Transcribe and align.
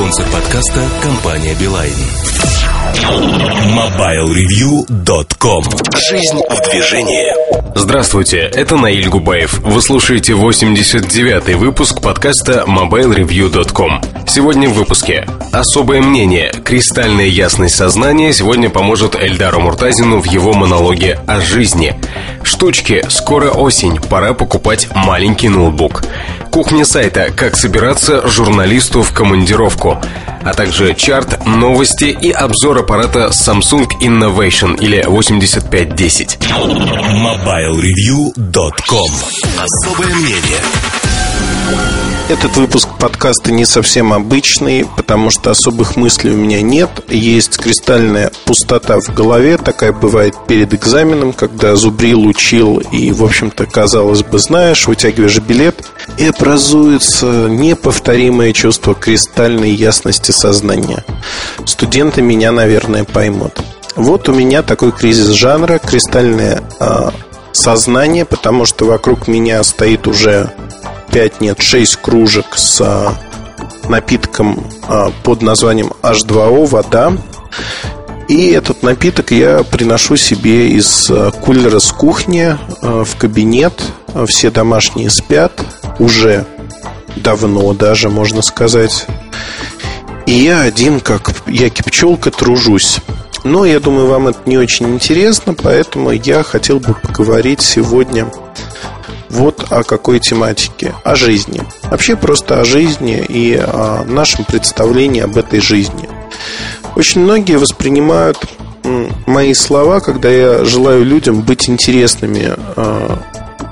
Спонсор 0.00 0.24
подкаста– 0.32 0.88
компания 1.02 1.54
«Билайн». 1.60 1.92
MobileReview.com 3.76 5.64
Жизнь 6.08 6.40
в 6.48 6.70
движении 6.70 7.30
Здравствуйте, 7.74 8.38
это 8.38 8.76
Наиль 8.76 9.10
Губаев. 9.10 9.58
Вы 9.58 9.82
слушаете 9.82 10.32
89-й 10.32 11.54
выпуск 11.54 12.00
подкаста 12.00 12.64
MobileReview.com. 12.66 14.19
Сегодня 14.32 14.68
в 14.68 14.74
выпуске. 14.74 15.26
Особое 15.50 16.00
мнение. 16.00 16.52
Кристальная 16.64 17.26
ясность 17.26 17.74
сознания 17.74 18.32
сегодня 18.32 18.70
поможет 18.70 19.16
Эльдару 19.16 19.58
Муртазину 19.58 20.20
в 20.20 20.24
его 20.24 20.52
монологе 20.52 21.18
о 21.26 21.40
жизни. 21.40 21.96
Штучки. 22.44 23.04
Скоро 23.08 23.50
осень. 23.50 23.98
Пора 23.98 24.32
покупать 24.32 24.86
маленький 24.94 25.48
ноутбук. 25.48 26.04
Кухня 26.52 26.84
сайта 26.84 27.32
«Как 27.34 27.56
собираться 27.56 28.28
журналисту 28.28 29.02
в 29.02 29.12
командировку», 29.12 30.00
а 30.44 30.54
также 30.54 30.94
чарт, 30.94 31.44
новости 31.44 32.04
и 32.04 32.30
обзор 32.30 32.78
аппарата 32.78 33.30
Samsung 33.32 33.88
Innovation 34.00 34.80
или 34.80 35.04
8510. 35.08 36.38
MobileReview.com 36.38 39.10
Особое 39.58 40.14
мнение 40.14 40.60
этот 42.30 42.56
выпуск 42.56 42.88
подкаста 43.00 43.50
не 43.50 43.64
совсем 43.64 44.12
обычный, 44.12 44.86
потому 44.96 45.30
что 45.30 45.50
особых 45.50 45.96
мыслей 45.96 46.30
у 46.30 46.36
меня 46.36 46.62
нет. 46.62 46.88
Есть 47.08 47.58
кристальная 47.58 48.30
пустота 48.44 49.00
в 49.00 49.12
голове, 49.12 49.56
такая 49.56 49.92
бывает 49.92 50.36
перед 50.46 50.72
экзаменом, 50.72 51.32
когда 51.32 51.74
зубрил, 51.74 52.24
учил 52.24 52.78
и, 52.78 53.10
в 53.10 53.24
общем-то, 53.24 53.66
казалось 53.66 54.22
бы, 54.22 54.38
знаешь, 54.38 54.86
вытягиваешь 54.86 55.40
билет, 55.40 55.84
и 56.18 56.26
образуется 56.26 57.48
неповторимое 57.48 58.52
чувство 58.52 58.94
кристальной 58.94 59.72
ясности 59.72 60.30
сознания. 60.30 61.04
Студенты 61.64 62.22
меня, 62.22 62.52
наверное, 62.52 63.02
поймут. 63.02 63.60
Вот 63.96 64.28
у 64.28 64.32
меня 64.32 64.62
такой 64.62 64.92
кризис 64.92 65.30
жанра, 65.30 65.78
кристальное 65.78 66.62
э, 66.78 67.10
сознание, 67.52 68.24
потому 68.24 68.66
что 68.66 68.84
вокруг 68.84 69.26
меня 69.26 69.62
стоит 69.64 70.06
уже 70.06 70.52
5, 71.12 71.40
нет, 71.40 71.60
6 71.60 71.96
кружек 71.96 72.56
с 72.56 72.80
а, 72.80 73.14
напитком 73.88 74.64
а, 74.88 75.10
под 75.22 75.42
названием 75.42 75.92
H2O, 76.02 76.66
вода. 76.66 77.12
И 78.28 78.50
этот 78.50 78.84
напиток 78.84 79.32
я 79.32 79.64
приношу 79.64 80.16
себе 80.16 80.70
из 80.70 81.10
а, 81.10 81.32
кулера 81.32 81.80
с 81.80 81.90
кухни 81.90 82.56
в 82.80 83.16
кабинет. 83.16 83.82
Все 84.26 84.50
домашние 84.50 85.10
спят 85.10 85.52
уже 85.98 86.46
давно 87.16 87.72
даже, 87.72 88.08
можно 88.08 88.42
сказать. 88.42 89.06
И 90.26 90.32
я 90.32 90.62
один, 90.62 91.00
как 91.00 91.32
я 91.46 91.70
пчелка, 91.70 92.30
тружусь. 92.30 92.98
Но 93.42 93.64
я 93.64 93.80
думаю, 93.80 94.06
вам 94.06 94.28
это 94.28 94.38
не 94.46 94.58
очень 94.58 94.86
интересно, 94.90 95.54
поэтому 95.54 96.10
я 96.10 96.42
хотел 96.42 96.78
бы 96.78 96.94
поговорить 96.94 97.62
сегодня 97.62 98.30
вот 99.30 99.66
о 99.70 99.82
какой 99.84 100.20
тематике. 100.20 100.94
О 101.04 101.14
жизни. 101.14 101.62
Вообще 101.84 102.16
просто 102.16 102.60
о 102.60 102.64
жизни 102.64 103.24
и 103.26 103.56
о 103.56 104.04
нашем 104.04 104.44
представлении 104.44 105.22
об 105.22 105.36
этой 105.36 105.60
жизни. 105.60 106.08
Очень 106.96 107.22
многие 107.22 107.56
воспринимают 107.56 108.38
мои 109.26 109.54
слова, 109.54 110.00
когда 110.00 110.28
я 110.28 110.64
желаю 110.64 111.04
людям 111.04 111.42
быть 111.42 111.68
интересными 111.68 112.54
а, 112.76 113.18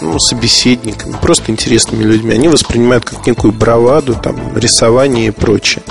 ну, 0.00 0.18
собеседниками, 0.18 1.16
просто 1.20 1.50
интересными 1.50 2.04
людьми. 2.04 2.34
Они 2.34 2.48
воспринимают 2.48 3.04
как 3.04 3.26
некую 3.26 3.52
браваду, 3.52 4.14
там, 4.14 4.56
рисование 4.56 5.28
и 5.28 5.30
прочее. 5.30 5.82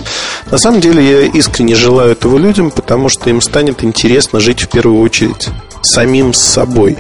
На 0.52 0.58
самом 0.58 0.80
деле 0.80 1.04
я 1.04 1.22
искренне 1.28 1.76
желаю 1.76 2.12
этого 2.12 2.38
людям, 2.38 2.72
потому 2.72 3.10
что 3.10 3.30
им 3.30 3.42
станет 3.42 3.84
интересно 3.84 4.40
жить 4.40 4.62
в 4.62 4.70
первую 4.70 5.02
очередь 5.02 5.50
самим 5.82 6.34
собой. 6.34 6.98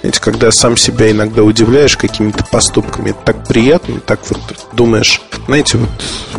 Знаете, 0.00 0.20
когда 0.20 0.50
сам 0.50 0.76
себя 0.76 1.10
иногда 1.10 1.42
удивляешь 1.42 1.96
какими-то 1.96 2.44
поступками, 2.44 3.10
это 3.10 3.18
так 3.24 3.46
приятно, 3.46 4.00
так 4.00 4.20
вот 4.28 4.40
думаешь, 4.72 5.20
знаете, 5.46 5.78
вот 5.78 5.90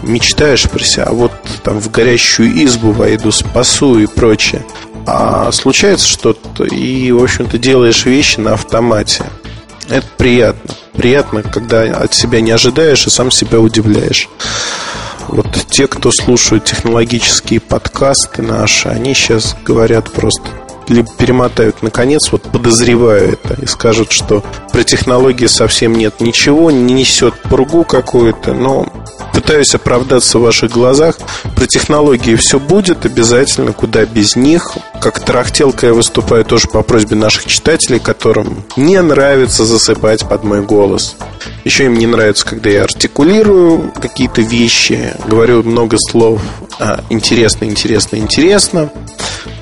мечтаешь 0.03 0.69
про 0.69 0.83
себя, 0.83 1.05
а 1.05 1.13
вот 1.13 1.31
там 1.63 1.79
в 1.79 1.91
горящую 1.91 2.63
избу 2.65 2.91
войду, 2.91 3.31
спасу 3.31 3.99
и 3.99 4.05
прочее. 4.05 4.65
А 5.07 5.51
случается 5.51 6.07
что-то, 6.07 6.63
и, 6.63 7.11
в 7.11 7.23
общем-то, 7.23 7.57
делаешь 7.57 8.05
вещи 8.05 8.39
на 8.39 8.53
автомате. 8.53 9.23
Это 9.89 10.07
приятно. 10.17 10.73
Приятно, 10.93 11.43
когда 11.43 11.83
от 11.83 12.13
себя 12.13 12.41
не 12.41 12.51
ожидаешь 12.51 13.05
и 13.05 13.09
сам 13.09 13.31
себя 13.31 13.59
удивляешь. 13.59 14.29
Вот 15.27 15.47
те, 15.69 15.87
кто 15.87 16.11
слушают 16.11 16.65
технологические 16.65 17.59
подкасты 17.59 18.41
наши, 18.41 18.89
они 18.89 19.13
сейчас 19.13 19.55
говорят 19.65 20.11
просто 20.11 20.49
либо 20.89 21.09
перемотают 21.17 21.81
наконец, 21.81 22.31
вот 22.31 22.43
подозреваю 22.43 23.33
это, 23.33 23.55
и 23.61 23.65
скажут, 23.65 24.11
что 24.11 24.43
про 24.71 24.83
технологии 24.83 25.47
совсем 25.47 25.93
нет 25.93 26.21
ничего, 26.21 26.71
не 26.71 26.93
несет 26.93 27.33
пургу 27.43 27.83
какую-то, 27.83 28.53
но 28.53 28.87
пытаюсь 29.33 29.75
оправдаться 29.75 30.39
в 30.39 30.43
ваших 30.43 30.71
глазах. 30.71 31.17
Про 31.55 31.67
технологии 31.67 32.35
все 32.35 32.59
будет 32.59 33.05
обязательно, 33.05 33.73
куда 33.73 34.05
без 34.05 34.35
них. 34.35 34.77
Как 35.01 35.19
тарахтелка 35.19 35.87
я 35.87 35.93
выступаю 35.93 36.45
тоже 36.45 36.67
по 36.67 36.81
просьбе 36.81 37.15
наших 37.15 37.45
читателей, 37.45 37.99
которым 37.99 38.63
не 38.77 39.01
нравится 39.01 39.65
засыпать 39.65 40.27
под 40.27 40.43
мой 40.43 40.61
голос. 40.61 41.15
Еще 41.63 41.85
им 41.85 41.95
не 41.95 42.07
нравится, 42.07 42.45
когда 42.45 42.69
я 42.69 42.83
артикулирую 42.83 43.91
какие-то 44.01 44.41
вещи, 44.41 45.13
говорю 45.27 45.63
много 45.63 45.97
слов 45.97 46.41
а, 46.79 47.03
интересно, 47.09 47.65
интересно, 47.65 48.17
интересно. 48.17 48.89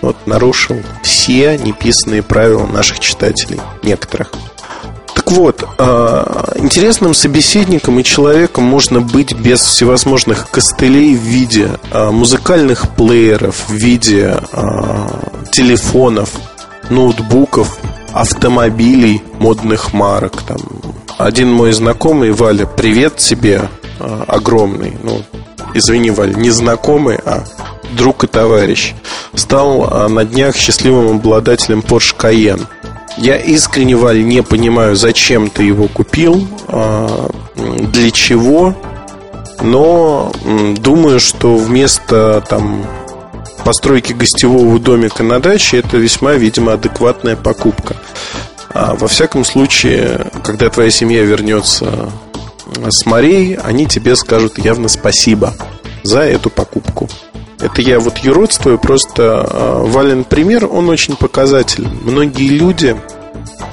Вот 0.01 0.15
нарушил 0.25 0.77
все 1.13 1.59
неписанные 1.59 2.23
правила 2.23 2.65
наших 2.65 2.99
читателей, 2.99 3.61
некоторых. 3.83 4.31
Так 5.13 5.31
вот, 5.31 5.63
а, 5.77 6.53
интересным 6.55 7.13
собеседником 7.13 7.99
и 7.99 8.03
человеком 8.03 8.63
можно 8.63 8.99
быть 8.99 9.33
без 9.33 9.61
всевозможных 9.61 10.49
костылей 10.49 11.15
в 11.15 11.21
виде 11.21 11.69
а, 11.91 12.09
музыкальных 12.09 12.89
плееров, 12.95 13.65
в 13.67 13.73
виде 13.73 14.35
телефонов, 15.51 16.31
ноутбуков, 16.89 17.77
автомобилей 18.11 19.21
модных 19.37 19.93
марок. 19.93 20.41
Там. 20.41 20.57
Один 21.19 21.51
мой 21.51 21.73
знакомый, 21.73 22.31
Валя, 22.31 22.65
привет 22.65 23.17
тебе 23.17 23.69
огромный. 23.99 24.97
Ну, 25.03 25.21
извини, 25.75 26.09
Валя, 26.09 26.33
не 26.33 26.49
знакомый, 26.49 27.17
а 27.23 27.43
друг 27.95 28.23
и 28.23 28.27
товарищ, 28.27 28.93
стал 29.35 29.87
а, 29.89 30.07
на 30.07 30.25
днях 30.25 30.55
счастливым 30.55 31.17
обладателем 31.17 31.79
Porsche 31.79 32.15
Cayenne. 32.17 32.65
Я 33.17 33.37
искренне, 33.37 33.95
Валь, 33.95 34.25
не 34.25 34.41
понимаю, 34.41 34.95
зачем 34.95 35.49
ты 35.49 35.63
его 35.63 35.87
купил, 35.87 36.47
а, 36.67 37.29
для 37.55 38.11
чего, 38.11 38.75
но 39.61 40.31
думаю, 40.77 41.19
что 41.19 41.55
вместо 41.55 42.43
там 42.47 42.85
постройки 43.63 44.13
гостевого 44.13 44.79
домика 44.79 45.23
на 45.23 45.39
даче 45.39 45.77
это 45.77 45.97
весьма, 45.97 46.33
видимо, 46.33 46.73
адекватная 46.73 47.35
покупка. 47.35 47.95
А 48.73 48.95
во 48.95 49.07
всяком 49.07 49.45
случае, 49.45 50.31
когда 50.43 50.69
твоя 50.69 50.89
семья 50.89 51.23
вернется 51.23 52.11
с 52.89 53.05
морей, 53.05 53.55
они 53.55 53.85
тебе 53.85 54.15
скажут 54.15 54.57
явно 54.57 54.87
спасибо 54.87 55.53
за 56.03 56.21
эту 56.21 56.49
покупку. 56.49 57.09
Это 57.59 57.81
я 57.81 57.99
вот 57.99 58.17
юродствую, 58.19 58.77
просто 58.77 59.47
э, 59.49 59.83
Вален 59.85 60.23
пример, 60.23 60.65
он 60.65 60.89
очень 60.89 61.15
показательный. 61.15 61.91
Многие 62.03 62.49
люди 62.49 62.95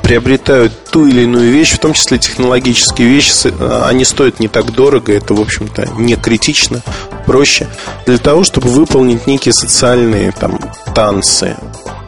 приобретают 0.02 0.72
ту 0.90 1.06
или 1.06 1.22
иную 1.22 1.52
вещь, 1.52 1.72
в 1.72 1.78
том 1.78 1.92
числе 1.92 2.18
технологические 2.18 3.08
вещи, 3.08 3.30
а, 3.60 3.86
они 3.88 4.04
стоят 4.04 4.40
не 4.40 4.48
так 4.48 4.72
дорого, 4.72 5.12
это, 5.12 5.34
в 5.34 5.40
общем-то, 5.40 5.88
не 5.98 6.16
критично, 6.16 6.82
проще, 7.26 7.68
для 8.06 8.18
того, 8.18 8.42
чтобы 8.42 8.68
выполнить 8.70 9.28
некие 9.28 9.52
социальные 9.52 10.32
там, 10.32 10.58
танцы, 10.94 11.56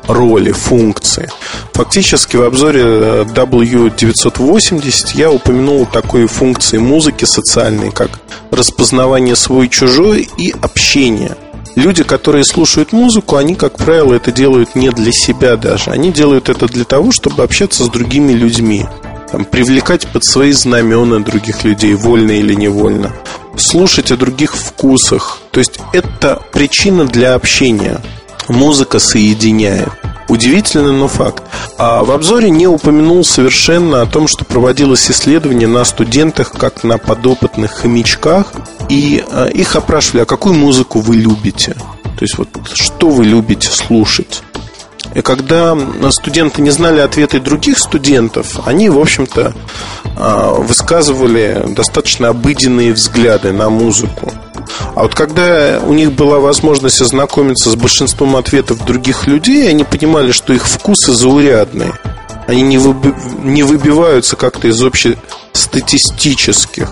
роли, 0.08 0.50
функции. 0.50 1.30
Фактически 1.74 2.36
в 2.36 2.42
обзоре 2.42 2.82
э, 2.82 3.24
W980 3.24 5.12
я 5.14 5.30
упомянул 5.30 5.86
такой 5.86 6.26
функции 6.26 6.78
музыки 6.78 7.24
социальной, 7.24 7.92
как 7.92 8.18
распознавание 8.50 9.36
свой-чужой 9.36 10.28
и 10.38 10.52
общение– 10.60 11.36
люди, 11.74 12.02
которые 12.04 12.44
слушают 12.44 12.92
музыку, 12.92 13.36
они, 13.36 13.54
как 13.54 13.76
правило, 13.76 14.14
это 14.14 14.32
делают 14.32 14.74
не 14.74 14.90
для 14.90 15.12
себя 15.12 15.56
даже. 15.56 15.90
Они 15.90 16.12
делают 16.12 16.48
это 16.48 16.66
для 16.66 16.84
того, 16.84 17.12
чтобы 17.12 17.42
общаться 17.42 17.84
с 17.84 17.88
другими 17.88 18.32
людьми. 18.32 18.86
Там, 19.30 19.44
привлекать 19.44 20.06
под 20.08 20.24
свои 20.24 20.52
знамена 20.52 21.20
других 21.20 21.64
людей, 21.64 21.94
вольно 21.94 22.32
или 22.32 22.54
невольно. 22.54 23.12
Слушать 23.56 24.10
о 24.10 24.16
других 24.16 24.54
вкусах. 24.54 25.38
То 25.50 25.60
есть 25.60 25.78
это 25.92 26.42
причина 26.52 27.06
для 27.06 27.34
общения. 27.34 28.00
Музыка 28.48 28.98
соединяет. 28.98 29.88
Удивительно, 30.28 30.92
но 30.92 31.08
факт. 31.08 31.42
А 31.78 32.02
в 32.04 32.10
обзоре 32.10 32.48
не 32.48 32.66
упомянул 32.66 33.24
совершенно 33.24 34.02
о 34.02 34.06
том, 34.06 34.28
что 34.28 34.44
проводилось 34.44 35.10
исследование 35.10 35.68
на 35.68 35.84
студентах, 35.84 36.52
как 36.52 36.84
на 36.84 36.98
подопытных 36.98 37.72
хомячках, 37.72 38.52
И 38.88 39.22
э, 39.26 39.50
их 39.52 39.76
опрашивали, 39.76 40.22
а 40.22 40.26
какую 40.26 40.54
музыку 40.54 41.00
вы 41.00 41.16
любите? 41.16 41.74
То 42.02 42.22
есть 42.24 42.38
вот 42.38 42.48
что 42.72 43.10
вы 43.10 43.24
любите 43.24 43.68
слушать? 43.68 44.42
И 45.14 45.20
когда 45.20 45.76
студенты 46.10 46.62
не 46.62 46.70
знали 46.70 47.00
ответы 47.00 47.40
других 47.40 47.78
студентов, 47.78 48.66
они, 48.66 48.88
в 48.88 48.98
общем-то, 48.98 49.54
а, 50.16 50.54
высказывали 50.54 51.64
достаточно 51.68 52.28
обыденные 52.28 52.92
взгляды 52.92 53.52
на 53.52 53.68
музыку. 53.68 54.32
А 54.94 55.02
вот 55.02 55.14
когда 55.14 55.80
у 55.84 55.92
них 55.92 56.12
была 56.12 56.38
возможность 56.38 57.00
ознакомиться 57.00 57.70
с 57.70 57.76
большинством 57.76 58.36
ответов 58.36 58.84
других 58.84 59.26
людей, 59.26 59.68
они 59.68 59.84
понимали, 59.84 60.32
что 60.32 60.52
их 60.52 60.66
вкусы 60.66 61.12
заурядные. 61.12 61.92
Они 62.46 62.62
не 62.62 63.62
выбиваются 63.62 64.36
как-то 64.36 64.68
из 64.68 64.82
общестатистических. 64.82 66.90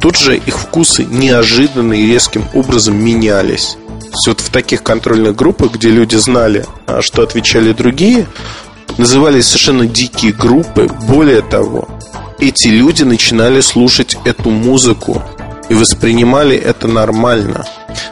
Тут 0.00 0.16
же 0.16 0.36
их 0.36 0.58
вкусы 0.58 1.04
неожиданно 1.04 1.92
и 1.94 2.06
резким 2.06 2.44
образом 2.54 2.96
менялись 2.96 3.76
есть 4.16 4.26
вот 4.26 4.40
в 4.40 4.50
таких 4.50 4.82
контрольных 4.82 5.36
группах, 5.36 5.72
где 5.72 5.90
люди 5.90 6.16
знали, 6.16 6.64
а, 6.86 7.02
что 7.02 7.22
отвечали 7.22 7.72
другие, 7.72 8.26
назывались 8.96 9.46
совершенно 9.46 9.86
дикие 9.86 10.32
группы. 10.32 10.88
Более 11.06 11.42
того, 11.42 11.88
эти 12.38 12.68
люди 12.68 13.02
начинали 13.02 13.60
слушать 13.60 14.16
эту 14.24 14.50
музыку 14.50 15.22
и 15.68 15.74
воспринимали 15.74 16.56
это 16.56 16.88
нормально. 16.88 17.66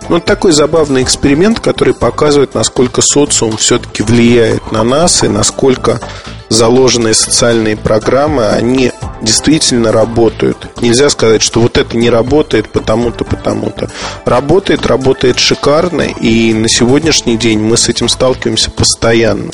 Ну, 0.08 0.20
такой 0.20 0.52
забавный 0.52 1.02
эксперимент, 1.02 1.60
который 1.60 1.94
показывает, 1.94 2.54
насколько 2.54 3.00
социум 3.00 3.56
все-таки 3.56 4.02
влияет 4.02 4.72
на 4.72 4.82
нас 4.82 5.22
и 5.24 5.28
насколько 5.28 6.00
заложенные 6.48 7.14
социальные 7.14 7.76
программы, 7.76 8.46
они 8.46 8.92
действительно 9.22 9.92
работают. 9.92 10.68
Нельзя 10.80 11.08
сказать, 11.10 11.42
что 11.42 11.60
вот 11.60 11.78
это 11.78 11.96
не 11.96 12.10
работает 12.10 12.68
потому-то, 12.68 13.24
потому-то. 13.24 13.90
Работает, 14.24 14.86
работает 14.86 15.38
шикарно, 15.38 16.02
и 16.02 16.52
на 16.52 16.68
сегодняшний 16.68 17.36
день 17.36 17.60
мы 17.60 17.76
с 17.76 17.88
этим 17.88 18.08
сталкиваемся 18.08 18.70
постоянно. 18.70 19.50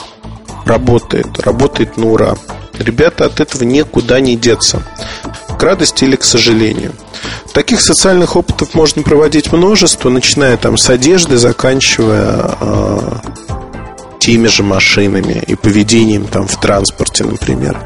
Работает, 0.64 1.40
работает 1.40 1.96
на 1.96 2.10
ура. 2.10 2.36
Ребята 2.78 3.26
от 3.26 3.40
этого 3.40 3.64
никуда 3.64 4.20
не 4.20 4.36
деться. 4.36 4.82
К 5.58 5.62
радости 5.62 6.04
или 6.04 6.16
к 6.16 6.24
сожалению. 6.24 6.92
Таких 7.52 7.80
социальных 7.80 8.36
опытов 8.36 8.74
можно 8.74 9.02
проводить 9.02 9.52
множество, 9.52 10.08
начиная 10.08 10.56
там 10.56 10.78
с 10.78 10.88
одежды, 10.88 11.36
заканчивая 11.36 12.56
э, 12.60 13.00
теми 14.20 14.46
же 14.46 14.62
машинами 14.62 15.42
и 15.46 15.56
поведением 15.56 16.28
там 16.28 16.46
в 16.46 16.60
транспорте, 16.60 17.24
например. 17.24 17.76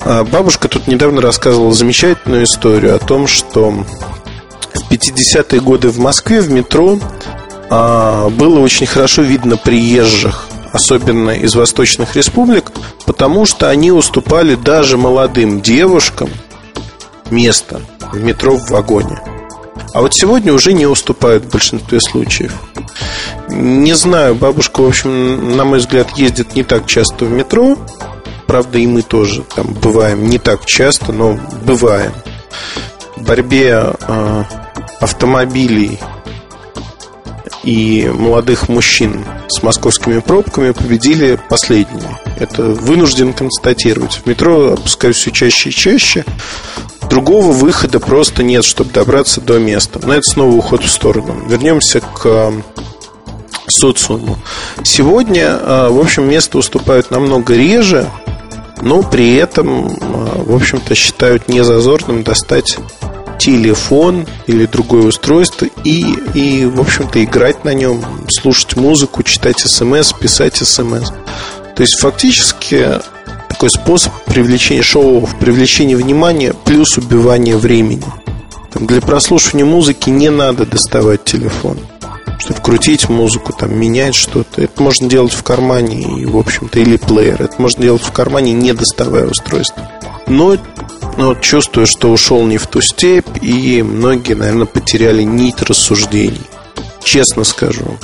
А 0.00 0.22
бабушка 0.22 0.68
тут 0.68 0.86
недавно 0.86 1.20
рассказывала 1.20 1.72
замечательную 1.72 2.44
историю 2.44 2.94
о 2.94 2.98
том, 2.98 3.26
что 3.26 3.70
в 3.70 4.90
50-е 4.92 5.60
годы 5.60 5.88
в 5.88 5.98
Москве 5.98 6.40
в 6.40 6.50
метро 6.50 6.98
а, 7.70 8.28
было 8.28 8.60
очень 8.60 8.86
хорошо 8.86 9.22
видно 9.22 9.56
приезжих, 9.56 10.46
особенно 10.72 11.30
из 11.30 11.54
восточных 11.54 12.16
республик, 12.16 12.70
потому 13.06 13.46
что 13.46 13.70
они 13.70 13.90
уступали 13.90 14.54
даже 14.54 14.98
молодым 14.98 15.62
девушкам 15.62 16.28
место 17.30 17.80
в 18.12 18.22
метро 18.22 18.56
в 18.56 18.70
вагоне. 18.70 19.31
А 19.94 20.00
вот 20.00 20.14
сегодня 20.14 20.52
уже 20.52 20.72
не 20.72 20.86
уступают 20.86 21.44
в 21.44 21.50
большинстве 21.50 22.00
случаев. 22.00 22.52
Не 23.48 23.94
знаю, 23.94 24.34
бабушка, 24.34 24.80
в 24.80 24.88
общем, 24.88 25.56
на 25.56 25.64
мой 25.64 25.78
взгляд, 25.78 26.16
ездит 26.16 26.54
не 26.54 26.62
так 26.62 26.86
часто 26.86 27.24
в 27.24 27.30
метро, 27.30 27.76
Правда, 28.52 28.78
и 28.78 28.86
мы 28.86 29.00
тоже 29.00 29.44
там 29.44 29.66
бываем 29.72 30.28
не 30.28 30.38
так 30.38 30.66
часто, 30.66 31.10
но 31.12 31.38
бываем. 31.64 32.12
В 33.16 33.24
борьбе 33.24 33.94
э, 33.98 34.44
автомобилей 35.00 35.98
и 37.64 38.10
молодых 38.12 38.68
мужчин 38.68 39.24
с 39.48 39.62
московскими 39.62 40.18
пробками 40.20 40.72
победили 40.72 41.38
последние. 41.48 42.18
Это 42.38 42.62
вынужден 42.62 43.32
констатировать. 43.32 44.14
В 44.14 44.26
метро 44.26 44.72
опускаюсь 44.72 45.16
все 45.16 45.30
чаще 45.30 45.70
и 45.70 45.72
чаще. 45.72 46.24
Другого 47.08 47.52
выхода 47.52 48.00
просто 48.00 48.42
нет, 48.42 48.64
чтобы 48.64 48.90
добраться 48.90 49.40
до 49.40 49.58
места. 49.58 50.00
Но 50.02 50.14
это 50.14 50.22
снова 50.22 50.54
уход 50.54 50.82
в 50.82 50.90
сторону. 50.90 51.36
Вернемся 51.46 52.00
к 52.00 52.52
социуму. 53.68 54.38
Сегодня, 54.82 55.56
в 55.56 56.00
общем, 56.00 56.28
место 56.28 56.58
уступают 56.58 57.10
намного 57.10 57.54
реже, 57.54 58.08
но 58.80 59.02
при 59.02 59.36
этом, 59.36 59.96
а, 60.00 60.42
в 60.44 60.54
общем-то, 60.54 60.94
считают 60.94 61.48
незазорным 61.48 62.24
достать 62.24 62.78
телефон 63.42 64.24
или 64.46 64.66
другое 64.66 65.02
устройство 65.02 65.66
и, 65.84 66.14
и 66.34 66.64
в 66.64 66.80
общем-то, 66.80 67.22
играть 67.24 67.64
на 67.64 67.74
нем, 67.74 68.00
слушать 68.28 68.76
музыку, 68.76 69.24
читать 69.24 69.58
смс, 69.58 70.12
писать 70.12 70.56
смс. 70.56 71.10
То 71.74 71.82
есть, 71.82 71.98
фактически, 71.98 73.00
такой 73.48 73.70
способ 73.70 74.12
привлечения 74.26 74.82
шоу, 74.82 75.28
привлечения 75.40 75.96
внимания 75.96 76.54
плюс 76.64 76.96
убивания 76.98 77.56
времени. 77.56 78.04
Для 78.74 79.00
прослушивания 79.00 79.64
музыки 79.64 80.08
не 80.08 80.30
надо 80.30 80.64
доставать 80.64 81.24
телефон 81.24 81.78
чтобы 82.38 82.60
крутить 82.60 83.08
музыку, 83.08 83.52
там, 83.52 83.78
менять 83.78 84.16
что-то. 84.16 84.62
Это 84.62 84.82
можно 84.82 85.08
делать 85.08 85.32
в 85.32 85.44
кармане, 85.44 86.02
и, 86.20 86.26
в 86.26 86.36
общем-то, 86.36 86.80
или 86.80 86.96
плеер. 86.96 87.40
Это 87.40 87.54
можно 87.62 87.80
делать 87.80 88.02
в 88.02 88.10
кармане, 88.10 88.52
не 88.52 88.72
доставая 88.72 89.28
устройство. 89.28 89.88
Но 90.26 90.56
но 91.16 91.34
чувствую, 91.34 91.86
что 91.86 92.10
ушел 92.10 92.44
не 92.46 92.58
в 92.58 92.66
ту 92.66 92.80
степь, 92.80 93.42
и 93.42 93.82
многие, 93.82 94.34
наверное, 94.34 94.66
потеряли 94.66 95.22
нить 95.22 95.62
рассуждений. 95.62 96.40
Честно 97.04 97.44
скажу. 97.44 97.98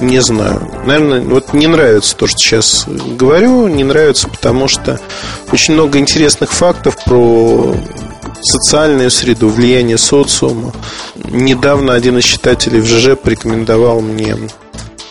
Не 0.00 0.20
знаю. 0.20 0.70
Наверное, 0.86 1.20
вот 1.20 1.52
не 1.52 1.66
нравится 1.66 2.16
то, 2.16 2.26
что 2.26 2.38
сейчас 2.38 2.86
говорю. 2.86 3.66
Не 3.68 3.84
нравится, 3.84 4.28
потому 4.28 4.68
что 4.68 5.00
очень 5.52 5.74
много 5.74 5.98
интересных 5.98 6.52
фактов 6.52 6.96
про 7.04 7.74
социальную 8.40 9.10
среду, 9.10 9.48
влияние 9.48 9.98
социума. 9.98 10.72
Недавно 11.16 11.94
один 11.94 12.18
из 12.18 12.24
читателей 12.24 12.80
в 12.80 12.86
ЖЖ 12.86 13.16
порекомендовал 13.16 14.00
мне 14.00 14.36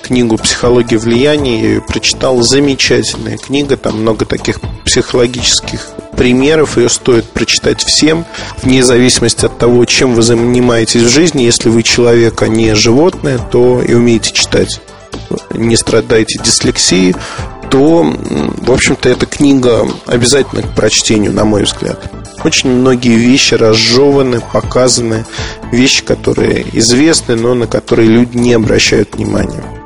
книгу 0.02 0.38
«Психология 0.38 0.98
влияния». 0.98 1.62
Я 1.62 1.68
ее 1.68 1.82
прочитал. 1.82 2.42
Замечательная 2.42 3.38
книга. 3.38 3.76
Там 3.76 4.02
много 4.02 4.26
таких 4.26 4.62
психологических 4.86 5.90
примеров. 6.18 6.78
Ее 6.78 6.90
стоит 6.90 7.25
прочитать 7.25 7.81
всем, 7.81 8.25
вне 8.62 8.84
зависимости 8.84 9.46
от 9.46 9.58
того, 9.58 9.86
чем 9.86 10.16
вы 10.16 10.22
занимаетесь 10.22 11.04
в 11.04 11.10
жизни. 11.10 11.44
Если 11.44 11.69
вы 11.69 11.84
человек, 11.84 12.41
а 12.41 12.48
не 12.48 12.75
животное, 12.75 13.38
то 13.38 13.82
и 13.82 13.94
умеете 13.94 14.34
читать. 14.34 14.82
Не 15.51 15.77
страдаете 15.77 16.39
дислексией, 16.44 17.15
то, 17.70 18.03
в 18.03 18.72
общем-то, 18.72 19.10
эта 19.10 19.25
книга 19.25 19.88
обязательно 20.06 20.62
к 20.63 20.75
прочтению, 20.75 21.34
на 21.34 21.46
мой 21.46 21.63
взгляд. 21.63 22.12
Очень 22.44 22.70
многие 22.70 23.15
вещи 23.15 23.56
разжеваны, 23.56 24.41
показаны, 24.53 25.25
вещи, 25.72 26.03
которые 26.03 26.65
известны, 26.74 27.36
но 27.36 27.53
на 27.56 27.68
которые 27.68 28.08
люди 28.08 28.38
не 28.38 28.53
обращают 28.53 29.15
внимания. 29.15 29.76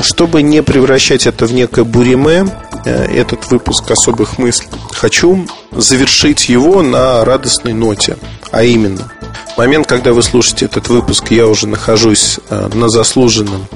Чтобы 0.00 0.42
не 0.42 0.62
превращать 0.62 1.26
это 1.26 1.46
в 1.46 1.52
некое 1.52 1.84
буриме, 1.84 2.46
э, 2.84 3.04
этот 3.06 3.50
выпуск 3.50 3.90
особых 3.90 4.38
мыслей, 4.38 4.68
хочу 4.92 5.46
завершить 5.72 6.48
его 6.48 6.82
на 6.82 7.24
радостной 7.24 7.72
ноте. 7.72 8.16
А 8.50 8.62
именно, 8.62 9.10
в 9.54 9.58
момент, 9.58 9.86
когда 9.86 10.12
вы 10.12 10.22
слушаете 10.22 10.66
этот 10.66 10.88
выпуск, 10.88 11.30
я 11.30 11.46
уже 11.46 11.66
нахожусь 11.66 12.38
э, 12.50 12.68
на 12.74 12.88
заслуженном 12.88 13.66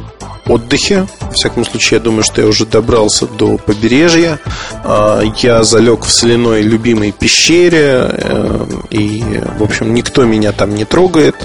отдыхе. 0.47 1.07
В 1.21 1.33
всяком 1.33 1.65
случае, 1.65 1.99
я 1.99 2.05
думаю, 2.05 2.23
что 2.23 2.41
я 2.41 2.49
уже 2.49 2.67
добрался 2.67 3.27
до 3.27 3.57
побережья. 3.57 4.39
А, 4.85 5.23
я 5.39 5.62
залег 5.65 6.05
в 6.05 6.11
соляной 6.11 6.62
любимой 6.62 7.12
пещере. 7.12 8.11
Э, 8.11 8.67
и, 8.91 9.43
в 9.59 9.62
общем, 9.62 9.95
никто 9.95 10.25
меня 10.25 10.53
там 10.53 10.75
не 10.75 10.85
трогает. 10.85 11.37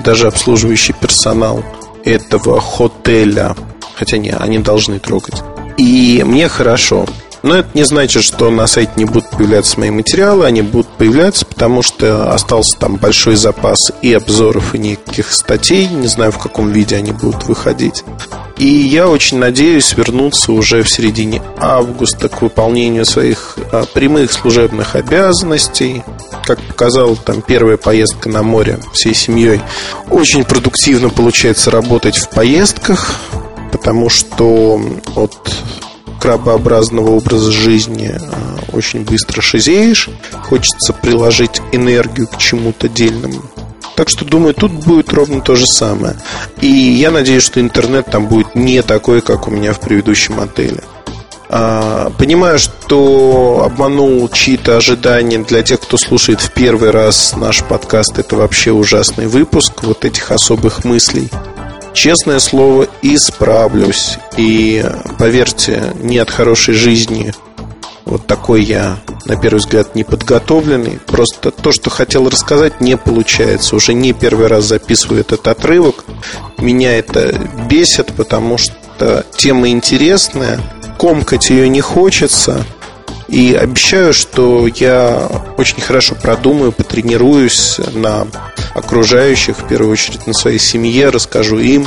Даже 0.00 0.26
обслуживающий 0.26 0.94
персонал 0.94 1.64
этого 2.04 2.60
хотеля. 2.60 3.56
Хотя 4.00 4.16
не, 4.16 4.30
они 4.30 4.58
должны 4.58 4.98
трогать. 4.98 5.42
И 5.76 6.22
мне 6.26 6.48
хорошо. 6.48 7.06
Но 7.42 7.56
это 7.56 7.68
не 7.74 7.84
значит, 7.84 8.22
что 8.22 8.50
на 8.50 8.66
сайте 8.66 8.92
не 8.96 9.04
будут 9.04 9.28
появляться 9.28 9.78
мои 9.78 9.90
материалы. 9.90 10.46
Они 10.46 10.62
будут 10.62 10.88
появляться, 10.88 11.44
потому 11.44 11.82
что 11.82 12.32
остался 12.32 12.78
там 12.78 12.96
большой 12.96 13.36
запас 13.36 13.92
и 14.00 14.14
обзоров, 14.14 14.74
и 14.74 14.78
никаких 14.78 15.32
статей. 15.34 15.86
Не 15.86 16.06
знаю, 16.06 16.32
в 16.32 16.38
каком 16.38 16.70
виде 16.72 16.96
они 16.96 17.12
будут 17.12 17.44
выходить. 17.44 18.04
И 18.56 18.66
я 18.66 19.06
очень 19.06 19.38
надеюсь 19.38 19.94
вернуться 19.94 20.52
уже 20.52 20.82
в 20.82 20.90
середине 20.90 21.42
августа 21.58 22.30
к 22.30 22.40
выполнению 22.40 23.04
своих 23.04 23.56
а, 23.70 23.84
прямых 23.84 24.32
служебных 24.32 24.94
обязанностей. 24.96 26.02
Как 26.44 26.58
показала 26.60 27.16
там 27.16 27.42
первая 27.42 27.76
поездка 27.76 28.30
на 28.30 28.42
море 28.42 28.78
всей 28.94 29.14
семьей, 29.14 29.60
очень 30.08 30.44
продуктивно 30.44 31.10
получается 31.10 31.70
работать 31.70 32.16
в 32.18 32.28
поездках, 32.30 33.14
потому 33.70 34.08
что 34.08 34.80
от 35.16 35.36
крабообразного 36.20 37.10
образа 37.10 37.50
жизни 37.50 38.14
а, 38.14 38.76
очень 38.76 39.04
быстро 39.04 39.40
шизеешь, 39.40 40.10
хочется 40.48 40.92
приложить 40.92 41.62
энергию 41.72 42.28
к 42.28 42.36
чему-то 42.36 42.88
дельному 42.88 43.42
Так 43.96 44.10
что, 44.10 44.24
думаю, 44.24 44.54
тут 44.54 44.72
будет 44.72 45.12
ровно 45.12 45.40
то 45.40 45.56
же 45.56 45.66
самое. 45.66 46.16
И 46.60 46.66
я 46.66 47.10
надеюсь, 47.10 47.42
что 47.42 47.60
интернет 47.60 48.06
там 48.10 48.26
будет 48.26 48.54
не 48.54 48.82
такой, 48.82 49.22
как 49.22 49.48
у 49.48 49.50
меня 49.50 49.72
в 49.72 49.80
предыдущем 49.80 50.40
отеле. 50.40 50.82
А, 51.52 52.10
понимаю, 52.16 52.60
что 52.60 53.62
обманул 53.66 54.28
чьи-то 54.28 54.76
ожидания 54.76 55.38
для 55.38 55.62
тех, 55.62 55.80
кто 55.80 55.96
слушает 55.96 56.40
в 56.40 56.52
первый 56.52 56.90
раз 56.90 57.34
наш 57.36 57.64
подкаст. 57.64 58.18
Это 58.18 58.36
вообще 58.36 58.70
ужасный 58.70 59.26
выпуск 59.26 59.82
вот 59.82 60.04
этих 60.04 60.30
особых 60.30 60.84
мыслей. 60.84 61.28
Честное 61.92 62.38
слово, 62.38 62.86
исправлюсь. 63.02 64.18
И 64.36 64.84
поверьте, 65.18 65.92
не 66.00 66.18
от 66.18 66.30
хорошей 66.30 66.74
жизни 66.74 67.32
вот 68.10 68.26
такой 68.26 68.64
я, 68.64 68.98
на 69.26 69.36
первый 69.36 69.58
взгляд, 69.58 69.94
неподготовленный. 69.94 70.98
Просто 71.06 71.52
то, 71.52 71.70
что 71.70 71.90
хотел 71.90 72.28
рассказать, 72.28 72.80
не 72.80 72.96
получается. 72.96 73.76
Уже 73.76 73.94
не 73.94 74.12
первый 74.12 74.48
раз 74.48 74.64
записываю 74.64 75.20
этот 75.20 75.46
отрывок. 75.46 76.04
Меня 76.58 76.98
это 76.98 77.48
бесит, 77.68 78.12
потому 78.16 78.58
что 78.58 79.24
тема 79.36 79.68
интересная, 79.68 80.60
комкать 80.98 81.50
ее 81.50 81.68
не 81.68 81.80
хочется. 81.80 82.64
И 83.30 83.54
обещаю, 83.54 84.12
что 84.12 84.66
я 84.66 85.28
очень 85.56 85.80
хорошо 85.80 86.16
продумаю, 86.20 86.72
потренируюсь 86.72 87.78
на 87.94 88.26
окружающих, 88.74 89.56
в 89.56 89.68
первую 89.68 89.92
очередь 89.92 90.26
на 90.26 90.34
своей 90.34 90.58
семье, 90.58 91.10
расскажу 91.10 91.58
им, 91.60 91.86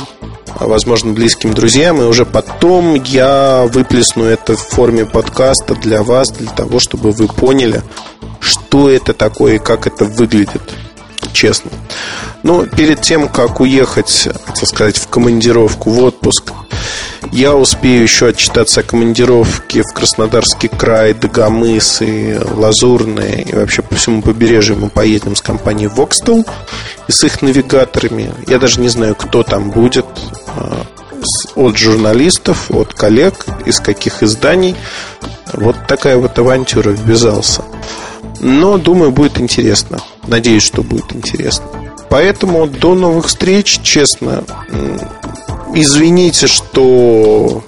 а, 0.58 0.66
возможно, 0.66 1.12
близким 1.12 1.52
друзьям, 1.52 2.00
и 2.00 2.06
уже 2.06 2.24
потом 2.24 2.94
я 2.94 3.66
выплесну 3.70 4.24
это 4.24 4.56
в 4.56 4.60
форме 4.60 5.04
подкаста 5.04 5.74
для 5.74 6.02
вас, 6.02 6.30
для 6.30 6.50
того, 6.50 6.80
чтобы 6.80 7.10
вы 7.10 7.28
поняли, 7.28 7.82
что 8.40 8.88
это 8.88 9.12
такое 9.12 9.56
и 9.56 9.58
как 9.58 9.86
это 9.86 10.06
выглядит, 10.06 10.62
честно. 11.34 11.70
Но 12.42 12.64
перед 12.64 13.02
тем, 13.02 13.28
как 13.28 13.60
уехать, 13.60 14.28
так 14.46 14.66
сказать, 14.66 14.96
в 14.96 15.08
командировку, 15.08 15.90
в 15.90 16.02
отпуск, 16.02 16.52
я 17.32 17.54
успею 17.54 18.02
еще 18.02 18.28
отчитаться 18.28 18.80
о 18.80 18.82
командировке 18.82 19.82
в 19.82 19.92
Краснодарский 19.92 20.68
край, 20.68 21.14
Дагомыс 21.14 22.00
и 22.00 22.38
Лазурный. 22.38 23.42
И 23.42 23.54
вообще 23.54 23.82
по 23.82 23.94
всему 23.96 24.22
побережью 24.22 24.76
мы 24.76 24.88
поедем 24.88 25.34
с 25.34 25.42
компанией 25.42 25.88
Voxtel 25.88 26.46
и 27.08 27.12
с 27.12 27.24
их 27.24 27.42
навигаторами. 27.42 28.32
Я 28.46 28.58
даже 28.58 28.80
не 28.80 28.88
знаю, 28.88 29.14
кто 29.16 29.42
там 29.42 29.70
будет 29.70 30.06
а, 30.46 30.86
от 31.56 31.76
журналистов, 31.76 32.70
от 32.70 32.94
коллег, 32.94 33.46
из 33.64 33.80
каких 33.80 34.22
изданий. 34.22 34.76
Вот 35.52 35.76
такая 35.88 36.16
вот 36.18 36.38
авантюра 36.38 36.90
ввязался. 36.90 37.64
Но, 38.44 38.78
думаю, 38.78 39.10
будет 39.10 39.40
интересно. 39.40 39.98
Надеюсь, 40.28 40.62
что 40.62 40.82
будет 40.82 41.16
интересно. 41.16 41.64
Поэтому 42.10 42.68
до 42.68 42.94
новых 42.94 43.26
встреч, 43.26 43.80
честно, 43.82 44.44
Извините, 45.76 46.46
что 46.46 47.64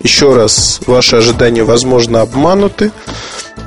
еще 0.00 0.32
раз 0.32 0.78
ваши 0.86 1.16
ожидания, 1.16 1.64
возможно, 1.64 2.20
обмануты. 2.20 2.92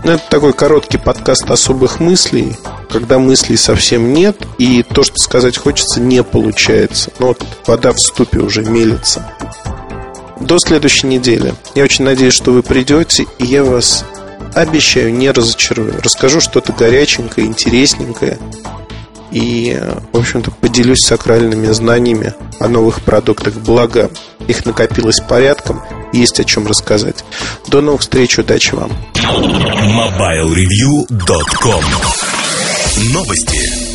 Это 0.05 0.23
такой 0.29 0.53
короткий 0.53 0.97
подкаст 0.97 1.51
особых 1.51 1.99
мыслей, 1.99 2.55
когда 2.89 3.19
мыслей 3.19 3.57
совсем 3.57 4.13
нет, 4.13 4.37
и 4.57 4.83
то, 4.83 5.03
что 5.03 5.17
сказать 5.17 5.57
хочется, 5.57 5.99
не 5.99 6.23
получается. 6.23 7.11
Но 7.19 7.27
вот 7.27 7.45
вода 7.67 7.91
в 7.91 7.99
ступе 7.99 8.39
уже 8.39 8.63
мелится. 8.63 9.29
До 10.39 10.57
следующей 10.57 11.07
недели. 11.07 11.53
Я 11.75 11.83
очень 11.83 12.05
надеюсь, 12.05 12.33
что 12.33 12.51
вы 12.51 12.63
придете, 12.63 13.25
и 13.39 13.45
я 13.45 13.65
вас 13.65 14.05
обещаю, 14.53 15.13
не 15.13 15.31
разочарую. 15.31 16.01
Расскажу 16.01 16.41
что-то 16.41 16.73
горяченькое, 16.73 17.47
интересненькое, 17.47 18.37
и, 19.31 19.81
в 20.11 20.17
общем-то, 20.17 20.51
поделюсь 20.51 21.05
сакральными 21.05 21.67
знаниями 21.67 22.33
о 22.59 22.67
новых 22.67 23.01
продуктах. 23.01 23.53
Благо, 23.55 24.11
их 24.47 24.65
накопилось 24.65 25.21
порядком, 25.21 25.81
есть 26.11 26.39
о 26.39 26.43
чем 26.43 26.67
рассказать. 26.67 27.23
До 27.67 27.81
новых 27.81 28.01
встреч, 28.01 28.37
удачи 28.37 28.75
вам. 28.75 28.91
MobileReview.com 29.15 31.83
Новости. 33.13 33.90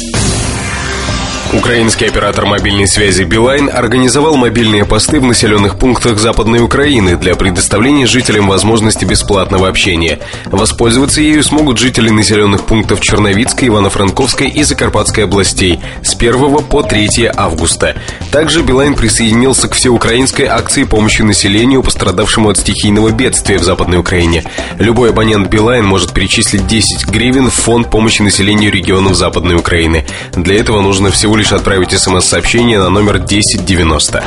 Украинский 1.52 2.08
оператор 2.08 2.44
мобильной 2.44 2.88
связи 2.88 3.22
Билайн 3.22 3.70
организовал 3.72 4.36
мобильные 4.36 4.84
посты 4.84 5.20
в 5.20 5.24
населенных 5.24 5.78
пунктах 5.78 6.18
Западной 6.18 6.60
Украины 6.60 7.16
для 7.16 7.36
предоставления 7.36 8.06
жителям 8.06 8.48
возможности 8.48 9.04
бесплатного 9.04 9.68
общения. 9.68 10.18
Воспользоваться 10.46 11.20
ею 11.20 11.44
смогут 11.44 11.78
жители 11.78 12.10
населенных 12.10 12.66
пунктов 12.66 13.00
Черновицкой, 13.00 13.68
Ивано-Франковской 13.68 14.48
и 14.48 14.64
Закарпатской 14.64 15.24
областей 15.24 15.78
с 16.02 16.14
1 16.16 16.64
по 16.64 16.82
3 16.82 17.30
августа. 17.34 17.96
Также 18.32 18.62
Билайн 18.62 18.94
присоединился 18.94 19.68
к 19.68 19.74
всеукраинской 19.74 20.46
акции 20.46 20.82
помощи 20.82 21.22
населению, 21.22 21.82
пострадавшему 21.82 22.50
от 22.50 22.58
стихийного 22.58 23.12
бедствия 23.12 23.58
в 23.58 23.62
Западной 23.62 23.98
Украине. 23.98 24.44
Любой 24.78 25.10
абонент 25.10 25.48
Билайн 25.48 25.84
может 25.84 26.12
перечислить 26.12 26.66
10 26.66 27.06
гривен 27.06 27.50
в 27.50 27.54
фонд 27.54 27.88
помощи 27.88 28.20
населению 28.20 28.72
регионов 28.72 29.14
Западной 29.14 29.54
Украины. 29.54 30.04
Для 30.34 30.56
этого 30.56 30.80
нужно 30.80 31.10
всего 31.10 31.35
лишь 31.36 31.52
отправить 31.52 31.92
смс-сообщение 31.92 32.78
на 32.78 32.88
номер 32.88 33.16
1090. 33.16 34.24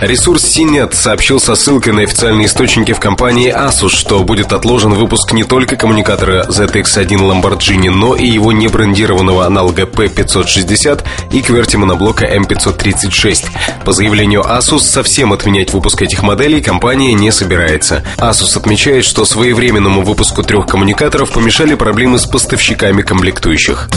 Ресурс 0.00 0.44
CNET 0.44 0.94
сообщил 0.94 1.40
со 1.40 1.54
ссылкой 1.54 1.94
на 1.94 2.02
официальные 2.02 2.46
источники 2.46 2.92
в 2.92 3.00
компании 3.00 3.50
Asus, 3.50 3.90
что 3.90 4.22
будет 4.24 4.52
отложен 4.52 4.92
выпуск 4.92 5.32
не 5.32 5.42
только 5.42 5.76
коммуникатора 5.76 6.44
ZX1 6.48 7.08
Lamborghini, 7.08 7.90
но 7.90 8.14
и 8.14 8.26
его 8.26 8.52
небрендированного 8.52 9.46
аналога 9.46 9.82
P560 9.84 11.02
и 11.32 11.40
QWERTY 11.40 11.78
моноблока 11.78 12.26
M536. 12.26 13.46
По 13.84 13.92
заявлению 13.92 14.42
Asus, 14.42 14.80
совсем 14.80 15.32
отменять 15.32 15.72
выпуск 15.72 16.02
этих 16.02 16.22
моделей 16.22 16.60
компания 16.60 17.14
не 17.14 17.32
собирается. 17.32 18.04
Asus 18.18 18.58
отмечает, 18.58 19.04
что 19.06 19.24
своевременному 19.24 20.02
выпуску 20.02 20.42
трех 20.42 20.66
коммуникаторов 20.66 21.30
помешали 21.30 21.74
проблемы 21.74 22.18
с 22.18 22.26
поставщиками 22.26 23.00
комплектующих. 23.00 23.88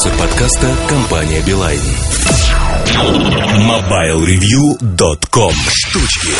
Спонсор 0.00 0.18
подкаста– 0.18 0.66
компания 0.88 1.42
Билайн. 1.42 1.78
MobileReview.com 3.58 5.52
Штучки 5.74 6.30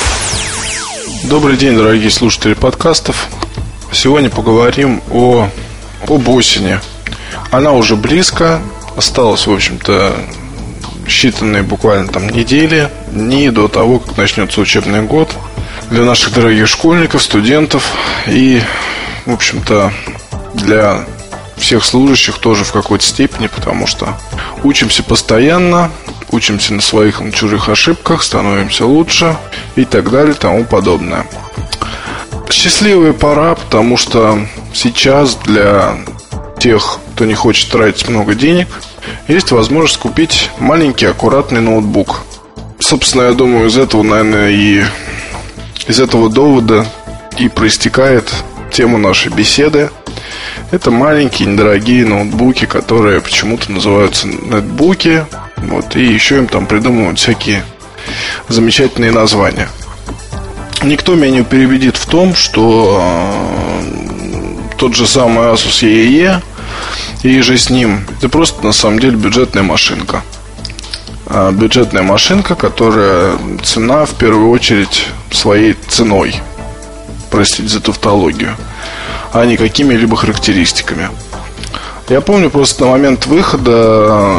Добрый 1.24 1.58
день, 1.58 1.76
дорогие 1.76 2.10
слушатели 2.10 2.54
подкастов. 2.54 3.26
Сегодня 3.92 4.30
поговорим 4.30 5.02
о, 5.10 5.50
об 6.08 6.28
осени. 6.30 6.80
Она 7.50 7.72
уже 7.72 7.96
близко. 7.96 8.62
Осталось, 8.96 9.46
в 9.46 9.52
общем-то, 9.52 10.16
считанные 11.04 11.62
буквально 11.62 12.08
там 12.08 12.30
недели, 12.30 12.88
дни 13.12 13.50
до 13.50 13.68
того, 13.68 13.98
как 13.98 14.16
начнется 14.16 14.62
учебный 14.62 15.02
год 15.02 15.28
для 15.90 16.04
наших 16.04 16.32
дорогих 16.32 16.66
школьников, 16.66 17.22
студентов 17.22 17.92
и, 18.26 18.62
в 19.26 19.34
общем-то, 19.34 19.92
для 20.54 21.04
всех 21.60 21.84
служащих 21.84 22.38
тоже 22.38 22.64
в 22.64 22.72
какой-то 22.72 23.04
степени, 23.04 23.46
потому 23.46 23.86
что 23.86 24.18
учимся 24.64 25.02
постоянно, 25.02 25.90
учимся 26.32 26.74
на 26.74 26.82
своих, 26.82 27.20
на 27.20 27.32
чужих 27.32 27.68
ошибках, 27.68 28.22
становимся 28.22 28.86
лучше 28.86 29.36
и 29.76 29.84
так 29.84 30.10
далее, 30.10 30.34
тому 30.34 30.64
подобное. 30.64 31.26
Счастливая 32.50 33.12
пора, 33.12 33.54
потому 33.54 33.96
что 33.96 34.46
сейчас 34.74 35.36
для 35.36 35.98
тех, 36.58 36.98
кто 37.14 37.24
не 37.24 37.34
хочет 37.34 37.70
тратить 37.70 38.08
много 38.08 38.34
денег, 38.34 38.68
есть 39.28 39.52
возможность 39.52 39.98
купить 39.98 40.50
маленький 40.58 41.06
аккуратный 41.06 41.60
ноутбук. 41.60 42.22
Собственно, 42.78 43.22
я 43.22 43.32
думаю, 43.32 43.68
из 43.68 43.76
этого, 43.76 44.02
наверное, 44.02 44.50
и 44.50 44.84
из 45.86 46.00
этого 46.00 46.28
довода 46.28 46.86
и 47.38 47.48
проистекает 47.48 48.32
тема 48.70 48.98
нашей 48.98 49.32
беседы. 49.32 49.90
Это 50.70 50.92
маленькие, 50.92 51.48
недорогие 51.48 52.06
ноутбуки, 52.06 52.64
которые 52.64 53.20
почему-то 53.20 53.72
называются 53.72 54.28
нетбуки. 54.28 55.26
Вот, 55.56 55.96
и 55.96 56.04
еще 56.04 56.38
им 56.38 56.46
там 56.46 56.66
придумывают 56.66 57.18
всякие 57.18 57.64
замечательные 58.48 59.10
названия. 59.10 59.68
Никто 60.84 61.16
меня 61.16 61.30
не 61.30 61.44
перебедит 61.44 61.96
в 61.96 62.06
том, 62.06 62.36
что 62.36 63.02
э, 63.02 64.76
тот 64.78 64.94
же 64.94 65.06
самый 65.06 65.48
Asus 65.48 65.82
EEE 65.82 66.40
и 67.24 67.40
же 67.40 67.58
с 67.58 67.68
ним 67.68 68.06
это 68.16 68.28
просто 68.28 68.64
на 68.64 68.72
самом 68.72 69.00
деле 69.00 69.16
бюджетная 69.16 69.64
машинка. 69.64 70.22
А 71.26 71.50
бюджетная 71.50 72.02
машинка, 72.02 72.54
которая 72.54 73.36
цена 73.64 74.06
в 74.06 74.14
первую 74.14 74.50
очередь 74.50 75.08
своей 75.32 75.74
ценой. 75.88 76.40
Простите 77.28 77.68
за 77.68 77.80
тавтологию 77.80 78.56
а 79.32 79.44
не 79.46 79.56
какими-либо 79.56 80.16
характеристиками. 80.16 81.08
Я 82.08 82.20
помню 82.20 82.50
просто 82.50 82.84
на 82.84 82.90
момент 82.90 83.26
выхода 83.26 84.34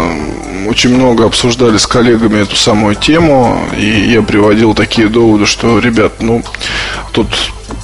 очень 0.67 0.93
много 0.93 1.25
обсуждали 1.25 1.77
с 1.77 1.87
коллегами 1.87 2.41
эту 2.41 2.55
самую 2.55 2.95
тему, 2.95 3.59
и 3.77 4.11
я 4.11 4.21
приводил 4.21 4.73
такие 4.73 5.07
доводы, 5.07 5.45
что, 5.45 5.79
ребят, 5.79 6.21
ну, 6.21 6.43
тут 7.13 7.27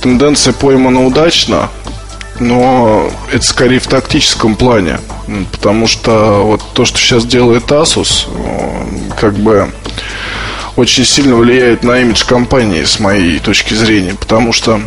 тенденция 0.02 0.54
поймана 0.54 1.06
удачно, 1.06 1.70
но 2.40 3.10
это 3.32 3.46
скорее 3.46 3.80
в 3.80 3.88
тактическом 3.88 4.56
плане. 4.56 5.00
Потому 5.52 5.88
что 5.88 6.44
вот 6.44 6.62
то, 6.74 6.86
что 6.86 6.98
сейчас 6.98 7.26
делает 7.26 7.72
Asus, 7.72 8.28
как 9.20 9.34
бы 9.36 9.72
очень 10.76 11.06
сильно 11.06 11.36
влияет 11.36 11.84
на 11.84 12.00
имидж 12.00 12.24
компании, 12.26 12.84
с 12.84 13.00
моей 13.00 13.40
точки 13.40 13.74
зрения. 13.74 14.16
Потому 14.20 14.54
что 14.54 14.80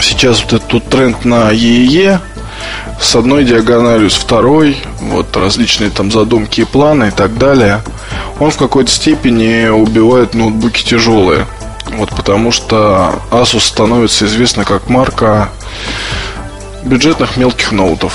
сейчас 0.00 0.42
вот 0.42 0.52
этот 0.52 0.88
тренд 0.88 1.24
на 1.24 1.50
ЕЕ, 1.50 2.20
с 3.00 3.14
одной 3.14 3.44
диагональю, 3.44 4.10
с 4.10 4.16
второй, 4.16 4.76
вот 5.00 5.36
различные 5.36 5.90
там 5.90 6.10
задумки 6.10 6.62
и 6.62 6.64
планы 6.64 7.08
и 7.08 7.10
так 7.10 7.38
далее, 7.38 7.82
он 8.40 8.50
в 8.50 8.56
какой-то 8.56 8.90
степени 8.90 9.68
убивает 9.68 10.34
ноутбуки 10.34 10.82
тяжелые. 10.84 11.46
Вот 11.96 12.10
потому 12.10 12.52
что 12.52 13.14
Asus 13.30 13.60
становится 13.60 14.26
известна 14.26 14.64
как 14.64 14.88
марка 14.88 15.50
бюджетных 16.84 17.36
мелких 17.36 17.72
ноутов. 17.72 18.14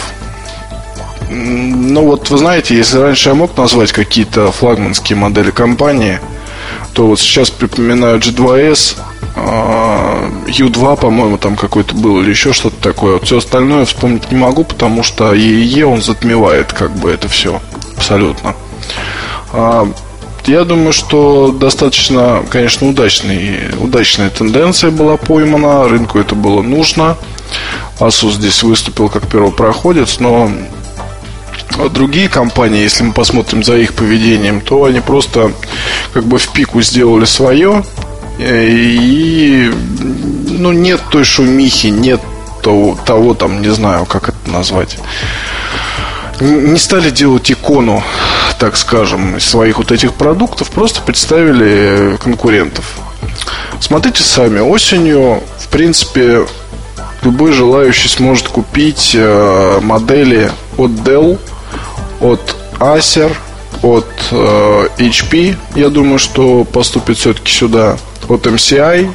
Ну 1.30 2.06
вот 2.06 2.30
вы 2.30 2.38
знаете, 2.38 2.76
если 2.76 2.98
раньше 2.98 3.30
я 3.30 3.36
мог 3.36 3.58
назвать 3.58 3.92
какие-то 3.92 4.52
флагманские 4.52 5.18
модели 5.18 5.52
компании, 5.52 6.20
то 6.94 7.08
вот 7.08 7.20
сейчас 7.20 7.50
припоминаю 7.50 8.20
G2S, 8.20 8.98
U2, 9.36 10.98
по-моему, 10.98 11.38
там 11.38 11.56
какой-то 11.56 11.96
был 11.96 12.22
или 12.22 12.30
еще 12.30 12.54
что-то 12.54 12.76
такое. 12.82 13.20
Все 13.20 13.40
остальное 13.40 13.86
вспомнить 13.86 14.32
не 14.32 14.38
могу, 14.38 14.64
потому 14.64 15.04
что 15.04 15.34
EE 15.34 15.84
он 15.84 16.02
затмевает 16.02 16.72
как 16.74 16.92
бы 16.92 17.10
это 17.10 17.28
все 17.28 17.60
абсолютно. 17.98 18.56
А, 19.52 19.88
я 20.46 20.66
думаю, 20.66 20.94
что 20.94 21.52
достаточно, 21.52 22.44
конечно, 22.50 22.88
удачный, 22.88 23.72
удачная 23.80 24.30
тенденция 24.30 24.92
была 24.92 25.18
поймана, 25.18 25.88
рынку 25.88 26.20
это 26.20 26.36
было 26.36 26.62
нужно. 26.62 27.18
Asus 28.00 28.34
здесь 28.34 28.62
выступил 28.62 29.10
как 29.10 29.28
первопроходец, 29.28 30.20
но 30.20 30.52
другие 31.92 32.30
компании, 32.30 32.82
если 32.82 33.04
мы 33.04 33.14
посмотрим 33.14 33.64
за 33.64 33.78
их 33.78 33.94
поведением, 33.94 34.62
то 34.62 34.84
они 34.84 35.00
просто 35.00 35.52
как 36.14 36.26
бы 36.26 36.38
в 36.38 36.52
пику 36.52 36.82
сделали 36.82 37.26
свое, 37.26 37.84
и 38.40 39.72
ну, 40.50 40.72
нет 40.72 41.02
той 41.12 41.24
шумихи, 41.24 41.88
нет 41.88 42.22
того, 42.62 42.98
того 43.06 43.34
там, 43.34 43.62
не 43.62 43.70
знаю, 43.70 44.06
как 44.06 44.30
это 44.30 44.52
назвать. 44.52 44.98
Не 46.40 46.78
стали 46.78 47.10
делать 47.10 47.52
икону, 47.52 48.04
так 48.60 48.76
скажем, 48.76 49.40
своих 49.40 49.78
вот 49.78 49.92
этих 49.92 50.14
продуктов, 50.14 50.70
просто 50.72 51.02
представили 51.02 52.18
конкурентов. 52.24 52.98
Смотрите 53.80 54.24
сами, 54.24 54.60
осенью, 54.60 55.42
в 55.60 55.68
принципе, 55.68 56.46
любой 57.22 57.52
желающий 57.52 58.10
сможет 58.10 58.48
купить 58.48 59.12
э, 59.14 59.80
модели 59.82 60.52
от 60.78 60.92
Dell, 60.92 61.38
от 62.20 62.56
Acer, 62.80 63.36
от 63.82 64.08
э, 64.32 64.88
HP. 64.98 65.56
Я 65.76 65.90
думаю, 65.90 66.20
что 66.20 66.64
поступит 66.64 67.18
все-таки 67.18 67.52
сюда 67.52 67.98
от 68.30 68.46
MCI. 68.48 69.12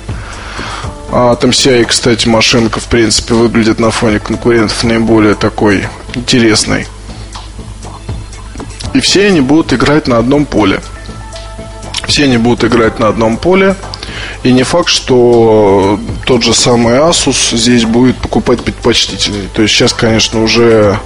А 1.10 1.32
от 1.32 1.44
MCI, 1.44 1.86
кстати, 1.86 2.28
машинка, 2.28 2.80
в 2.80 2.84
принципе, 2.84 3.34
выглядит 3.34 3.78
на 3.78 3.90
фоне 3.90 4.20
конкурентов 4.20 4.84
наиболее 4.84 5.34
такой 5.34 5.86
интересной. 6.14 6.86
И 8.94 9.00
все 9.00 9.26
они 9.26 9.40
будут 9.40 9.72
играть 9.72 10.06
на 10.06 10.18
одном 10.18 10.44
поле. 10.44 10.80
Все 12.06 12.24
они 12.24 12.36
будут 12.36 12.64
играть 12.64 12.98
на 12.98 13.08
одном 13.08 13.36
поле. 13.36 13.76
И 14.42 14.52
не 14.52 14.62
факт, 14.62 14.88
что 14.88 15.98
тот 16.24 16.42
же 16.42 16.54
самый 16.54 16.94
Asus 16.94 17.56
здесь 17.56 17.84
будет 17.84 18.16
покупать 18.16 18.62
предпочтительнее. 18.62 19.48
То 19.52 19.62
есть 19.62 19.74
сейчас, 19.74 19.92
конечно, 19.92 20.42
уже 20.42 20.98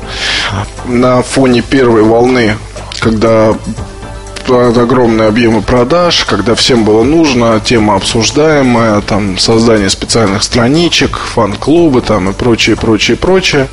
на 0.87 1.23
фоне 1.23 1.63
первой 1.63 2.03
волны, 2.03 2.57
когда 3.01 3.55
огромные 4.51 5.29
объемы 5.29 5.63
продаж, 5.63 6.25
когда 6.25 6.55
всем 6.55 6.85
было 6.85 7.03
нужно, 7.03 7.61
тема 7.61 7.97
обсуждаемая, 7.97 9.01
там 9.01 9.39
создание 9.39 9.91
специальных 9.91 10.43
страничек, 10.43 11.19
фан-клубы 11.19 12.01
там 12.01 12.31
и 12.31 12.33
прочее, 12.33 12.77
прочее, 12.77 13.17
прочее. 13.17 13.69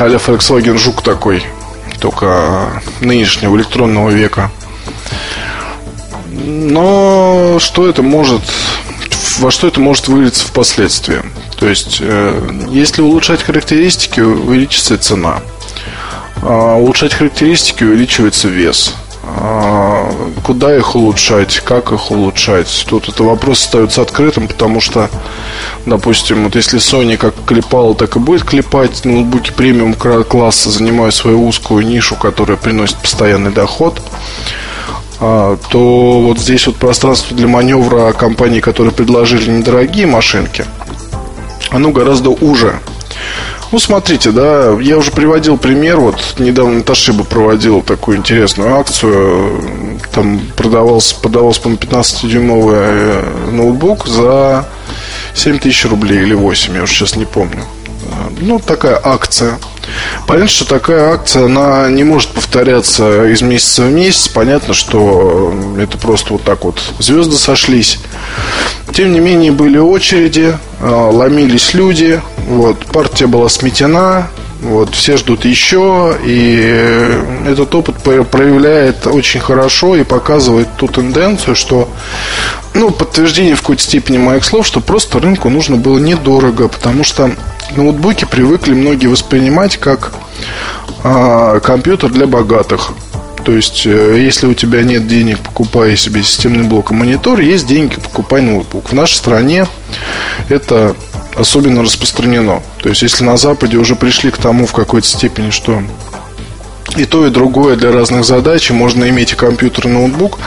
Аля 0.00 0.18
Volkswagen 0.18 0.78
Жук 0.78 1.02
такой, 1.02 1.44
только 2.00 2.82
нынешнего 3.00 3.56
электронного 3.56 4.10
века. 4.10 4.50
Но 6.28 7.58
что 7.58 7.88
это 7.88 8.02
может, 8.02 8.42
во 9.38 9.50
что 9.50 9.68
это 9.68 9.80
может 9.80 10.08
вылиться 10.08 10.46
впоследствии? 10.46 11.22
То 11.58 11.66
есть, 11.66 11.98
э, 12.00 12.50
если 12.70 13.02
улучшать 13.02 13.42
характеристики, 13.42 14.20
увеличится 14.20 14.98
цена. 14.98 15.40
А 16.42 16.76
улучшать 16.76 17.14
характеристики, 17.14 17.82
увеличивается 17.84 18.48
вес. 18.48 18.94
А, 19.28 20.08
куда 20.44 20.76
их 20.76 20.94
улучшать, 20.94 21.60
как 21.60 21.90
их 21.90 22.10
улучшать. 22.10 22.86
Тут 22.88 23.04
этот 23.08 23.20
вопрос 23.20 23.64
остается 23.64 24.02
открытым, 24.02 24.46
потому 24.46 24.80
что, 24.80 25.10
допустим, 25.84 26.44
вот 26.44 26.54
если 26.54 26.78
Sony 26.78 27.16
как 27.16 27.34
клепала, 27.44 27.94
так 27.94 28.16
и 28.16 28.20
будет 28.20 28.44
клепать 28.44 29.04
ноутбуки 29.04 29.50
премиум 29.50 29.94
класса, 29.94 30.70
занимая 30.70 31.10
свою 31.10 31.46
узкую 31.46 31.84
нишу, 31.86 32.14
которая 32.14 32.56
приносит 32.56 32.98
постоянный 32.98 33.50
доход, 33.50 34.00
а, 35.18 35.58
то 35.70 36.20
вот 36.20 36.38
здесь 36.38 36.66
вот 36.68 36.76
пространство 36.76 37.36
для 37.36 37.48
маневра 37.48 38.12
компаний, 38.12 38.60
которые 38.60 38.92
предложили 38.92 39.50
недорогие 39.50 40.06
машинки, 40.06 40.64
оно 41.70 41.90
гораздо 41.90 42.30
уже. 42.30 42.78
Ну, 43.72 43.78
смотрите, 43.78 44.30
да, 44.30 44.70
я 44.80 44.96
уже 44.96 45.10
приводил 45.10 45.58
пример, 45.58 45.98
вот 45.98 46.36
недавно 46.38 46.82
Ташиба 46.82 47.24
проводил 47.24 47.82
такую 47.82 48.18
интересную 48.18 48.76
акцию, 48.76 49.98
там 50.12 50.40
продавался, 50.56 51.16
продавался, 51.16 51.60
по-моему, 51.62 51.82
15-дюймовый 51.82 52.76
э, 52.78 53.50
ноутбук 53.50 54.06
за 54.06 54.68
7 55.34 55.58
тысяч 55.58 55.84
рублей 55.86 56.22
или 56.22 56.34
8, 56.34 56.74
я 56.74 56.82
уже 56.82 56.92
сейчас 56.92 57.16
не 57.16 57.24
помню. 57.24 57.64
Ну, 58.40 58.58
такая 58.60 59.00
акция. 59.02 59.58
Понятно, 60.26 60.48
что 60.48 60.66
такая 60.66 61.12
акция, 61.12 61.46
она 61.46 61.88
не 61.88 62.04
может 62.04 62.30
повторяться 62.30 63.26
из 63.26 63.42
месяца 63.42 63.82
в 63.82 63.92
месяц. 63.92 64.28
Понятно, 64.28 64.74
что 64.74 65.54
это 65.78 65.98
просто 65.98 66.32
вот 66.32 66.42
так 66.42 66.64
вот 66.64 66.80
звезды 66.98 67.36
сошлись. 67.36 67.98
Тем 68.92 69.12
не 69.12 69.20
менее, 69.20 69.52
были 69.52 69.78
очереди, 69.78 70.56
а, 70.80 71.10
ломились 71.10 71.74
люди, 71.74 72.20
вот, 72.48 72.86
партия 72.86 73.26
была 73.26 73.48
сметена, 73.48 74.28
вот, 74.62 74.94
все 74.94 75.16
ждут 75.16 75.44
еще, 75.44 76.16
и 76.24 77.20
этот 77.46 77.74
опыт 77.74 77.96
проявляет 78.02 79.06
очень 79.06 79.40
хорошо 79.40 79.96
и 79.96 80.04
показывает 80.04 80.68
ту 80.76 80.88
тенденцию, 80.88 81.54
что, 81.56 81.90
ну, 82.74 82.90
подтверждение 82.90 83.54
в 83.54 83.60
какой-то 83.60 83.82
степени 83.82 84.18
моих 84.18 84.44
слов, 84.44 84.66
что 84.66 84.80
просто 84.80 85.18
рынку 85.20 85.50
нужно 85.50 85.76
было 85.76 85.98
недорого, 85.98 86.68
потому 86.68 87.04
что 87.04 87.30
ноутбуки 87.74 88.24
привыкли 88.24 88.74
многие 88.74 89.06
воспринимать 89.06 89.76
как 89.78 90.12
а, 91.02 91.60
компьютер 91.60 92.10
для 92.10 92.26
богатых. 92.26 92.92
То 93.44 93.52
есть, 93.52 93.86
э, 93.86 94.18
если 94.18 94.48
у 94.48 94.54
тебя 94.54 94.82
нет 94.82 95.06
денег, 95.06 95.38
покупай 95.38 95.96
себе 95.96 96.24
системный 96.24 96.64
блок 96.64 96.90
и 96.90 96.94
монитор, 96.94 97.38
есть 97.38 97.66
деньги, 97.68 97.94
покупай 97.94 98.42
ноутбук. 98.42 98.88
В 98.88 98.92
нашей 98.92 99.14
стране 99.14 99.68
это 100.48 100.96
особенно 101.36 101.82
распространено. 101.82 102.60
То 102.82 102.88
есть, 102.88 103.02
если 103.02 103.22
на 103.22 103.36
Западе 103.36 103.76
уже 103.76 103.94
пришли 103.94 104.32
к 104.32 104.36
тому 104.36 104.66
в 104.66 104.72
какой-то 104.72 105.06
степени, 105.06 105.50
что 105.50 105.80
и 106.96 107.04
то, 107.04 107.24
и 107.24 107.30
другое 107.30 107.76
для 107.76 107.92
разных 107.92 108.24
задач, 108.24 108.70
можно 108.70 109.08
иметь 109.08 109.32
и 109.32 109.36
компьютер, 109.36 109.86
и 109.86 109.90
ноутбук, 109.90 110.38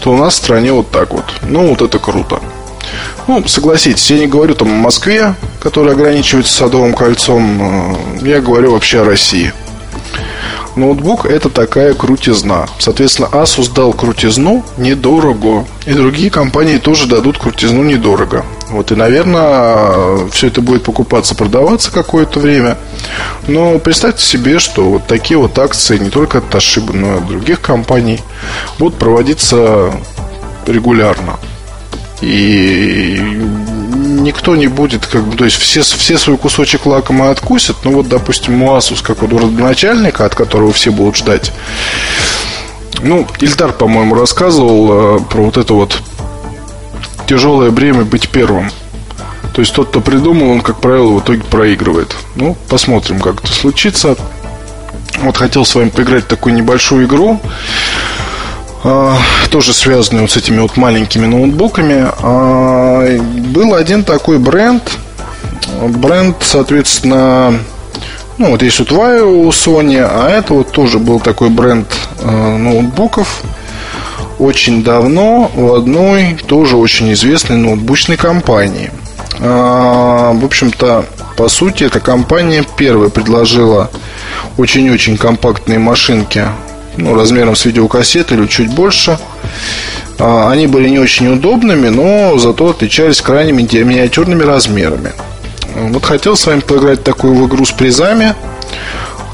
то 0.00 0.12
у 0.12 0.16
нас 0.16 0.34
в 0.34 0.38
стране 0.38 0.72
вот 0.72 0.90
так 0.90 1.12
вот. 1.12 1.24
Ну, 1.42 1.68
вот 1.68 1.82
это 1.82 2.00
круто. 2.00 2.40
Ну, 3.26 3.46
согласитесь, 3.46 4.10
я 4.10 4.18
не 4.18 4.26
говорю 4.26 4.54
там 4.54 4.68
о 4.68 4.76
Москве, 4.76 5.34
которая 5.60 5.94
ограничивается 5.94 6.54
Садовым 6.54 6.94
кольцом, 6.94 7.96
э, 8.22 8.28
я 8.28 8.40
говорю 8.40 8.72
вообще 8.72 9.00
о 9.00 9.04
России. 9.04 9.52
Ноутбук 10.76 11.26
это 11.26 11.48
такая 11.48 11.94
крутизна. 11.94 12.66
Соответственно, 12.78 13.28
Asus 13.32 13.72
дал 13.72 13.92
крутизну 13.92 14.64
недорого. 14.78 15.66
И 15.84 15.92
другие 15.92 16.30
компании 16.30 16.78
тоже 16.78 17.06
дадут 17.06 17.38
крутизну 17.38 17.82
недорого. 17.82 18.44
Вот 18.68 18.92
и, 18.92 18.94
наверное, 18.94 20.28
все 20.30 20.46
это 20.46 20.60
будет 20.60 20.84
покупаться, 20.84 21.34
продаваться 21.34 21.90
какое-то 21.90 22.38
время. 22.38 22.78
Но 23.48 23.78
представьте 23.78 24.24
себе, 24.24 24.58
что 24.58 24.84
вот 24.84 25.06
такие 25.06 25.38
вот 25.38 25.58
акции 25.58 25.98
не 25.98 26.10
только 26.10 26.38
от 26.38 26.54
Toshiba, 26.54 26.92
но 26.94 27.14
и 27.14 27.18
от 27.18 27.26
других 27.26 27.60
компаний 27.60 28.20
будут 28.78 28.96
проводиться 28.98 29.92
регулярно. 30.66 31.38
И 32.20 33.18
никто 34.20 34.56
не 34.56 34.66
будет, 34.66 35.06
как 35.06 35.24
бы, 35.24 35.36
то 35.36 35.44
есть 35.44 35.56
все, 35.56 35.82
все 35.82 36.18
свой 36.18 36.36
кусочек 36.36 36.86
лакома 36.86 37.30
откусят. 37.30 37.76
Ну 37.84 37.92
вот, 37.92 38.08
допустим, 38.08 38.62
Asus, 38.62 39.02
как 39.02 39.22
вот 39.22 39.32
родоначальника, 39.32 40.24
от 40.24 40.34
которого 40.34 40.72
все 40.72 40.90
будут 40.90 41.16
ждать. 41.16 41.52
Ну, 43.02 43.26
Ильдар, 43.40 43.72
по-моему, 43.72 44.14
рассказывал 44.14 45.18
э, 45.18 45.20
про 45.20 45.42
вот 45.42 45.56
это 45.56 45.72
вот 45.72 46.02
тяжелое 47.26 47.70
бремя 47.70 48.04
быть 48.04 48.28
первым. 48.28 48.70
То 49.54 49.62
есть 49.62 49.74
тот, 49.74 49.88
кто 49.88 50.00
придумал, 50.00 50.50
он, 50.50 50.60
как 50.60 50.80
правило, 50.80 51.12
в 51.12 51.20
итоге 51.20 51.42
проигрывает. 51.42 52.14
Ну, 52.36 52.56
посмотрим, 52.68 53.20
как 53.20 53.42
это 53.42 53.52
случится. 53.52 54.16
Вот 55.22 55.36
хотел 55.36 55.64
с 55.64 55.74
вами 55.74 55.88
поиграть 55.88 56.24
в 56.24 56.28
такую 56.28 56.54
небольшую 56.54 57.06
игру. 57.06 57.40
А, 58.82 59.16
тоже 59.50 59.72
связанную 59.72 60.22
вот 60.22 60.30
с 60.30 60.36
этими 60.36 60.60
вот 60.60 60.76
маленькими 60.76 61.26
ноутбуками. 61.26 62.06
А, 62.22 63.18
был 63.52 63.74
один 63.74 64.04
такой 64.04 64.38
бренд. 64.38 64.82
Бренд, 65.82 66.36
соответственно, 66.40 67.54
ну, 68.38 68.50
вот 68.50 68.62
есть 68.62 68.78
вот 68.78 68.90
Vaio 68.90 69.24
у 69.24 69.48
Sony, 69.50 70.00
а 70.00 70.28
это 70.30 70.54
вот 70.54 70.72
тоже 70.72 70.98
был 70.98 71.20
такой 71.20 71.50
бренд 71.50 71.86
э, 72.20 72.56
ноутбуков 72.56 73.42
очень 74.40 74.82
давно 74.82 75.50
у 75.54 75.74
одной 75.74 76.36
тоже 76.46 76.76
очень 76.76 77.12
известной 77.12 77.56
ноутбучной 77.58 78.16
компании. 78.16 78.90
В 79.38 80.44
общем-то, 80.44 81.04
по 81.36 81.48
сути, 81.48 81.84
эта 81.84 82.00
компания 82.00 82.64
первая 82.76 83.10
предложила 83.10 83.90
очень-очень 84.56 85.18
компактные 85.18 85.78
машинки 85.78 86.46
ну, 86.96 87.14
размером 87.14 87.56
с 87.56 87.64
видеокассеты 87.64 88.34
или 88.34 88.46
чуть 88.46 88.72
больше. 88.72 89.18
Э, 90.18 90.48
они 90.48 90.66
были 90.66 90.88
не 90.88 90.98
очень 90.98 91.28
удобными, 91.28 91.88
но 91.88 92.38
зато 92.38 92.70
отличались 92.70 93.20
крайне 93.20 93.52
миниатюрными 93.52 94.42
размерами. 94.42 95.12
Вот 95.74 96.04
хотел 96.04 96.36
с 96.36 96.46
вами 96.46 96.60
поиграть 96.60 97.04
такую 97.04 97.34
в 97.34 97.46
игру 97.46 97.64
с 97.64 97.70
призами. 97.70 98.34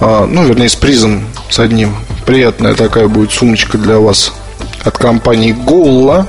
А, 0.01 0.27
ну, 0.27 0.45
вернее, 0.45 0.69
с 0.69 0.77
призом 0.77 1.25
с 1.49 1.59
одним. 1.59 1.97
Приятная 2.27 2.75
такая 2.75 3.09
будет 3.09 3.33
сумочка 3.33 3.79
для 3.79 3.99
вас 3.99 4.33
от 4.85 4.99
компании 4.99 5.53
Голла. 5.53 6.27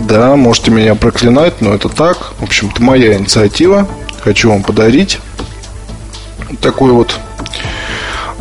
Да, 0.00 0.34
можете 0.34 0.70
меня 0.70 0.94
проклинать, 0.94 1.60
но 1.60 1.72
это 1.72 1.88
так. 1.88 2.32
В 2.40 2.44
общем-то, 2.44 2.82
моя 2.82 3.16
инициатива. 3.16 3.88
Хочу 4.22 4.50
вам 4.50 4.62
подарить 4.62 5.18
такой 6.60 6.92
вот 6.92 7.14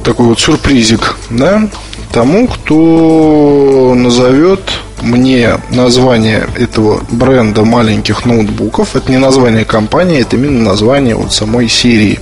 такой 0.04 0.28
вот 0.28 0.40
сюрпризик, 0.40 1.16
да, 1.30 1.70
тому, 2.12 2.48
кто 2.48 3.94
назовет 3.96 4.62
мне 5.02 5.60
название 5.70 6.48
этого 6.58 7.04
бренда 7.10 7.66
маленьких 7.66 8.26
ноутбуков. 8.26 8.96
Это 8.96 9.12
не 9.12 9.18
название 9.18 9.66
компании, 9.66 10.22
это 10.22 10.36
именно 10.36 10.64
название 10.64 11.16
вот 11.16 11.34
самой 11.34 11.68
серии, 11.68 12.20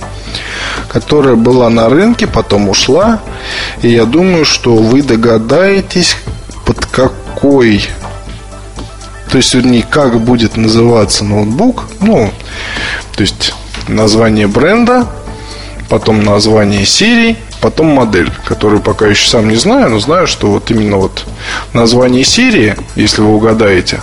которая 0.88 1.36
была 1.36 1.68
на 1.70 1.88
рынке, 1.88 2.26
потом 2.26 2.68
ушла. 2.68 3.20
И 3.82 3.88
я 3.88 4.04
думаю, 4.04 4.44
что 4.44 4.74
вы 4.74 5.02
догадаетесь, 5.02 6.16
под 6.64 6.84
какой 6.86 7.82
то 9.32 9.38
есть, 9.38 9.54
вернее, 9.54 9.82
как 9.88 10.20
будет 10.20 10.58
называться 10.58 11.24
ноутбук. 11.24 11.84
Ну, 12.00 12.30
то 13.16 13.22
есть, 13.22 13.54
название 13.88 14.46
бренда, 14.46 15.06
потом 15.88 16.22
название 16.22 16.84
серии, 16.84 17.38
потом 17.62 17.86
модель, 17.86 18.30
которую 18.44 18.82
пока 18.82 19.06
еще 19.06 19.26
сам 19.30 19.48
не 19.48 19.56
знаю, 19.56 19.88
но 19.90 20.00
знаю, 20.00 20.26
что 20.26 20.48
вот 20.48 20.70
именно 20.70 20.96
вот 20.98 21.24
название 21.72 22.24
серии, 22.24 22.76
если 22.96 23.22
вы 23.22 23.34
угадаете, 23.34 24.00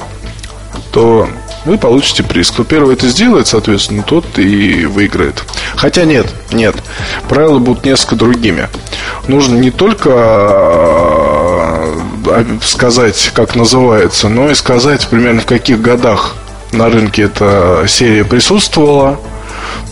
то 0.92 1.28
вы 1.66 1.78
получите 1.78 2.24
приз. 2.24 2.50
Кто 2.52 2.64
первый 2.64 2.96
это 2.96 3.10
сделает, 3.10 3.48
соответственно, 3.48 4.02
тот 4.02 4.40
и 4.40 4.86
выиграет. 4.86 5.44
Хотя 5.76 6.06
нет, 6.06 6.26
нет. 6.52 6.76
Правила 7.28 7.60
будут 7.60 7.86
несколько 7.86 8.16
другими. 8.16 8.70
Нужно 9.28 9.58
не 9.58 9.72
только 9.72 10.10
а, 10.14 12.00
сказать, 12.64 13.32
как 13.36 13.56
называется, 13.56 14.30
но 14.30 14.50
и 14.50 14.56
сказать 14.56 15.06
примерно 15.10 15.42
в 15.42 15.46
каких 15.46 15.82
годах 15.82 16.36
на 16.72 16.90
рынке 16.90 17.24
эта 17.24 17.84
серия 17.88 18.24
присутствовала, 18.24 19.20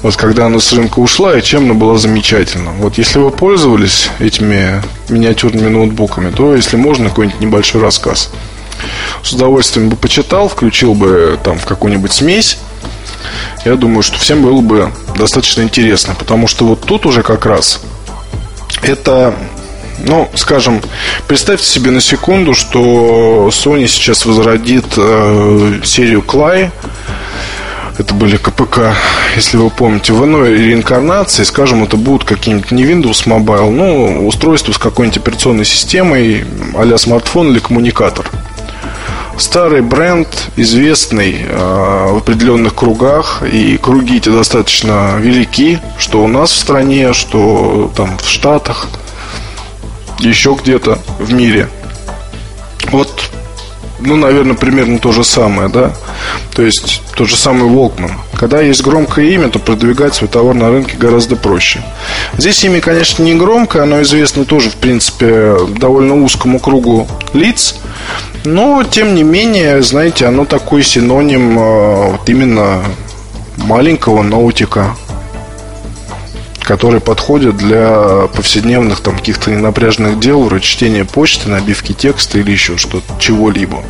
вот 0.01 0.15
когда 0.15 0.45
она 0.47 0.59
с 0.59 0.73
рынка 0.73 0.99
ушла 0.99 1.37
и 1.37 1.41
чем 1.41 1.65
она 1.65 1.73
была 1.73 1.97
замечательна. 1.97 2.71
Вот 2.71 2.97
если 2.97 3.19
вы 3.19 3.31
пользовались 3.31 4.09
этими 4.19 4.81
миниатюрными 5.09 5.69
ноутбуками, 5.69 6.31
то, 6.31 6.55
если 6.55 6.77
можно, 6.77 7.09
какой-нибудь 7.09 7.41
небольшой 7.41 7.81
рассказ. 7.81 8.29
С 9.23 9.33
удовольствием 9.33 9.89
бы 9.89 9.95
почитал, 9.95 10.49
включил 10.49 10.93
бы 10.93 11.39
там 11.43 11.57
в 11.57 11.65
какую-нибудь 11.65 12.11
смесь. 12.11 12.57
Я 13.65 13.75
думаю, 13.75 14.03
что 14.03 14.17
всем 14.19 14.43
было 14.43 14.61
бы 14.61 14.91
достаточно 15.17 15.61
интересно, 15.63 16.15
потому 16.17 16.47
что 16.47 16.65
вот 16.65 16.81
тут 16.81 17.05
уже 17.05 17.23
как 17.23 17.45
раз 17.45 17.81
это 18.83 19.35
ну, 19.99 20.29
скажем, 20.35 20.81
представьте 21.27 21.65
себе 21.65 21.89
на 21.89 22.01
секунду, 22.01 22.53
что 22.53 23.49
Sony 23.51 23.87
сейчас 23.87 24.25
возродит 24.25 24.85
э, 24.95 25.79
серию 25.83 26.21
Clay, 26.21 26.71
это 27.97 28.13
были 28.13 28.37
КПК, 28.37 28.93
если 29.35 29.57
вы 29.57 29.69
помните, 29.69 30.13
в 30.13 30.23
иной 30.23 30.55
реинкарнации, 30.55 31.43
скажем, 31.43 31.83
это 31.83 31.97
будут 31.97 32.23
какие-нибудь 32.23 32.71
не 32.71 32.83
Windows 32.83 33.25
Mobile, 33.25 33.69
но 33.71 34.25
устройство 34.27 34.71
с 34.71 34.77
какой-нибудь 34.77 35.17
операционной 35.17 35.65
системой, 35.65 36.45
а 36.75 36.97
смартфон 36.97 37.51
или 37.51 37.59
коммуникатор. 37.59 38.29
Старый 39.37 39.81
бренд, 39.81 40.27
известный 40.55 41.45
э, 41.47 42.07
в 42.11 42.17
определенных 42.17 42.73
кругах, 42.73 43.43
и 43.43 43.77
круги 43.77 44.17
эти 44.17 44.29
достаточно 44.29 45.17
велики, 45.19 45.79
что 45.99 46.23
у 46.23 46.27
нас 46.27 46.51
в 46.51 46.57
стране, 46.57 47.13
что 47.13 47.91
там 47.95 48.17
в 48.17 48.27
Штатах, 48.27 48.87
еще 50.19 50.57
где-то 50.59 50.99
в 51.19 51.33
мире. 51.33 51.69
Вот 52.91 53.29
ну, 53.99 54.15
наверное, 54.15 54.55
примерно 54.55 54.99
то 54.99 55.11
же 55.11 55.23
самое, 55.23 55.69
да. 55.69 55.93
То 56.53 56.61
есть 56.61 57.01
тот 57.15 57.27
же 57.27 57.35
самый 57.35 57.69
Волкман. 57.69 58.11
Когда 58.33 58.61
есть 58.61 58.83
громкое 58.83 59.25
имя, 59.27 59.49
то 59.49 59.59
продвигать 59.59 60.15
свой 60.15 60.29
товар 60.29 60.55
на 60.55 60.69
рынке 60.69 60.97
гораздо 60.97 61.35
проще. 61.35 61.81
Здесь 62.37 62.63
имя, 62.63 62.79
конечно, 62.79 63.23
не 63.23 63.33
громкое, 63.33 63.83
оно 63.83 64.01
известно 64.01 64.45
тоже, 64.45 64.69
в 64.69 64.75
принципе, 64.75 65.55
довольно 65.79 66.21
узкому 66.23 66.59
кругу 66.59 67.07
лиц. 67.33 67.75
Но, 68.45 68.83
тем 68.83 69.15
не 69.15 69.23
менее, 69.23 69.81
знаете, 69.81 70.25
оно 70.25 70.45
такой 70.45 70.83
синоним 70.83 71.57
э, 71.59 72.11
вот 72.11 72.29
именно 72.29 72.81
маленького 73.57 74.21
ноутика 74.21 74.95
которые 76.67 76.99
подходят 76.99 77.55
для 77.55 78.27
повседневных 78.35 78.99
там 78.99 79.17
каких-то 79.17 79.49
ненапряженных 79.49 80.19
дел, 80.19 80.43
вроде 80.43 80.65
чтения 80.65 81.05
почты, 81.05 81.47
набивки 81.47 81.93
текста 81.93 82.39
или 82.39 82.51
еще 82.51 82.75
что-то, 82.77 83.05
чего-либо. 83.19 83.81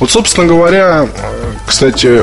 Вот, 0.00 0.10
собственно 0.10 0.46
говоря, 0.46 1.06
кстати, 1.66 2.22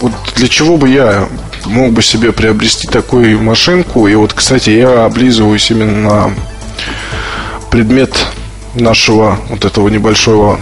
вот 0.00 0.12
для 0.36 0.46
чего 0.46 0.76
бы 0.76 0.88
я 0.88 1.28
мог 1.64 1.92
бы 1.92 2.00
себе 2.00 2.30
приобрести 2.30 2.86
такую 2.86 3.42
машинку, 3.42 4.06
и 4.06 4.14
вот, 4.14 4.34
кстати, 4.34 4.70
я 4.70 5.04
облизываюсь 5.04 5.68
именно 5.72 6.28
на 6.28 6.34
предмет 7.72 8.14
нашего 8.76 9.36
вот 9.48 9.64
этого 9.64 9.88
небольшого, 9.88 10.60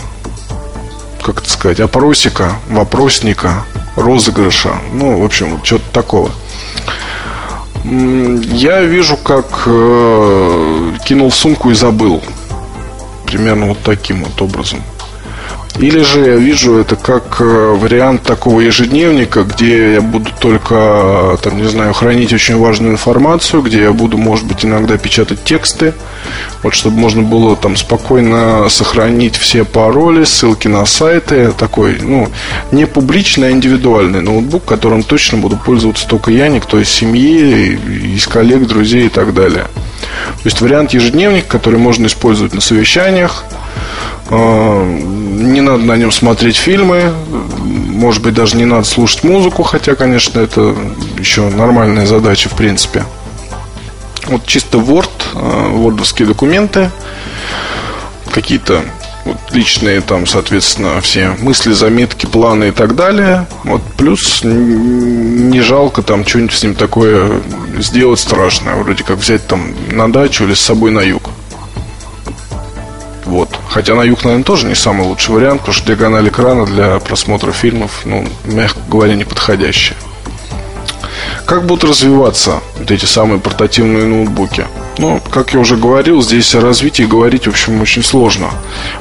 как 1.23 1.43
это 1.43 1.51
сказать, 1.51 1.81
опросика, 1.81 2.53
вопросника, 2.71 3.67
розыгрыша, 3.97 4.77
ну, 4.95 5.21
в 5.21 5.25
общем, 5.27 5.57
вот 5.57 5.67
что-то 5.67 5.85
такого– 5.93 6.31
я 7.91 8.83
вижу, 8.83 9.17
как 9.17 9.63
э, 9.67 10.93
кинул 11.07 11.31
сумку 11.31 11.71
и 11.71 11.75
забыл. 11.75 12.23
Примерно 13.27 13.67
вот 13.67 13.79
таким 13.83 14.25
вот 14.25 14.41
образом. 14.43 14.83
Или 15.79 16.03
же 16.03 16.21
я 16.21 16.37
вижу 16.37 16.77
это 16.77 16.97
как 16.97 17.41
э, 17.41 17.45
вариант 17.45 18.25
такого 18.25 18.61
ежедневника, 18.61 19.45
где 19.45 19.95
я 19.95 20.01
буду 20.01 20.31
только, 20.41 21.39
там, 21.41 21.57
не 21.57 21.69
знаю, 21.69 21.95
хранить 21.95 22.33
очень 22.33 22.57
важную 22.57 22.93
информацию, 22.93 23.63
где 23.63 23.83
я 23.83 23.93
буду, 23.93 24.19
может 24.19 24.45
быть, 24.45 24.65
иногда 24.65 24.99
печатать 24.99 25.45
тексты, 25.45 25.95
вот 26.65 26.75
чтобы 26.75 26.99
можно 26.99 27.23
было 27.23 27.55
там 27.55 27.77
спокойно 27.77 28.69
сохранить 28.69 29.37
все 29.37 29.65
пароли, 29.65 30.25
ссылки 30.25 30.67
на 30.67 30.85
сайты, 30.85 31.53
такой, 31.53 31.99
ну, 32.01 32.29
не 32.73 32.87
публичный, 32.87 33.49
а 33.49 33.51
индивидуальный 33.53 34.21
ноутбук, 34.21 34.65
которым 34.65 35.05
точно 35.05 35.39
буду 35.39 35.57
пользоваться 35.57 36.09
только 36.09 36.33
я, 36.33 36.49
никто 36.49 36.81
из 36.81 36.89
семьи, 36.89 37.79
из 38.17 38.27
коллег, 38.27 38.67
друзей 38.67 39.07
и 39.07 39.11
так 39.11 39.33
далее. 39.33 39.67
То 40.43 40.47
есть 40.47 40.61
вариант 40.61 40.93
ежедневник, 40.93 41.47
который 41.47 41.79
можно 41.79 42.07
использовать 42.07 42.53
на 42.53 42.61
совещаниях, 42.61 43.45
а, 44.31 45.28
не 45.39 45.61
надо 45.61 45.85
на 45.85 45.97
нем 45.97 46.13
смотреть 46.13 46.57
фильмы, 46.57 47.13
может 47.63 48.23
быть, 48.23 48.35
даже 48.35 48.57
не 48.57 48.65
надо 48.65 48.85
слушать 48.85 49.25
музыку, 49.25 49.63
хотя, 49.63 49.95
конечно, 49.95 50.41
это 50.41 50.75
еще 51.19 51.49
нормальная 51.49 52.07
задача, 52.07 52.49
в 52.49 52.55
принципе. 52.55 53.05
Вот 54.27 54.45
чисто 54.47 54.79
Word, 54.79 55.11
вордовские 55.33 56.27
а, 56.27 56.29
документы, 56.29 56.91
какие-то 58.33 58.85
вот 59.25 59.37
личные 59.53 60.01
там, 60.01 60.27
соответственно, 60.27 61.01
все 61.01 61.37
мысли, 61.41 61.73
заметки, 61.73 62.27
планы 62.27 62.69
и 62.69 62.71
так 62.71 62.95
далее. 62.97 63.47
Вот 63.65 63.83
плюс 63.97 64.43
не 64.43 65.61
жалко 65.61 66.03
там 66.03 66.27
что-нибудь 66.27 66.55
с 66.55 66.63
ним 66.63 66.75
такое 66.75 67.41
сделать 67.79 68.21
страшное, 68.21 68.75
вроде 68.77 69.05
как 69.05 69.19
взять 69.19 69.47
там 69.47 69.75
на 69.93 70.11
дачу 70.11 70.45
или 70.45 70.55
с 70.55 70.61
собой 70.61 70.91
на 70.91 71.01
юг. 71.01 71.31
Вот. 73.25 73.58
Хотя 73.79 73.95
на 73.95 74.03
юг, 74.03 74.25
наверное, 74.25 74.43
тоже 74.43 74.67
не 74.67 74.75
самый 74.75 75.07
лучший 75.07 75.37
вариант, 75.37 75.61
потому 75.61 75.73
что 75.73 75.87
диагональ 75.87 76.27
экрана 76.27 76.67
для 76.67 76.99
просмотра 76.99 77.53
фильмов, 77.53 78.01
ну, 78.05 78.27
мягко 78.45 78.81
говоря, 78.89 79.15
не 79.15 79.23
подходящая. 79.23 79.97
Как 81.47 81.65
будут 81.65 81.89
развиваться 81.89 82.61
вот 82.77 82.91
эти 82.91 83.05
самые 83.05 83.39
портативные 83.39 84.05
ноутбуки? 84.05 84.67
Ну, 84.99 85.23
как 85.31 85.55
я 85.55 85.61
уже 85.61 85.77
говорил, 85.77 86.23
здесь 86.23 86.57
о 86.57 86.61
развитии 86.61 87.05
говорить, 87.05 87.47
в 87.47 87.51
общем, 87.51 87.81
очень 87.81 88.03
сложно. 88.03 88.51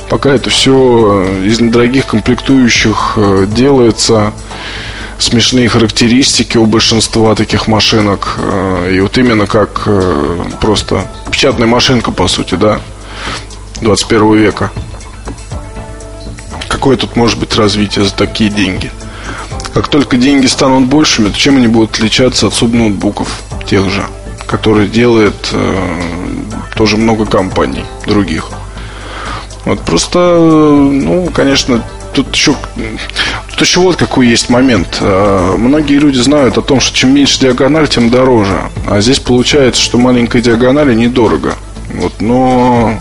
Пока 0.09 0.29
это 0.29 0.51
все 0.51 1.25
из 1.43 1.59
недорогих 1.59 2.05
комплектующих 2.05 3.13
э, 3.17 3.47
делается, 3.47 4.31
смешные 5.17 5.69
характеристики 5.69 6.59
у 6.59 6.67
большинства 6.67 7.33
таких 7.33 7.67
машинок. 7.67 8.35
Э, 8.37 8.91
и 8.93 8.99
вот 8.99 9.17
именно 9.17 9.47
как 9.47 9.85
э, 9.87 10.43
просто 10.61 11.07
печатная 11.31 11.65
машинка, 11.67 12.11
по 12.11 12.27
сути, 12.27 12.53
да, 12.53 12.79
21 13.81 14.35
века. 14.35 14.71
Какое 16.67 16.97
тут 16.97 17.15
может 17.15 17.39
быть 17.39 17.55
развитие 17.55 18.05
за 18.05 18.13
такие 18.13 18.49
деньги? 18.49 18.91
Как 19.73 19.87
только 19.89 20.17
деньги 20.17 20.47
станут 20.47 20.89
большими, 20.89 21.29
то 21.29 21.37
чем 21.37 21.57
они 21.57 21.67
будут 21.67 21.91
отличаться 21.91 22.47
от 22.47 22.53
субноутбуков 22.53 23.43
тех 23.65 23.89
же, 23.89 24.03
которые 24.47 24.87
делает 24.87 25.49
э, 25.51 25.75
тоже 26.75 26.97
много 26.97 27.25
компаний 27.25 27.85
других. 28.05 28.49
Вот 29.65 29.81
просто, 29.81 30.19
ну, 30.39 31.29
конечно, 31.33 31.83
тут 32.13 32.33
еще, 32.33 32.55
тут 33.49 33.61
еще 33.61 33.79
вот 33.81 33.97
какой 33.97 34.27
есть 34.27 34.49
момент. 34.49 34.97
Э, 35.01 35.55
многие 35.57 35.99
люди 35.99 36.17
знают 36.17 36.57
о 36.57 36.61
том, 36.61 36.79
что 36.79 36.95
чем 36.95 37.13
меньше 37.13 37.39
диагональ, 37.41 37.87
тем 37.87 38.09
дороже. 38.09 38.71
А 38.87 39.01
здесь 39.01 39.19
получается, 39.19 39.81
что 39.81 39.97
маленькая 39.97 40.41
диагональ 40.41 40.95
недорого. 40.95 41.53
Вот, 41.93 42.21
но 42.21 42.97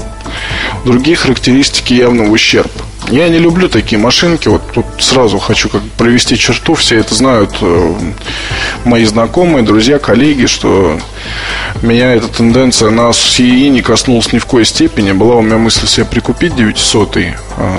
другие 0.85 1.17
характеристики 1.17 1.95
явно 1.95 2.25
в 2.25 2.33
ущерб. 2.33 2.71
Я 3.09 3.29
не 3.29 3.39
люблю 3.39 3.69
такие 3.69 4.01
машинки. 4.01 4.49
Вот 4.49 4.63
тут 4.73 4.87
сразу 4.99 5.39
хочу 5.39 5.69
как 5.69 5.83
провести 5.97 6.37
черту. 6.37 6.75
Все 6.75 6.99
это 6.99 7.15
знают 7.15 7.57
э, 7.61 7.95
мои 8.85 9.05
знакомые, 9.05 9.63
друзья, 9.63 10.01
коллеги, 10.01 10.47
что 10.47 10.99
меня 11.83 12.15
эта 12.15 12.27
тенденция 12.27 12.91
на 12.91 13.11
CE 13.11 13.69
не 13.69 13.81
коснулась 13.81 14.33
ни 14.33 14.39
в 14.39 14.47
коей 14.47 14.65
степени. 14.65 15.13
Была 15.13 15.37
у 15.37 15.43
меня 15.43 15.57
мысль 15.57 15.87
себе 15.87 16.05
прикупить 16.05 16.57
900 16.57 17.17
э, 17.17 17.35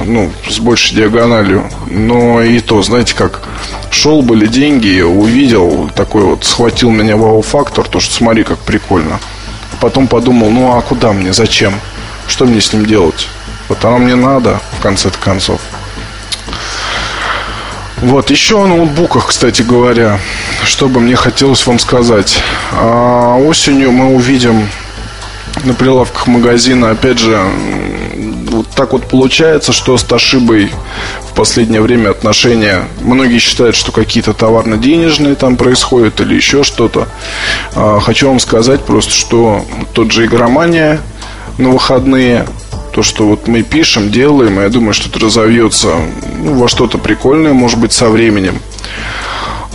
ну, 0.05 0.31
с 0.49 0.59
большей 0.59 0.95
диагональю. 0.95 1.69
Но 1.91 2.41
и 2.41 2.61
то, 2.61 2.81
знаете 2.81 3.13
как, 3.13 3.41
шел 3.91 4.21
были 4.21 4.47
деньги, 4.47 5.01
увидел 5.01 5.89
такой 5.93 6.23
вот, 6.23 6.45
схватил 6.45 6.89
меня 6.89 7.17
вау-фактор, 7.17 7.85
то, 7.85 7.99
что 7.99 8.13
смотри, 8.13 8.43
как 8.43 8.59
прикольно. 8.59 9.19
Потом 9.79 10.07
подумал, 10.07 10.49
ну 10.49 10.77
а 10.77 10.81
куда 10.81 11.13
мне, 11.13 11.33
зачем? 11.33 11.79
Что 12.27 12.45
мне 12.45 12.61
с 12.61 12.73
ним 12.73 12.85
делать? 12.85 13.27
Вот 13.69 13.83
оно 13.85 13.97
мне 13.97 14.15
надо, 14.15 14.59
в 14.77 14.81
конце 14.81 15.09
концов. 15.09 15.61
Вот, 17.97 18.29
еще 18.29 18.63
о 18.63 18.67
ноутбуках, 18.67 19.27
кстати 19.27 19.63
говоря, 19.63 20.19
что 20.63 20.87
бы 20.87 20.99
мне 20.99 21.15
хотелось 21.15 21.65
вам 21.65 21.79
сказать. 21.79 22.37
А, 22.71 23.35
осенью 23.37 23.91
мы 23.91 24.13
увидим 24.13 24.69
на 25.63 25.73
прилавках 25.73 26.27
магазина, 26.27 26.91
опять 26.91 27.17
же, 27.17 27.41
так 28.75 28.93
вот 28.93 29.08
получается, 29.08 29.73
что 29.73 29.97
с 29.97 30.03
Тошибой 30.03 30.71
в 31.32 31.36
последнее 31.36 31.82
время 31.82 32.12
отношения, 32.12 32.84
многие 33.01 33.39
считают, 33.39 33.75
что 33.75 33.91
какие-то 33.91 34.34
товарно-денежные 34.34 35.36
там 35.36 35.58
происходят 35.58 36.19
или 36.21 36.36
еще 36.36 36.63
что-то. 36.63 37.08
А, 37.75 37.99
хочу 37.99 38.27
вам 38.27 38.39
сказать 38.39 38.82
просто, 38.82 39.12
что 39.12 39.65
тот 39.93 40.12
же 40.12 40.25
игромания 40.25 41.01
на 41.58 41.69
выходные 41.69 42.45
то, 42.97 43.03
что 43.03 43.27
вот 43.27 43.47
мы 43.47 43.62
пишем, 43.62 44.10
делаем, 44.12 44.60
я 44.60 44.69
думаю, 44.69 44.93
что 44.93 45.08
это 45.10 45.19
разовьется 45.19 45.89
ну, 46.39 46.56
во 46.56 46.67
что-то 46.67 46.97
прикольное, 46.97 47.53
может 47.53 47.80
быть, 47.80 47.91
со 47.91 48.10
временем. 48.10 48.60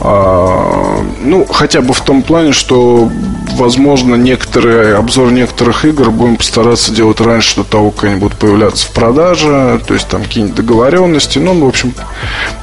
А, 0.05 1.01
ну, 1.21 1.45
хотя 1.45 1.81
бы 1.81 1.95
в 1.95 2.01
том 2.01 2.23
плане, 2.23 2.53
что, 2.53 3.09
возможно, 3.53 4.17
некоторые, 4.17 4.97
обзор 4.97 5.31
некоторых 5.31 5.85
игр 5.85 6.11
будем 6.11 6.37
постараться 6.37 6.91
делать 6.91 7.21
раньше 7.21 7.57
до 7.57 7.65
того, 7.65 7.93
как 7.93 8.05
они 8.05 8.17
будут 8.17 8.37
появляться 8.37 8.89
в 8.89 8.91
продаже, 8.91 9.81
то 9.87 9.95
есть 9.95 10.09
там 10.09 10.25
какие-нибудь 10.25 10.57
договоренности. 10.57 11.39
Ну, 11.39 11.65
в 11.65 11.69
общем, 11.69 11.95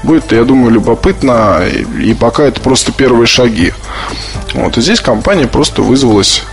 будет, 0.04 0.34
я 0.34 0.43
думаю, 0.43 0.71
любопытно, 0.71 1.62
и, 1.65 2.10
и 2.10 2.13
пока 2.13 2.43
это 2.43 2.60
просто 2.60 2.91
первые 2.91 3.25
шаги. 3.25 3.71
Вот, 4.54 4.78
и 4.78 4.82
здесь 4.82 4.99
компания 4.99 5.47
просто 5.47 5.82
вызвалась 5.82 6.43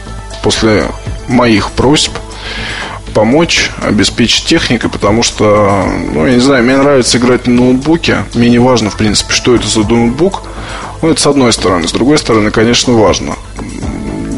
после 0.44 0.84
моих 1.26 1.72
просьб 1.72 2.12
помочь, 3.16 3.70
обеспечить 3.82 4.44
техникой, 4.44 4.90
потому 4.90 5.22
что, 5.22 5.88
ну, 6.12 6.26
я 6.26 6.34
не 6.34 6.40
знаю, 6.40 6.62
мне 6.64 6.76
нравится 6.76 7.16
играть 7.16 7.46
на 7.46 7.54
ноутбуке. 7.54 8.24
Мне 8.34 8.50
не 8.50 8.58
важно, 8.58 8.90
в 8.90 8.98
принципе, 8.98 9.32
что 9.32 9.54
это 9.54 9.66
за 9.66 9.80
ноутбук. 9.88 10.42
Ну, 11.00 11.08
это 11.08 11.18
с 11.18 11.26
одной 11.26 11.54
стороны. 11.54 11.88
С 11.88 11.92
другой 11.92 12.18
стороны, 12.18 12.50
конечно, 12.50 12.92
важно. 12.92 13.36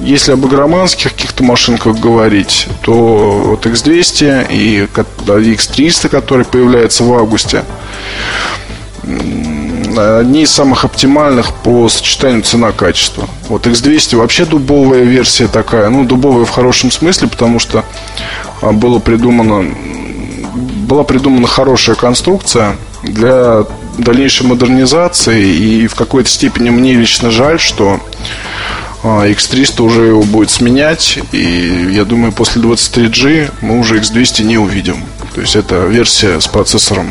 Если 0.04 0.30
об 0.30 0.46
игроманских 0.46 1.12
каких-то 1.12 1.42
машинках 1.42 1.98
говорить, 1.98 2.68
то 2.82 2.92
вот 3.46 3.66
X200 3.66 4.46
и 4.48 4.86
X300, 4.86 6.08
который 6.08 6.44
появляется 6.44 7.02
в 7.02 7.12
августе, 7.12 7.64
одни 9.98 10.42
из 10.42 10.50
самых 10.50 10.84
оптимальных 10.84 11.52
по 11.52 11.88
сочетанию 11.88 12.42
цена-качество. 12.42 13.28
Вот 13.48 13.66
X200 13.66 14.16
вообще 14.16 14.44
дубовая 14.44 15.02
версия 15.02 15.48
такая, 15.48 15.88
ну, 15.88 16.04
дубовая 16.04 16.44
в 16.44 16.50
хорошем 16.50 16.90
смысле, 16.90 17.28
потому 17.28 17.58
что 17.58 17.84
а, 18.61 18.72
было 18.72 18.98
придумано, 18.98 19.74
была 20.54 21.04
придумана 21.04 21.46
хорошая 21.46 21.96
конструкция 21.96 22.76
для 23.02 23.64
дальнейшей 23.98 24.46
модернизации, 24.46 25.44
и 25.44 25.87
в 25.87 25.94
какой-то 25.94 26.28
степени 26.28 26.70
мне 26.70 26.94
лично 26.94 27.30
жаль, 27.30 27.58
что 27.58 28.00
X300 29.02 29.74
а, 29.78 29.82
уже 29.82 30.02
его 30.06 30.22
будет 30.22 30.50
сменять, 30.50 31.18
и 31.32 31.90
я 31.92 32.04
думаю, 32.04 32.32
после 32.32 32.62
23G 32.62 33.52
мы 33.61 33.78
уже 33.78 33.98
X200 33.98 34.44
не 34.44 34.58
увидим. 34.58 35.04
То 35.34 35.40
есть 35.40 35.56
это 35.56 35.87
версия 35.87 36.40
с 36.40 36.46
процессором 36.46 37.06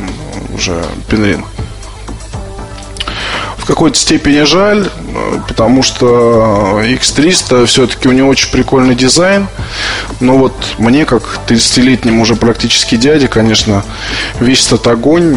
уже 0.54 0.84
Penryn 1.10 1.43
какой-то 3.67 3.99
степени 3.99 4.43
жаль, 4.43 4.89
потому 5.48 5.84
что 5.84 6.82
X300 6.84 7.65
все-таки 7.65 8.08
у 8.08 8.12
него 8.12 8.30
очень 8.30 8.52
прикольный 8.52 8.96
дизайн. 8.96 9.48
Но 10.20 10.38
вот 10.38 10.54
мне, 10.78 11.06
как 11.06 11.39
30-летнему 11.48 12.22
уже 12.22 12.36
практически 12.36 12.96
дяде, 12.96 13.28
конечно, 13.28 13.84
весь 14.39 14.65
этот 14.67 14.88
огонь 14.88 15.36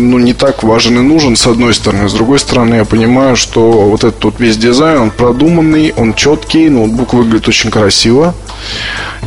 ну, 0.00 0.18
не 0.18 0.34
так 0.34 0.62
важен 0.62 0.98
и 0.98 1.02
нужен, 1.02 1.36
с 1.36 1.46
одной 1.46 1.74
стороны. 1.74 2.08
С 2.08 2.12
другой 2.12 2.38
стороны, 2.38 2.76
я 2.76 2.84
понимаю, 2.84 3.36
что 3.36 3.70
вот 3.70 4.04
этот 4.04 4.22
вот 4.24 4.40
весь 4.40 4.56
дизайн, 4.56 5.00
он 5.00 5.10
продуманный, 5.10 5.92
он 5.96 6.14
четкий, 6.14 6.68
ноутбук 6.68 7.14
выглядит 7.14 7.48
очень 7.48 7.70
красиво. 7.70 8.34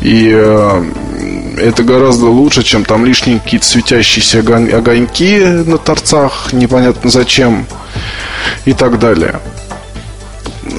И 0.01 0.29
э, 0.33 0.83
это 1.57 1.83
гораздо 1.83 2.25
лучше, 2.25 2.63
чем 2.63 2.83
там 2.83 3.05
лишние 3.05 3.39
какие-то 3.39 3.65
светящиеся 3.65 4.39
огоньки 4.39 5.39
на 5.39 5.77
торцах, 5.77 6.51
непонятно 6.51 7.09
зачем 7.09 7.65
и 8.65 8.73
так 8.73 8.99
далее. 8.99 9.39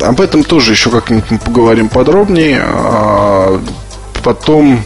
Об 0.02 0.20
этом 0.20 0.44
тоже 0.44 0.72
еще 0.72 0.90
как-нибудь 0.90 1.30
мы 1.30 1.38
поговорим 1.38 1.88
подробнее. 1.88 2.62
А 2.64 3.61
потом, 4.22 4.83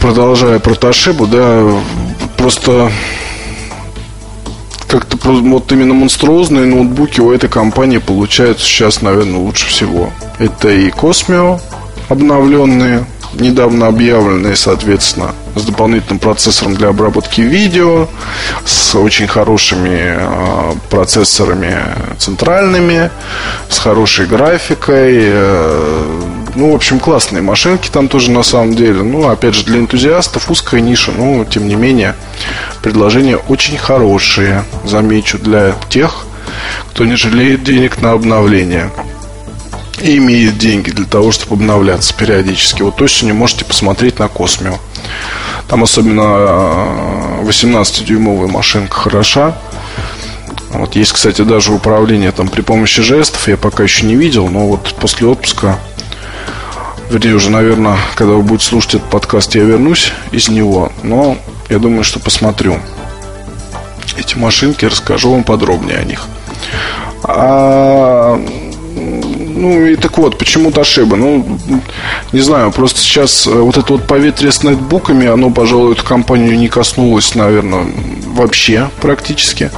продолжая 0.00 0.58
про 0.58 0.74
Тошибу, 0.74 1.26
да, 1.26 1.62
просто 2.36 2.90
как-то 4.88 5.16
вот 5.16 5.72
именно 5.72 5.94
монструозные 5.94 6.66
ноутбуки 6.66 7.20
у 7.20 7.32
этой 7.32 7.48
компании 7.48 7.98
получаются 7.98 8.64
сейчас, 8.64 9.02
наверное, 9.02 9.40
лучше 9.40 9.66
всего. 9.66 10.10
Это 10.38 10.68
и 10.68 10.88
Cosmio 10.90 11.60
обновленные, 12.08 13.04
недавно 13.40 13.86
объявленные, 13.86 14.56
соответственно, 14.56 15.34
с 15.54 15.62
дополнительным 15.62 16.18
процессором 16.18 16.74
для 16.74 16.88
обработки 16.88 17.40
видео, 17.40 18.08
с 18.64 18.94
очень 18.94 19.26
хорошими 19.26 20.16
э, 20.16 20.72
процессорами 20.90 21.78
центральными, 22.18 23.10
с 23.68 23.78
хорошей 23.78 24.26
графикой. 24.26 25.18
Э, 25.22 26.22
ну, 26.56 26.72
в 26.72 26.74
общем, 26.74 27.00
классные 27.00 27.42
машинки 27.42 27.88
там 27.88 28.08
тоже 28.08 28.30
на 28.30 28.42
самом 28.42 28.74
деле. 28.74 29.02
Ну, 29.02 29.28
опять 29.28 29.54
же, 29.54 29.64
для 29.64 29.78
энтузиастов 29.78 30.50
узкая 30.50 30.80
ниша, 30.80 31.12
но, 31.12 31.44
тем 31.44 31.68
не 31.68 31.74
менее, 31.74 32.14
предложения 32.82 33.36
очень 33.36 33.78
хорошие, 33.78 34.64
замечу, 34.84 35.38
для 35.38 35.74
тех, 35.88 36.26
кто 36.90 37.04
не 37.04 37.16
жалеет 37.16 37.64
денег 37.64 38.00
на 38.00 38.12
обновление 38.12 38.90
и 40.00 40.18
имеет 40.18 40.58
деньги 40.58 40.90
для 40.90 41.06
того, 41.06 41.32
чтобы 41.32 41.54
обновляться 41.54 42.14
периодически. 42.14 42.82
Вот 42.82 43.00
осенью 43.00 43.34
можете 43.34 43.64
посмотреть 43.64 44.18
на 44.18 44.28
Космио. 44.28 44.78
Там 45.68 45.82
особенно 45.82 47.42
18-дюймовая 47.42 48.48
машинка 48.48 48.94
хороша. 48.96 49.56
Вот 50.70 50.96
есть, 50.96 51.12
кстати, 51.12 51.42
даже 51.42 51.72
управление 51.72 52.32
там 52.32 52.48
при 52.48 52.60
помощи 52.60 53.02
жестов. 53.02 53.46
Я 53.48 53.56
пока 53.56 53.84
еще 53.84 54.06
не 54.06 54.16
видел, 54.16 54.48
но 54.48 54.66
вот 54.66 54.94
после 55.00 55.26
отпуска 55.28 55.78
Вернее, 57.10 57.34
уже, 57.34 57.50
наверное, 57.50 57.98
когда 58.16 58.34
вы 58.34 58.42
будете 58.42 58.66
слушать 58.66 58.94
этот 58.94 59.10
подкаст, 59.10 59.54
я 59.54 59.62
вернусь 59.62 60.12
из 60.32 60.48
него. 60.48 60.90
Но 61.02 61.36
я 61.68 61.78
думаю, 61.78 62.02
что 62.02 62.18
посмотрю 62.18 62.78
эти 64.16 64.36
машинки, 64.36 64.84
расскажу 64.84 65.30
вам 65.30 65.44
подробнее 65.44 65.98
о 65.98 66.04
них. 66.04 66.26
А, 67.24 68.40
ну 69.54 69.86
и 69.86 69.96
так 69.96 70.18
вот, 70.18 70.36
почему 70.36 70.70
Toshiba? 70.70 71.16
Ну, 71.16 71.58
не 72.32 72.40
знаю, 72.40 72.72
просто 72.72 73.00
сейчас 73.00 73.46
э, 73.46 73.50
вот 73.50 73.76
это 73.76 73.92
вот 73.92 74.06
поветрие 74.06 74.52
с 74.52 74.62
нетбуками, 74.62 75.26
оно, 75.26 75.50
пожалуй, 75.50 75.92
эту 75.92 76.04
компанию 76.04 76.58
не 76.58 76.68
коснулось, 76.68 77.34
наверное, 77.34 77.86
вообще 78.26 78.90
практически. 79.00 79.70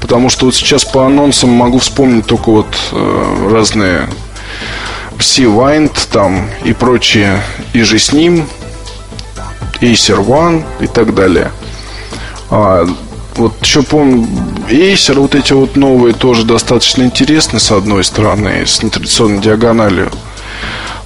Потому 0.00 0.28
что 0.28 0.46
вот 0.46 0.54
сейчас 0.54 0.84
по 0.84 1.04
анонсам 1.04 1.50
могу 1.50 1.78
вспомнить 1.78 2.26
только 2.26 2.50
вот 2.50 2.78
э, 2.92 3.48
разные 3.52 4.08
Sea-Wind 5.18 6.08
там 6.12 6.48
и 6.64 6.72
прочие, 6.72 7.42
и 7.72 7.82
же 7.82 7.98
с 7.98 8.12
ним, 8.12 8.46
Acer 9.80 10.24
One 10.24 10.64
и 10.80 10.86
так 10.86 11.14
далее. 11.14 11.50
А, 12.50 12.86
вот 13.38 13.54
еще 13.62 13.82
помню, 13.82 14.26
Acer, 14.68 15.18
вот 15.18 15.34
эти 15.34 15.52
вот 15.52 15.76
новые 15.76 16.12
тоже 16.12 16.44
достаточно 16.44 17.04
интересны, 17.04 17.60
с 17.60 17.70
одной 17.70 18.04
стороны, 18.04 18.66
с 18.66 18.82
нетрадиционной 18.82 19.40
диагональю. 19.40 20.10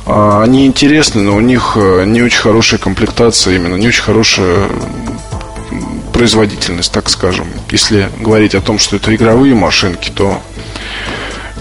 А, 0.06 0.42
они 0.42 0.66
интересны, 0.66 1.22
но 1.22 1.36
у 1.36 1.40
них 1.40 1.76
э, 1.76 2.04
не 2.06 2.22
очень 2.22 2.40
хорошая 2.40 2.80
комплектация, 2.80 3.54
именно 3.54 3.76
не 3.76 3.86
очень 3.86 4.02
хорошая 4.02 4.68
производительность, 6.12 6.92
так 6.92 7.08
скажем. 7.08 7.46
Если 7.70 8.08
говорить 8.20 8.54
о 8.54 8.60
том, 8.60 8.78
что 8.78 8.96
это 8.96 9.14
игровые 9.14 9.54
машинки, 9.54 10.10
то 10.10 10.40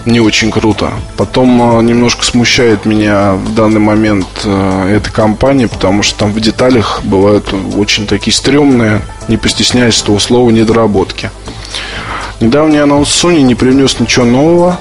не 0.06 0.20
очень 0.20 0.50
круто. 0.50 0.92
Потом 1.16 1.78
э, 1.78 1.82
немножко 1.82 2.24
смущает 2.24 2.84
меня 2.84 3.32
в 3.34 3.54
данный 3.54 3.80
момент 3.80 4.26
э, 4.44 4.96
эта 4.96 5.12
компания, 5.12 5.68
потому 5.68 6.02
что 6.02 6.20
там 6.20 6.32
в 6.32 6.40
деталях 6.40 7.00
бывают 7.04 7.52
очень 7.76 8.06
такие 8.06 8.34
стрёмные, 8.34 9.02
не 9.28 9.36
постесняясь 9.36 10.02
этого 10.02 10.18
слова, 10.18 10.50
недоработки. 10.50 11.30
Недавний 12.40 12.78
анонс 12.78 13.08
Sony 13.08 13.42
не 13.42 13.54
принес 13.54 14.00
ничего 14.00 14.24
нового. 14.24 14.80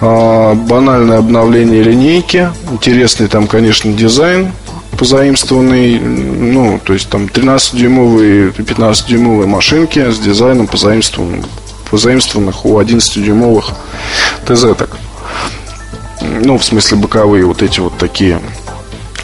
А, 0.00 0.54
банальное 0.54 1.18
обновление 1.18 1.82
линейки. 1.82 2.50
Интересный 2.70 3.26
там, 3.26 3.46
конечно, 3.48 3.92
дизайн 3.92 4.52
позаимствованный, 4.96 6.00
ну, 6.00 6.80
то 6.82 6.92
есть 6.92 7.08
там 7.08 7.26
13-дюймовые, 7.26 8.52
15-дюймовые 8.52 9.46
машинки 9.46 10.10
с 10.10 10.18
дизайном 10.18 10.66
позаимствованным 10.66 11.44
позаимствованных 11.90 12.64
у 12.64 12.80
11-дюймовых 12.80 13.74
ТЗ-так. 14.46 14.90
Ну, 16.20 16.58
в 16.58 16.64
смысле 16.64 16.98
боковые 16.98 17.44
вот 17.44 17.62
эти 17.62 17.80
вот 17.80 17.96
такие 17.96 18.40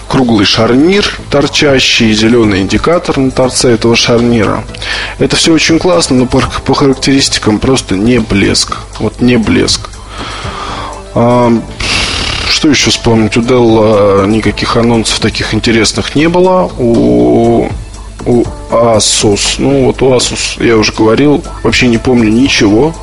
круглый 0.09 0.47
шарнир 0.47 1.05
торчащий, 1.31 2.13
зеленый 2.13 2.61
индикатор 2.61 3.19
на 3.19 3.31
торце 3.31 3.73
этого 3.73 3.97
шарнира. 3.97 4.63
Это 5.19 5.35
все 5.35 5.53
очень 5.53 5.79
классно, 5.79 6.17
но 6.17 6.27
по, 6.27 6.41
по 6.65 6.75
характеристикам 6.75 7.59
просто 7.59 7.97
не 7.97 8.21
блеск. 8.21 8.77
Вот 9.01 9.21
не 9.21 9.37
блеск. 9.37 9.91
А, 11.15 11.53
что 12.49 12.69
еще 12.69 12.91
вспомнить? 12.91 13.37
У 13.37 13.41
Dell 13.41 14.29
никаких 14.29 14.77
анонсов 14.77 15.19
таких 15.19 15.53
интересных 15.53 16.15
не 16.15 16.29
было. 16.29 16.71
У 16.79 17.69
у 18.27 18.45
Asus. 18.71 19.57
Ну, 19.59 19.87
вот 19.87 20.03
у 20.03 20.15
Asus, 20.15 20.65
я 20.65 20.77
уже 20.77 20.93
говорил, 20.93 21.43
вообще 21.63 21.87
не 21.89 21.99
помню 21.99 22.31
ничего. 22.31 22.95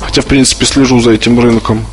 Хотя, 0.00 0.22
в 0.22 0.26
принципе, 0.26 0.66
слежу 0.66 1.00
за 1.00 1.12
этим 1.12 1.38
рынком. 1.38 1.84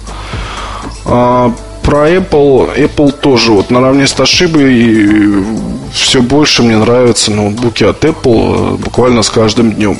А, 1.05 1.53
про 1.83 2.09
Apple, 2.09 2.77
Apple 2.77 3.11
тоже 3.11 3.53
вот 3.53 3.71
наравне 3.71 4.07
с 4.07 4.13
Toshiba 4.13 4.69
и 4.69 5.45
все 5.93 6.21
больше 6.21 6.63
мне 6.63 6.77
нравятся 6.77 7.31
ноутбуки 7.31 7.85
от 7.85 8.03
Apple 8.03 8.73
э, 8.73 8.75
буквально 8.75 9.23
с 9.23 9.29
каждым 9.29 9.71
днем. 9.71 9.97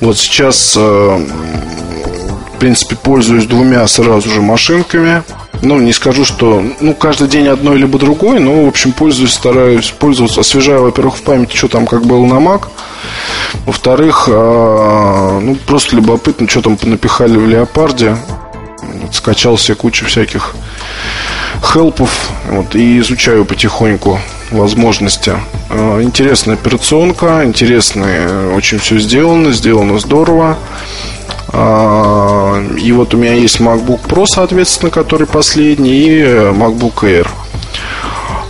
Вот 0.00 0.18
сейчас, 0.18 0.74
э, 0.76 0.80
в 0.80 2.58
принципе, 2.58 2.94
пользуюсь 2.96 3.46
двумя 3.46 3.86
сразу 3.86 4.28
же 4.28 4.42
машинками 4.42 5.22
ну, 5.62 5.78
не 5.80 5.92
скажу, 5.92 6.24
что, 6.24 6.62
ну, 6.80 6.94
каждый 6.94 7.28
день 7.28 7.48
одно 7.48 7.74
либо 7.74 7.98
другое, 7.98 8.38
но, 8.38 8.64
в 8.64 8.68
общем, 8.68 8.92
пользуюсь, 8.92 9.32
стараюсь 9.32 9.90
пользоваться, 9.90 10.40
освежаю, 10.40 10.82
во-первых, 10.82 11.16
в 11.16 11.22
памяти, 11.22 11.56
что 11.56 11.68
там 11.68 11.86
как 11.86 12.04
было 12.04 12.24
на 12.24 12.34
Mac, 12.34 12.68
во-вторых, 13.66 14.28
а, 14.30 15.40
ну, 15.40 15.56
просто 15.66 15.96
любопытно, 15.96 16.48
что 16.48 16.62
там 16.62 16.78
напихали 16.82 17.36
в 17.36 17.46
Леопарде, 17.46 18.16
скачал 19.12 19.58
себе 19.58 19.74
кучу 19.74 20.06
всяких 20.06 20.54
хелпов, 21.62 22.30
вот, 22.48 22.74
и 22.74 22.98
изучаю 22.98 23.44
потихоньку 23.44 24.20
возможности. 24.50 25.32
А, 25.70 26.00
интересная 26.02 26.54
операционка, 26.54 27.42
интересно, 27.44 28.52
очень 28.54 28.78
все 28.78 28.98
сделано, 28.98 29.52
сделано 29.52 29.98
здорово. 29.98 30.58
А, 31.50 32.62
и 32.76 32.92
вот 32.92 33.14
у 33.14 33.16
меня 33.16 33.34
есть 33.34 33.60
MacBook 33.60 34.06
Pro, 34.06 34.26
соответственно, 34.26 34.90
который 34.90 35.26
последний, 35.26 35.92
и 35.92 36.22
MacBook 36.22 37.02
Air. 37.02 37.28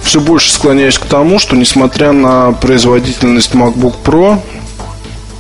Все 0.02 0.20
больше 0.20 0.50
склоняюсь 0.50 0.98
к 0.98 1.04
тому, 1.04 1.38
что 1.38 1.54
несмотря 1.56 2.12
на 2.12 2.52
производительность 2.52 3.54
MacBook 3.54 3.94
Pro 4.04 4.40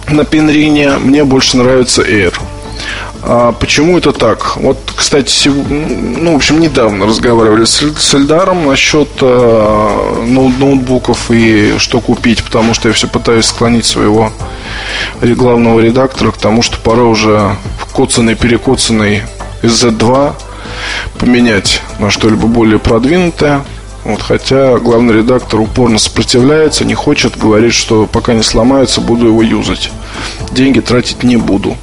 на 0.08 0.24
пенрине, 0.24 0.98
мне 0.98 1.24
больше 1.24 1.56
нравится 1.56 2.02
Air. 2.02 2.34
А 3.22 3.52
почему 3.52 3.98
это 3.98 4.12
так? 4.12 4.56
Вот, 4.56 4.78
кстати, 4.94 5.48
ну, 5.48 6.32
в 6.32 6.36
общем, 6.36 6.60
недавно 6.60 7.06
разговаривали 7.06 7.64
с, 7.64 8.14
Эльдаром 8.14 8.66
насчет 8.66 9.08
э, 9.20 10.24
ноутбуков 10.26 11.30
и 11.30 11.74
что 11.78 12.00
купить, 12.00 12.44
потому 12.44 12.74
что 12.74 12.88
я 12.88 12.94
все 12.94 13.08
пытаюсь 13.08 13.46
склонить 13.46 13.84
своего 13.84 14.32
главного 15.20 15.80
редактора 15.80 16.30
к 16.30 16.38
тому, 16.38 16.62
что 16.62 16.78
пора 16.78 17.02
уже 17.02 17.56
коцанный, 17.92 18.36
перекоцанный 18.36 19.22
Z2 19.62 20.34
поменять 21.18 21.82
на 21.98 22.10
что-либо 22.10 22.46
более 22.46 22.78
продвинутое. 22.78 23.64
Вот, 24.04 24.22
хотя 24.22 24.78
главный 24.78 25.14
редактор 25.14 25.60
упорно 25.60 25.98
сопротивляется, 25.98 26.84
не 26.84 26.94
хочет, 26.94 27.36
говорит, 27.36 27.74
что 27.74 28.06
пока 28.06 28.32
не 28.32 28.42
сломается, 28.42 29.00
буду 29.00 29.26
его 29.26 29.42
юзать. 29.42 29.90
Деньги 30.52 30.80
тратить 30.80 31.24
не 31.24 31.36
буду. 31.36 31.76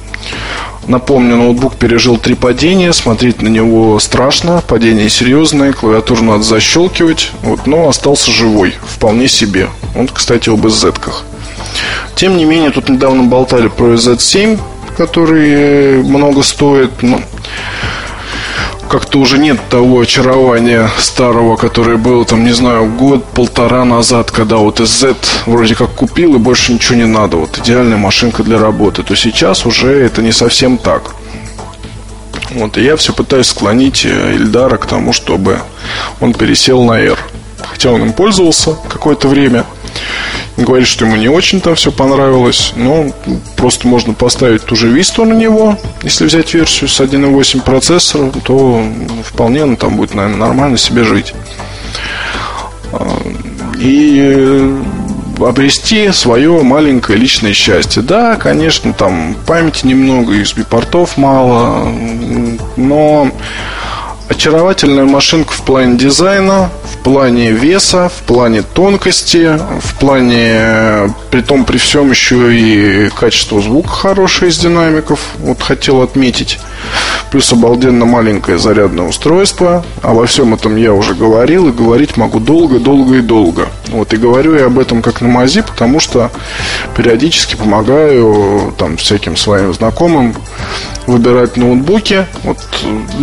Напомню, 0.88 1.36
ноутбук 1.36 1.74
пережил 1.76 2.16
три 2.16 2.34
падения, 2.34 2.92
смотреть 2.92 3.42
на 3.42 3.48
него 3.48 3.98
страшно, 3.98 4.62
падение 4.66 5.10
серьезное, 5.10 5.72
клавиатуру 5.72 6.22
надо 6.22 6.44
защелкивать, 6.44 7.32
вот, 7.42 7.66
но 7.66 7.88
остался 7.88 8.30
живой, 8.30 8.74
вполне 8.82 9.26
себе. 9.26 9.68
Он, 9.96 10.06
кстати, 10.06 10.48
об 10.48 10.64
SZ-ках. 10.64 11.24
Тем 12.14 12.36
не 12.36 12.44
менее, 12.44 12.70
тут 12.70 12.88
недавно 12.88 13.24
болтали 13.24 13.66
про 13.66 13.94
Z7, 13.94 14.60
который 14.96 16.02
много 16.04 16.44
стоит, 16.44 17.02
но 17.02 17.20
как-то 18.88 19.18
уже 19.18 19.38
нет 19.38 19.58
того 19.68 20.00
очарования 20.00 20.90
старого, 20.98 21.56
которое 21.56 21.96
было 21.96 22.24
там, 22.24 22.44
не 22.44 22.52
знаю, 22.52 22.90
год-полтора 22.90 23.84
назад, 23.84 24.30
когда 24.30 24.56
вот 24.56 24.78
Z 24.78 25.14
вроде 25.46 25.74
как 25.74 25.90
купил 25.90 26.34
и 26.34 26.38
больше 26.38 26.72
ничего 26.72 26.96
не 26.96 27.06
надо. 27.06 27.36
Вот 27.36 27.58
идеальная 27.58 27.96
машинка 27.96 28.42
для 28.42 28.58
работы. 28.58 29.02
То 29.02 29.14
сейчас 29.14 29.66
уже 29.66 29.92
это 29.92 30.22
не 30.22 30.32
совсем 30.32 30.78
так. 30.78 31.14
Вот, 32.52 32.78
и 32.78 32.82
я 32.82 32.96
все 32.96 33.12
пытаюсь 33.12 33.48
склонить 33.48 34.04
э, 34.06 34.34
Ильдара 34.34 34.76
к 34.76 34.86
тому, 34.86 35.12
чтобы 35.12 35.60
он 36.20 36.32
пересел 36.32 36.82
на 36.82 36.98
R. 37.00 37.18
Хотя 37.58 37.90
он 37.90 38.02
им 38.02 38.12
пользовался 38.12 38.76
какое-то 38.88 39.28
время. 39.28 39.64
Говорит, 40.56 40.88
что 40.88 41.04
ему 41.04 41.16
не 41.16 41.28
очень 41.28 41.60
там 41.60 41.74
все 41.74 41.92
понравилось. 41.92 42.72
Но 42.76 43.12
просто 43.56 43.86
можно 43.86 44.14
поставить 44.14 44.64
ту 44.64 44.74
же 44.74 44.90
Vista 44.90 45.24
на 45.24 45.34
него. 45.34 45.78
Если 46.02 46.24
взять 46.24 46.54
версию 46.54 46.88
с 46.88 47.00
1.8 47.00 47.62
процессором, 47.62 48.30
то 48.30 48.82
вполне 49.24 49.64
он 49.64 49.76
там 49.76 49.96
будет, 49.96 50.14
наверное, 50.14 50.38
нормально 50.38 50.78
себе 50.78 51.04
жить. 51.04 51.34
А, 52.92 53.20
и 53.78 54.74
обрести 55.38 56.10
свое 56.12 56.62
маленькое 56.62 57.18
личное 57.18 57.52
счастье. 57.52 58.02
Да, 58.02 58.36
конечно, 58.36 58.92
там 58.92 59.36
памяти 59.46 59.86
немного, 59.86 60.32
USB-портов 60.34 61.16
мало, 61.16 61.92
но 62.76 63.30
очаровательная 64.28 65.04
машинка 65.04 65.52
в 65.52 65.62
плане 65.62 65.96
дизайна, 65.96 66.70
в 66.84 66.98
плане 66.98 67.52
веса, 67.52 68.08
в 68.08 68.22
плане 68.22 68.62
тонкости, 68.62 69.58
в 69.80 69.94
плане, 69.98 71.14
при 71.30 71.42
том, 71.42 71.64
при 71.64 71.78
всем 71.78 72.10
еще 72.10 72.54
и 72.54 73.08
качество 73.10 73.60
звука 73.60 73.88
хорошее 73.88 74.50
из 74.50 74.58
динамиков. 74.58 75.20
Вот 75.38 75.62
хотел 75.62 76.02
отметить. 76.02 76.58
плюс 77.30 77.52
обалденно 77.52 78.04
маленькое 78.04 78.58
зарядное 78.58 79.06
устройство. 79.06 79.84
Во 80.02 80.26
всем 80.26 80.54
этом 80.54 80.76
я 80.76 80.92
уже 80.92 81.14
говорил 81.14 81.68
и 81.68 81.72
говорить 81.72 82.16
могу 82.16 82.40
долго, 82.40 82.78
долго 82.78 83.16
и 83.16 83.20
долго. 83.20 83.68
Вот 83.88 84.12
и 84.12 84.16
говорю 84.16 84.54
я 84.56 84.66
об 84.66 84.78
этом 84.78 85.02
как 85.02 85.20
на 85.20 85.28
мази, 85.28 85.62
потому 85.62 86.00
что 86.00 86.30
периодически 86.96 87.56
помогаю 87.56 88.74
там 88.78 88.96
всяким 88.96 89.36
своим 89.36 89.72
знакомым 89.72 90.34
выбирать 91.06 91.56
ноутбуки. 91.56 92.26
Вот 92.42 92.58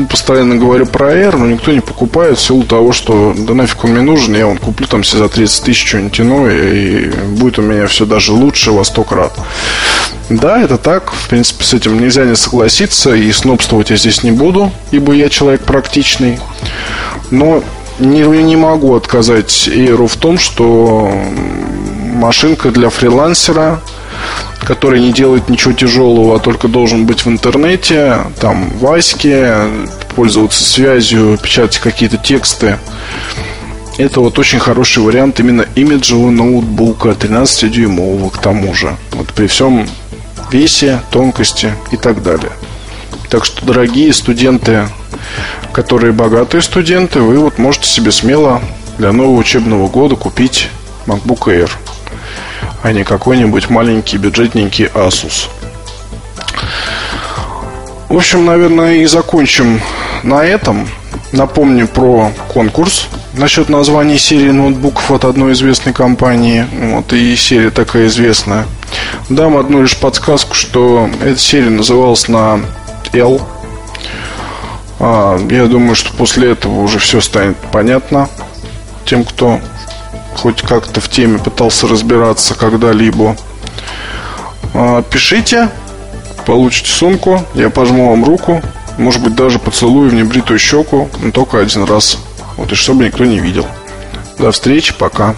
постоянно 0.09 0.55
говорю 0.55 0.85
про 0.93 1.11
Air, 1.11 1.35
но 1.35 1.47
никто 1.47 1.71
не 1.71 1.81
покупает 1.81 2.37
в 2.37 2.41
силу 2.41 2.63
того, 2.63 2.93
что 2.93 3.33
да 3.35 3.53
нафиг 3.55 3.83
он 3.83 3.91
мне 3.91 4.01
нужен, 4.01 4.35
я 4.35 4.47
он 4.47 4.57
куплю 4.57 4.87
там 4.87 5.03
себе 5.03 5.23
за 5.23 5.29
30 5.29 5.63
тысяч 5.65 5.87
что-нибудь 5.87 6.21
иное, 6.21 6.73
и 6.73 7.09
будет 7.35 7.59
у 7.59 7.63
меня 7.63 7.87
все 7.87 8.05
даже 8.05 8.31
лучше 8.31 8.71
во 8.71 8.83
100 8.83 9.03
крат. 9.03 9.33
Да, 10.29 10.61
это 10.61 10.77
так. 10.77 11.11
В 11.11 11.27
принципе, 11.27 11.63
с 11.63 11.73
этим 11.73 11.99
нельзя 11.99 12.25
не 12.25 12.35
согласиться. 12.35 13.13
И 13.13 13.31
снобствовать 13.31 13.89
я 13.89 13.97
здесь 13.97 14.23
не 14.23 14.31
буду, 14.31 14.71
ибо 14.91 15.13
я 15.13 15.29
человек 15.29 15.63
практичный. 15.63 16.39
Но 17.29 17.63
не, 17.99 18.21
не 18.21 18.55
могу 18.55 18.95
отказать 18.95 19.67
Эйру 19.67 20.07
в 20.07 20.15
том, 20.15 20.37
что 20.37 21.11
машинка 22.13 22.69
для 22.71 22.89
фрилансера, 22.89 23.81
который 24.65 24.99
не 24.99 25.11
делает 25.11 25.49
ничего 25.49 25.73
тяжелого, 25.73 26.35
а 26.35 26.39
только 26.39 26.67
должен 26.67 27.05
быть 27.05 27.25
в 27.25 27.29
интернете, 27.29 28.19
там, 28.39 28.69
в 28.79 28.91
Аське, 28.91 29.67
пользоваться 30.15 30.63
связью, 30.63 31.37
печатать 31.41 31.79
какие-то 31.79 32.17
тексты. 32.17 32.77
Это 33.97 34.21
вот 34.21 34.39
очень 34.39 34.59
хороший 34.59 35.03
вариант 35.03 35.39
именно 35.39 35.65
имиджевого 35.75 36.31
ноутбука 36.31 37.09
13-дюймового 37.09 38.31
к 38.31 38.39
тому 38.39 38.73
же. 38.73 38.95
Вот 39.11 39.27
при 39.33 39.47
всем 39.47 39.87
весе, 40.51 41.01
тонкости 41.11 41.73
и 41.91 41.97
так 41.97 42.23
далее. 42.23 42.51
Так 43.29 43.45
что, 43.45 43.65
дорогие 43.65 44.13
студенты, 44.13 44.87
которые 45.71 46.11
богатые 46.11 46.61
студенты, 46.61 47.19
вы 47.19 47.39
вот 47.39 47.57
можете 47.57 47.87
себе 47.87 48.11
смело 48.11 48.61
для 48.97 49.11
нового 49.11 49.39
учебного 49.39 49.87
года 49.87 50.15
купить 50.15 50.69
MacBook 51.07 51.45
Air, 51.47 51.69
а 52.83 52.91
не 52.91 53.03
какой-нибудь 53.03 53.69
маленький 53.69 54.17
бюджетненький 54.17 54.85
Asus. 54.87 55.47
В 58.09 58.15
общем, 58.15 58.45
наверное, 58.45 58.97
и 58.97 59.05
закончим 59.05 59.81
на 60.21 60.43
этом. 60.43 60.87
Напомню 61.31 61.87
про 61.87 62.31
конкурс 62.53 63.07
насчет 63.33 63.69
названия 63.69 64.19
серии 64.19 64.51
ноутбуков 64.51 65.09
от 65.09 65.25
одной 65.25 65.53
известной 65.53 65.93
компании. 65.93 66.67
Вот, 66.79 67.11
и 67.13 67.35
серия 67.35 67.71
такая 67.71 68.07
известная. 68.07 68.65
Дам 69.29 69.57
одну 69.57 69.81
лишь 69.81 69.97
подсказку, 69.97 70.53
что 70.53 71.09
эта 71.23 71.39
серия 71.39 71.71
называлась 71.71 72.27
на 72.27 72.59
L. 73.13 73.41
А, 74.99 75.39
я 75.49 75.65
думаю, 75.65 75.95
что 75.95 76.13
после 76.13 76.51
этого 76.51 76.81
уже 76.81 76.99
все 76.99 77.21
станет 77.21 77.57
понятно 77.71 78.29
тем, 79.05 79.23
кто 79.23 79.59
хоть 80.35 80.61
как-то 80.61 81.01
в 81.01 81.09
теме 81.09 81.39
пытался 81.39 81.87
разбираться 81.87 82.55
когда-либо. 82.55 83.35
А, 84.73 85.01
пишите, 85.03 85.69
получите 86.45 86.91
сумку, 86.91 87.43
я 87.53 87.69
пожму 87.69 88.09
вам 88.09 88.23
руку, 88.23 88.61
может 88.97 89.21
быть 89.21 89.35
даже 89.35 89.59
поцелую 89.59 90.09
в 90.09 90.13
небритую 90.13 90.59
щеку, 90.59 91.09
но 91.21 91.31
только 91.31 91.59
один 91.59 91.83
раз. 91.83 92.17
Вот 92.57 92.71
и 92.71 92.75
чтобы 92.75 93.05
никто 93.05 93.25
не 93.25 93.39
видел. 93.39 93.67
До 94.37 94.51
встречи, 94.51 94.93
пока. 94.93 95.35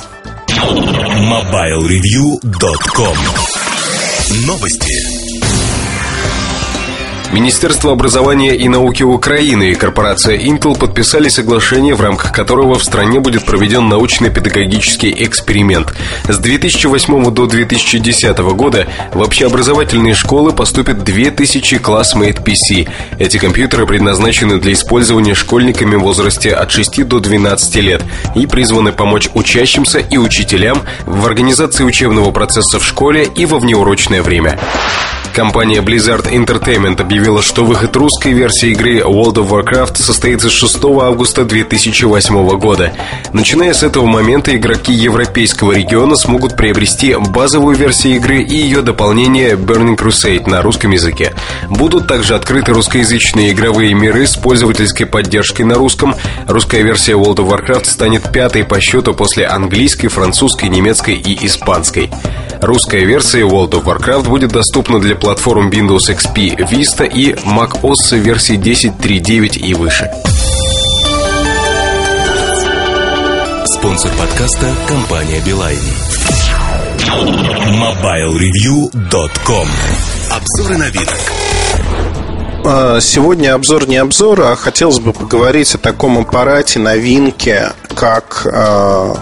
MobileReview.com 0.47 3.17
Новости. 4.45 5.24
Министерство 7.31 7.91
образования 7.91 8.55
и 8.55 8.67
науки 8.69 9.03
Украины 9.03 9.71
и 9.71 9.75
корпорация 9.75 10.37
Intel 10.37 10.77
подписали 10.77 11.27
соглашение, 11.27 11.95
в 11.95 12.01
рамках 12.01 12.31
которого 12.31 12.75
в 12.75 12.83
стране 12.83 13.19
будет 13.19 13.45
проведен 13.45 13.89
научно-педагогический 13.89 15.13
эксперимент. 15.17 15.93
С 16.29 16.37
2008 16.37 17.31
до 17.31 17.45
2010 17.47 18.37
года 18.37 18.87
в 19.13 19.21
общеобразовательные 19.21 20.13
школы 20.13 20.53
поступит 20.53 21.03
2000 21.03 21.75
Classmate 21.75 22.43
PC. 22.43 22.87
Эти 23.19 23.37
компьютеры 23.37 23.85
предназначены 23.85 24.59
для 24.59 24.73
использования 24.73 25.33
школьниками 25.33 25.95
в 25.95 26.01
возрасте 26.01 26.53
от 26.53 26.71
6 26.71 27.05
до 27.07 27.19
12 27.19 27.75
лет 27.77 28.03
и 28.35 28.45
призваны 28.47 28.93
помочь 28.93 29.29
учащимся 29.33 29.99
и 29.99 30.17
учителям 30.17 30.81
в 31.05 31.25
организации 31.25 31.83
учебного 31.83 32.31
процесса 32.31 32.79
в 32.79 32.85
школе 32.85 33.27
и 33.35 33.45
во 33.45 33.59
внеурочное 33.59 34.21
время. 34.21 34.59
Компания 35.33 35.81
Blizzard 35.81 36.31
Entertainment 36.31 37.01
объявила, 37.01 37.14
что 37.41 37.63
выход 37.63 37.95
русской 37.95 38.33
версии 38.33 38.71
игры 38.71 38.99
World 38.99 39.35
of 39.35 39.49
Warcraft 39.49 39.97
состоится 39.97 40.49
6 40.49 40.83
августа 40.83 41.45
2008 41.45 42.57
года. 42.57 42.91
Начиная 43.31 43.73
с 43.73 43.83
этого 43.83 44.05
момента 44.05 44.55
игроки 44.55 44.91
европейского 44.91 45.71
региона 45.71 46.15
смогут 46.15 46.57
приобрести 46.57 47.15
базовую 47.15 47.77
версию 47.77 48.17
игры 48.17 48.41
и 48.41 48.55
ее 48.55 48.81
дополнение 48.81 49.55
Burning 49.55 49.97
Crusade 49.97 50.49
на 50.49 50.61
русском 50.61 50.91
языке. 50.91 51.33
Будут 51.69 52.07
также 52.07 52.35
открыты 52.35 52.73
русскоязычные 52.73 53.53
игровые 53.53 53.93
миры 53.93 54.27
с 54.27 54.35
пользовательской 54.35 55.05
поддержкой 55.05 55.63
на 55.63 55.75
русском. 55.75 56.15
Русская 56.47 56.81
версия 56.81 57.13
World 57.13 57.37
of 57.37 57.49
Warcraft 57.49 57.85
станет 57.85 58.31
пятой 58.31 58.65
по 58.65 58.81
счету 58.81 59.13
после 59.13 59.45
английской, 59.45 60.09
французской, 60.09 60.67
немецкой 60.67 61.15
и 61.15 61.45
испанской. 61.45 62.11
Русская 62.61 63.05
версия 63.05 63.41
World 63.41 63.71
of 63.71 63.83
Warcraft 63.83 64.27
будет 64.27 64.51
доступна 64.51 64.99
для 64.99 65.15
платформ 65.15 65.69
Windows 65.69 66.09
XP 66.09 66.57
Vista 66.69 67.04
и 67.05 67.31
Mac 67.31 67.81
OS 67.81 68.17
версии 68.17 68.57
10.3.9 68.57 69.57
и 69.57 69.73
выше. 69.73 70.09
Спонсор 73.65 74.11
подкаста– 74.19 74.73
компания 74.87 75.41
Билайн. 75.45 75.79
MobileReview.com 77.79 79.67
Обзоры 80.31 80.77
на 80.77 80.89
вид. 80.89 81.09
А, 82.65 82.99
сегодня 82.99 83.53
обзор 83.53 83.87
не 83.87 83.97
обзор, 83.97 84.41
а 84.41 84.55
хотелось 84.55 84.99
бы 84.99 85.13
поговорить 85.13 85.75
о 85.75 85.77
таком 85.77 86.17
аппарате, 86.17 86.79
новинке, 86.79 87.73
как 87.93 88.47
а, 88.51 89.15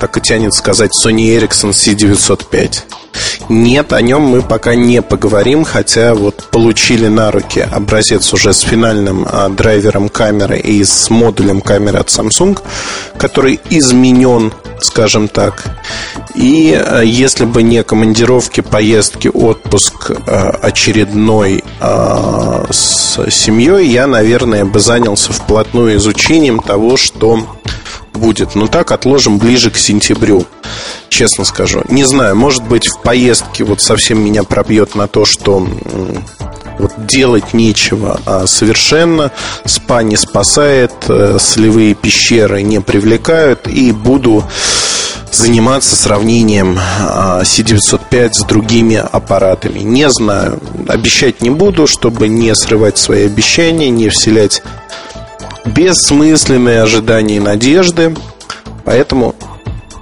так 0.00 0.16
и 0.16 0.20
тянет 0.22 0.54
сказать 0.54 0.90
Sony 1.04 1.36
Ericsson 1.36 1.70
C905. 1.70 2.82
Нет, 3.50 3.92
о 3.92 4.00
нем 4.00 4.22
мы 4.22 4.40
пока 4.42 4.74
не 4.74 5.02
поговорим, 5.02 5.64
хотя 5.64 6.14
вот 6.14 6.48
получили 6.50 7.08
на 7.08 7.30
руки 7.30 7.60
образец 7.60 8.32
уже 8.32 8.54
с 8.54 8.60
финальным 8.60 9.26
а, 9.30 9.48
драйвером 9.48 10.08
камеры 10.08 10.58
и 10.58 10.82
с 10.84 11.10
модулем 11.10 11.60
камеры 11.60 11.98
от 11.98 12.08
Samsung, 12.08 12.58
который 13.18 13.60
изменен, 13.68 14.52
скажем 14.80 15.28
так. 15.28 15.64
И 16.34 16.72
а, 16.72 17.02
если 17.02 17.44
бы 17.44 17.62
не 17.62 17.82
командировки, 17.82 18.62
поездки, 18.62 19.28
отпуск 19.28 20.12
а, 20.26 20.58
очередной 20.62 21.62
а, 21.80 22.66
с 22.70 23.30
семьей, 23.30 23.88
я, 23.88 24.06
наверное, 24.06 24.64
бы 24.64 24.80
занялся 24.80 25.32
вплотную 25.32 25.96
изучением 25.96 26.60
того, 26.60 26.96
что 26.96 27.46
будет. 28.12 28.54
Но 28.54 28.66
так 28.66 28.92
отложим 28.92 29.38
ближе 29.38 29.70
к 29.70 29.76
сентябрю. 29.76 30.46
Честно 31.08 31.44
скажу. 31.44 31.82
Не 31.88 32.04
знаю, 32.04 32.36
может 32.36 32.64
быть, 32.64 32.88
в 32.88 33.00
поездке 33.00 33.64
вот 33.64 33.80
совсем 33.80 34.24
меня 34.24 34.42
пробьет 34.42 34.94
на 34.94 35.08
то, 35.08 35.24
что 35.24 35.66
вот 36.78 36.92
делать 37.06 37.52
нечего 37.52 38.20
а 38.24 38.46
совершенно. 38.46 39.32
Спа 39.64 40.02
не 40.02 40.16
спасает, 40.16 40.92
э, 41.08 41.36
солевые 41.38 41.94
пещеры 41.94 42.62
не 42.62 42.80
привлекают. 42.80 43.68
И 43.68 43.92
буду 43.92 44.44
заниматься 45.32 45.96
сравнением 45.96 46.78
C905 46.78 48.00
а, 48.10 48.32
с 48.32 48.44
другими 48.44 48.96
аппаратами. 48.96 49.80
Не 49.80 50.10
знаю, 50.10 50.60
обещать 50.88 51.40
не 51.42 51.50
буду, 51.50 51.86
чтобы 51.86 52.28
не 52.28 52.54
срывать 52.54 52.98
свои 52.98 53.26
обещания, 53.26 53.90
не 53.90 54.08
вселять 54.08 54.62
бессмысленные 55.64 56.82
ожидания 56.82 57.36
и 57.36 57.40
надежды. 57.40 58.14
Поэтому 58.84 59.34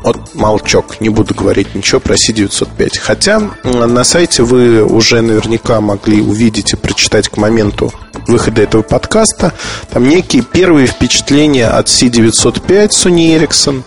вот 0.03 0.35
молчок, 0.35 1.01
не 1.01 1.09
буду 1.09 1.35
говорить 1.35 1.75
ничего 1.75 2.01
про 2.01 2.15
C905. 2.15 2.99
Хотя 2.99 3.43
на 3.65 4.05
сайте 4.05 4.43
вы 4.43 4.85
уже 4.85 5.21
наверняка 5.21 5.81
могли 5.81 6.21
увидеть 6.23 6.73
и 6.73 6.77
прочитать 6.77 7.29
к 7.29 7.37
моменту 7.37 7.93
выхода 8.27 8.63
этого 8.63 8.83
подкаста. 8.83 9.53
Там 9.91 10.09
некие 10.09 10.43
первые 10.43 10.87
впечатления 10.87 11.67
от 11.67 11.89
C905 11.89 12.89
Sony 12.91 13.39
Ericsson, 13.39 13.83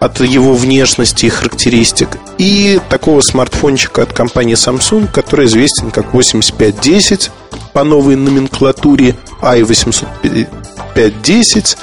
от 0.00 0.20
его 0.20 0.54
внешности 0.54 1.26
и 1.26 1.30
характеристик, 1.30 2.08
и 2.38 2.80
такого 2.88 3.20
смартфончика 3.20 4.02
от 4.02 4.12
компании 4.12 4.54
Samsung, 4.54 5.10
который 5.12 5.46
известен 5.46 5.90
как 5.90 6.14
8510 6.14 7.30
по 7.72 7.84
новой 7.84 8.16
номенклатуре 8.16 9.16
i850 9.42 10.48
5.10 10.96 11.76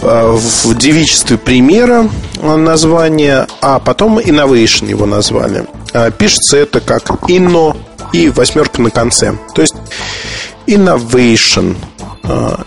э, 0.00 0.38
в 0.66 0.76
девичестве 0.76 1.38
примера 1.38 2.08
название, 2.42 3.46
а 3.60 3.78
потом 3.78 4.18
Innovation 4.18 4.88
его 4.88 5.06
назвали. 5.06 5.64
Э, 5.92 6.10
пишется 6.10 6.56
это 6.56 6.80
как 6.80 7.10
Inno 7.28 7.76
и 8.12 8.28
восьмерка 8.28 8.82
на 8.82 8.90
конце. 8.90 9.34
То 9.54 9.62
есть 9.62 9.74
Innovation. 10.66 11.76
А, 12.24 12.60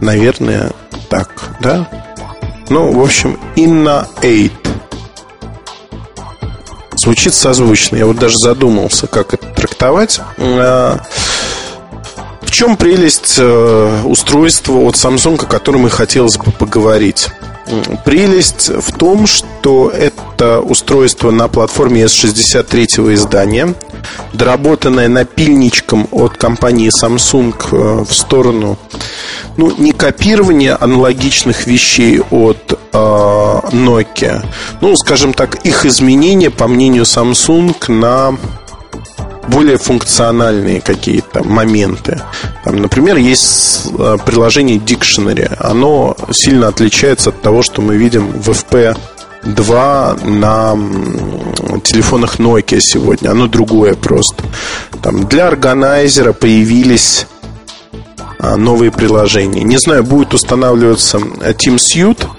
наверное, 0.00 0.70
так, 1.08 1.30
да? 1.60 1.88
Ну, 2.68 2.92
в 2.92 3.02
общем, 3.02 3.38
Inna8. 3.56 4.50
Звучит 6.96 7.34
созвучно. 7.34 7.96
Я 7.96 8.06
вот 8.06 8.18
даже 8.18 8.36
задумался, 8.38 9.06
как 9.06 9.34
это 9.34 9.46
трактовать. 9.48 10.20
Чем 12.56 12.78
прелесть 12.78 13.34
э, 13.36 14.02
устройства 14.06 14.78
от 14.78 14.94
Samsung, 14.94 15.44
о 15.44 15.46
котором 15.46 15.86
и 15.86 15.90
хотелось 15.90 16.38
бы 16.38 16.52
поговорить? 16.52 17.28
Прелесть 18.06 18.70
в 18.70 18.96
том, 18.96 19.26
что 19.26 19.90
это 19.90 20.60
устройство 20.60 21.30
на 21.30 21.48
платформе 21.48 22.04
S63 22.04 23.12
издания, 23.12 23.74
доработанное 24.32 25.08
напильничком 25.08 26.08
от 26.10 26.38
компании 26.38 26.88
Samsung 26.88 27.54
э, 27.72 28.04
в 28.08 28.14
сторону, 28.14 28.78
ну, 29.58 29.70
не 29.76 29.92
копирования 29.92 30.78
аналогичных 30.80 31.66
вещей 31.66 32.22
от 32.30 32.72
э, 32.72 32.96
Nokia, 32.96 34.46
ну, 34.80 34.96
скажем 34.96 35.34
так, 35.34 35.56
их 35.66 35.84
изменения, 35.84 36.50
по 36.50 36.68
мнению 36.68 37.02
Samsung, 37.02 37.92
на 37.92 38.34
более 39.48 39.78
функциональные 39.78 40.80
какие-то 40.80 41.44
моменты. 41.44 42.20
Там, 42.64 42.76
например, 42.76 43.16
есть 43.16 43.90
э, 43.98 44.18
приложение 44.24 44.78
Dictionary. 44.78 45.54
Оно 45.58 46.16
сильно 46.32 46.68
отличается 46.68 47.30
от 47.30 47.42
того, 47.42 47.62
что 47.62 47.82
мы 47.82 47.96
видим 47.96 48.26
в 48.28 48.50
FP 48.50 48.96
2 49.44 50.16
на 50.24 50.76
телефонах 51.82 52.38
Nokia 52.38 52.80
сегодня. 52.80 53.30
Оно 53.30 53.46
другое 53.46 53.94
просто. 53.94 54.42
Там 55.02 55.26
для 55.26 55.48
органайзера 55.48 56.32
появились 56.32 57.26
а, 58.38 58.56
новые 58.56 58.90
приложения. 58.90 59.62
Не 59.62 59.78
знаю, 59.78 60.04
будет 60.04 60.34
устанавливаться 60.34 61.18
TeamSuite 61.18 62.24
а, 62.24 62.36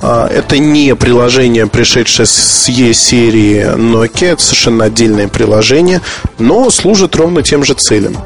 это 0.00 0.58
не 0.58 0.94
приложение, 0.94 1.66
пришедшее 1.66 2.26
с 2.26 2.68
E-серии 2.68 3.74
Nokia, 3.76 4.32
это 4.32 4.42
совершенно 4.42 4.84
отдельное 4.84 5.28
приложение, 5.28 6.00
но 6.38 6.70
служит 6.70 7.16
ровно 7.16 7.42
тем 7.42 7.64
же 7.64 7.74
целям. 7.74 8.16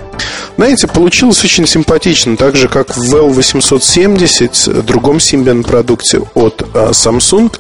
Знаете, 0.57 0.87
получилось 0.87 1.45
очень 1.45 1.67
симпатично, 1.67 2.37
так 2.37 2.57
же 2.57 2.69
как 2.69 2.97
в 2.97 3.15
L870, 3.15 4.83
другом 4.83 5.19
Symbian 5.19 5.63
продукте 5.63 6.23
от 6.35 6.63
а, 6.75 6.91
Samsung. 6.91 7.55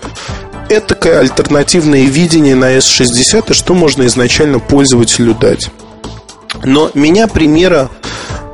Это 0.68 0.94
такое 0.94 1.20
альтернативное 1.20 2.04
видение 2.04 2.54
на 2.54 2.76
S60, 2.76 3.50
и 3.50 3.54
что 3.54 3.74
можно 3.74 4.06
изначально 4.06 4.58
пользователю 4.58 5.34
дать. 5.34 5.70
Но 6.64 6.90
меня 6.94 7.28
примера 7.28 7.90
а, 7.90 8.06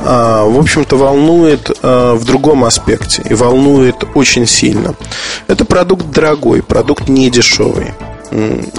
в 0.04 0.58
общем-то, 0.58 0.96
волнует 0.96 1.70
а, 1.82 2.14
в 2.14 2.24
другом 2.24 2.64
аспекте 2.64 3.22
и 3.28 3.34
волнует 3.34 3.96
очень 4.14 4.46
сильно. 4.46 4.94
Это 5.46 5.64
продукт 5.64 6.06
дорогой, 6.10 6.62
продукт 6.62 7.08
не 7.08 7.30
дешевый. 7.30 7.92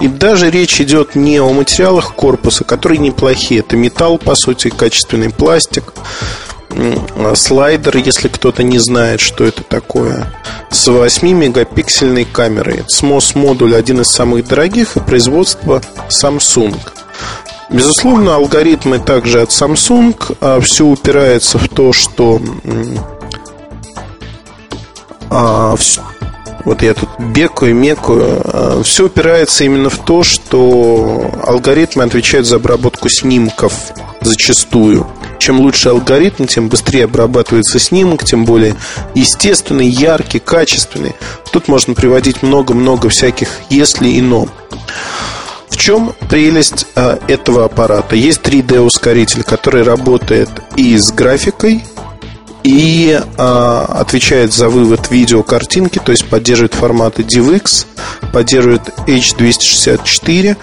И 0.02 0.08
даже 0.08 0.50
речь 0.50 0.82
идет 0.82 1.16
не 1.16 1.40
о 1.40 1.54
материалах 1.54 2.16
корпуса, 2.16 2.64
которые 2.64 2.98
неплохие. 2.98 3.60
Это 3.60 3.78
металл, 3.78 4.18
по 4.18 4.36
сути, 4.36 4.70
качественный 4.70 5.30
пластик. 5.30 5.94
А 6.72 7.34
слайдер, 7.36 7.98
если 7.98 8.30
кто-то 8.30 8.64
не 8.64 8.80
знает, 8.80 9.22
что 9.22 9.44
это 9.44 9.64
такое, 9.64 10.34
с 10.72 10.88
8-мегапиксельной 10.88 12.26
камерой. 12.26 12.84
SMOS 12.92 13.38
модуль 13.38 13.76
один 13.76 14.02
из 14.02 14.08
самых 14.08 14.48
дорогих 14.48 14.98
и 14.98 15.00
производство 15.00 15.84
Samsung– 16.10 16.76
Безусловно, 17.70 18.36
алгоритмы 18.36 19.00
также 19.00 19.42
от 19.42 19.50
Samsung. 19.50 20.38
А 20.42 20.60
все 20.60 20.86
упирается 20.86 21.58
в 21.58 21.68
то, 21.70 21.94
что 21.94 22.42
а, 25.30 25.76
вот 26.66 26.82
я 26.82 26.94
тут 26.94 27.10
бекаю, 27.20 27.76
мекаю. 27.76 28.42
А, 28.44 28.84
все 28.84 29.06
упирается 29.06 29.64
именно 29.64 29.90
в 29.90 29.98
то, 29.98 30.24
что 30.24 31.32
алгоритмы 31.44 32.04
отвечают 32.04 32.48
за 32.48 32.58
обработку 32.58 33.10
снимков 33.10 33.74
зачастую. 34.22 35.08
Чем 35.40 35.60
лучше 35.60 35.90
алгоритм, 35.90 36.46
тем 36.46 36.70
быстрее 36.70 37.06
обрабатывается 37.06 37.80
снимок, 37.80 38.24
тем 38.24 38.46
более 38.46 38.76
естественный, 39.14 39.88
яркий, 39.88 40.40
качественный. 40.40 41.16
Тут 41.52 41.68
можно 41.68 41.94
приводить 41.94 42.44
много-много 42.44 43.10
всяких 43.10 43.50
«если» 43.70 44.08
и 44.08 44.22
«но». 44.22 44.48
В 45.74 45.78
чем 45.78 46.14
прелесть 46.30 46.86
э, 46.96 47.18
этого 47.28 47.66
аппарата? 47.66 48.16
Есть 48.16 48.42
3D-ускоритель, 48.42 49.42
который 49.42 49.82
работает 49.82 50.48
и 50.76 50.96
с 50.96 51.12
графикой, 51.12 51.84
и 52.64 53.20
э, 53.20 53.86
отвечает 53.90 54.54
за 54.54 54.70
вывод 54.70 55.10
видеокартинки, 55.10 55.98
то 55.98 56.12
есть 56.12 56.28
поддерживает 56.28 56.76
форматы 56.76 57.24
DivX, 57.24 57.88
поддерживает 58.32 58.84
H264. 59.08 60.58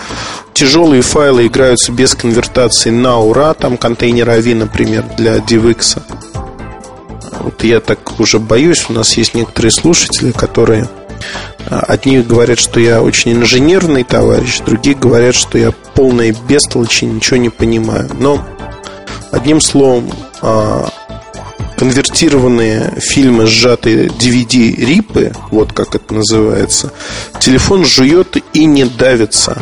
Тяжелые 0.54 1.02
файлы 1.02 1.48
играются 1.48 1.90
без 1.90 2.14
конвертации 2.14 2.90
на 2.90 3.18
ура, 3.18 3.52
там 3.54 3.78
контейнер 3.78 4.28
AVI, 4.28 4.54
например, 4.54 5.04
для 5.18 5.38
DivX. 5.38 6.00
Вот 7.40 7.64
я 7.64 7.80
так 7.80 8.20
уже 8.20 8.38
боюсь, 8.38 8.86
у 8.88 8.92
нас 8.92 9.16
есть 9.16 9.34
некоторые 9.34 9.72
слушатели, 9.72 10.30
которые 10.30 10.88
Одни 11.68 12.20
говорят, 12.20 12.58
что 12.58 12.80
я 12.80 13.02
очень 13.02 13.32
инженерный 13.32 14.04
товарищ, 14.04 14.60
другие 14.60 14.96
говорят, 14.96 15.34
что 15.34 15.58
я 15.58 15.72
полная 15.94 16.34
бестолочь 16.48 17.02
и 17.02 17.06
ничего 17.06 17.36
не 17.36 17.48
понимаю. 17.48 18.10
Но, 18.18 18.44
одним 19.30 19.60
словом, 19.60 20.10
а, 20.42 20.88
конвертированные 21.76 22.94
фильмы, 22.98 23.46
сжатые 23.46 24.08
DVD-рипы, 24.08 25.32
вот 25.50 25.72
как 25.72 25.94
это 25.94 26.14
называется, 26.14 26.92
телефон 27.38 27.84
жует 27.84 28.36
и 28.52 28.64
не 28.64 28.84
давится. 28.84 29.56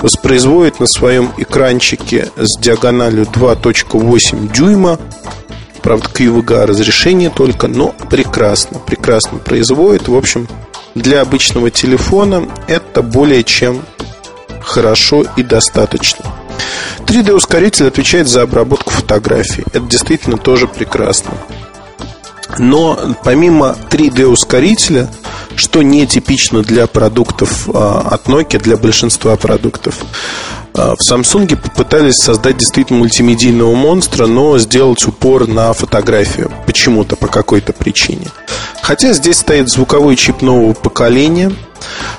Воспроизводит 0.00 0.80
на 0.80 0.86
своем 0.86 1.30
экранчике 1.36 2.30
с 2.36 2.58
диагональю 2.58 3.26
2.8 3.26 4.50
дюйма 4.50 4.98
Правда, 5.82 6.08
QVGA 6.12 6.66
разрешение 6.66 7.30
только, 7.30 7.66
но 7.66 7.94
прекрасно, 8.10 8.78
прекрасно 8.78 9.38
производит. 9.38 10.08
В 10.08 10.14
общем, 10.14 10.46
для 10.94 11.20
обычного 11.20 11.70
телефона 11.70 12.48
это 12.68 13.02
более 13.02 13.44
чем 13.44 13.82
хорошо 14.62 15.24
и 15.36 15.42
достаточно. 15.42 16.24
3D-ускоритель 17.06 17.88
отвечает 17.88 18.28
за 18.28 18.42
обработку 18.42 18.90
фотографий. 18.90 19.64
Это 19.72 19.80
действительно 19.80 20.36
тоже 20.36 20.68
прекрасно. 20.68 21.32
Но 22.58 22.98
помимо 23.24 23.76
3D-ускорителя, 23.90 25.08
что 25.56 25.82
не 25.82 26.06
типично 26.06 26.62
для 26.62 26.86
продуктов 26.86 27.68
а, 27.72 28.08
от 28.10 28.26
Nokia, 28.26 28.60
для 28.60 28.76
большинства 28.76 29.36
продуктов, 29.36 29.96
в 30.74 30.98
Samsung 31.00 31.56
попытались 31.56 32.16
создать 32.16 32.58
действительно 32.58 33.00
мультимедийного 33.00 33.74
монстра, 33.74 34.26
но 34.26 34.58
сделать 34.58 35.04
упор 35.06 35.46
на 35.46 35.72
фотографию. 35.72 36.50
Почему-то, 36.66 37.16
по 37.16 37.26
какой-то 37.26 37.72
причине. 37.72 38.28
Хотя 38.82 39.12
здесь 39.12 39.38
стоит 39.38 39.68
звуковой 39.68 40.16
чип 40.16 40.42
нового 40.42 40.72
поколения. 40.72 41.52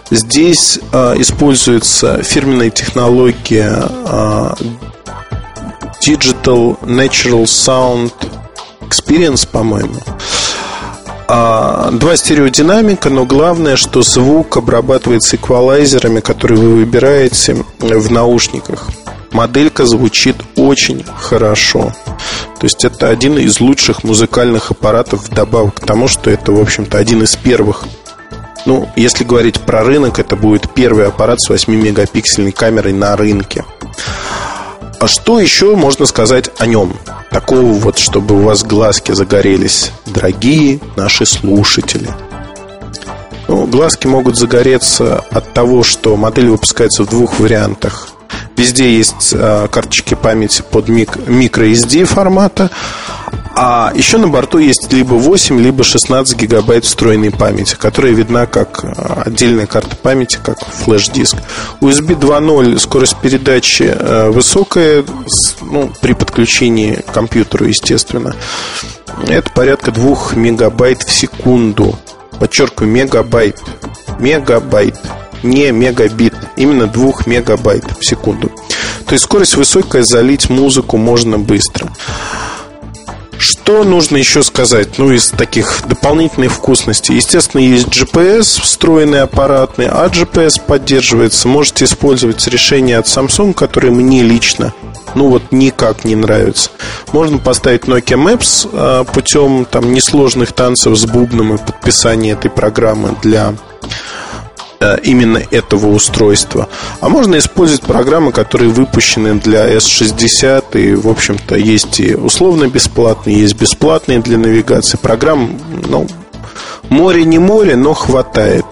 Здесь 0.09 0.79
э, 0.91 1.15
используется 1.19 2.21
фирменная 2.23 2.69
технология 2.69 3.83
э, 4.05 4.53
Digital 6.05 6.79
Natural 6.81 7.43
Sound 7.43 8.13
Experience, 8.81 9.47
по-моему. 9.47 9.99
А, 11.33 11.91
два 11.91 12.17
стереодинамика, 12.17 13.09
но 13.09 13.25
главное, 13.25 13.77
что 13.77 14.01
звук 14.01 14.57
обрабатывается 14.57 15.37
эквалайзерами, 15.37 16.19
которые 16.19 16.59
вы 16.59 16.75
выбираете 16.75 17.63
в 17.79 18.11
наушниках. 18.11 18.89
Моделька 19.31 19.85
звучит 19.85 20.35
очень 20.57 21.05
хорошо. 21.05 21.93
То 22.59 22.65
есть 22.65 22.83
это 22.83 23.07
один 23.07 23.37
из 23.37 23.61
лучших 23.61 24.03
музыкальных 24.03 24.71
аппаратов 24.71 25.29
вдобавок 25.29 25.75
к 25.75 25.85
тому, 25.85 26.09
что 26.09 26.29
это, 26.29 26.51
в 26.51 26.59
общем-то, 26.59 26.97
один 26.97 27.23
из 27.23 27.37
первых. 27.37 27.85
Ну, 28.65 28.89
если 28.97 29.23
говорить 29.23 29.61
про 29.61 29.85
рынок, 29.85 30.19
это 30.19 30.35
будет 30.35 30.69
первый 30.73 31.07
аппарат 31.07 31.39
с 31.39 31.49
8-мегапиксельной 31.49 32.51
камерой 32.51 32.91
на 32.91 33.15
рынке. 33.15 33.63
А 35.01 35.07
что 35.07 35.39
еще 35.39 35.75
можно 35.75 36.05
сказать 36.05 36.51
о 36.59 36.67
нем? 36.67 36.93
Такого 37.31 37.71
вот, 37.71 37.97
чтобы 37.97 38.35
у 38.35 38.43
вас 38.43 38.63
глазки 38.63 39.13
загорелись, 39.13 39.91
дорогие 40.05 40.79
наши 40.95 41.25
слушатели. 41.25 42.07
Ну, 43.47 43.65
глазки 43.65 44.05
могут 44.05 44.37
загореться 44.37 45.25
от 45.31 45.53
того, 45.53 45.81
что 45.81 46.15
модель 46.17 46.49
выпускается 46.49 47.01
в 47.01 47.09
двух 47.09 47.39
вариантах. 47.39 48.09
Везде 48.55 48.95
есть 48.95 49.31
э, 49.33 49.67
карточки 49.71 50.13
памяти 50.13 50.63
под 50.69 50.87
мик- 50.87 51.17
microSD 51.17 52.05
формата, 52.05 52.69
А 53.53 53.91
еще 53.93 54.17
на 54.17 54.27
борту 54.27 54.59
есть 54.59 54.91
либо 54.93 55.15
8, 55.15 55.59
либо 55.59 55.83
16 55.83 56.37
гигабайт 56.37 56.85
встроенной 56.85 57.31
памяти, 57.31 57.75
которая 57.75 58.13
видна 58.13 58.45
как 58.45 58.83
э, 58.83 59.23
отдельная 59.25 59.67
карта 59.67 59.95
памяти, 59.95 60.39
как 60.41 60.59
флеш-диск. 60.59 61.35
USB 61.81 62.17
2.0 62.17 62.79
скорость 62.79 63.17
передачи 63.17 63.83
э, 63.83 64.29
высокая, 64.29 65.03
ну, 65.61 65.91
при 66.01 66.13
подключении 66.13 66.95
к 66.95 67.11
компьютеру, 67.11 67.65
естественно. 67.65 68.35
Это 69.27 69.51
порядка 69.51 69.91
2 69.91 70.35
мегабайт 70.35 71.03
в 71.03 71.11
секунду. 71.11 71.99
Подчеркиваю, 72.39 72.89
мегабайт. 72.89 73.59
Мегабайт. 74.19 74.95
Не 75.43 75.71
мегабит. 75.71 76.33
Именно 76.55 76.87
2 76.87 77.11
мегабайт 77.25 77.83
в 77.99 78.05
секунду. 78.05 78.49
То 79.05 79.13
есть 79.13 79.25
скорость 79.25 79.55
высокая, 79.55 80.03
залить 80.03 80.49
музыку 80.49 80.95
можно 80.95 81.37
быстро. 81.37 81.89
Что 83.41 83.83
нужно 83.83 84.17
еще 84.17 84.43
сказать? 84.43 84.99
Ну, 84.99 85.11
из 85.11 85.29
таких 85.29 85.81
дополнительных 85.87 86.51
вкусностей. 86.51 87.15
Естественно, 87.15 87.61
есть 87.61 87.87
GPS, 87.87 88.61
встроенный 88.61 89.23
аппаратный, 89.23 89.87
а 89.87 90.07
GPS 90.07 90.61
поддерживается. 90.63 91.47
Можете 91.47 91.85
использовать 91.85 92.47
решение 92.47 92.99
от 92.99 93.07
Samsung, 93.07 93.53
которое 93.53 93.89
мне 93.89 94.21
лично 94.21 94.73
ну 95.13 95.27
вот 95.27 95.51
никак 95.51 96.05
не 96.05 96.15
нравится. 96.15 96.69
Можно 97.11 97.37
поставить 97.37 97.83
Nokia 97.83 98.17
Maps 98.17 98.69
а, 98.71 99.03
путем 99.03 99.65
там 99.65 99.91
несложных 99.91 100.53
танцев 100.53 100.95
с 100.95 101.05
бубном 101.05 101.55
и 101.55 101.57
подписания 101.57 102.31
этой 102.31 102.49
программы 102.49 103.17
для 103.21 103.55
именно 105.03 105.41
этого 105.51 105.87
устройства. 105.87 106.69
А 106.99 107.09
можно 107.09 107.37
использовать 107.37 107.83
программы, 107.83 108.31
которые 108.31 108.69
выпущены 108.69 109.35
для 109.35 109.69
S60 109.75 110.79
и, 110.79 110.95
в 110.95 111.07
общем-то, 111.07 111.55
есть 111.55 111.99
и 111.99 112.15
условно 112.15 112.67
бесплатные, 112.67 113.39
есть 113.39 113.55
бесплатные 113.55 114.19
для 114.19 114.37
навигации. 114.37 114.97
Программ, 114.97 115.57
ну, 115.87 116.07
море 116.89 117.23
не 117.23 117.39
море, 117.39 117.75
но 117.75 117.93
хватает. 117.93 118.65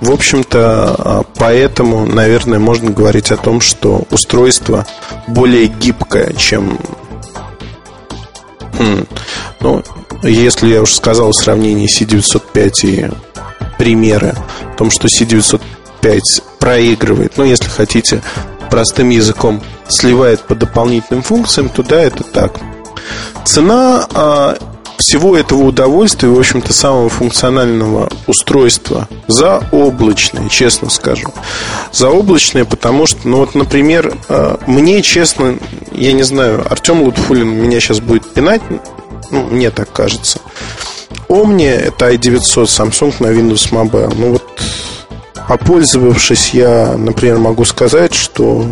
В 0.00 0.12
общем-то, 0.12 0.60
а, 0.60 1.24
поэтому, 1.36 2.06
наверное, 2.06 2.60
можно 2.60 2.90
говорить 2.90 3.32
о 3.32 3.36
том, 3.36 3.60
что 3.60 4.04
устройство 4.10 4.86
более 5.26 5.66
гибкое, 5.66 6.32
чем... 6.34 6.78
Ну, 9.60 9.82
если 10.22 10.68
я 10.68 10.82
уже 10.82 10.94
сказал 10.94 11.32
в 11.32 11.36
сравнении 11.36 11.88
C905 11.88 12.72
и 12.84 13.10
примеры 13.78 14.34
о 14.60 14.76
том, 14.76 14.90
что 14.90 15.08
C905 15.08 16.20
проигрывает, 16.58 17.36
ну, 17.36 17.44
если 17.44 17.68
хотите, 17.68 18.22
простым 18.70 19.08
языком 19.08 19.62
сливает 19.88 20.40
по 20.42 20.54
дополнительным 20.54 21.22
функциям, 21.22 21.68
то 21.68 21.82
да, 21.82 22.02
это 22.02 22.22
так. 22.24 22.60
Цена 23.44 24.06
а, 24.12 24.58
всего 24.98 25.36
этого 25.36 25.62
удовольствия, 25.62 26.28
в 26.28 26.38
общем-то, 26.38 26.72
самого 26.74 27.08
функционального 27.08 28.10
устройства 28.26 29.08
заоблачное, 29.28 30.48
честно 30.48 30.90
скажу. 30.90 31.32
Заоблачное, 31.92 32.64
потому 32.64 33.06
что, 33.06 33.26
ну 33.26 33.38
вот, 33.38 33.54
например, 33.54 34.14
а, 34.28 34.60
мне, 34.66 35.00
честно, 35.02 35.58
я 35.92 36.12
не 36.12 36.24
знаю, 36.24 36.66
Артем 36.68 37.02
Лутфулин 37.02 37.48
меня 37.48 37.80
сейчас 37.80 38.00
будет 38.00 38.28
пинать, 38.34 38.60
ну, 39.30 39.44
мне 39.44 39.70
так 39.70 39.90
кажется. 39.92 40.40
Omni 41.28 41.66
это 41.66 42.10
i900 42.10 42.64
Samsung 42.64 43.14
на 43.20 43.26
Windows 43.26 43.70
Mobile. 43.70 44.14
Ну 44.16 44.32
вот, 44.32 44.62
попользовавшись, 45.46 46.50
я, 46.54 46.94
например, 46.96 47.38
могу 47.38 47.64
сказать, 47.64 48.14
что 48.14 48.66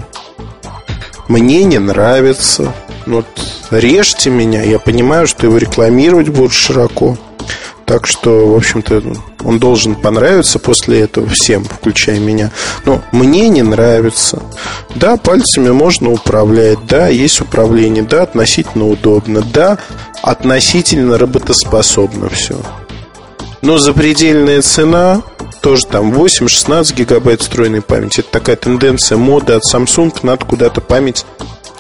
мне 1.28 1.64
не 1.64 1.78
нравится. 1.78 2.72
Вот, 3.06 3.26
режьте 3.70 4.30
меня, 4.30 4.62
я 4.62 4.78
понимаю, 4.78 5.26
что 5.26 5.46
его 5.46 5.58
рекламировать 5.58 6.28
будут 6.28 6.52
широко. 6.52 7.16
Так 7.86 8.08
что, 8.08 8.48
в 8.48 8.56
общем-то, 8.56 9.00
он 9.44 9.60
должен 9.60 9.94
понравиться 9.94 10.58
после 10.58 11.02
этого 11.02 11.28
всем, 11.28 11.64
включая 11.64 12.18
меня. 12.18 12.50
Но 12.84 13.00
мне 13.12 13.48
не 13.48 13.62
нравится. 13.62 14.42
Да, 14.96 15.16
пальцами 15.16 15.70
можно 15.70 16.10
управлять, 16.10 16.84
да, 16.88 17.06
есть 17.06 17.40
управление, 17.40 18.02
да, 18.02 18.24
относительно 18.24 18.88
удобно, 18.88 19.40
да, 19.40 19.78
относительно 20.20 21.16
работоспособно 21.16 22.28
все. 22.28 22.56
Но 23.62 23.78
запредельная 23.78 24.62
цена 24.62 25.22
тоже 25.60 25.86
там 25.86 26.12
8-16 26.12 26.94
гигабайт 26.94 27.40
встроенной 27.40 27.82
памяти. 27.82 28.20
Это 28.20 28.30
такая 28.30 28.56
тенденция 28.56 29.16
моды 29.16 29.52
от 29.52 29.62
Samsung. 29.62 30.12
Надо 30.22 30.44
куда-то 30.44 30.80
память, 30.80 31.24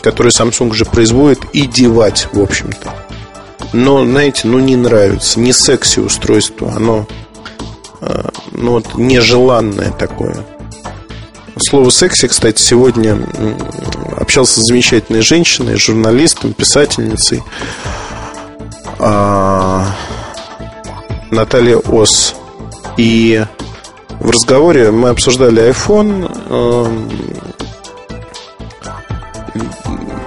которую 0.00 0.32
Samsung 0.32 0.72
же 0.72 0.84
производит, 0.84 1.40
и 1.52 1.66
девать, 1.66 2.28
в 2.32 2.40
общем-то. 2.40 3.05
Но, 3.72 4.04
знаете, 4.04 4.42
ну 4.44 4.58
не 4.58 4.76
нравится, 4.76 5.40
не 5.40 5.52
секси 5.52 6.00
устройство, 6.00 6.72
оно 6.74 7.06
э, 8.00 8.28
ну, 8.52 8.72
вот, 8.72 8.94
нежеланное 8.94 9.90
такое. 9.92 10.44
Слово 11.58 11.90
секси, 11.90 12.28
кстати, 12.28 12.60
сегодня 12.60 13.18
общался 14.16 14.60
с 14.60 14.66
замечательной 14.66 15.22
женщиной, 15.22 15.76
журналистом, 15.76 16.52
писательницей. 16.52 17.42
А, 18.98 19.94
Наталья 21.30 21.78
Ос. 21.78 22.34
И 22.98 23.44
в 24.20 24.30
разговоре 24.30 24.90
мы 24.90 25.10
обсуждали 25.10 25.70
iPhone. 25.70 26.30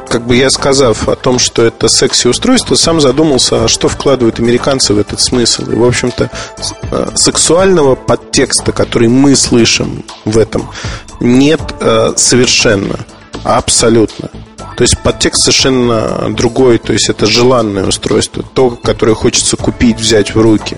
Как 0.10 0.26
бы 0.26 0.36
я 0.36 0.50
сказав 0.50 1.08
о 1.08 1.16
том, 1.16 1.38
что 1.38 1.64
это 1.64 1.88
секси-устройство, 1.88 2.76
сам 2.76 3.00
задумался, 3.00 3.66
а 3.66 3.68
что 3.68 3.88
вкладывают 3.88 4.40
американцы 4.40 4.94
в 4.94 4.98
этот 4.98 5.20
смысл. 5.20 5.70
И, 5.70 5.76
в 5.76 5.84
общем-то, 5.84 6.32
э, 6.92 7.10
сексуального 7.16 7.94
подтекста, 7.96 8.72
который 8.72 9.08
мы 9.08 9.36
слышим 9.36 10.04
в 10.26 10.38
этом, 10.40 10.70
нет 11.20 11.62
э, 11.80 12.14
совершенно, 12.16 13.06
абсолютно. 13.44 14.30
То 14.76 14.84
есть 14.84 14.98
подтекст 15.00 15.44
совершенно 15.44 16.34
другой, 16.36 16.80
то 16.80 16.94
есть 16.94 17.10
это 17.10 17.26
желанное 17.26 17.86
устройство, 17.86 18.42
то, 18.42 18.72
которое 18.72 19.14
хочется 19.14 19.58
купить, 19.58 20.00
взять 20.00 20.34
в 20.34 20.42
руки. 20.42 20.78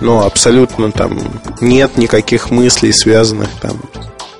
Но 0.00 0.26
абсолютно 0.26 0.92
там 0.92 1.18
нет 1.60 1.96
никаких 1.96 2.50
мыслей, 2.50 2.92
связанных 2.92 3.48
там 3.62 3.80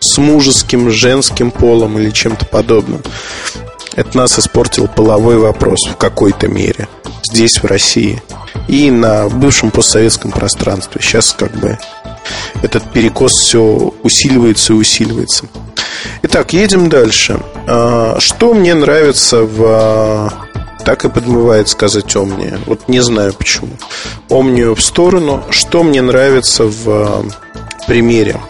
с 0.00 0.18
мужеским, 0.18 0.90
женским 0.90 1.50
полом 1.50 1.98
или 1.98 2.10
чем-то 2.10 2.44
подобным. 2.46 3.02
Это 3.96 4.16
нас 4.16 4.38
испортил 4.38 4.88
половой 4.88 5.38
вопрос 5.38 5.86
в 5.88 5.96
какой-то 5.96 6.48
мере. 6.48 6.88
Здесь, 7.22 7.58
в 7.58 7.64
России. 7.64 8.22
И 8.68 8.90
на 8.90 9.28
бывшем 9.28 9.70
постсоветском 9.70 10.30
пространстве. 10.30 11.00
Сейчас 11.02 11.32
как 11.32 11.52
бы 11.52 11.78
этот 12.62 12.90
перекос 12.92 13.34
все 13.34 13.92
усиливается 14.02 14.72
и 14.72 14.76
усиливается. 14.76 15.46
Итак, 16.22 16.52
едем 16.52 16.88
дальше. 16.88 17.40
А, 17.66 18.16
что 18.20 18.54
мне 18.54 18.74
нравится 18.74 19.44
в 19.44 19.62
а, 19.64 20.28
так 20.84 21.04
и 21.04 21.08
подмывает 21.08 21.68
сказать 21.68 22.14
Омния. 22.16 22.58
Вот 22.66 22.88
не 22.88 23.00
знаю 23.00 23.34
почему. 23.34 23.70
Омнию 24.28 24.74
в 24.74 24.82
сторону. 24.82 25.44
Что 25.50 25.82
мне 25.82 26.02
нравится 26.02 26.64
в 26.64 26.88
а, 26.88 27.24
примере? 27.86 28.40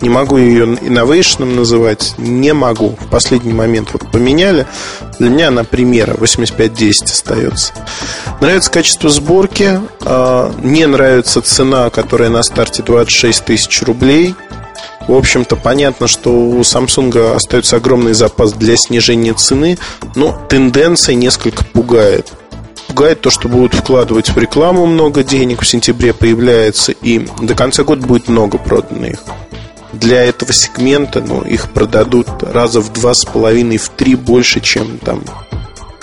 Не 0.00 0.10
могу 0.10 0.36
ее 0.36 0.64
инновейшном 0.64 1.56
называть. 1.56 2.14
Не 2.18 2.52
могу. 2.52 2.96
В 3.00 3.08
последний 3.08 3.52
момент 3.52 3.90
вот 3.92 4.10
поменяли. 4.10 4.66
Для 5.18 5.30
меня 5.30 5.48
она 5.48 5.64
примера. 5.64 6.14
8510 6.18 7.10
остается. 7.10 7.72
Нравится 8.40 8.70
качество 8.70 9.08
сборки. 9.08 9.80
Не 10.62 10.86
нравится 10.86 11.40
цена, 11.40 11.90
которая 11.90 12.28
на 12.28 12.42
старте 12.42 12.82
26 12.82 13.44
тысяч 13.44 13.82
рублей. 13.82 14.34
В 15.08 15.14
общем-то, 15.14 15.56
понятно, 15.56 16.08
что 16.08 16.30
у 16.30 16.60
Samsung 16.60 17.36
остается 17.36 17.76
огромный 17.76 18.12
запас 18.12 18.52
для 18.52 18.76
снижения 18.76 19.34
цены, 19.34 19.78
но 20.16 20.36
тенденция 20.48 21.14
несколько 21.14 21.64
пугает. 21.64 22.32
Пугает 22.88 23.20
то, 23.20 23.30
что 23.30 23.48
будут 23.48 23.74
вкладывать 23.74 24.30
в 24.30 24.36
рекламу 24.36 24.84
много 24.86 25.22
денег, 25.22 25.62
в 25.62 25.66
сентябре 25.66 26.12
появляется, 26.12 26.92
и 26.92 27.26
до 27.40 27.54
конца 27.54 27.84
года 27.84 28.04
будет 28.06 28.28
много 28.28 28.58
продано 28.58 29.06
их. 29.06 29.18
Для 29.92 30.24
этого 30.24 30.52
сегмента 30.52 31.20
ну, 31.20 31.42
их 31.42 31.70
продадут 31.70 32.28
раза 32.42 32.80
в 32.80 32.92
два 32.92 33.14
с 33.14 33.24
половиной, 33.24 33.78
в 33.78 33.88
три 33.88 34.14
больше, 34.14 34.60
чем 34.60 34.98
там 34.98 35.22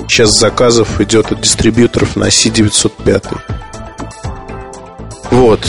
сейчас 0.08 0.38
заказов 0.38 1.02
идет 1.02 1.32
от 1.32 1.42
дистрибьюторов 1.42 2.16
на 2.16 2.26
C905. 2.26 3.40
Вот. 5.32 5.68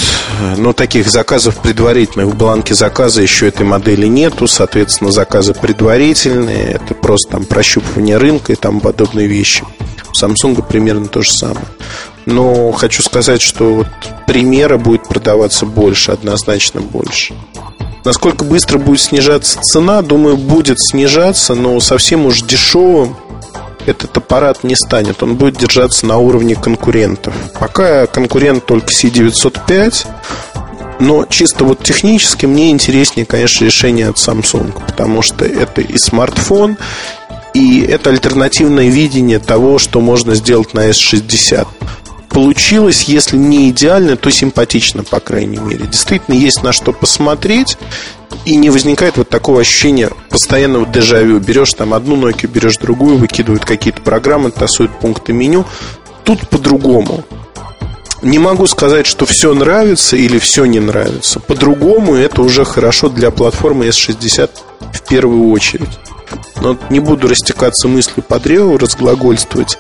Но 0.58 0.74
таких 0.74 1.08
заказов 1.08 1.56
предварительных 1.62 2.28
в 2.28 2.36
бланке 2.36 2.74
заказа 2.74 3.22
еще 3.22 3.48
этой 3.48 3.64
модели 3.64 4.06
нету. 4.06 4.46
Соответственно, 4.46 5.10
заказы 5.10 5.54
предварительные. 5.54 6.72
Это 6.72 6.94
просто 6.94 7.32
там 7.32 7.44
прощупывание 7.46 8.18
рынка 8.18 8.52
и 8.52 8.56
там 8.56 8.80
подобные 8.80 9.26
вещи. 9.26 9.64
У 10.10 10.12
Samsung 10.12 10.62
примерно 10.66 11.08
то 11.08 11.22
же 11.22 11.32
самое. 11.32 11.66
Но 12.26 12.72
хочу 12.72 13.02
сказать, 13.02 13.40
что 13.40 13.74
вот 13.74 13.88
примера 14.26 14.76
будет 14.76 15.08
продаваться 15.08 15.64
больше, 15.64 16.12
однозначно 16.12 16.82
больше. 16.82 17.34
Насколько 18.05 18.44
быстро 18.44 18.78
будет 18.78 19.00
снижаться 19.00 19.61
цена, 19.62 20.02
думаю, 20.02 20.36
будет 20.36 20.78
снижаться, 20.78 21.55
но 21.55 21.80
совсем 21.80 22.26
уж 22.26 22.42
дешевым 22.42 23.16
этот 23.86 24.16
аппарат 24.16 24.62
не 24.62 24.76
станет. 24.76 25.22
Он 25.22 25.36
будет 25.36 25.57
держаться 25.57 26.07
на 26.07 26.18
уровне 26.18 26.55
конкурентов. 26.55 27.34
Пока 27.59 28.07
конкурент 28.07 28.66
только 28.66 28.88
C905, 28.88 30.07
но 31.00 31.24
чисто 31.24 31.64
вот 31.64 31.82
технически 31.82 32.46
мне 32.46 32.70
интереснее, 32.70 33.26
конечно, 33.26 33.64
решение 33.64 34.09
от 34.09 34.16
Samsung, 34.16 34.72
потому 34.86 35.22
что 35.22 35.44
это 35.44 35.80
и 35.80 35.96
смартфон, 35.98 36.76
и 37.55 37.80
это 37.82 38.11
альтернативное 38.11 38.88
видение 38.88 39.38
того, 39.38 39.78
что 39.78 40.00
можно 40.00 40.34
сделать 40.34 40.74
на 40.74 40.90
S60 40.90 41.66
получилось, 42.35 43.05
если 43.05 43.37
не 43.37 43.70
идеально, 43.70 44.16
то 44.16 44.28
симпатично, 44.28 45.05
по 45.05 45.20
крайней 45.20 45.59
мере. 45.59 45.87
Действительно, 45.87 46.35
есть 46.35 46.62
на 46.64 46.72
что 46.72 46.93
посмотреть, 46.93 47.78
и 48.45 48.57
не 48.57 48.70
возникает 48.70 49.16
вот 49.16 49.28
такого 49.28 49.61
ощущения 49.61 50.11
постоянного 50.28 50.85
дежавю. 50.85 51.39
Берешь 51.39 51.72
там 51.72 51.95
одну 51.95 52.16
Nokia, 52.16 52.49
берешь 52.49 52.76
другую, 52.76 53.18
выкидывают 53.18 53.64
какие-то 53.64 54.03
программы, 54.03 54.51
тасуют 54.51 54.91
пункты 54.99 55.32
меню. 55.32 55.64
Тут 56.24 56.49
по-другому. 56.49 57.24
Не 58.20 58.39
могу 58.39 58.66
сказать, 58.66 59.07
что 59.07 59.26
все 59.26 59.55
нравится 59.55 60.16
или 60.16 60.39
все 60.39 60.64
не 60.64 60.80
нравится. 60.80 61.39
По-другому 61.39 62.14
это 62.14 62.43
уже 62.43 62.64
хорошо 62.64 63.09
для 63.09 63.30
платформы 63.30 63.87
S60 63.87 64.51
в 64.93 65.03
первую 65.09 65.51
очередь. 65.51 66.01
Но 66.61 66.76
не 66.91 66.99
буду 66.99 67.28
растекаться 67.28 67.87
мыслью 67.87 68.24
по 68.26 68.41
древу, 68.41 68.76
разглагольствовать. 68.76 69.78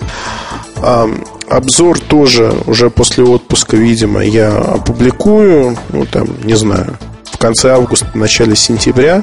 Обзор 1.54 2.00
тоже 2.00 2.52
уже 2.66 2.90
после 2.90 3.22
отпуска, 3.22 3.76
видимо, 3.76 4.24
я 4.24 4.48
опубликую, 4.58 5.78
ну, 5.90 6.04
там, 6.04 6.26
не 6.42 6.54
знаю, 6.54 6.98
в 7.30 7.38
конце 7.38 7.70
августа, 7.70 8.08
в 8.12 8.16
начале 8.16 8.56
сентября, 8.56 9.22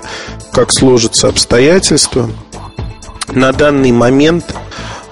как 0.53 0.71
сложатся 0.71 1.27
обстоятельства. 1.27 2.29
На 3.33 3.51
данный 3.51 3.91
момент 3.91 4.55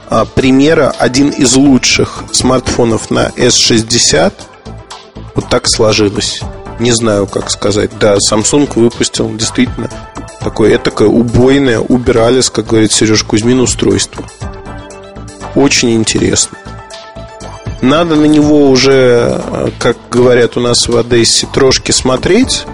а, 0.08 0.24
примера 0.24 0.96
один 0.98 1.28
из 1.28 1.58
лучших 1.58 2.24
смартфонов 2.32 3.12
на 3.12 3.28
S60 3.36 4.32
вот 5.36 5.50
так 5.50 5.68
сложилось. 5.68 6.40
Не 6.80 6.94
знаю, 6.94 7.28
как 7.28 7.52
сказать. 7.52 7.92
Да, 8.00 8.16
Samsung 8.16 8.72
выпустил 8.80 9.30
действительно 9.36 9.90
такое 10.40 10.78
этакое 10.78 11.10
убойное, 11.10 11.80
убирались, 11.80 12.50
как 12.50 12.68
говорит 12.68 12.94
Сереж 12.94 13.24
Кузьмин, 13.24 13.60
устройство. 13.60 14.24
Очень 15.56 15.96
интересно. 15.96 16.58
Надо 17.82 18.16
на 18.16 18.26
него 18.26 18.70
уже, 18.70 19.42
как 19.80 19.98
говорят 20.12 20.58
у 20.58 20.60
нас 20.60 20.88
в 20.88 20.98
Одессе, 20.98 21.48
трошки 21.54 21.92
смотреть 21.92 22.66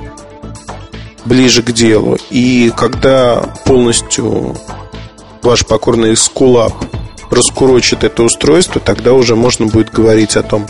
ближе 1.26 1.62
к 1.62 1.72
делу. 1.72 2.18
И 2.30 2.72
когда 2.76 3.42
полностью 3.66 4.56
ваш 5.42 5.66
покорный 5.66 6.18
скулап 6.18 6.74
раскурочит 7.30 8.04
это 8.04 8.24
устройство, 8.24 8.82
тогда 8.82 9.14
уже 9.14 9.36
можно 9.36 9.68
будет 9.68 9.92
говорить 9.92 10.36
о 10.38 10.44
том, 10.44 10.68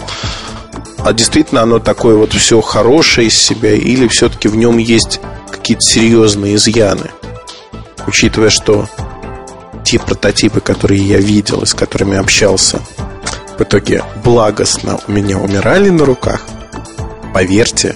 а 0.99 1.13
действительно 1.13 1.61
оно 1.61 1.79
такое 1.79 2.15
вот 2.15 2.33
все 2.33 2.59
хорошее 2.61 3.27
из 3.27 3.37
себя, 3.37 3.73
или 3.73 4.07
все-таки 4.07 4.47
в 4.47 4.55
нем 4.55 4.77
есть 4.77 5.19
какие-то 5.51 5.81
серьезные 5.81 6.55
изъяны, 6.55 7.11
учитывая, 8.07 8.49
что 8.49 8.87
те 9.83 9.99
прототипы, 9.99 10.61
которые 10.61 11.01
я 11.07 11.19
видел 11.19 11.61
и 11.61 11.65
с 11.65 11.73
которыми 11.73 12.17
общался, 12.17 12.81
в 13.57 13.61
итоге 13.61 14.03
благостно 14.23 14.99
у 15.07 15.11
меня 15.11 15.37
умирали 15.37 15.89
на 15.89 16.05
руках, 16.05 16.45
поверьте, 17.33 17.95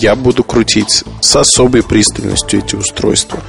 я 0.00 0.14
буду 0.14 0.44
крутить 0.44 1.04
с 1.20 1.36
особой 1.36 1.82
пристальностью 1.82 2.60
эти 2.60 2.76
устройства 2.76 3.40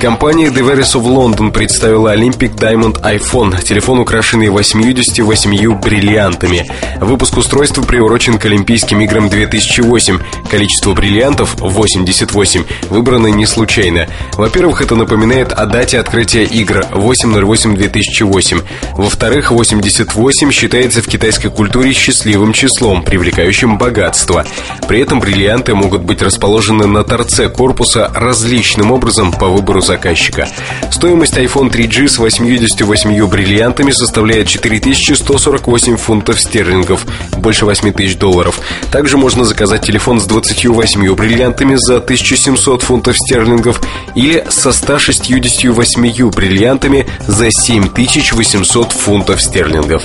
Компания 0.00 0.48
Deveris 0.48 0.94
of 0.94 1.04
London 1.04 1.52
представила 1.52 2.14
Olympic 2.16 2.56
Diamond 2.56 3.02
iPhone, 3.02 3.62
телефон, 3.62 4.00
украшенный 4.00 4.48
88 4.48 5.78
бриллиантами. 5.78 6.68
Выпуск 7.00 7.36
устройства 7.36 7.82
приурочен 7.82 8.38
к 8.38 8.46
Олимпийским 8.46 9.00
играм 9.02 9.28
2008. 9.28 10.18
Количество 10.50 10.92
бриллиантов 10.94 11.54
88 11.60 12.64
выбрано 12.90 13.28
не 13.28 13.46
случайно. 13.46 13.81
Во-первых, 14.34 14.80
это 14.80 14.94
напоминает 14.94 15.52
о 15.52 15.66
дате 15.66 15.98
открытия 15.98 16.44
игр 16.44 16.86
8.08.2008. 16.92 18.62
Во-вторых, 18.96 19.50
88 19.50 20.50
считается 20.52 21.02
в 21.02 21.08
китайской 21.08 21.48
культуре 21.48 21.92
счастливым 21.92 22.52
числом, 22.52 23.02
привлекающим 23.02 23.78
богатство. 23.78 24.46
При 24.86 25.00
этом 25.00 25.18
бриллианты 25.18 25.74
могут 25.74 26.02
быть 26.02 26.22
расположены 26.22 26.86
на 26.86 27.02
торце 27.02 27.48
корпуса 27.48 28.10
различным 28.14 28.92
образом 28.92 29.32
по 29.32 29.48
выбору 29.48 29.80
заказчика. 29.80 30.48
Стоимость 30.90 31.36
iPhone 31.36 31.70
3G 31.70 32.08
с 32.08 32.18
88 32.18 33.26
бриллиантами 33.26 33.90
составляет 33.90 34.46
4148 34.46 35.96
фунтов 35.96 36.40
стерлингов, 36.40 37.04
больше 37.36 37.64
8 37.64 37.92
тысяч 37.92 38.16
долларов. 38.16 38.60
Также 38.90 39.16
можно 39.16 39.44
заказать 39.44 39.82
телефон 39.82 40.20
с 40.20 40.24
28 40.24 41.14
бриллиантами 41.14 41.76
за 41.76 41.96
1700 41.96 42.82
фунтов 42.82 43.16
стерлингов 43.16 43.71
или 44.14 44.44
со 44.48 44.72
168 44.72 46.30
бриллиантами 46.30 47.06
за 47.26 47.50
7800 47.50 48.92
фунтов 48.92 49.42
стерлингов. 49.42 50.02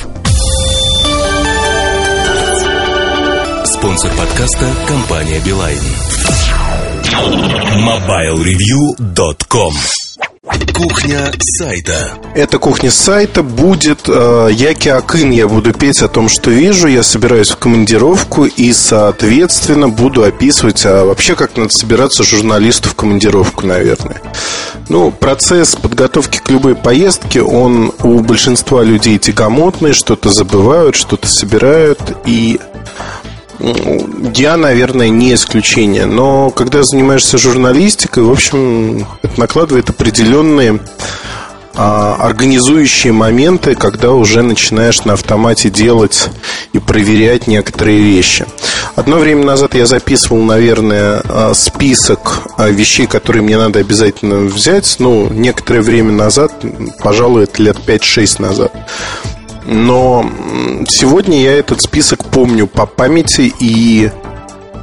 Спонсор 3.66 4.12
подкаста– 4.12 4.66
компания 4.88 5.40
«Билайн». 5.40 5.80
MobileReview.com 7.78 10.07
Кухня 10.74 11.32
сайта. 11.40 12.18
Эта 12.36 12.60
кухня 12.60 12.92
сайта 12.92 13.44
будет 13.44 14.08
э, 14.08 14.50
Яки 14.52 14.90
Акын. 14.90 15.32
Я 15.32 15.48
буду 15.48 15.74
петь 15.74 16.02
о 16.02 16.08
том, 16.08 16.30
что 16.30 16.52
вижу. 16.52 16.88
Я 16.88 17.04
собираюсь 17.04 17.50
в 17.50 17.58
командировку 17.58 18.46
и, 18.46 18.72
соответственно, 18.74 19.90
буду 19.90 20.24
описывать, 20.24 20.86
а 20.86 21.04
вообще 21.04 21.36
как 21.36 21.58
надо 21.58 21.72
собираться 21.72 22.24
журналисту 22.24 22.90
в 22.90 22.96
командировку, 22.96 23.66
наверное. 23.66 24.22
Ну, 24.90 25.12
процесс 25.12 25.76
подготовки 25.76 26.38
к 26.38 26.50
любой 26.50 26.76
поездке, 26.76 27.42
он 27.42 27.92
у 28.04 28.20
большинства 28.20 28.84
людей 28.84 29.18
тягомотный, 29.18 29.94
что-то 29.94 30.30
забывают, 30.30 30.96
что-то 30.96 31.28
собирают. 31.28 32.00
И 32.26 32.60
я, 33.60 34.58
наверное, 34.58 35.10
не 35.10 35.34
исключение. 35.34 36.06
Но 36.06 36.50
когда 36.52 36.84
занимаешься 36.84 37.38
журналистикой, 37.38 38.24
в 38.24 38.32
общем, 38.32 39.08
это 39.24 39.40
накладывает 39.40 39.90
определенные 39.90 40.80
а, 41.80 42.16
организующие 42.20 43.14
моменты, 43.14 43.76
когда 43.76 44.12
уже 44.12 44.42
начинаешь 44.42 45.06
на 45.06 45.14
автомате 45.14 45.70
делать 45.70 46.30
и 46.74 46.80
проверять 46.80 47.46
некоторые 47.46 48.02
вещи. 48.02 48.46
Одно 48.96 49.18
время 49.18 49.46
назад 49.46 49.76
я 49.76 49.86
записывал, 49.86 50.42
наверное, 50.42 51.22
а, 51.24 51.54
список 51.54 52.48
а, 52.58 52.70
вещей, 52.70 53.06
которые 53.06 53.44
мне 53.44 53.58
надо 53.58 53.78
обязательно 53.78 54.38
взять. 54.48 54.96
Ну, 54.98 55.30
некоторое 55.30 55.82
время 55.82 56.12
назад, 56.12 56.52
пожалуй, 57.04 57.44
это 57.44 57.62
лет 57.62 57.78
5-6 57.86 58.42
назад. 58.42 58.74
Но 59.68 60.26
сегодня 60.88 61.42
я 61.42 61.54
этот 61.58 61.82
список 61.82 62.24
помню 62.24 62.68
по 62.68 62.86
памяти 62.86 63.54
и 63.60 64.10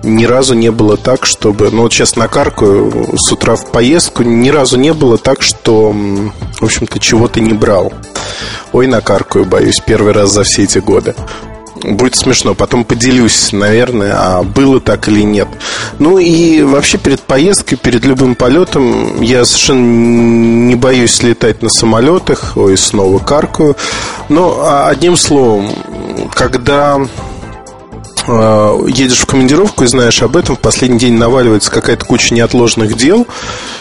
ни 0.03 0.27
разу 0.27 0.55
не 0.55 0.71
было 0.71 0.99
так, 0.99 1.25
чтобы... 1.25 1.71
Ну, 1.71 1.83
вот 1.83 1.93
сейчас 1.95 2.17
накаркаю 2.17 3.17
с 3.17 3.33
утра 3.33 3.57
в 3.57 3.71
поездку. 3.71 4.23
Ни 4.23 4.51
разу 4.51 4.79
не 4.79 4.93
было 4.93 5.17
так, 5.17 5.41
что, 5.41 5.91
в 5.93 6.63
общем-то, 6.63 6.99
чего-то 6.99 7.41
не 7.41 7.55
брал. 7.55 7.95
Ой, 8.73 8.87
накаркаю, 8.87 9.47
боюсь, 9.47 9.81
первый 9.81 10.13
раз 10.13 10.33
за 10.33 10.45
все 10.45 10.65
эти 10.65 10.79
годы. 10.79 11.15
Будет 11.85 12.15
смешно. 12.17 12.55
Потом 12.55 12.85
поделюсь, 12.85 13.53
наверное, 13.53 14.15
а 14.17 14.43
было 14.43 14.81
так 14.81 15.09
или 15.09 15.23
нет. 15.23 15.49
Ну 15.99 16.19
и 16.19 16.63
вообще 16.63 16.97
перед 16.99 17.21
поездкой, 17.21 17.77
перед 17.77 18.05
любым 18.05 18.35
полетом 18.35 19.21
я 19.21 19.45
совершенно 19.45 20.69
не 20.69 20.75
боюсь 20.77 21.23
летать 21.23 21.63
на 21.63 21.69
самолетах. 21.69 22.57
Ой, 22.57 22.77
снова 22.79 23.19
каркаю. 23.19 23.77
Но 24.29 24.61
а, 24.63 24.89
одним 24.89 25.17
словом, 25.17 25.71
когда 26.35 26.99
едешь 28.27 29.19
в 29.19 29.27
командировку 29.27 29.85
и 29.85 29.87
знаешь 29.87 30.23
об 30.23 30.37
этом, 30.37 30.57
в 30.57 30.61
последний 30.61 30.99
день 30.99 31.15
наваливается 31.15 31.71
какая-то 31.71 32.05
куча 32.05 32.35
неотложных 32.35 32.97
дел, 32.97 33.27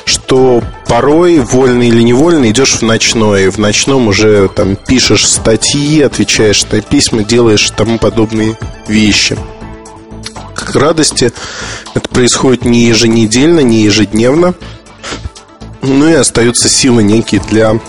что 0.06 0.62
порой, 0.88 1.39
вольно 1.39 1.84
или 1.84 2.02
невольно, 2.02 2.50
идешь 2.50 2.74
в 2.74 2.82
ночной. 2.82 3.46
И 3.46 3.50
в 3.50 3.58
ночном 3.58 4.08
уже 4.08 4.50
там 4.50 4.76
пишешь 4.76 5.28
статьи, 5.28 6.02
отвечаешь 6.02 6.66
на 6.72 6.82
письма, 6.82 7.24
делаешь 7.24 7.72
тому 7.72 7.98
подобные 7.98 8.58
вещи. 8.88 9.38
К 10.56 10.76
радости 10.76 11.32
это 11.94 12.10
происходит 12.10 12.66
не 12.66 12.86
еженедельно, 12.86 13.62
не 13.62 13.84
ежедневно. 13.84 14.56
Ну 15.82 16.08
и 16.08 16.14
остаются 16.14 16.70
силы 16.70 17.04
некие 17.04 17.41
для 17.41 17.80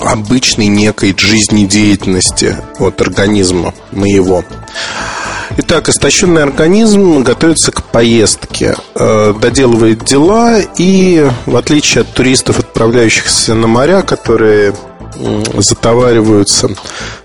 обычной 0.00 0.68
некой 0.68 1.14
жизнедеятельности 1.16 2.56
от 2.78 3.00
организма 3.00 3.74
моего. 3.92 4.44
Итак, 5.58 5.88
истощенный 5.88 6.42
организм 6.42 7.22
готовится 7.22 7.72
к 7.72 7.82
поездке, 7.84 8.76
э, 8.94 9.34
доделывает 9.40 10.04
дела 10.04 10.60
и, 10.60 11.28
в 11.46 11.56
отличие 11.56 12.02
от 12.02 12.14
туристов, 12.14 12.58
отправляющихся 12.58 13.54
на 13.54 13.66
моря, 13.66 14.02
которые 14.02 14.74
затовариваются 15.58 16.70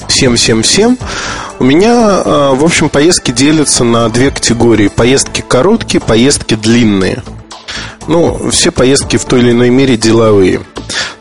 всем-всем-всем, 0.07 0.97
у 1.59 1.63
меня, 1.63 2.22
э, 2.24 2.51
в 2.53 2.63
общем, 2.63 2.89
поездки 2.89 3.32
делятся 3.32 3.84
на 3.84 4.09
две 4.09 4.30
категории. 4.30 4.89
Поездки 4.89 5.41
короткие, 5.41 6.01
поездки 6.01 6.55
длинные. 6.55 7.24
Ну, 8.07 8.49
все 8.51 8.72
поездки 8.72 9.18
в 9.18 9.26
той 9.26 9.39
или 9.39 9.51
иной 9.51 9.70
мере 9.70 9.97
деловые– 9.97 10.61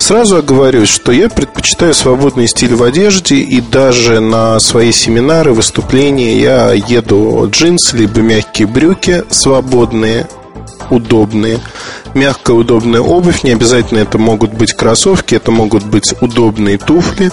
Сразу 0.06 0.36
оговорюсь, 0.36 0.88
что 0.88 1.10
я 1.10 1.28
предпочитаю 1.28 1.92
свободный 1.92 2.46
стиль 2.46 2.76
в 2.76 2.84
одежде 2.84 3.38
и 3.38 3.60
даже 3.60 4.20
на 4.20 4.60
свои 4.60 4.92
семинары, 4.92 5.52
выступления 5.52 6.38
я 6.40 6.72
еду 6.74 7.44
джинсы 7.50 7.96
либо 7.96 8.20
мягкие 8.20 8.68
брюки, 8.68 9.24
свободные, 9.30 10.28
удобные 10.90 11.60
мягкая, 12.14 12.56
удобная 12.56 13.00
обувь. 13.00 13.44
Не 13.44 13.52
обязательно 13.52 14.00
это 14.00 14.18
могут 14.18 14.52
быть 14.52 14.72
кроссовки, 14.72 15.34
это 15.34 15.50
могут 15.50 15.84
быть 15.84 16.14
удобные 16.20 16.78
туфли 16.78 17.30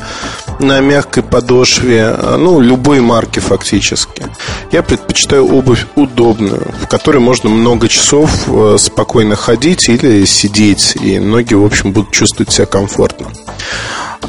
на 0.60 0.80
мягкой 0.82 1.24
подошве, 1.24 2.16
ну, 2.38 2.60
любой 2.60 3.00
марки 3.00 3.40
фактически. 3.40 4.26
Я 4.72 4.84
предпочитаю 4.84 5.48
обувь 5.48 5.88
удобную, 5.96 6.68
в 6.82 6.88
которой 6.88 7.18
можно 7.18 7.50
много 7.50 7.88
часов 7.88 8.30
э, 8.48 8.76
спокойно 8.78 9.36
ходить 9.36 9.90
или 9.90 10.26
сидеть, 10.26 10.96
и 11.02 11.18
ноги, 11.20 11.56
в 11.56 11.66
общем, 11.66 11.92
будут 11.92 12.12
чувствовать 12.12 12.52
себя 12.52 12.68
комфортно. 12.68 13.28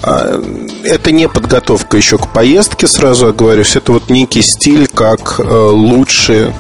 А, 0.02 0.42
это 0.84 1.12
не 1.12 1.28
подготовка 1.28 1.96
еще 1.96 2.18
к 2.18 2.32
поездке, 2.32 2.86
сразу 2.86 3.28
оговорюсь. 3.28 3.76
Это 3.76 3.92
вот 3.92 4.08
некий 4.08 4.42
стиль, 4.42 4.86
как 4.86 5.36
э, 5.38 5.42
лучше 5.42 6.54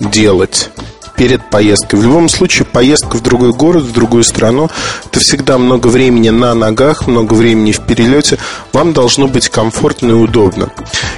делать 0.00 0.70
перед 1.18 1.50
поездкой. 1.50 1.98
В 1.98 2.04
любом 2.04 2.28
случае, 2.28 2.64
поездка 2.64 3.16
в 3.16 3.22
другой 3.22 3.52
город, 3.52 3.82
в 3.82 3.92
другую 3.92 4.22
страну, 4.22 4.70
это 5.04 5.20
всегда 5.20 5.58
много 5.58 5.88
времени 5.88 6.30
на 6.30 6.54
ногах, 6.54 7.06
много 7.06 7.34
времени 7.34 7.72
в 7.72 7.80
перелете. 7.80 8.38
Вам 8.72 8.92
должно 8.92 9.26
быть 9.26 9.48
комфортно 9.48 10.12
и 10.12 10.14
удобно. 10.14 10.70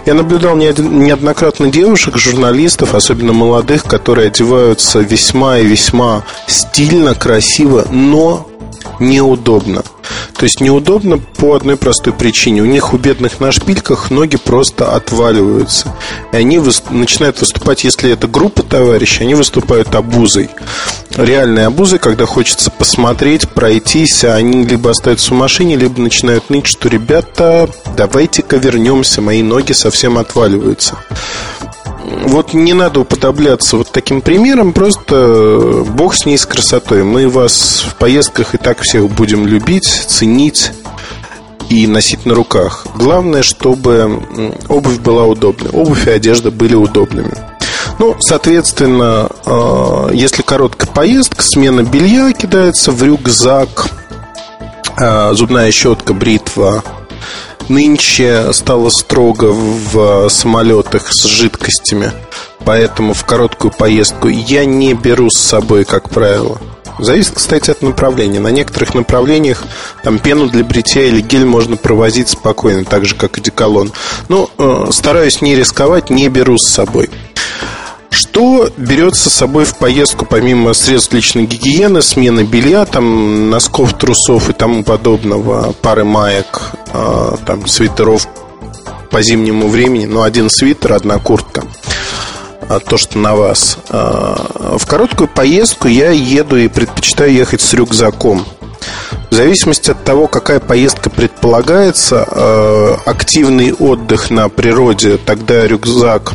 Я 0.07 0.15
наблюдал 0.15 0.57
неоднократно 0.57 1.71
девушек, 1.71 2.17
журналистов, 2.17 2.95
особенно 2.95 3.33
молодых, 3.33 3.85
которые 3.85 4.29
одеваются 4.29 5.01
весьма 5.01 5.59
и 5.59 5.67
весьма 5.67 6.25
стильно, 6.47 7.15
красиво, 7.15 7.87
но 7.91 8.50
неудобно. 8.99 9.83
То 10.37 10.45
есть 10.45 10.61
неудобно 10.61 11.19
по 11.19 11.55
одной 11.55 11.77
простой 11.77 12.13
причине. 12.13 12.63
У 12.63 12.67
них 12.67 12.93
у 12.95 12.97
бедных 12.97 13.41
на 13.41 13.53
шпильках 13.53 14.11
ноги 14.11 14.37
просто 14.37 14.95
отваливаются. 14.95 15.95
И 16.33 16.37
они 16.37 16.57
выс- 16.57 16.83
начинают 16.91 17.41
выступать, 17.41 17.85
если 17.85 18.11
это 18.11 18.27
группа 18.27 18.63
товарищей, 18.63 19.25
они 19.25 19.35
выступают 19.35 19.95
обузой. 19.95 20.49
Реальной 21.17 21.67
обузой, 21.67 21.99
когда 21.99 22.25
хочется 22.27 22.71
посмотреть, 22.71 23.49
пройтись, 23.49 24.25
а 24.25 24.35
они 24.35 24.65
либо 24.65 24.91
остаются 24.91 25.35
в 25.35 25.37
машине, 25.37 25.77
либо 25.77 26.01
начинают 26.01 26.49
ныть, 26.51 26.67
что 26.67 26.89
ребята, 26.89 27.69
давайте-ка 27.97 28.57
вернемся, 28.57 29.21
мои 29.21 29.43
ноги 29.43 29.73
совсем 29.73 30.19
отваливаются 30.19 30.97
вот 32.05 32.55
не 32.55 32.73
надо 32.73 33.01
уподобляться 33.01 33.77
вот 33.77 33.91
таким 33.93 34.21
примером, 34.21 34.73
просто 34.73 35.15
э, 35.15 35.85
бог 35.89 36.15
с 36.15 36.27
ней 36.27 36.39
с 36.39 36.47
красотой. 36.47 37.05
Мы 37.05 37.29
вас 37.29 37.85
в 37.89 37.97
поездках 37.97 38.55
и 38.55 38.59
так 38.59 38.81
всех 38.81 39.09
будем 39.11 39.47
любить, 39.47 39.87
ценить 39.87 40.73
и 41.69 41.87
носить 41.87 42.27
на 42.27 42.35
руках. 42.35 42.87
Главное, 42.97 43.43
чтобы 43.43 44.23
обувь 44.69 44.99
была 44.99 45.25
удобной. 45.25 45.71
Обувь 45.71 46.07
и 46.07 46.11
одежда 46.11 46.51
были 46.51 46.75
удобными. 46.75 47.33
Ну, 47.99 48.17
соответственно, 48.21 49.29
э, 49.45 50.11
если 50.15 50.43
короткая 50.43 50.91
поездка, 50.91 51.43
смена 51.43 51.83
белья 51.83 52.33
кидается 52.33 52.93
в 52.93 53.03
рюкзак, 53.03 53.89
э, 54.97 55.35
зубная 55.35 55.71
щетка, 55.71 56.15
бритва, 56.15 56.83
Нынче 57.71 58.53
стало 58.53 58.89
строго 58.91 59.53
в 59.53 60.29
самолетах 60.29 61.13
с 61.13 61.23
жидкостями, 61.23 62.11
поэтому 62.65 63.15
в 63.15 63.25
короткую 63.25 63.71
поездку 63.71 64.27
я 64.27 64.65
не 64.65 64.93
беру 64.95 65.31
с 65.31 65.39
собой, 65.39 65.85
как 65.85 66.11
правило. 66.11 66.59
Зависит, 66.99 67.35
кстати, 67.37 67.71
от 67.71 67.81
направления. 67.83 68.41
На 68.41 68.49
некоторых 68.49 68.95
направлениях 68.95 69.63
там 70.03 70.19
пену 70.19 70.49
для 70.49 70.65
бритья 70.65 71.03
или 71.03 71.21
гель 71.21 71.45
можно 71.45 71.77
провозить 71.77 72.29
спокойно, 72.29 72.85
так 72.85 73.05
же, 73.05 73.15
как 73.15 73.39
и 73.39 73.41
деколон. 73.41 73.93
Но 74.29 74.51
э, 74.59 74.87
стараюсь 74.91 75.41
не 75.41 75.55
рисковать, 75.55 76.11
не 76.11 76.29
беру 76.29 76.59
с 76.59 76.67
собой. 76.67 77.09
Что 78.21 78.69
берется 78.77 79.31
с 79.31 79.33
собой 79.33 79.65
в 79.65 79.79
поездку, 79.79 80.27
помимо 80.27 80.75
средств 80.75 81.15
личной 81.15 81.47
гигиены, 81.47 82.03
смены 82.03 82.43
белья, 82.43 82.85
там, 82.85 83.49
носков, 83.49 83.97
трусов 83.97 84.51
и 84.51 84.53
тому 84.53 84.85
подобного, 84.85 85.73
пары 85.81 86.05
маек, 86.05 86.73
э, 86.93 87.37
там, 87.47 87.67
свитеров 87.67 88.29
по 89.11 89.23
зимнему 89.23 89.69
времени, 89.69 90.05
ну, 90.05 90.21
один 90.21 90.51
свитер, 90.51 90.93
одна 90.93 91.19
куртка 91.19 91.65
а 92.69 92.79
то, 92.79 92.99
что 92.99 93.19
на 93.19 93.35
вас. 93.35 93.79
А, 93.89 94.77
в 94.79 94.87
короткую 94.87 95.27
поездку 95.27 95.89
я 95.89 96.11
еду 96.11 96.59
и 96.59 96.69
предпочитаю 96.69 97.33
ехать 97.33 97.63
с 97.63 97.73
рюкзаком. 97.73 98.45
В 99.31 99.35
зависимости 99.35 99.93
от 99.93 100.05
того, 100.05 100.29
какая 100.29 100.61
поездка 100.61 101.09
предполагается, 101.09 102.29
а, 102.31 103.01
активный 103.07 103.73
отдых 103.73 104.31
на 104.31 104.51
природе, 104.51 105.17
тогда 105.17 105.67
рюкзак 105.67 106.35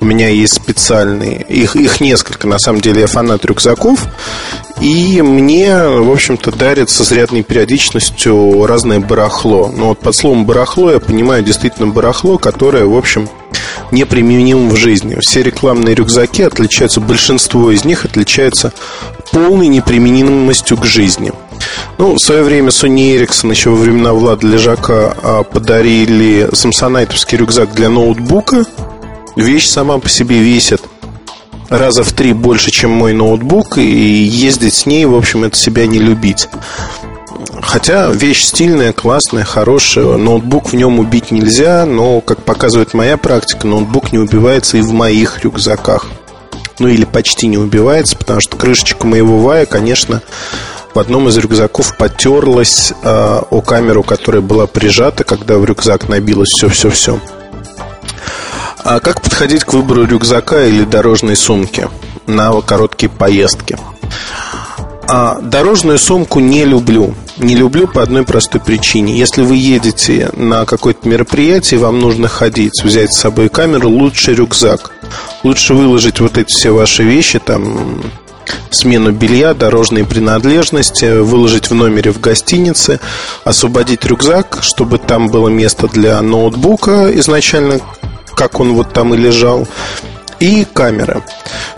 у 0.00 0.04
меня 0.06 0.28
есть 0.28 0.54
специальные. 0.54 1.42
Их, 1.42 1.76
их 1.76 2.00
несколько, 2.00 2.48
на 2.48 2.58
самом 2.58 2.80
деле, 2.80 3.02
я 3.02 3.06
фанат 3.06 3.44
рюкзаков. 3.44 4.06
И 4.80 5.20
мне, 5.20 5.76
в 5.76 6.10
общем-то, 6.10 6.52
дарят 6.52 6.88
с 6.88 7.02
изрядной 7.02 7.42
периодичностью 7.42 8.64
разное 8.66 8.98
барахло. 8.98 9.70
Но 9.74 9.88
вот 9.88 9.98
под 9.98 10.14
словом 10.14 10.46
барахло 10.46 10.90
я 10.90 11.00
понимаю 11.00 11.44
действительно 11.44 11.88
барахло, 11.88 12.38
которое, 12.38 12.86
в 12.86 12.96
общем, 12.96 13.28
неприменимо 13.90 14.70
в 14.70 14.76
жизни. 14.76 15.18
Все 15.20 15.42
рекламные 15.42 15.94
рюкзаки 15.94 16.42
отличаются, 16.42 17.00
большинство 17.00 17.70
из 17.70 17.84
них 17.84 18.06
отличаются 18.06 18.72
полной 19.32 19.66
неприменимостью 19.66 20.78
к 20.78 20.86
жизни. 20.86 21.30
Ну, 21.98 22.14
в 22.14 22.18
свое 22.18 22.42
время 22.42 22.68
Sony 22.68 23.18
Ericsson 23.18 23.50
еще 23.50 23.68
во 23.68 23.76
времена 23.76 24.14
Влада 24.14 24.46
Лежака 24.46 25.14
а, 25.22 25.42
подарили 25.42 26.48
самсонайтовский 26.54 27.36
рюкзак 27.36 27.74
для 27.74 27.90
ноутбука– 27.90 28.64
Вещь 29.40 29.68
сама 29.68 29.98
по 29.98 30.08
себе 30.08 30.40
весит 30.40 30.82
раза 31.70 32.04
в 32.04 32.12
три 32.12 32.34
больше, 32.34 32.70
чем 32.70 32.90
мой 32.90 33.14
ноутбук, 33.14 33.78
и 33.78 33.82
ездить 33.82 34.74
с 34.74 34.84
ней, 34.84 35.06
в 35.06 35.14
общем, 35.14 35.44
это 35.44 35.56
себя 35.56 35.86
не 35.86 35.98
любить. 35.98 36.46
Хотя 37.62 38.10
вещь 38.10 38.42
стильная, 38.44 38.92
классная, 38.92 39.44
хорошая. 39.44 40.18
Ноутбук 40.18 40.72
в 40.72 40.76
нем 40.76 40.98
убить 40.98 41.30
нельзя, 41.30 41.86
но, 41.86 42.20
как 42.20 42.42
показывает 42.42 42.92
моя 42.92 43.16
практика, 43.16 43.66
ноутбук 43.66 44.12
не 44.12 44.18
убивается 44.18 44.76
и 44.76 44.82
в 44.82 44.92
моих 44.92 45.42
рюкзаках. 45.42 46.08
Ну 46.78 46.88
или 46.88 47.06
почти 47.06 47.46
не 47.46 47.56
убивается, 47.56 48.18
потому 48.18 48.40
что 48.40 48.58
крышечка 48.58 49.06
моего 49.06 49.38
вая, 49.38 49.64
конечно, 49.64 50.20
в 50.92 50.98
одном 50.98 51.28
из 51.28 51.38
рюкзаков 51.38 51.96
потерлась 51.96 52.92
э, 53.02 53.40
о 53.50 53.62
камеру, 53.62 54.02
которая 54.02 54.42
была 54.42 54.66
прижата, 54.66 55.24
когда 55.24 55.56
в 55.56 55.64
рюкзак 55.64 56.10
набилось 56.10 56.50
все-все-все. 56.50 57.20
А 58.84 59.00
как 59.00 59.20
подходить 59.20 59.64
к 59.64 59.72
выбору 59.72 60.04
рюкзака 60.04 60.64
или 60.64 60.84
дорожной 60.84 61.36
сумки 61.36 61.88
на 62.26 62.60
короткие 62.62 63.10
поездки? 63.10 63.76
А 65.06 65.40
дорожную 65.40 65.98
сумку 65.98 66.40
не 66.40 66.64
люблю. 66.64 67.14
Не 67.36 67.56
люблю 67.56 67.86
по 67.88 68.02
одной 68.02 68.22
простой 68.22 68.60
причине. 68.60 69.18
Если 69.18 69.42
вы 69.42 69.56
едете 69.56 70.30
на 70.36 70.64
какое-то 70.64 71.08
мероприятие, 71.08 71.80
вам 71.80 71.98
нужно 71.98 72.28
ходить, 72.28 72.82
взять 72.82 73.12
с 73.12 73.18
собой 73.18 73.48
камеру, 73.48 73.88
лучше 73.88 74.34
рюкзак. 74.34 74.92
Лучше 75.42 75.74
выложить 75.74 76.20
вот 76.20 76.38
эти 76.38 76.52
все 76.52 76.70
ваши 76.70 77.02
вещи, 77.02 77.38
там 77.38 78.02
смену 78.70 79.12
белья, 79.12 79.54
дорожные 79.54 80.04
принадлежности, 80.04 81.20
выложить 81.20 81.70
в 81.70 81.74
номере 81.74 82.12
в 82.12 82.20
гостинице, 82.20 83.00
освободить 83.44 84.04
рюкзак, 84.04 84.58
чтобы 84.62 84.98
там 84.98 85.28
было 85.28 85.48
место 85.48 85.88
для 85.88 86.20
ноутбука 86.20 87.10
изначально, 87.18 87.80
как 88.40 88.58
он 88.58 88.72
вот 88.72 88.94
там 88.94 89.12
и 89.12 89.18
лежал, 89.18 89.68
и 90.38 90.64
камера. 90.64 91.22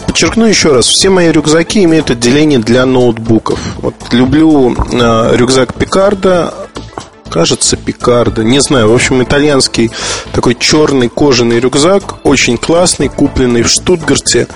Подчеркну 0.07 0.47
еще 0.47 0.71
раз, 0.71 0.87
все 0.87 1.11
мои 1.11 1.33
рюкзаки 1.33 1.83
имеют 1.83 2.13
отделение 2.13 2.61
для 2.61 2.87
ноутбуков. 2.87 3.59
Вот 3.79 3.97
люблю 4.13 4.73
э, 4.73 5.37
рюкзак 5.37 5.75
Пикарда, 5.75 6.55
кажется, 7.29 7.77
Пикарда, 7.77 8.45
не 8.45 8.61
знаю, 8.61 8.93
в 8.93 8.95
общем, 8.95 9.21
итальянский 9.25 9.91
такой 10.33 10.55
черный 10.55 11.09
кожаный 11.09 11.59
рюкзак, 11.59 12.25
очень 12.25 12.57
классный, 12.57 13.09
купленный 13.09 13.63
в 13.63 13.69
Штутгарте 13.69 14.47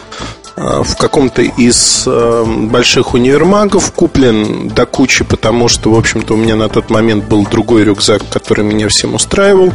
в 0.57 0.97
каком-то 0.97 1.43
из 1.43 2.05
э, 2.07 2.45
больших 2.47 3.15
универмагов 3.15 3.93
куплен 3.93 4.69
до 4.69 4.87
кучи, 4.87 5.25
потому 5.25 5.69
что, 5.69 5.91
в 5.93 5.99
общем-то, 5.99 6.35
у 6.35 6.37
меня 6.37 6.57
на 6.57 6.69
тот 6.69 6.91
момент 6.91 7.25
был 7.25 7.47
другой 7.47 7.85
рюкзак, 7.85 8.23
который 8.31 8.65
меня 8.65 8.89
всем 8.89 9.15
устраивал 9.15 9.73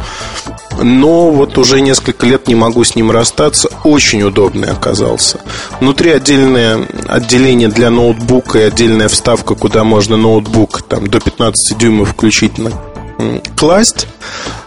но 0.80 1.30
вот 1.30 1.58
уже 1.58 1.80
несколько 1.80 2.26
лет 2.26 2.48
не 2.48 2.54
могу 2.54 2.84
с 2.84 2.96
ним 2.96 3.10
расстаться. 3.10 3.68
Очень 3.84 4.22
удобный 4.22 4.70
оказался. 4.70 5.40
Внутри 5.80 6.10
отдельное 6.10 6.86
отделение 7.08 7.68
для 7.68 7.90
ноутбука 7.90 8.58
и 8.58 8.62
отдельная 8.62 9.08
вставка, 9.08 9.54
куда 9.54 9.84
можно 9.84 10.16
ноутбук 10.16 10.82
там, 10.82 11.08
до 11.08 11.20
15 11.20 11.78
дюймов 11.78 12.10
включительно 12.10 12.72
класть. 13.56 14.06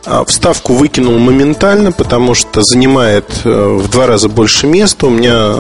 А 0.05 0.23
вставку 0.23 0.73
выкинул 0.73 1.17
моментально, 1.17 1.91
потому 1.91 2.35
что 2.35 2.61
занимает 2.61 3.25
э, 3.43 3.49
в 3.49 3.89
два 3.89 4.05
раза 4.05 4.29
больше 4.29 4.67
места. 4.67 5.07
У 5.07 5.09
меня 5.09 5.55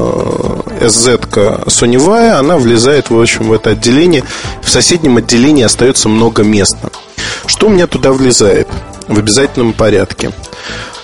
SZ 0.81 1.69
соневая, 1.69 2.37
она 2.37 2.57
влезает, 2.57 3.09
в 3.09 3.19
общем, 3.19 3.47
в 3.47 3.53
это 3.53 3.71
отделение. 3.71 4.23
В 4.61 4.69
соседнем 4.69 5.17
отделении 5.17 5.63
остается 5.63 6.09
много 6.09 6.43
места. 6.43 6.91
Что 7.47 7.67
у 7.67 7.69
меня 7.69 7.87
туда 7.87 8.11
влезает? 8.11 8.67
в 9.07 9.17
обязательном 9.17 9.73
порядке. 9.73 10.31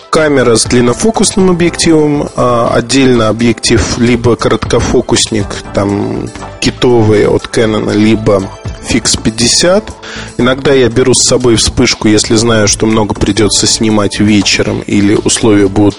Камера 0.10 0.56
с 0.56 0.66
длиннофокусным 0.66 1.50
объективом, 1.50 2.28
а 2.36 2.72
отдельно 2.74 3.30
объектив 3.30 3.98
либо 3.98 4.36
короткофокусник, 4.36 5.48
там 5.74 6.30
китовый 6.60 7.28
от 7.28 7.46
Canon, 7.46 7.94
либо 7.94 8.44
Fix 8.90 9.22
50. 9.22 9.92
Иногда 10.38 10.74
я 10.74 10.90
беру 10.90 11.14
с 11.14 11.24
собой 11.24 11.56
вспышку, 11.56 12.08
если 12.08 12.36
знаю, 12.36 12.68
что 12.68 12.86
много 12.86 13.14
придется 13.14 13.68
снимать 13.68 14.20
вечером 14.20 14.82
или 14.82 15.16
условия 15.16 15.68
будут 15.68 15.98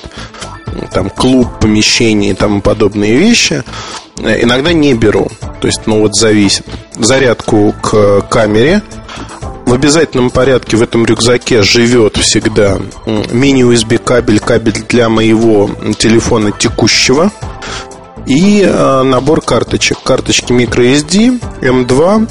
там 0.92 1.10
клуб, 1.10 1.48
помещение 1.60 2.30
и 2.30 2.34
тому 2.34 2.60
подобные 2.60 3.16
вещи. 3.16 3.62
Иногда 4.18 4.72
не 4.72 4.94
беру. 4.94 5.28
То 5.60 5.66
есть, 5.66 5.82
ну 5.86 6.00
вот 6.00 6.14
зависит. 6.14 6.66
Зарядку 6.98 7.74
к 7.80 8.22
камере 8.22 8.82
в 9.66 9.72
обязательном 9.72 10.30
порядке 10.30 10.76
в 10.76 10.82
этом 10.82 11.06
рюкзаке 11.06 11.62
живет 11.62 12.16
всегда 12.18 12.78
мини-USB 13.06 13.98
кабель, 13.98 14.40
кабель 14.40 14.84
для 14.88 15.08
моего 15.08 15.70
телефона 15.98 16.52
текущего 16.52 17.30
и 18.26 18.62
э, 18.62 19.02
набор 19.02 19.40
карточек. 19.40 19.98
Карточки 20.02 20.52
microSD, 20.52 21.40
M2. 21.60 22.28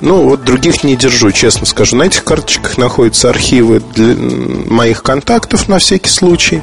Ну, 0.00 0.28
вот 0.28 0.44
других 0.44 0.84
не 0.84 0.96
держу, 0.96 1.30
честно 1.32 1.66
скажу. 1.66 1.96
На 1.96 2.04
этих 2.04 2.24
карточках 2.24 2.78
находятся 2.78 3.28
архивы 3.28 3.80
для 3.94 4.14
моих 4.16 5.02
контактов 5.02 5.68
на 5.68 5.78
всякий 5.78 6.10
случай. 6.10 6.62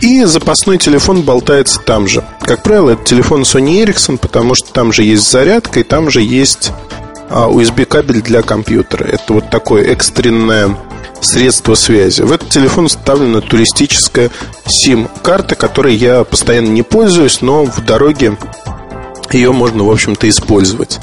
И 0.00 0.24
запасной 0.24 0.78
телефон 0.78 1.22
болтается 1.22 1.80
там 1.80 2.06
же. 2.06 2.22
Как 2.40 2.62
правило, 2.62 2.90
это 2.90 3.04
телефон 3.04 3.42
Sony 3.42 3.84
Ericsson, 3.84 4.18
потому 4.18 4.54
что 4.54 4.72
там 4.72 4.92
же 4.92 5.02
есть 5.02 5.30
зарядка, 5.30 5.80
и 5.80 5.84
там 5.84 6.10
же 6.10 6.20
есть 6.20 6.72
USB 7.30 7.82
а, 7.82 7.86
кабель 7.86 8.20
для 8.20 8.42
компьютера. 8.42 9.04
Это 9.04 9.32
вот 9.32 9.50
такое 9.50 9.84
экстренное 9.84 10.76
средство 11.20 11.74
связи. 11.74 12.22
В 12.22 12.32
этот 12.32 12.50
телефон 12.50 12.88
вставлена 12.88 13.40
туристическая 13.40 14.30
SIM-карта, 14.66 15.54
которой 15.54 15.94
я 15.94 16.24
постоянно 16.24 16.68
не 16.68 16.82
пользуюсь, 16.82 17.40
но 17.40 17.64
в 17.64 17.84
дороге 17.84 18.36
ее 19.34 19.52
можно, 19.52 19.84
в 19.84 19.90
общем-то, 19.90 20.28
использовать. 20.28 21.00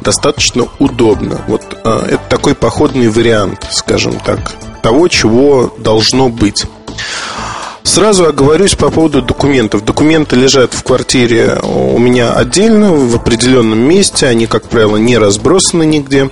Достаточно 0.00 0.66
удобно. 0.78 1.40
Вот 1.46 1.62
э, 1.84 2.06
это 2.12 2.22
такой 2.28 2.54
походный 2.54 3.08
вариант, 3.08 3.66
скажем 3.70 4.18
так, 4.20 4.52
того, 4.82 5.08
чего 5.08 5.74
должно 5.78 6.28
быть. 6.28 6.66
Сразу 7.84 8.26
оговорюсь 8.26 8.74
по 8.74 8.90
поводу 8.90 9.22
документов. 9.22 9.84
Документы 9.84 10.36
лежат 10.36 10.72
в 10.72 10.82
квартире 10.82 11.58
у 11.62 11.98
меня 11.98 12.32
отдельно, 12.32 12.92
в 12.92 13.14
определенном 13.16 13.80
месте. 13.80 14.26
Они, 14.26 14.46
как 14.46 14.64
правило, 14.64 14.96
не 14.96 15.18
разбросаны 15.18 15.84
нигде. 15.84 16.30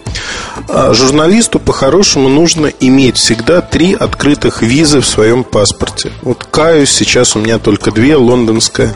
А 0.68 0.94
журналисту 0.94 1.58
по-хорошему 1.58 2.28
нужно 2.28 2.68
иметь 2.80 3.16
всегда 3.16 3.60
три 3.60 3.94
открытых 3.94 4.62
визы 4.62 5.00
в 5.00 5.06
своем 5.06 5.42
паспорте. 5.42 6.12
Вот 6.22 6.44
каюсь, 6.50 6.92
сейчас 6.92 7.34
у 7.34 7.40
меня 7.40 7.58
только 7.58 7.90
две. 7.90 8.16
Лондонская 8.16 8.94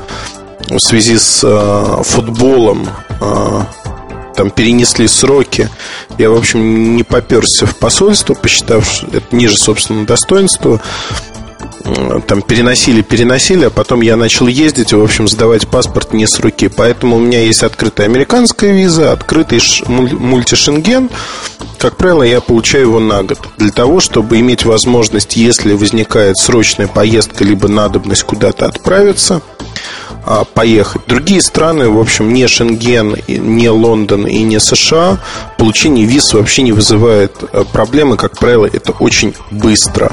в 0.69 0.79
связи 0.79 1.19
с 1.19 1.43
э, 1.45 2.03
футболом 2.05 2.89
э, 3.21 3.61
там 4.35 4.51
перенесли 4.51 5.07
сроки. 5.09 5.69
Я, 6.19 6.31
в 6.31 6.37
общем, 6.37 6.97
не 6.97 7.03
поперся 7.03 7.67
в 7.67 7.77
посольство, 7.77 8.35
посчитав, 8.35 8.87
что 8.87 9.07
это 9.07 9.35
ниже 9.35 9.57
собственного 9.57 10.07
достоинства 10.07 10.81
там 12.27 12.41
переносили, 12.41 13.03
переносили, 13.03 13.67
а 13.67 13.71
потом 13.71 14.01
я 14.01 14.17
начал 14.17 14.47
ездить 14.47 14.93
и, 14.93 14.97
в 14.97 15.03
общем, 15.03 15.29
сдавать 15.29 15.69
паспорт 15.69 16.13
не 16.15 16.27
с 16.27 16.41
руки. 16.41 16.69
Поэтому 16.69 17.17
у 17.17 17.21
меня 17.21 17.41
есть 17.41 17.63
открытая 17.63 18.07
американская 18.07 18.73
виза, 18.73 19.13
открытый 19.13 19.61
мультишенген. 19.87 21.11
Как 21.79 21.97
правило, 21.97 22.23
я 22.23 22.41
получаю 22.41 22.85
его 22.85 23.01
на 23.01 23.23
год. 23.23 23.39
Для 23.59 23.71
того, 23.71 24.01
чтобы 24.01 24.41
иметь 24.41 24.65
возможность, 24.65 25.37
если 25.37 25.75
возникает 25.75 26.39
срочная 26.39 26.89
поездка, 26.89 27.45
либо 27.45 27.69
надобность 27.69 28.23
куда-то 28.23 28.65
отправиться, 28.65 29.43
поехать. 30.55 31.03
Другие 31.07 31.43
страны, 31.43 31.89
в 31.89 31.99
общем, 31.99 32.33
не 32.33 32.47
Шенген, 32.47 33.17
не 33.29 33.69
Лондон 33.69 34.27
и 34.27 34.43
не 34.43 34.61
США, 34.61 35.19
получение 35.59 36.07
виз 36.07 36.33
вообще 36.35 36.63
не 36.63 36.73
вызывает 36.73 37.33
э, 37.53 37.65
проблемы. 37.73 38.17
Как 38.17 38.39
правило, 38.39 38.67
это 38.67 38.93
очень 38.93 39.35
быстро 39.51 40.13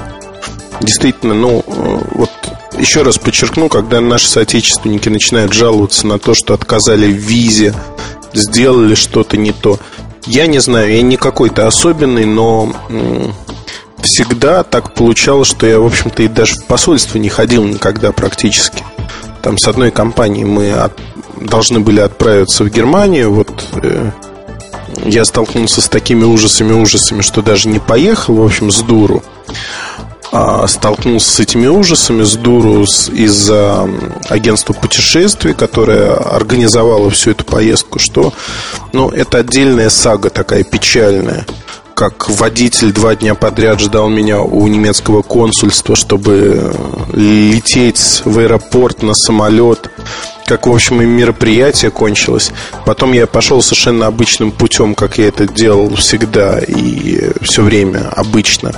действительно, 0.82 1.34
ну, 1.34 1.64
э, 1.66 2.00
вот 2.16 2.32
еще 2.78 3.04
раз 3.04 3.18
подчеркну, 3.18 3.70
когда 3.70 4.02
наши 4.02 4.28
соотечественники 4.28 5.10
начинают 5.10 5.54
жаловаться 5.54 6.08
на 6.08 6.20
то, 6.20 6.34
что 6.34 6.54
отказали 6.54 7.12
в 7.12 7.18
визе, 7.18 7.74
сделали 8.34 8.96
что-то 8.96 9.38
не 9.38 9.52
то. 9.52 9.80
Я 10.26 10.48
не 10.48 10.60
знаю, 10.60 10.94
я 10.94 11.02
не 11.02 11.18
какой-то 11.18 11.68
особенный, 11.68 12.26
но 12.26 12.74
всегда 14.02 14.64
так 14.64 14.94
получалось, 14.94 15.48
что 15.48 15.68
я, 15.68 15.80
в 15.80 15.86
общем-то, 15.86 16.24
и 16.24 16.28
даже 16.28 16.56
в 16.56 16.66
посольство 16.66 17.18
не 17.18 17.30
ходил 17.30 17.64
никогда 17.66 18.12
практически. 18.12 18.84
Там 19.42 19.58
с 19.58 19.68
одной 19.68 19.92
компанией 19.92 20.46
мы 20.46 20.72
от, 20.72 20.94
должны 21.40 21.80
были 21.80 22.00
отправиться 22.00 22.64
в 22.64 22.70
Германию, 22.70 23.34
вот 23.34 23.50
э, 23.82 24.12
я 25.06 25.26
столкнулся 25.26 25.82
с 25.82 25.90
такими 25.90 26.24
ужасами-ужасами, 26.24 27.22
что 27.22 27.42
даже 27.42 27.70
не 27.70 27.80
поехал, 27.80 28.36
в 28.36 28.46
общем, 28.46 28.72
с 28.72 28.82
дуру. 28.82 29.24
А, 30.34 30.66
столкнулся 30.68 31.30
с 31.30 31.40
этими 31.42 31.68
ужасами 31.68 32.24
с 32.24 32.36
дуру 32.36 32.84
из-за 32.84 33.90
агентства 34.30 34.74
путешествий, 34.74 35.54
которое 35.54 36.14
организовало 36.14 37.10
всю 37.10 37.32
эту 37.32 37.44
поездку, 37.44 38.00
что 38.00 38.34
ну, 38.94 39.10
это 39.10 39.40
отдельная 39.40 39.90
сага 39.90 40.30
такая 40.30 40.64
печальная 40.64 41.46
как 42.02 42.32
водитель 42.32 42.92
два 42.92 43.16
дня 43.16 43.36
подряд 43.36 43.80
ждал 43.80 44.10
меня 44.10 44.42
у 44.42 44.66
немецкого 44.66 45.22
консульства, 45.22 45.96
чтобы 45.96 46.74
лететь 47.14 48.24
в 48.26 48.40
аэропорт 48.40 49.04
на 49.04 49.14
самолет. 49.14 49.92
как, 50.48 50.66
в 50.66 50.74
общем, 50.74 51.04
и 51.04 51.06
мероприятие 51.06 51.92
кончилось. 51.92 52.50
Потом 52.88 53.14
я 53.14 53.28
пошел 53.28 53.62
совершенно 53.62 54.08
обычным 54.08 54.52
путем, 54.52 54.96
как 54.96 55.20
я 55.20 55.28
это 55.28 55.48
делал 55.48 55.94
всегда 55.94 56.58
и 56.58 57.34
все 57.44 57.62
время 57.62 58.10
обычно 58.16 58.74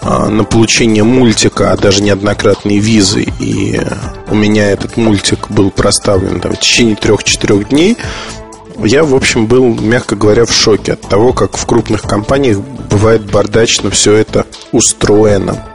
а, 0.00 0.28
на 0.28 0.44
получение 0.44 1.02
мультика, 1.02 1.72
а 1.72 1.76
даже 1.76 2.00
неоднократные 2.00 2.78
визы. 2.78 3.26
И 3.40 3.80
у 4.28 4.36
меня 4.36 4.70
этот 4.70 4.96
мультик 4.96 5.50
был 5.50 5.72
проставлен 5.72 6.38
там, 6.38 6.52
в 6.52 6.60
течение 6.60 6.94
трех-четырех 6.94 7.70
дней. 7.70 7.96
Я, 8.84 9.04
в 9.04 9.14
общем, 9.14 9.46
был, 9.46 9.74
мягко 9.74 10.16
говоря, 10.16 10.44
в 10.46 10.52
шоке 10.52 10.92
от 10.92 11.02
того, 11.02 11.32
как 11.32 11.56
в 11.56 11.66
крупных 11.66 12.02
компаниях 12.02 12.58
бывает 12.90 13.30
бардачно 13.30 13.90
все 13.90 14.14
это 14.14 14.46
устроено. 14.72 15.66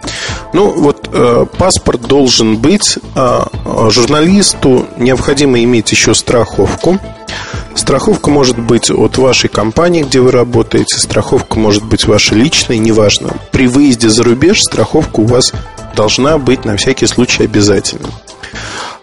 Ну, 0.53 0.71
вот 0.71 1.09
э, 1.11 1.45
паспорт 1.57 2.01
должен 2.01 2.57
быть. 2.57 2.97
Э, 3.15 3.45
журналисту 3.89 4.85
необходимо 4.97 5.61
иметь 5.63 5.91
еще 5.91 6.15
страховку. 6.15 6.99
Страховка 7.75 8.29
может 8.29 8.57
быть 8.57 8.89
от 8.89 9.17
вашей 9.17 9.49
компании, 9.49 10.03
где 10.03 10.21
вы 10.21 10.31
работаете, 10.31 10.97
страховка 10.97 11.59
может 11.59 11.83
быть 11.83 12.05
ваша 12.05 12.33
личная, 12.33 12.77
неважно. 12.77 13.33
При 13.51 13.67
выезде 13.67 14.09
за 14.09 14.23
рубеж 14.23 14.61
страховка 14.61 15.19
у 15.19 15.25
вас 15.25 15.51
должна 15.95 16.37
быть 16.37 16.63
на 16.63 16.77
всякий 16.77 17.05
случай 17.05 17.43
обязательно. 17.43 18.07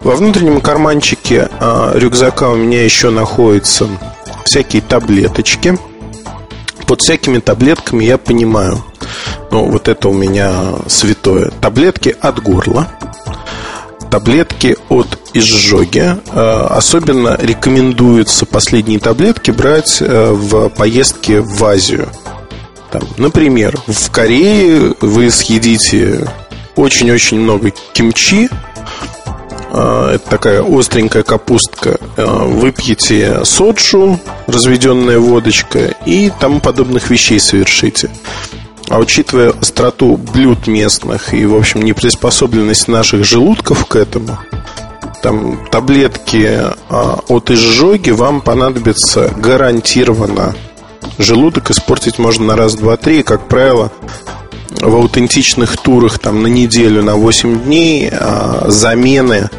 Во 0.03 0.17
внутреннем 0.17 0.59
карманчике 0.59 1.47
э, 1.49 1.91
рюкзака 1.95 2.49
у 2.49 2.55
меня 2.55 2.83
еще 2.83 3.09
находятся 3.09 3.87
всякие 4.43 4.81
таблеточки. 4.81 5.77
Под 6.85 6.99
всякими 7.01 7.39
таблетками 7.39 8.03
я 8.03 8.17
понимаю, 8.17 8.83
ну 9.49 9.65
вот 9.65 9.87
это 9.87 10.09
у 10.09 10.13
меня 10.13 10.73
святое. 10.87 11.51
Таблетки 11.61 12.13
от 12.19 12.43
горла, 12.43 12.89
таблетки 14.11 14.75
от 14.89 15.07
изжоги. 15.33 16.17
Э, 16.33 16.67
особенно 16.69 17.37
рекомендуется 17.41 18.45
последние 18.45 18.99
таблетки 18.99 19.51
брать 19.51 19.99
э, 20.01 20.31
в 20.33 20.67
поездке 20.67 21.39
в 21.39 21.63
Азию. 21.63 22.09
Там, 22.91 23.03
например, 23.15 23.79
в 23.87 24.11
Корее 24.11 24.95
вы 24.99 25.31
съедите 25.31 26.27
очень-очень 26.75 27.39
много 27.39 27.71
кимчи, 27.93 28.49
это 29.73 30.29
такая 30.29 30.63
остренькая 30.63 31.23
капустка. 31.23 31.97
Выпьете 32.15 33.43
соджу, 33.43 34.19
разведенная 34.45 35.19
водочка 35.19 35.95
и 36.05 36.31
тому 36.39 36.59
подобных 36.59 37.09
вещей 37.09 37.39
совершите. 37.39 38.11
А 38.89 38.99
учитывая 38.99 39.53
остроту 39.59 40.17
блюд 40.17 40.67
местных 40.67 41.33
и, 41.33 41.45
в 41.45 41.55
общем, 41.55 41.81
неприспособленность 41.81 42.87
наших 42.87 43.23
желудков 43.23 43.87
к 43.87 43.95
этому, 43.95 44.37
там 45.23 45.67
таблетки 45.71 46.61
а, 46.89 47.19
от 47.29 47.49
изжоги 47.49 48.11
вам 48.11 48.41
понадобится 48.41 49.31
гарантированно. 49.37 50.53
Желудок 51.17 51.71
испортить 51.71 52.19
можно 52.19 52.45
на 52.45 52.55
раз, 52.57 52.75
два, 52.75 52.97
три. 52.97 53.23
Как 53.23 53.47
правило, 53.47 53.91
в 54.81 54.95
аутентичных 54.95 55.77
турах 55.77 56.19
там 56.19 56.43
на 56.43 56.47
неделю, 56.47 57.03
на 57.03 57.15
8 57.15 57.63
дней 57.63 58.09
а, 58.11 58.65
замены 58.67 59.49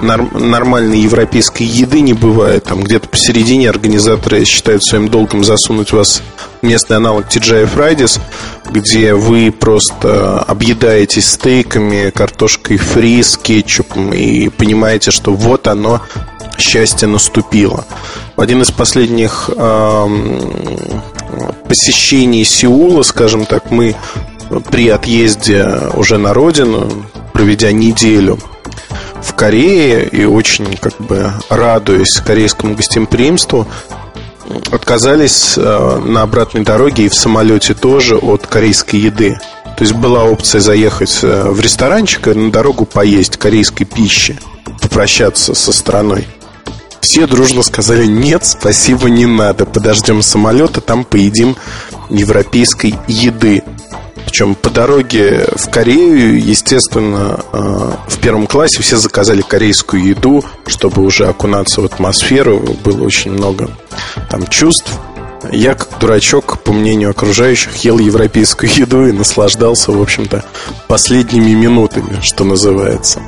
нормальной 0.00 1.00
европейской 1.00 1.62
еды 1.62 2.00
не 2.00 2.12
бывает. 2.12 2.64
Там 2.64 2.82
где-то 2.82 3.08
посередине 3.08 3.70
организаторы 3.70 4.44
считают 4.44 4.84
своим 4.84 5.08
долгом 5.08 5.44
засунуть 5.44 5.92
вас 5.92 6.22
в 6.60 6.66
местный 6.66 6.96
аналог 6.96 7.26
TGI 7.26 7.68
Fridays, 7.74 8.20
где 8.70 9.14
вы 9.14 9.52
просто 9.52 10.40
объедаетесь 10.40 11.30
стейками, 11.30 12.10
картошкой 12.10 12.78
фри 12.78 13.22
с 13.22 13.36
кетчупом 13.36 14.12
и 14.12 14.48
понимаете, 14.48 15.10
что 15.10 15.32
вот 15.32 15.66
оно, 15.68 16.02
счастье 16.58 17.06
наступило. 17.06 17.84
Один 18.36 18.62
из 18.62 18.70
последних 18.70 19.50
эм, 19.56 20.40
посещений 21.68 22.44
Сеула, 22.44 23.02
скажем 23.02 23.46
так, 23.46 23.70
мы 23.70 23.94
при 24.70 24.88
отъезде 24.88 25.66
уже 25.94 26.18
на 26.18 26.32
родину, 26.34 26.90
проведя 27.32 27.72
неделю– 27.72 28.38
в 29.22 29.34
Корее 29.34 30.08
и 30.08 30.24
очень 30.24 30.76
как 30.76 30.96
бы 30.98 31.32
радуясь 31.48 32.20
корейскому 32.24 32.74
гостеприимству, 32.74 33.66
отказались 34.70 35.54
э, 35.56 36.00
на 36.04 36.22
обратной 36.22 36.62
дороге 36.62 37.06
и 37.06 37.08
в 37.08 37.14
самолете 37.14 37.74
тоже 37.74 38.16
от 38.16 38.46
корейской 38.46 38.96
еды. 38.96 39.38
То 39.76 39.84
есть 39.84 39.94
была 39.94 40.24
опция 40.24 40.60
заехать 40.60 41.18
э, 41.22 41.50
в 41.50 41.60
ресторанчик 41.60 42.28
и 42.28 42.34
на 42.34 42.50
дорогу 42.50 42.86
поесть 42.86 43.36
корейской 43.36 43.84
пищи, 43.84 44.38
попрощаться 44.80 45.54
со 45.54 45.72
страной. 45.72 46.26
Все 47.00 47.26
дружно 47.26 47.62
сказали, 47.62 48.06
нет, 48.06 48.44
спасибо, 48.44 49.08
не 49.08 49.26
надо, 49.26 49.64
подождем 49.64 50.22
самолета, 50.22 50.80
там 50.80 51.04
поедим 51.04 51.56
европейской 52.10 52.94
еды. 53.06 53.62
Причем 54.26 54.56
по 54.56 54.70
дороге 54.70 55.46
в 55.54 55.70
Корею, 55.70 56.44
естественно, 56.44 57.38
э, 57.52 57.92
в 58.08 58.18
первом 58.18 58.48
классе 58.48 58.82
все 58.82 58.96
заказали 58.96 59.40
корейскую 59.40 60.04
еду, 60.04 60.44
чтобы 60.66 61.02
уже 61.02 61.26
окунаться 61.26 61.80
в 61.80 61.84
атмосферу. 61.84 62.58
Было 62.84 63.04
очень 63.04 63.30
много 63.30 63.70
там 64.28 64.46
чувств. 64.48 64.90
Я, 65.52 65.74
как 65.74 66.00
дурачок, 66.00 66.58
по 66.58 66.72
мнению 66.72 67.10
окружающих, 67.10 67.76
ел 67.84 68.00
европейскую 68.00 68.68
еду 68.68 69.06
и 69.06 69.12
наслаждался, 69.12 69.92
в 69.92 70.02
общем-то, 70.02 70.44
последними 70.88 71.52
минутами, 71.52 72.20
что 72.20 72.42
называется. 72.42 73.22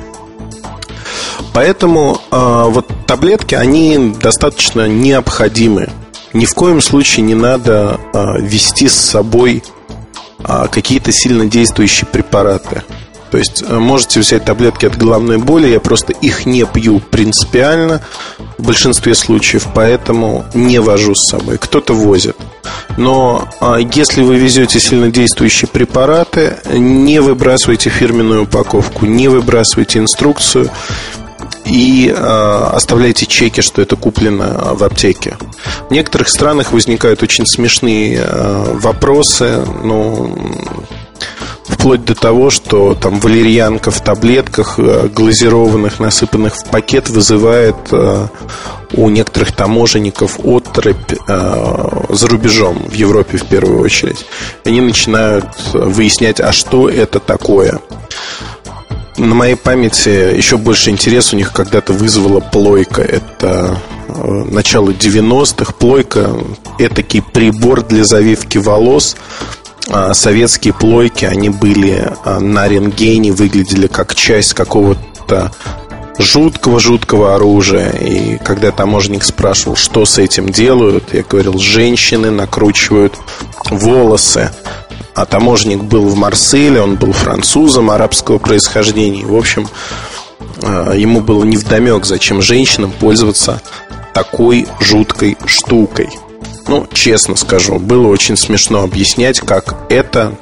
Поэтому 1.53 2.19
э, 2.29 2.63
вот 2.67 2.87
таблетки, 3.07 3.55
они 3.55 4.15
достаточно 4.21 4.85
необходимы. 4.87 5.89
Ни 6.33 6.45
в 6.45 6.53
коем 6.53 6.81
случае 6.81 7.25
не 7.25 7.35
надо 7.35 7.99
э, 8.13 8.41
вести 8.41 8.89
с 8.89 8.95
собой 8.95 9.63
какие-то 10.43 11.11
сильно 11.11 11.45
действующие 11.45 12.07
препараты. 12.07 12.83
То 13.31 13.37
есть 13.37 13.63
э, 13.67 13.77
можете 13.77 14.19
взять 14.19 14.45
таблетки 14.45 14.85
от 14.85 14.97
головной 14.97 15.37
боли, 15.37 15.67
я 15.67 15.79
просто 15.79 16.13
их 16.13 16.45
не 16.45 16.65
пью 16.65 16.99
принципиально 16.99 18.01
в 18.57 18.65
большинстве 18.65 19.13
случаев, 19.15 19.67
поэтому 19.73 20.45
не 20.53 20.79
вожу 20.79 21.13
с 21.15 21.29
собой. 21.29 21.57
Кто-то 21.57 21.93
возит. 21.93 22.35
Но 22.97 23.47
а, 23.59 23.77
если 23.77 24.23
вы 24.23 24.37
везете 24.37 24.79
сильно 24.79 25.09
действующие 25.09 25.67
препараты, 25.67 26.57
не 26.73 27.21
выбрасывайте 27.21 27.89
фирменную 27.89 28.43
упаковку, 28.43 29.05
не 29.05 29.27
выбрасывайте 29.27 29.99
инструкцию 29.99 30.69
и 31.65 32.13
э, 32.15 32.69
оставляйте 32.73 33.25
чеки, 33.25 33.61
что 33.61 33.81
это 33.81 33.95
куплено 33.95 34.73
в 34.73 34.83
аптеке. 34.83 35.37
В 35.89 35.91
некоторых 35.91 36.29
странах 36.29 36.71
возникают 36.71 37.23
очень 37.23 37.45
смешные 37.45 38.21
э, 38.23 38.73
вопросы, 38.73 39.63
ну, 39.83 40.35
вплоть 41.69 42.03
до 42.03 42.15
того, 42.15 42.49
что 42.49 42.95
там 42.95 43.19
валерьянка 43.19 43.91
в 43.91 44.01
таблетках, 44.01 44.79
э, 44.79 45.07
глазированных, 45.07 45.99
насыпанных 45.99 46.55
в 46.55 46.65
пакет, 46.65 47.09
вызывает 47.09 47.75
э, 47.91 48.27
у 48.93 49.09
некоторых 49.09 49.51
таможенников 49.51 50.39
отрыбь 50.43 51.13
э, 51.27 52.05
за 52.09 52.27
рубежом, 52.27 52.83
в 52.87 52.93
Европе 52.93 53.37
в 53.37 53.45
первую 53.45 53.81
очередь. 53.81 54.25
Они 54.65 54.81
начинают 54.81 55.45
выяснять, 55.73 56.41
а 56.41 56.51
что 56.51 56.89
это 56.89 57.19
такое 57.19 57.79
на 59.19 59.35
моей 59.35 59.55
памяти 59.55 60.35
еще 60.35 60.57
больше 60.57 60.89
интерес 60.89 61.33
у 61.33 61.35
них 61.35 61.51
когда-то 61.51 61.93
вызвала 61.93 62.39
плойка. 62.39 63.01
Это 63.01 63.79
э, 64.07 64.23
начало 64.49 64.91
90-х. 64.91 65.73
Плойка– 65.73 66.31
этакий 66.79 67.21
прибор 67.21 67.83
для 67.83 68.03
завивки 68.03 68.57
волос. 68.57 69.15
А 69.89 70.13
советские 70.13 70.73
плойки, 70.73 71.25
они 71.25 71.49
были 71.49 72.11
а, 72.23 72.39
на 72.39 72.67
рентгене, 72.67 73.31
выглядели 73.31 73.87
как 73.87 74.13
часть 74.13 74.53
какого-то 74.53 75.51
жуткого-жуткого 76.19 77.33
оружия. 77.35 77.89
И 77.91 78.37
когда 78.37 78.71
таможенник 78.71 79.23
спрашивал, 79.23 79.75
что 79.75 80.05
с 80.05 80.19
этим 80.19 80.49
делают, 80.49 81.13
я 81.13 81.23
говорил, 81.23 81.57
женщины 81.57 82.29
накручивают 82.29 83.15
волосы 83.71 84.51
а 85.15 85.25
таможник 85.25 85.83
был 85.83 86.07
в 86.07 86.15
Марселе, 86.15 86.81
он 86.81 86.95
был 86.95 87.11
французом 87.11 87.91
арабского 87.91 88.37
происхождения. 88.37 89.25
В 89.25 89.35
общем, 89.35 89.67
э, 90.61 90.93
ему 90.97 91.21
было 91.21 91.43
невдомек, 91.43 92.05
зачем 92.05 92.41
женщинам 92.41 92.91
пользоваться 92.91 93.61
такой 94.13 94.67
жуткой 94.79 95.37
штукой. 95.45 96.09
Ну, 96.67 96.87
честно 96.93 97.35
скажу, 97.35 97.79
было 97.79 98.07
очень 98.07 98.37
смешно 98.37 98.83
объяснять, 98.83 99.39
как 99.39 99.75
это 99.89 100.35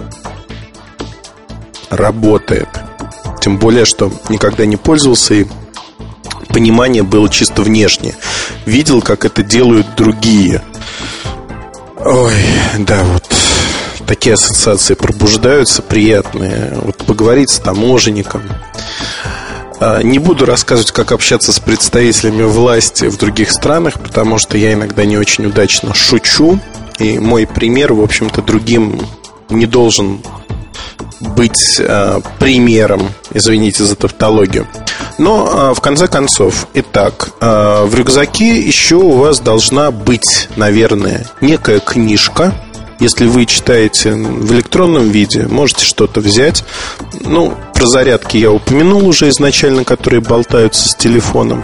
работает. 1.89 2.67
Тем 3.39 3.57
более, 3.57 3.85
что 3.85 4.11
никогда 4.29 4.65
не 4.65 4.75
пользовался 4.75 5.35
и 5.35 5.45
понимание 6.49 7.03
было 7.03 7.29
чисто 7.29 7.61
внешне. 7.61 8.15
Видел, 8.65 9.01
как 9.01 9.25
это 9.25 9.43
делают 9.43 9.95
другие. 9.95 10.61
Ой, 12.03 12.35
да, 12.79 13.03
вот 13.03 13.23
такие 14.07 14.33
ассоциации 14.35 14.95
пробуждаются 14.95 15.81
приятные. 15.81 16.73
Вот 16.81 16.97
поговорить 16.97 17.49
с 17.49 17.59
таможенником. 17.59 18.41
А, 19.79 20.01
не 20.01 20.17
буду 20.17 20.45
рассказывать, 20.45 20.91
как 20.91 21.11
общаться 21.11 21.53
с 21.53 21.59
представителями 21.59 22.43
власти 22.43 23.05
в 23.05 23.17
других 23.17 23.51
странах, 23.51 23.99
потому 24.01 24.39
что 24.39 24.57
я 24.57 24.73
иногда 24.73 25.05
не 25.05 25.17
очень 25.17 25.45
удачно 25.45 25.93
шучу. 25.93 26.59
И 26.99 27.19
мой 27.19 27.45
пример, 27.45 27.93
в 27.93 28.01
общем-то, 28.01 28.41
другим 28.41 28.99
не 29.49 29.67
должен 29.67 30.21
быть 31.19 31.79
э, 31.79 32.19
примером, 32.39 33.09
извините 33.33 33.83
за 33.83 33.95
тавтологию. 33.95 34.67
Но 35.17 35.71
э, 35.71 35.73
в 35.73 35.81
конце 35.81 36.07
концов, 36.07 36.67
итак, 36.73 37.31
э, 37.39 37.83
в 37.85 37.95
рюкзаке 37.95 38.59
еще 38.59 38.95
у 38.95 39.13
вас 39.13 39.39
должна 39.39 39.91
быть, 39.91 40.47
наверное, 40.55 41.27
некая 41.41 41.79
книжка. 41.79 42.53
Если 42.99 43.27
вы 43.27 43.45
читаете 43.45 44.13
в 44.13 44.51
электронном 44.53 45.09
виде, 45.09 45.43
можете 45.47 45.85
что-то 45.85 46.19
взять. 46.19 46.63
Ну, 47.21 47.53
про 47.73 47.85
зарядки 47.85 48.37
я 48.37 48.51
упомянул 48.51 49.07
уже 49.07 49.29
изначально, 49.29 49.83
которые 49.83 50.21
болтаются 50.21 50.89
с 50.89 50.95
телефоном. 50.95 51.63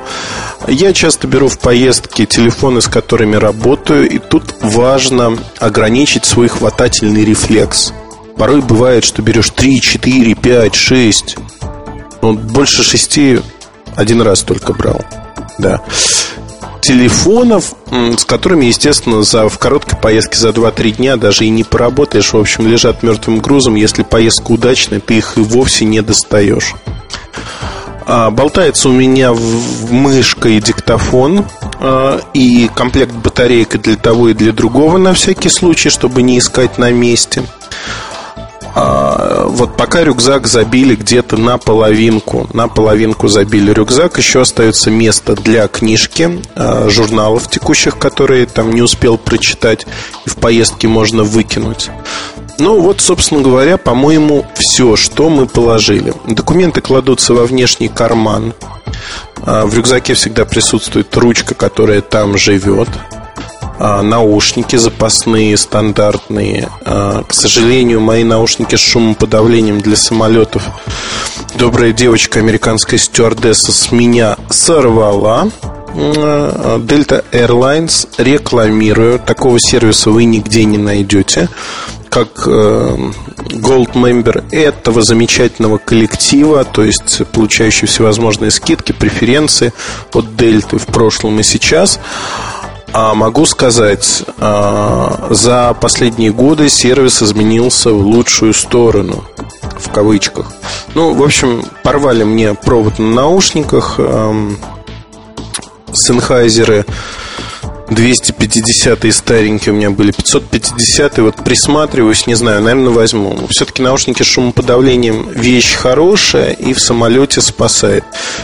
Я 0.68 0.93
часто 0.93 1.27
беру 1.27 1.47
в 1.47 1.57
поездки 1.57 2.26
телефоны, 2.26 2.81
с 2.81 2.88
которыми 2.88 3.35
работаю, 3.35 4.10
и 4.10 4.19
тут 4.19 4.55
важно 4.61 5.38
ограничить 5.60 6.26
свой 6.26 6.47
хватательный 6.47 7.26
рефлекс. 7.26 7.93
Порой 8.38 8.61
бывает, 8.61 9.03
что 9.03 9.22
берешь 9.22 9.49
3, 9.49 9.81
4, 9.81 10.35
5, 10.35 10.76
6. 10.76 11.38
Ну, 12.22 12.34
больше 12.34 12.84
6 12.84 13.19
один 13.95 14.22
раз 14.22 14.41
только 14.41 14.73
брал. 14.73 15.03
Да. 15.57 15.81
Телефонов, 16.84 17.76
с 17.89 18.26
которыми, 18.26 18.65
естественно, 18.65 19.23
за, 19.23 19.47
в 19.47 19.57
короткой 19.57 19.97
поездке 19.97 20.38
за 20.38 20.49
2-3 20.49 20.91
дня 20.97 21.15
даже 21.15 21.45
и 21.45 21.49
не 21.49 21.64
поработаешь. 21.64 22.34
В 22.34 22.38
общем, 22.38 22.68
лежат 22.68 23.03
мертвым 23.03 23.39
грузом. 23.39 23.76
Если 23.76 24.03
поездка 24.03 24.51
удачная, 24.51 24.99
ты 24.99 25.18
их 25.18 25.38
и 25.38 25.39
вовсе 25.39 25.85
не 25.85 26.01
достаешь. 26.01 26.76
А, 28.05 28.31
болтается 28.31 28.89
у 28.89 28.91
меня 28.91 29.31
в 29.31 29.93
мышка 29.93 30.49
и 30.49 30.60
диктофон 30.60 31.45
а, 31.80 32.19
и 32.34 32.69
комплект 32.76 33.14
батареек 33.14 33.81
для 33.81 33.95
того 33.95 34.27
и 34.27 34.34
для 34.34 34.51
другого 34.51 34.97
на 34.97 35.14
всякий 35.14 35.47
случай, 35.47 35.89
чтобы 35.89 36.22
не 36.22 36.38
искать 36.38 36.77
на 36.77 36.91
месте. 36.91 37.43
А, 38.76 39.45
вот 39.48 39.78
пока 39.78 40.04
рюкзак 40.04 40.48
забили 40.48 40.95
где-то 40.95 41.38
на 41.38 41.58
половинку, 41.58 42.50
на 42.54 42.68
половинку 42.68 43.28
забили 43.28 43.72
рюкзак, 43.72 44.18
еще 44.18 44.41
остается 44.41 44.90
место 44.90 45.36
для 45.36 45.68
книжки, 45.68 46.41
а, 46.56 46.90
журналов 46.90 47.50
текущих, 47.50 47.98
которые 47.98 48.48
там 48.48 48.72
не 48.74 48.82
успел 48.82 49.18
прочитать 49.18 49.86
и 50.26 50.30
в 50.30 50.38
поездке 50.38 50.88
можно 50.88 51.24
выкинуть. 51.24 51.91
Ну 52.58 52.82
вот, 52.82 53.02
собственно 53.02 53.41
говоря, 53.41 53.78
по-моему, 53.78 54.45
все, 54.56 54.95
что 54.95 55.30
мы 55.30 55.48
положили. 55.48 56.14
Документы 56.28 56.82
кладутся 56.82 57.34
во 57.34 57.45
внешний 57.45 57.90
карман. 57.90 58.54
А, 59.45 59.66
в 59.66 59.76
рюкзаке 59.76 60.16
всегда 60.16 60.45
присутствует 60.45 61.16
ручка, 61.16 61.54
которая 61.54 62.02
там 62.02 62.38
живет. 62.38 62.90
А, 63.80 64.02
наушники 64.02 64.76
запасные, 64.76 65.58
стандартные. 65.58 66.70
А, 66.86 67.24
к 67.24 67.34
сожалению, 67.34 68.02
мои 68.02 68.24
наушники 68.24 68.76
с 68.76 68.80
шумоподавлением 68.80 69.82
для 69.82 69.95
самолетов 69.95 70.64
добрая 71.56 71.94
девочка, 71.94 72.40
американская 72.40 73.00
стюардесса, 73.00 73.72
с 73.72 73.91
меня 73.91 74.38
сорвала. 74.50 75.50
А, 75.95 76.80
Delta 76.80 77.24
Airlines 77.32 78.08
рекламирую. 78.18 79.20
Такого 79.20 79.60
сервиса 79.60 80.10
вы 80.10 80.26
нигде 80.26 80.66
не 80.66 80.78
найдете. 80.78 81.50
Как 82.10 82.44
э, 82.45 82.98
Gold 83.54 83.94
Member 83.94 84.44
этого 84.52 85.02
замечательного 85.02 85.80
коллектива, 85.80 86.64
то 86.64 86.84
есть 86.84 87.24
получающий 87.32 87.88
всевозможные 87.88 88.52
скидки, 88.52 88.91
преференции 88.91 89.74
от 90.14 90.26
Delta 90.26 90.78
в 90.78 90.86
прошлом 90.86 91.40
и 91.40 91.44
сейчас. 91.44 92.00
А 92.94 93.15
могу 93.15 93.45
сказать, 93.48 94.24
а, 94.38 95.28
за 95.32 95.76
последние 95.82 96.32
годы 96.32 96.70
сервис 96.70 97.24
изменился 97.24 97.90
в 97.91 98.06
лучшую 98.06 98.53
сторону, 98.53 99.24
в 99.80 99.91
кавычках. 99.91 100.45
Ну, 100.94 101.14
в 101.15 101.24
общем, 101.24 101.64
порвали 101.82 102.24
мне 102.24 102.53
провод 102.53 102.99
на 102.99 103.10
наушниках, 103.10 103.99
Sennheiser 105.94 106.86
250 107.94 109.14
старенькие 109.14 109.74
у 109.74 109.78
меня 109.78 109.90
были, 109.91 110.11
550 110.11 111.18
вот 111.20 111.36
присматриваюсь, 111.44 112.28
не 112.28 112.36
знаю, 112.36 112.61
наверное, 112.61 112.91
возьму. 112.91 113.48
Все-таки 113.49 113.82
наушники 113.82 114.24
с 114.24 114.26
шумоподавлением 114.26 115.30
вещь 115.30 115.74
хорошая 115.76 116.52
и 116.52 116.74
в 116.74 116.80
самолете 116.80 117.41
спасает. 117.41 118.03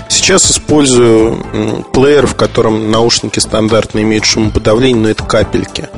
Сейчас 0.09 0.51
использую 0.51 1.85
плеер, 1.93 2.27
в 2.27 2.35
котором 2.35 2.91
наушники 2.91 3.39
стандартно 3.39 3.99
имеют 3.99 4.25
шумоподавление, 4.25 5.01
но 5.03 5.09
это 5.09 5.23
капельки. 5.23 5.89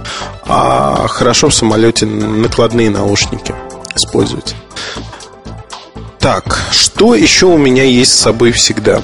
А 0.46 1.08
хорошо 1.08 1.50
в 1.50 1.54
самолете 1.54 2.06
накладные 2.06 2.90
наушники 2.90 3.54
использовать. 3.96 4.56
Так, 6.20 6.60
что 6.72 7.16
еще 7.16 7.48
у 7.48 7.58
меня 7.58 7.84
есть 7.84 8.12
с 8.12 8.20
собой 8.20 8.52
всегда? 8.52 9.02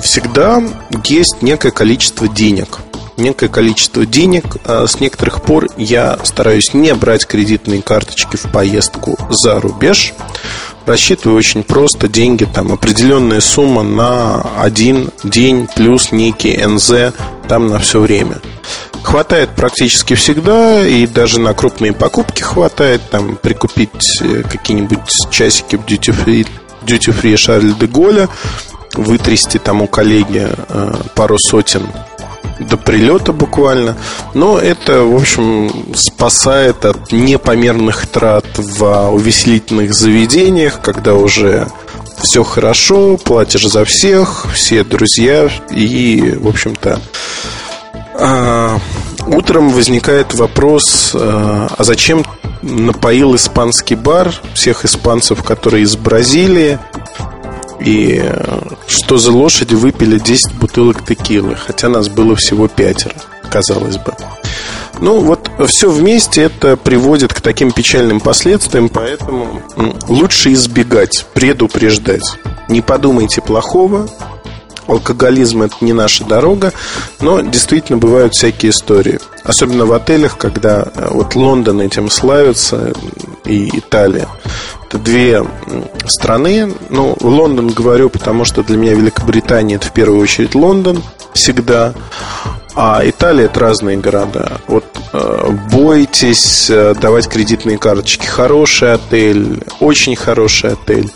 Всегда 0.00 0.62
есть 1.04 1.42
некое 1.42 1.70
количество 1.70 2.26
денег– 2.26 2.78
некое 3.18 3.48
количество 3.48 4.06
денег. 4.06 4.44
А 4.64 4.86
с 4.86 5.00
некоторых 5.00 5.42
пор 5.42 5.68
я 5.76 6.18
стараюсь 6.24 6.74
не 6.74 6.94
брать 6.94 7.26
кредитные 7.26 7.82
карточки 7.82 8.36
в 8.36 8.50
поездку 8.50 9.18
за 9.30 9.60
рубеж. 9.60 10.14
Рассчитываю 10.86 11.36
очень 11.36 11.62
просто 11.62 12.08
деньги, 12.08 12.44
там 12.44 12.72
определенная 12.72 13.40
сумма 13.40 13.82
на 13.82 14.40
один 14.58 15.10
день 15.22 15.68
плюс 15.76 16.12
некий 16.12 16.56
НЗ 16.56 17.12
там 17.46 17.68
на 17.68 17.78
все 17.78 18.00
время. 18.00 18.40
Хватает 19.02 19.50
практически 19.50 20.14
всегда, 20.14 20.86
и 20.86 21.06
даже 21.06 21.40
на 21.40 21.54
крупные 21.54 21.92
покупки 21.92 22.42
хватает, 22.42 23.02
там 23.10 23.36
прикупить 23.36 24.20
э, 24.20 24.42
какие-нибудь 24.42 25.30
часики 25.30 25.76
в 25.76 25.84
duty 25.84 26.14
free, 26.14 26.46
duty 26.84 27.14
free 27.14 27.36
Шарль 27.36 27.74
де 27.74 27.86
Голля, 27.86 28.28
вытрясти 28.94 29.58
там 29.58 29.82
у 29.82 29.86
коллеги 29.86 30.48
э, 30.48 30.94
пару 31.14 31.38
сотен 31.38 31.88
до 32.60 32.76
прилета 32.76 33.32
буквально. 33.32 33.96
Но 34.34 34.58
это, 34.58 35.02
в 35.02 35.16
общем, 35.16 35.94
спасает 35.94 36.84
от 36.84 37.12
непомерных 37.12 38.06
трат 38.06 38.46
в 38.56 39.10
увеселительных 39.10 39.94
заведениях, 39.94 40.80
когда 40.80 41.14
уже 41.14 41.68
все 42.20 42.42
хорошо, 42.42 43.16
платишь 43.16 43.66
за 43.66 43.84
всех, 43.84 44.46
все 44.52 44.82
друзья, 44.82 45.48
и, 45.70 46.36
в 46.40 46.48
общем-то, 46.48 47.00
а, 48.20 48.78
утром 49.26 49.70
возникает 49.70 50.34
вопрос, 50.34 51.12
а, 51.14 51.68
а 51.76 51.84
зачем 51.84 52.24
напоил 52.62 53.36
испанский 53.36 53.94
бар 53.94 54.34
всех 54.54 54.84
испанцев, 54.84 55.44
которые 55.44 55.84
из 55.84 55.96
Бразилии, 55.96 56.78
и 57.80 58.20
э, 58.22 58.60
что 58.86 59.18
за 59.18 59.32
лошади 59.32 59.74
выпили 59.74 60.18
10 60.18 60.54
бутылок 60.54 61.04
текилы, 61.04 61.56
хотя 61.56 61.88
нас 61.88 62.08
было 62.08 62.36
всего 62.36 62.68
пятеро, 62.68 63.14
казалось 63.50 63.96
бы. 63.98 64.14
Ну, 65.00 65.20
вот 65.20 65.48
все 65.68 65.90
вместе 65.90 66.42
это 66.42 66.76
приводит 66.76 67.32
к 67.32 67.40
таким 67.40 67.70
печальным 67.70 68.20
последствиям, 68.20 68.88
поэтому 68.88 69.62
лучше 70.08 70.52
избегать, 70.52 71.24
предупреждать. 71.34 72.36
Не 72.68 72.80
подумайте 72.80 73.40
плохого, 73.40 74.08
алкоголизм 74.88 75.62
это 75.62 75.76
не 75.82 75.92
наша 75.92 76.24
дорога, 76.24 76.72
но 77.20 77.40
действительно 77.40 77.98
бывают 77.98 78.34
всякие 78.34 78.70
истории. 78.70 79.20
Особенно 79.44 79.86
в 79.86 79.92
отелях, 79.92 80.36
когда 80.36 80.82
э, 80.82 81.08
вот 81.10 81.34
Лондон 81.36 81.80
этим 81.80 82.10
славится 82.10 82.92
и 83.44 83.78
Италия. 83.78 84.28
Это 84.88 84.98
две 84.98 85.44
страны. 86.06 86.72
Ну, 86.88 87.14
Лондон 87.20 87.68
говорю, 87.68 88.08
потому 88.08 88.46
что 88.46 88.62
для 88.62 88.78
меня 88.78 88.94
Великобритания 88.94 89.74
это 89.74 89.88
в 89.88 89.92
первую 89.92 90.20
очередь 90.20 90.54
Лондон 90.54 91.02
всегда. 91.34 91.92
А 92.74 93.02
Италия 93.04 93.46
это 93.46 93.60
разные 93.60 93.98
города. 93.98 94.60
Вот 94.66 94.84
э, 95.12 95.50
бойтесь 95.72 96.70
э, 96.70 96.94
давать 96.94 97.28
кредитные 97.28 97.76
карточки. 97.76 98.24
Хороший 98.24 98.94
отель, 98.94 99.62
очень 99.80 100.16
хороший 100.16 100.72
отель. 100.72 101.10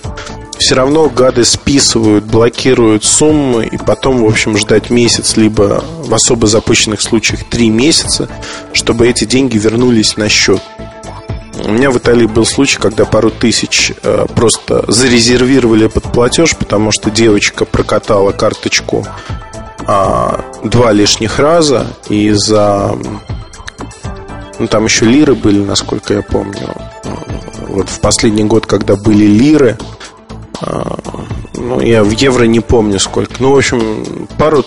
Все 0.59 0.75
равно 0.75 1.09
гады 1.09 1.45
списывают, 1.45 2.25
блокируют 2.25 3.05
суммы 3.05 3.67
и 3.67 3.79
потом, 3.79 4.23
в 4.23 4.27
общем, 4.27 4.57
ждать 4.59 4.91
месяц, 4.91 5.37
либо 5.37 5.83
в 6.05 6.13
особо 6.13 6.47
запущенных 6.47 7.01
случаях 7.01 7.45
три 7.49 7.71
месяца, 7.71 8.29
чтобы 8.73 9.09
эти 9.09 9.25
деньги 9.25 9.57
вернулись 9.57 10.17
на 10.17 10.29
счет. 10.29 10.61
У 11.65 11.71
меня 11.71 11.91
в 11.91 11.99
Италии 11.99 12.27
был 12.27 12.45
случай, 12.45 12.79
когда 12.79 13.05
пару 13.05 13.31
тысяч 13.31 13.93
э, 14.03 14.27
просто 14.35 14.85
зарезервировали 14.89 15.87
под 15.87 16.05
платеж, 16.05 16.57
потому 16.57 16.91
что 16.91 17.11
девочка 17.11 17.65
прокатала 17.65 18.33
карточку 18.33 19.07
э, 19.87 20.41
два 20.65 20.93
лишних 20.93 21.39
раза, 21.39 21.87
и 22.09 22.33
за... 22.33 22.97
Ну, 24.59 24.67
там 24.67 24.85
еще 24.85 25.05
лиры 25.05 25.35
были, 25.35 25.63
насколько 25.65 26.15
я 26.15 26.23
помню. 26.23 26.69
Вот 27.69 27.89
в 27.89 28.01
последний 28.01 28.45
год, 28.45 28.67
когда 28.67 28.97
были 28.97 29.25
лиры, 29.25 29.79
э, 30.63 30.83
ну, 31.55 31.81
я 31.81 32.03
в 32.03 32.11
евро 32.11 32.45
не 32.45 32.61
помню 32.61 32.99
сколько. 32.99 33.35
Ну, 33.39 33.53
в 33.53 33.57
общем, 33.57 34.27
пару 34.37 34.65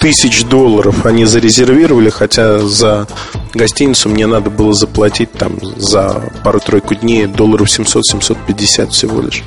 тысяч 0.00 0.44
долларов 0.44 1.06
они 1.06 1.24
зарезервировали, 1.24 2.10
хотя 2.10 2.58
за 2.60 3.06
гостиницу 3.54 4.08
мне 4.08 4.26
надо 4.26 4.50
было 4.50 4.72
заплатить 4.72 5.32
там 5.32 5.58
за 5.76 6.32
пару-тройку 6.44 6.94
дней 6.94 7.26
долларов 7.26 7.68
700-750 7.68 8.90
всего 8.90 9.20
лишь. 9.20 9.42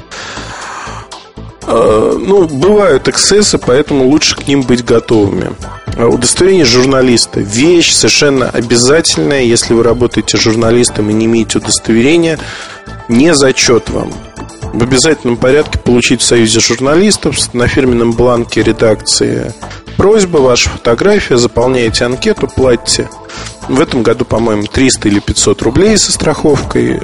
А, 1.63 2.17
ну, 2.17 2.47
бывают 2.47 3.07
эксцессы, 3.07 3.57
поэтому 3.57 4.07
лучше 4.07 4.35
к 4.35 4.47
ним 4.47 4.63
быть 4.63 4.83
готовыми. 4.83 5.51
А, 5.97 6.07
удостоверение 6.07 6.65
журналиста– 6.65 7.39
вещь 7.41 7.91
совершенно 7.91 8.49
обязательная. 8.49 9.43
Если 9.43 9.73
вы 9.73 9.83
работаете 9.83 10.37
журналистом 10.37 11.09
и 11.09 11.13
не 11.13 11.25
имеете 11.25 11.59
удостоверения, 11.59 12.39
не 13.07 13.35
зачет 13.35 13.89
вам 13.89 14.11
в 14.73 14.83
обязательном 14.83 15.37
порядке 15.37 15.79
получить 15.79 16.21
в 16.21 16.25
Союзе 16.25 16.59
журналистов 16.59 17.53
на 17.53 17.67
фирменном 17.67 18.13
бланке 18.13 18.63
редакции 18.63 19.53
просьба, 19.99 20.37
ваша 20.37 20.69
фотография, 20.69 21.37
заполняете 21.37 22.05
анкету, 22.05 22.47
платите. 22.47 23.09
В 23.67 23.81
этом 23.81 24.01
году, 24.01 24.23
по-моему, 24.23 24.63
300 24.63 25.09
или 25.09 25.19
500 25.19 25.61
рублей 25.61 25.97
со 25.97 26.13
страховкой, 26.13 26.97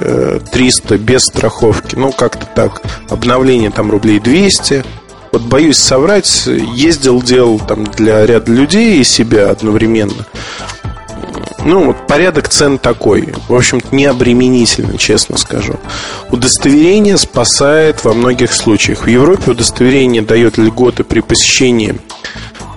300 0.50 0.94
э, 0.94 0.98
без 0.98 1.26
страховки, 1.26 1.94
ну, 1.94 2.10
как-то 2.10 2.46
так. 2.46 2.80
Обновление 3.10 3.70
там 3.70 3.90
рублей 3.90 4.18
200. 4.18 4.82
Вот 5.30 5.42
боюсь 5.42 5.76
соврать, 5.76 6.46
ездил, 6.46 7.20
делал 7.20 7.60
там 7.60 7.84
для 7.84 8.24
ряда 8.24 8.50
людей 8.50 9.00
и 9.00 9.04
себя 9.04 9.50
одновременно. 9.50 10.24
Ну, 11.66 11.86
вот 11.86 12.06
порядок 12.06 12.48
цен 12.48 12.78
такой. 12.78 13.34
В 13.48 13.54
общем-то, 13.54 13.94
не 13.94 14.04
обременительно, 14.04 14.96
честно 14.98 15.36
скажу. 15.36 15.74
Удостоверение 16.30 17.16
спасает 17.18 18.04
во 18.04 18.14
многих 18.14 18.52
случаях. 18.52 19.02
В 19.04 19.08
Европе 19.08 19.50
удостоверение 19.50 20.22
дает 20.22 20.58
льготы 20.58 21.02
при 21.02 21.18
посещении 21.18 21.98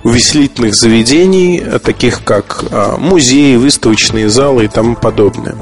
увеселительных 0.02 0.74
заведений, 0.74 1.62
таких 1.84 2.24
как 2.24 2.64
а, 2.72 2.96
музеи, 2.96 3.54
выставочные 3.54 4.28
залы 4.28 4.64
и 4.64 4.68
тому 4.68 4.96
подобное. 4.96 5.54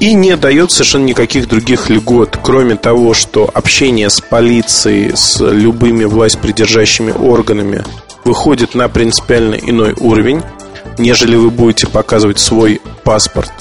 И 0.00 0.14
не 0.14 0.36
дает 0.38 0.70
совершенно 0.70 1.04
никаких 1.04 1.48
других 1.48 1.90
льгот, 1.90 2.38
кроме 2.42 2.76
того, 2.76 3.12
что 3.12 3.50
общение 3.52 4.08
с 4.08 4.22
полицией, 4.22 5.14
с 5.14 5.38
любыми 5.40 6.04
власть 6.04 6.38
придержащими 6.38 7.12
органами 7.12 7.84
выходит 8.24 8.74
на 8.74 8.88
принципиально 8.88 9.56
иной 9.56 9.94
уровень 10.00 10.40
нежели 10.98 11.36
вы 11.36 11.50
будете 11.50 11.86
показывать 11.86 12.38
свой 12.38 12.80
паспорт. 13.04 13.52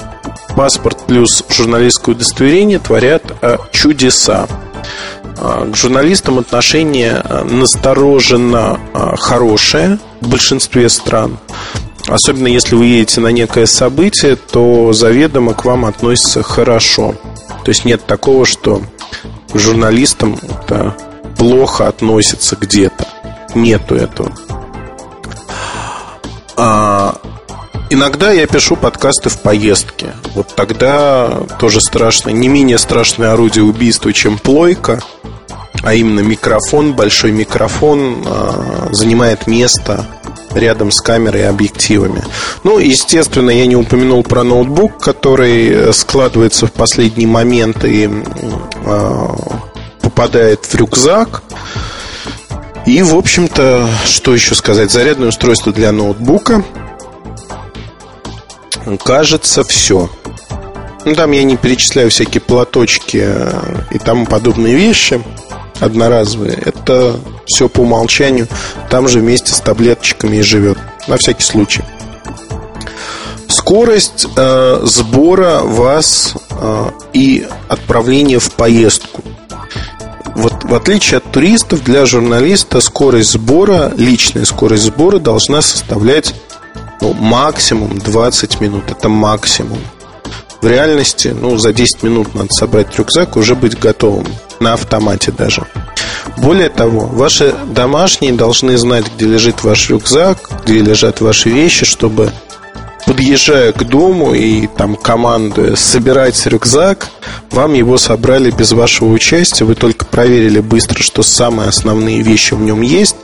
Паспорт 0.56 1.06
плюс 1.06 1.44
журналистское 1.50 2.16
удостоверение 2.16 2.80
творят 2.80 3.24
э, 3.42 3.58
чудеса. 3.72 4.48
А, 5.38 5.70
к 5.70 5.76
журналистам 5.76 6.40
отношение 6.40 7.22
э, 7.24 7.44
настороженно 7.44 8.80
хорошее 8.94 10.00
в 10.22 10.30
большинстве 10.30 10.90
стран. 10.90 11.38
Особенно 12.08 12.48
если 12.48 12.76
вы 12.76 12.86
едете 12.86 13.20
на 13.20 13.30
некое 13.30 13.66
событие, 13.66 14.36
то 14.36 14.94
заведомо 14.94 15.54
к 15.54 15.66
вам 15.66 15.86
относятся 15.86 16.44
хорошо. 16.44 17.16
То 17.64 17.70
есть 17.70 17.84
нет 17.84 18.06
такого, 18.06 18.46
что 18.46 18.82
к 19.52 19.58
журналистам 19.58 20.40
плохо 21.38 21.88
относятся 21.88 22.56
где-то. 22.56 23.08
Нету 23.56 23.96
этого. 23.96 24.32
А, 26.58 27.16
иногда 27.90 28.32
я 28.32 28.48
пишу 28.48 28.76
подкасты 28.76 29.30
в 29.30 29.40
поездке. 29.40 30.14
Вот 30.34 30.54
тогда 30.56 31.44
тоже 31.60 31.82
страшно. 31.82 32.30
Не 32.30 32.48
менее 32.48 32.78
страшное 32.78 33.34
орудие 33.34 33.64
убийства, 33.64 34.14
чем 34.14 34.38
плойка. 34.38 35.02
А 35.84 35.94
именно 35.94 36.22
микрофон, 36.22 36.94
большой 36.94 37.32
микрофон 37.32 38.24
а, 38.26 38.90
занимает 38.92 39.48
место 39.48 40.06
рядом 40.56 40.92
с 40.92 41.02
камерой 41.02 41.42
и 41.42 41.46
объективами. 41.46 42.24
Ну, 42.64 42.80
естественно, 42.80 43.50
я 43.50 43.66
не 43.66 43.76
упомянул 43.76 44.24
про 44.24 44.44
ноутбук, 44.44 45.00
который 45.00 45.94
складывается 45.94 46.68
в 46.68 46.72
последний 46.72 47.26
момент 47.26 47.84
и 47.84 48.10
э, 48.10 49.28
попадает 50.02 50.66
в 50.66 50.76
рюкзак. 50.76 51.44
И, 52.86 53.02
в 53.02 53.16
общем-то, 53.16 53.90
что 54.06 54.34
еще 54.34 54.54
сказать? 54.54 54.92
Зарядное 54.92 55.30
устройство 55.30 55.74
для 55.74 55.92
ноутбука. 55.92 56.64
Кажется, 59.04 59.64
все. 59.64 60.10
Ну, 61.04 61.16
там 61.16 61.32
я 61.32 61.44
не 61.44 61.58
перечисляю 61.58 62.12
всякие 62.12 62.42
платочки 62.42 63.24
э, 63.24 63.52
и 63.92 63.98
тому 63.98 64.26
подобные 64.26 64.76
вещи 64.76 65.22
одноразовые. 65.80 66.60
Это 66.64 67.20
все 67.48 67.70
по 67.70 67.82
умолчанию. 67.82 68.48
Там 68.90 69.08
же 69.08 69.20
вместе 69.20 69.52
с 69.52 69.60
таблеточками 69.62 70.38
и 70.38 70.42
живет. 70.42 70.78
На 71.08 71.18
всякий 71.18 71.44
случай. 71.44 71.84
Скорость 73.48 74.28
э, 74.36 74.82
сбора 74.84 75.62
вас 75.62 76.36
э, 76.52 76.90
и 77.14 77.48
отправления 77.68 78.38
в 78.38 78.52
поездку 78.52 79.24
вот 80.36 80.64
в 80.64 80.74
отличие 80.74 81.18
от 81.18 81.25
туристов, 81.36 81.84
для 81.84 82.06
журналиста 82.06 82.80
скорость 82.80 83.32
сбора, 83.32 83.92
личная 83.98 84.46
скорость 84.46 84.84
сбора 84.84 85.20
должна 85.20 85.62
составлять 85.62 86.34
ну, 87.02 87.12
максимум 87.12 87.98
20 87.98 88.62
минут. 88.62 88.86
Это 88.90 89.10
максимум. 89.10 89.80
В 90.62 90.66
реальности, 90.66 91.36
ну, 91.38 91.58
за 91.58 91.74
10 91.74 92.04
минут 92.04 92.36
надо 92.36 92.54
собрать 92.54 92.98
рюкзак, 92.98 93.36
уже 93.36 93.54
быть 93.54 93.78
готовым. 93.78 94.26
На 94.62 94.76
автомате 94.76 95.34
даже. 95.34 95.68
Более 96.38 96.70
того, 96.70 97.02
ваши 97.02 97.54
домашние 97.66 98.32
должны 98.32 98.78
знать, 98.78 99.04
где 99.14 99.26
лежит 99.26 99.62
ваш 99.66 99.90
рюкзак, 99.90 100.38
где 100.64 100.80
лежат 100.80 101.20
ваши 101.20 101.50
вещи, 101.50 101.86
чтобы 101.86 102.32
подъезжая 103.06 103.72
к 103.72 103.84
дому 103.84 104.34
и 104.34 104.68
там 104.68 104.96
командуя 104.96 105.76
собирать 105.76 106.46
рюкзак, 106.46 107.08
вам 107.52 107.74
его 107.74 107.98
собрали 107.98 108.52
без 108.52 108.72
вашего 108.72 109.10
участия, 109.10 109.66
вы 109.66 109.76
только 109.76 110.05
проверили 110.16 110.62
быстро, 110.62 111.04
что 111.04 111.24
самые 111.24 111.68
основные 111.68 112.22
вещи 112.22 112.54
в 112.54 112.62
нем 112.62 112.80
есть. 112.80 113.18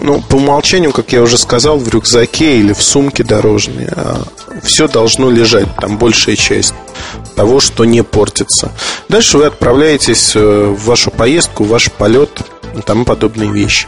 Ну, 0.00 0.20
по 0.20 0.34
умолчанию, 0.34 0.90
как 0.90 1.12
я 1.12 1.22
уже 1.22 1.38
сказал, 1.38 1.78
в 1.78 1.88
рюкзаке 1.88 2.58
или 2.58 2.72
в 2.72 2.82
сумке 2.82 3.22
дорожной 3.22 3.86
а, 3.92 4.20
все 4.64 4.88
должно 4.88 5.30
лежать, 5.30 5.68
там 5.76 5.98
большая 5.98 6.34
часть 6.34 6.74
того, 7.36 7.60
что 7.60 7.84
не 7.84 8.02
портится. 8.02 8.72
Дальше 9.08 9.38
вы 9.38 9.44
отправляетесь 9.44 10.32
э, 10.34 10.74
в 10.76 10.86
вашу 10.86 11.12
поездку, 11.12 11.62
в 11.62 11.68
ваш 11.68 11.92
полет 11.92 12.30
и 12.76 12.80
тому 12.80 13.04
подобные 13.04 13.52
вещи. 13.52 13.86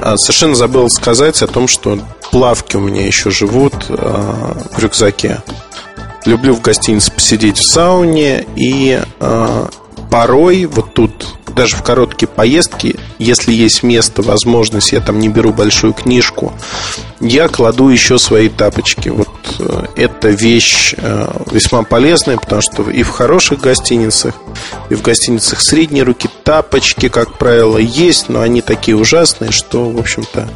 А, 0.00 0.16
совершенно 0.16 0.54
забыл 0.54 0.88
сказать 0.88 1.42
о 1.42 1.46
том, 1.48 1.68
что 1.68 1.98
плавки 2.30 2.76
у 2.78 2.80
меня 2.80 3.06
еще 3.06 3.30
живут 3.30 3.74
а, 3.90 4.56
в 4.72 4.78
рюкзаке. 4.78 5.42
Люблю 6.24 6.54
в 6.54 6.62
гостинице 6.62 7.12
посидеть 7.12 7.58
в 7.58 7.70
сауне 7.70 8.46
и 8.56 9.02
порой 10.10 10.64
вот 10.66 10.94
тут 10.94 11.36
даже 11.56 11.76
в 11.76 11.82
короткие 11.82 12.28
поездки, 12.28 12.96
если 13.18 13.52
есть 13.52 13.82
место, 13.82 14.20
возможность, 14.20 14.92
я 14.92 15.00
там 15.00 15.18
не 15.18 15.28
беру 15.28 15.52
большую 15.52 15.94
книжку, 15.94 16.52
я 17.20 17.48
кладу 17.48 17.88
еще 17.88 18.18
свои 18.18 18.50
тапочки. 18.50 19.08
Вот 19.08 19.28
э, 19.58 19.86
эта 19.96 20.28
вещь 20.28 20.94
э, 20.96 21.28
весьма 21.50 21.82
полезная, 21.82 22.36
потому 22.36 22.60
что 22.60 22.90
и 22.90 23.02
в 23.02 23.08
хороших 23.08 23.60
гостиницах, 23.60 24.34
и 24.90 24.94
в 24.94 25.00
гостиницах 25.00 25.60
средней 25.60 26.02
руки 26.02 26.28
тапочки, 26.44 27.08
как 27.08 27.38
правило, 27.38 27.78
есть, 27.78 28.28
но 28.28 28.42
они 28.42 28.60
такие 28.60 28.96
ужасные, 28.96 29.50
что, 29.50 29.88
в 29.88 29.98
общем-то, 29.98 30.50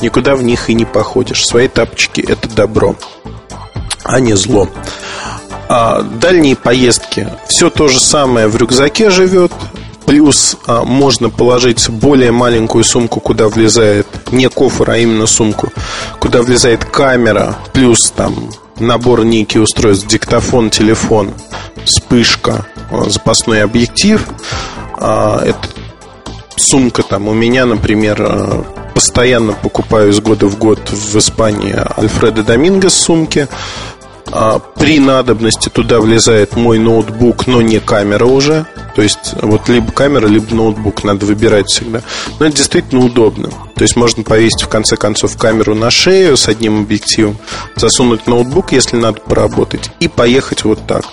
никуда 0.00 0.34
в 0.34 0.42
них 0.42 0.68
и 0.68 0.74
не 0.74 0.84
походишь. 0.84 1.46
Свои 1.46 1.68
тапочки– 1.68 2.20
это 2.28 2.48
добро, 2.48 2.96
а 4.02 4.18
не 4.18 4.34
зло. 4.34 4.68
А 5.76 6.02
дальние 6.02 6.54
поездки. 6.54 7.28
Все 7.48 7.68
то 7.68 7.88
же 7.88 7.98
самое 7.98 8.46
в 8.46 8.54
рюкзаке 8.54 9.10
живет. 9.10 9.50
Плюс 10.06 10.56
а, 10.68 10.84
можно 10.84 11.30
положить 11.30 11.90
более 11.90 12.30
маленькую 12.30 12.84
сумку, 12.84 13.18
куда 13.18 13.48
влезает 13.48 14.06
не 14.30 14.48
кофр, 14.48 14.92
а 14.92 14.98
именно 14.98 15.26
сумку, 15.26 15.72
куда 16.20 16.42
влезает 16.42 16.84
камера, 16.84 17.56
плюс 17.72 18.12
там 18.12 18.50
набор 18.78 19.24
некий 19.24 19.58
устройств, 19.58 20.06
диктофон, 20.06 20.70
телефон, 20.70 21.32
вспышка, 21.84 22.66
а, 22.92 23.10
запасной 23.10 23.64
объектив. 23.64 24.24
А, 24.96 25.42
это 25.44 25.68
сумка 26.54 27.02
там 27.02 27.26
у 27.26 27.34
меня, 27.34 27.66
например, 27.66 28.18
а, 28.20 28.64
постоянно 28.94 29.52
покупаю 29.52 30.10
из 30.10 30.20
года 30.20 30.46
в 30.46 30.56
год 30.56 30.90
в 30.90 31.18
Испании 31.18 31.74
Альфреда 31.98 32.44
Домингес 32.44 32.94
сумки. 32.94 33.48
А, 34.36 34.58
при 34.58 34.98
надобности 34.98 35.68
туда 35.68 36.00
влезает 36.00 36.56
мой 36.56 36.80
ноутбук, 36.80 37.46
но 37.46 37.62
не 37.62 37.78
камера 37.78 38.24
уже. 38.24 38.66
То 38.96 39.02
есть 39.02 39.34
вот 39.40 39.68
либо 39.68 39.92
камера, 39.92 40.26
либо 40.26 40.52
ноутбук 40.52 41.04
надо 41.04 41.24
выбирать 41.24 41.68
всегда. 41.68 42.02
Но 42.40 42.46
это 42.46 42.56
действительно 42.56 43.04
удобно. 43.04 43.50
То 43.76 43.82
есть 43.82 43.94
можно 43.94 44.24
повесить 44.24 44.62
в 44.62 44.68
конце 44.68 44.96
концов 44.96 45.36
камеру 45.36 45.76
на 45.76 45.88
шею 45.92 46.36
с 46.36 46.48
одним 46.48 46.80
объективом, 46.80 47.36
засунуть 47.76 48.26
ноутбук, 48.26 48.72
если 48.72 48.96
надо 48.96 49.20
поработать, 49.20 49.90
и 50.00 50.08
поехать 50.08 50.64
вот 50.64 50.84
так. 50.84 51.04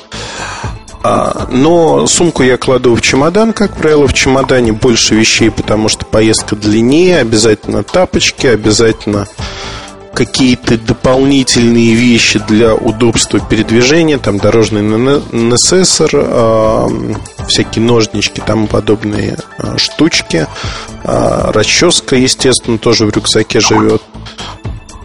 А, 1.04 1.48
но 1.52 2.08
сумку 2.08 2.42
я 2.42 2.58
кладу 2.58 2.96
в 2.96 3.02
чемодан, 3.02 3.54
как 3.54 3.78
правило, 3.78 4.08
в 4.08 4.14
чемодане 4.16 4.72
больше 4.72 5.14
вещей, 5.14 5.52
потому 5.52 5.90
что 5.90 6.06
поездка 6.06 6.56
длиннее, 6.56 7.20
обязательно 7.20 7.84
тапочки, 7.84 8.48
обязательно 8.48 9.28
какие-то 10.14 10.78
дополнительные 10.78 11.94
вещи 11.94 12.40
для 12.48 12.76
удобства 12.76 13.40
передвижения, 13.40 14.18
там 14.18 14.38
дорожный 14.38 14.82
несессор, 14.82 16.10
э, 16.14 16.88
всякие 17.48 17.86
ножнички, 17.86 18.42
тому 18.46 18.68
подобные 18.68 19.38
э, 19.58 19.78
штучки, 19.78 20.48
э, 21.04 21.52
расческа, 21.52 22.16
естественно, 22.16 22.78
тоже 22.78 23.06
в 23.06 23.12
рюкзаке 23.12 23.60
живет. 23.60 24.02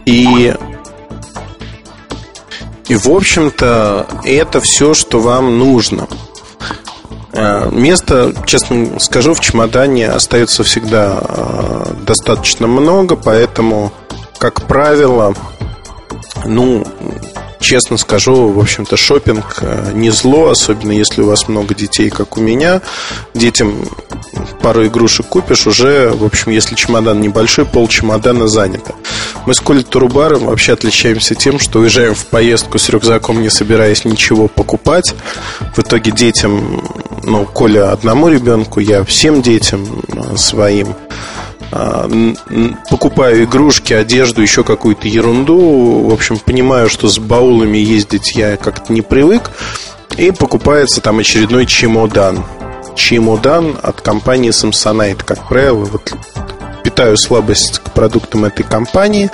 И 0.05 0.53
и, 2.87 2.95
в 2.95 3.09
общем-то, 3.09 4.07
это 4.23 4.61
все, 4.61 4.93
что 4.93 5.19
вам 5.19 5.59
нужно. 5.59 6.07
Места, 7.33 8.33
честно 8.45 8.97
скажу, 9.01 9.33
в 9.33 9.41
чемодане 9.41 10.09
остается 10.09 10.63
всегда 10.63 11.21
достаточно 12.07 12.65
много, 12.65 13.17
поэтому, 13.17 13.91
как 14.39 14.67
правило, 14.67 15.33
ну, 16.45 16.85
честно 17.59 17.97
скажу, 17.97 18.49
в 18.49 18.59
общем-то, 18.59 18.95
шопинг 18.97 19.57
э, 19.61 19.91
не 19.93 20.09
зло, 20.09 20.49
особенно 20.49 20.91
если 20.91 21.21
у 21.21 21.27
вас 21.27 21.47
много 21.47 21.73
детей, 21.73 22.09
как 22.09 22.37
у 22.37 22.41
меня. 22.41 22.81
Детям 23.33 23.87
пару 24.61 24.85
игрушек 24.85 25.27
купишь, 25.27 25.67
уже, 25.67 26.09
в 26.11 26.23
общем, 26.23 26.51
если 26.51 26.75
чемодан 26.75 27.19
небольшой, 27.19 27.65
пол 27.65 27.87
чемодана 27.87 28.47
занято. 28.47 28.93
Мы 29.45 29.53
с 29.53 29.59
Колей 29.59 29.83
Турубаром 29.83 30.45
вообще 30.45 30.73
отличаемся 30.73 31.35
тем, 31.35 31.59
что 31.59 31.79
уезжаем 31.79 32.15
в 32.15 32.25
поездку 32.27 32.77
с 32.77 32.89
рюкзаком, 32.89 33.41
не 33.41 33.49
собираясь 33.49 34.05
ничего 34.05 34.47
покупать. 34.47 35.15
В 35.75 35.79
итоге 35.79 36.11
детям, 36.11 36.83
ну, 37.23 37.45
Коля 37.45 37.91
одному 37.91 38.29
ребенку, 38.29 38.79
я 38.79 39.03
всем 39.03 39.41
детям 39.41 40.03
э, 40.07 40.37
своим 40.37 40.95
покупаю 42.89 43.43
игрушки, 43.43 43.93
одежду, 43.93 44.41
еще 44.41 44.63
какую-то 44.63 45.07
ерунду. 45.07 46.07
В 46.09 46.13
общем, 46.13 46.37
понимаю, 46.37 46.89
что 46.89 47.07
с 47.07 47.19
баулами 47.19 47.77
ездить 47.77 48.35
я 48.35 48.57
как-то 48.57 48.93
не 48.93 49.01
привык. 49.01 49.51
И 50.17 50.31
покупается 50.31 51.01
там 51.01 51.19
очередной 51.19 51.65
чемодан. 51.65 52.43
Чемодан 52.95 53.77
от 53.81 54.01
компании 54.01 54.49
Samsonite. 54.49 55.23
Как 55.23 55.47
правило, 55.47 55.85
вот 55.85 56.13
питаю 56.83 57.17
слабость 57.17 57.79
к 57.79 57.91
продуктам 57.91 58.45
этой 58.45 58.63
компании. 58.63 59.29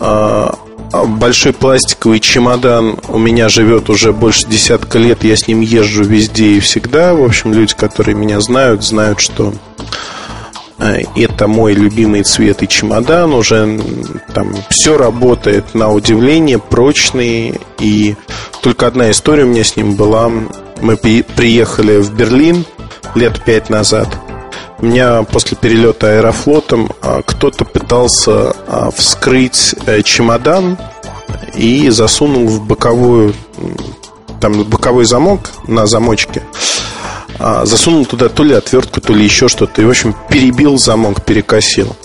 А, 0.00 0.54
большой 0.92 1.52
пластиковый 1.52 2.20
чемодан 2.20 2.96
у 3.08 3.18
меня 3.18 3.48
живет 3.48 3.90
уже 3.90 4.12
больше 4.12 4.46
десятка 4.46 4.98
лет. 4.98 5.24
Я 5.24 5.36
с 5.36 5.48
ним 5.48 5.60
езжу 5.60 6.04
везде 6.04 6.52
и 6.52 6.60
всегда. 6.60 7.14
В 7.14 7.24
общем, 7.24 7.52
люди, 7.52 7.74
которые 7.74 8.14
меня 8.14 8.40
знают, 8.40 8.84
знают, 8.84 9.20
что 9.20 9.52
это 11.16 11.48
мой 11.48 11.74
любимый 11.74 12.22
цвет 12.22 12.62
и 12.62 12.68
чемодан. 12.68 13.32
Уже 13.32 13.80
там 14.32 14.54
все 14.70 14.96
работает 14.96 15.74
на 15.74 15.90
удивление, 15.92 16.58
прочный. 16.58 17.60
И 17.78 18.16
только 18.62 18.86
одна 18.86 19.10
история 19.10 19.44
у 19.44 19.48
меня 19.48 19.64
с 19.64 19.76
ним 19.76 19.94
была. 19.94 20.30
Мы 20.80 20.96
приехали 20.96 21.98
в 21.98 22.12
Берлин 22.14 22.64
лет 23.14 23.42
пять 23.44 23.70
назад. 23.70 24.08
У 24.78 24.86
меня 24.86 25.22
после 25.22 25.56
перелета 25.56 26.18
аэрофлотом 26.18 26.90
а, 27.00 27.22
кто-то 27.22 27.64
пытался 27.64 28.54
а, 28.66 28.90
вскрыть 28.90 29.74
э, 29.86 30.02
чемодан 30.02 30.76
и 31.54 31.88
засунул 31.90 32.48
в 32.48 32.66
боковую 32.66 33.34
там 34.40 34.64
боковой 34.64 35.06
замок 35.06 35.52
на 35.66 35.86
замочке 35.86 36.42
засунул 37.38 38.06
туда 38.06 38.28
то 38.28 38.42
ли 38.44 38.54
отвертку, 38.54 39.00
то 39.00 39.12
ли 39.12 39.24
еще 39.24 39.48
что-то. 39.48 39.82
И, 39.82 39.84
в 39.84 39.90
общем, 39.90 40.14
перебил 40.28 40.78
замок, 40.78 41.24
перекосил. 41.24 41.96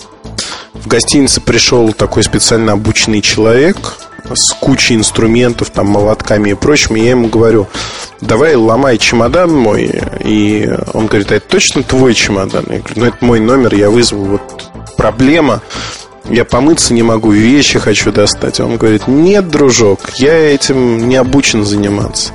В 0.74 0.86
гостинице 0.86 1.40
пришел 1.40 1.92
такой 1.92 2.22
специально 2.22 2.72
обученный 2.72 3.20
человек 3.20 3.76
с 4.32 4.52
кучей 4.52 4.94
инструментов, 4.94 5.70
там, 5.70 5.88
молотками 5.88 6.50
и 6.50 6.54
прочим. 6.54 6.96
И 6.96 7.00
я 7.00 7.10
ему 7.10 7.28
говорю, 7.28 7.68
давай 8.20 8.54
ломай 8.54 8.98
чемодан 8.98 9.54
мой. 9.54 10.02
И 10.24 10.68
он 10.92 11.06
говорит, 11.06 11.32
а 11.32 11.36
это 11.36 11.48
точно 11.48 11.82
твой 11.82 12.14
чемодан? 12.14 12.64
Я 12.68 12.78
говорю, 12.78 12.94
ну, 12.96 13.04
это 13.06 13.24
мой 13.24 13.40
номер, 13.40 13.74
я 13.74 13.90
вызову. 13.90 14.24
Вот 14.24 14.70
проблема. 14.96 15.60
Я 16.28 16.44
помыться 16.44 16.94
не 16.94 17.02
могу, 17.02 17.30
вещи 17.30 17.78
хочу 17.78 18.12
достать. 18.12 18.60
Он 18.60 18.76
говорит, 18.76 19.08
нет, 19.08 19.48
дружок, 19.48 20.00
я 20.18 20.34
этим 20.34 21.08
не 21.08 21.16
обучен 21.16 21.64
заниматься. 21.64 22.32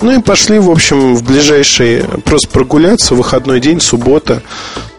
Ну 0.00 0.18
и 0.18 0.22
пошли, 0.22 0.58
в 0.58 0.70
общем, 0.70 1.14
в 1.14 1.22
ближайший, 1.22 2.04
просто 2.24 2.48
прогуляться, 2.48 3.14
выходной 3.14 3.60
день, 3.60 3.80
суббота. 3.80 4.42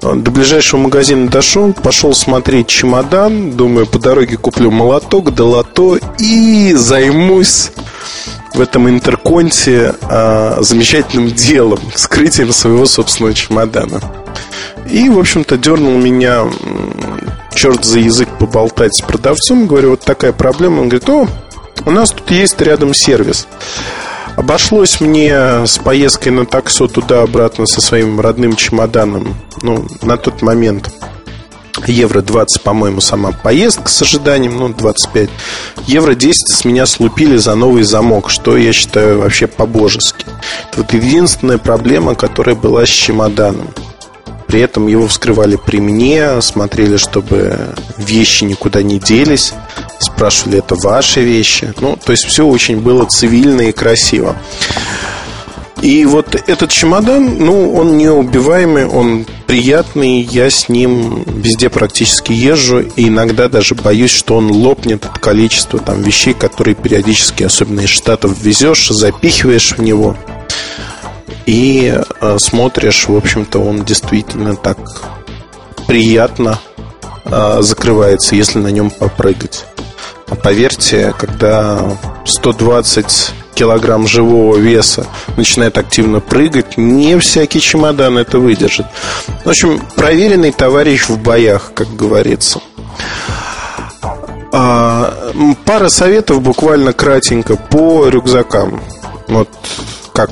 До 0.02 0.32
ближайшего 0.32 0.80
магазина 0.80 1.28
дошел, 1.28 1.74
пошел 1.74 2.14
смотреть 2.14 2.68
чемодан, 2.68 3.52
думаю, 3.52 3.88
по 3.88 3.98
дороге 3.98 4.38
куплю 4.38 4.70
молоток, 4.70 5.34
долото 5.34 5.98
и 6.20 6.74
займусь 6.74 7.72
в 8.54 8.62
этом 8.62 8.90
интерконте 8.90 9.96
а, 10.04 10.58
замечательным 10.62 11.32
делом, 11.32 11.80
скрытием 11.96 12.52
своего 12.52 12.86
собственного 12.86 13.34
чемодана. 13.34 14.02
И, 14.90 15.10
в 15.10 15.20
общем-то, 15.20 15.58
дернул 15.58 15.98
меня 15.98 16.46
черт 17.54 17.86
за 17.86 18.00
язык 18.00 18.30
поболтать 18.40 18.96
с 18.96 19.02
продавцом. 19.02 19.68
Говорю, 19.68 19.92
вот 19.92 20.02
такая 20.02 20.34
проблема. 20.34 20.82
Он 20.82 20.90
говорит, 20.90 21.10
о, 21.10 21.28
у 21.86 21.92
нас 21.92 22.12
тут 22.12 22.30
есть 22.32 22.60
рядом 22.62 22.94
сервис. 22.94 23.48
Обошлось 24.36 25.02
мне 25.02 25.66
с 25.66 25.78
поездкой 25.78 26.32
на 26.32 26.46
таксо 26.46 26.88
туда-обратно 26.88 27.66
со 27.66 27.82
своим 27.82 28.20
родным 28.20 28.56
чемоданом. 28.56 29.36
Ну, 29.62 29.86
на 30.02 30.18
тот 30.18 30.42
момент 30.42 30.90
евро 31.88 32.22
20, 32.22 32.62
по-моему, 32.62 33.02
сама 33.02 33.32
поездка 33.32 33.90
с 33.90 34.02
ожиданием, 34.02 34.58
ну, 34.58 34.70
25. 34.70 35.30
Евро 35.88 36.16
10 36.16 36.50
с 36.50 36.66
меня 36.66 36.86
слупили 36.86 37.38
за 37.38 37.56
новый 37.56 37.84
замок, 37.84 38.30
что 38.30 38.58
я 38.58 38.72
считаю 38.74 39.20
вообще 39.20 39.48
по-божески. 39.48 40.26
Это 40.72 40.82
вот 40.82 40.94
единственная 40.94 41.58
проблема, 41.58 42.16
которая 42.16 42.56
была 42.56 42.86
с 42.86 42.90
чемоданом. 42.90 43.68
При 44.52 44.60
этом 44.60 44.88
его 44.88 45.08
вскрывали 45.08 45.56
при 45.56 45.80
мне, 45.80 46.42
смотрели, 46.42 46.98
чтобы 46.98 47.74
вещи 47.98 48.44
никуда 48.44 48.84
не 48.84 49.00
делись, 49.00 49.54
спрашивали, 49.98 50.58
это 50.58 50.76
ваши 50.76 51.22
вещи. 51.22 51.74
Ну, 51.80 51.96
то 51.96 52.12
есть 52.12 52.26
все 52.26 52.46
очень 52.46 52.82
было 52.82 53.06
цивильно 53.06 53.62
и 53.62 53.72
красиво. 53.72 54.36
И 55.82 56.04
вот 56.04 56.36
этот 56.36 56.70
чемодан, 56.70 57.38
ну, 57.40 57.74
он 57.74 57.98
неубиваемый, 57.98 58.88
он 58.88 59.26
приятный, 59.48 60.20
я 60.20 60.50
с 60.50 60.68
ним 60.68 61.24
везде 61.26 61.70
практически 61.70 62.34
езжу, 62.34 62.82
и 62.82 63.08
иногда 63.08 63.48
даже 63.48 63.74
боюсь, 63.74 64.12
что 64.12 64.36
он 64.36 64.52
лопнет 64.52 65.06
от 65.06 65.18
количества 65.18 65.80
там 65.80 66.02
вещей, 66.02 66.34
которые 66.34 66.76
периодически, 66.76 67.44
особенно 67.44 67.80
из 67.80 67.90
Штатов, 67.90 68.38
везешь, 68.42 68.90
запихиваешь 68.90 69.76
в 69.78 69.82
него 69.82 70.18
и 71.46 71.94
э, 72.22 72.38
смотришь, 72.40 73.08
в 73.08 73.16
общем-то, 73.16 73.60
он 73.60 73.84
действительно 73.84 74.56
так 74.56 74.78
приятно 75.88 76.60
э, 77.26 77.58
закрывается, 77.62 78.36
если 78.36 78.60
на 78.60 78.70
нем 78.70 78.90
попрыгать. 78.90 79.66
А 80.30 80.36
поверьте, 80.36 81.14
когда 81.18 81.98
120 82.26 83.32
килограмм 83.54 84.08
живого 84.08 84.56
веса 84.56 85.06
начинает 85.36 85.78
активно 85.78 86.22
прыгать, 86.22 86.78
не 86.78 87.20
всякий 87.20 87.60
чемодан 87.60 88.18
это 88.18 88.40
выдержит. 88.40 88.86
В 89.44 89.50
общем, 89.50 89.82
проверенный 89.96 90.52
товарищ 90.52 91.10
в 91.10 91.20
боях, 91.20 91.74
как 91.74 91.94
говорится. 91.96 92.62
А, 94.54 95.34
пара 95.66 95.90
советов 95.90 96.42
буквально 96.42 96.94
кратенько 96.94 97.56
по 97.56 98.08
рюкзакам. 98.08 98.82
Вот 99.28 99.50
как 100.14 100.32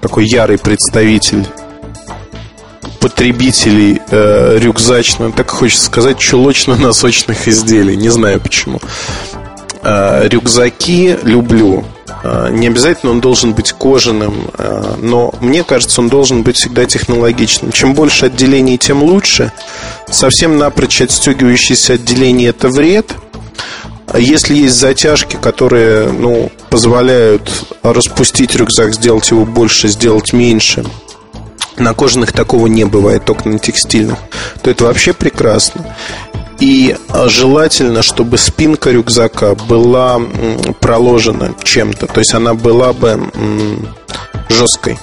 такой 0.00 0.26
ярый 0.26 0.58
представитель 0.58 1.46
потребителей 3.00 4.00
э, 4.10 4.58
рюкзачных, 4.58 5.34
так 5.34 5.50
хочется 5.50 5.86
сказать, 5.86 6.18
чулочно-носочных 6.18 7.46
изделий. 7.46 7.96
Не 7.96 8.08
знаю 8.08 8.40
почему. 8.40 8.80
Э, 9.82 10.26
рюкзаки 10.28 11.16
люблю. 11.22 11.84
Э, 12.24 12.48
не 12.50 12.66
обязательно 12.66 13.12
он 13.12 13.20
должен 13.20 13.52
быть 13.52 13.72
кожаным, 13.72 14.50
э, 14.58 14.94
но 15.00 15.32
мне 15.40 15.62
кажется, 15.62 16.00
он 16.00 16.08
должен 16.08 16.42
быть 16.42 16.56
всегда 16.56 16.84
технологичным. 16.84 17.70
Чем 17.70 17.94
больше 17.94 18.26
отделений, 18.26 18.76
тем 18.78 19.02
лучше. 19.02 19.52
Совсем 20.10 20.58
напрочь 20.58 21.00
отстегивающиеся 21.00 21.94
отделения– 21.94 22.48
это 22.48 22.68
вред– 22.68 23.12
если 24.14 24.54
есть 24.54 24.76
затяжки, 24.76 25.36
которые 25.36 26.08
ну, 26.10 26.50
позволяют 26.70 27.50
распустить 27.82 28.54
рюкзак, 28.56 28.94
сделать 28.94 29.30
его 29.30 29.44
больше, 29.44 29.88
сделать 29.88 30.32
меньше, 30.32 30.84
на 31.78 31.94
кожаных 31.94 32.32
такого 32.32 32.66
не 32.66 32.84
бывает, 32.84 33.24
только 33.24 33.48
на 33.48 33.58
текстильных, 33.58 34.18
то 34.62 34.70
это 34.70 34.84
вообще 34.84 35.12
прекрасно. 35.12 35.94
И 36.58 36.96
а, 37.08 37.28
желательно, 37.28 38.02
чтобы 38.02 38.38
спинка 38.38 38.90
рюкзака 38.90 39.54
была 39.54 40.18
проложена 40.80 41.54
чем-то. 41.62 42.06
То 42.06 42.20
есть 42.20 42.32
она 42.32 42.54
была 42.54 42.94
бы 42.94 43.30
жесткой. 44.48 44.98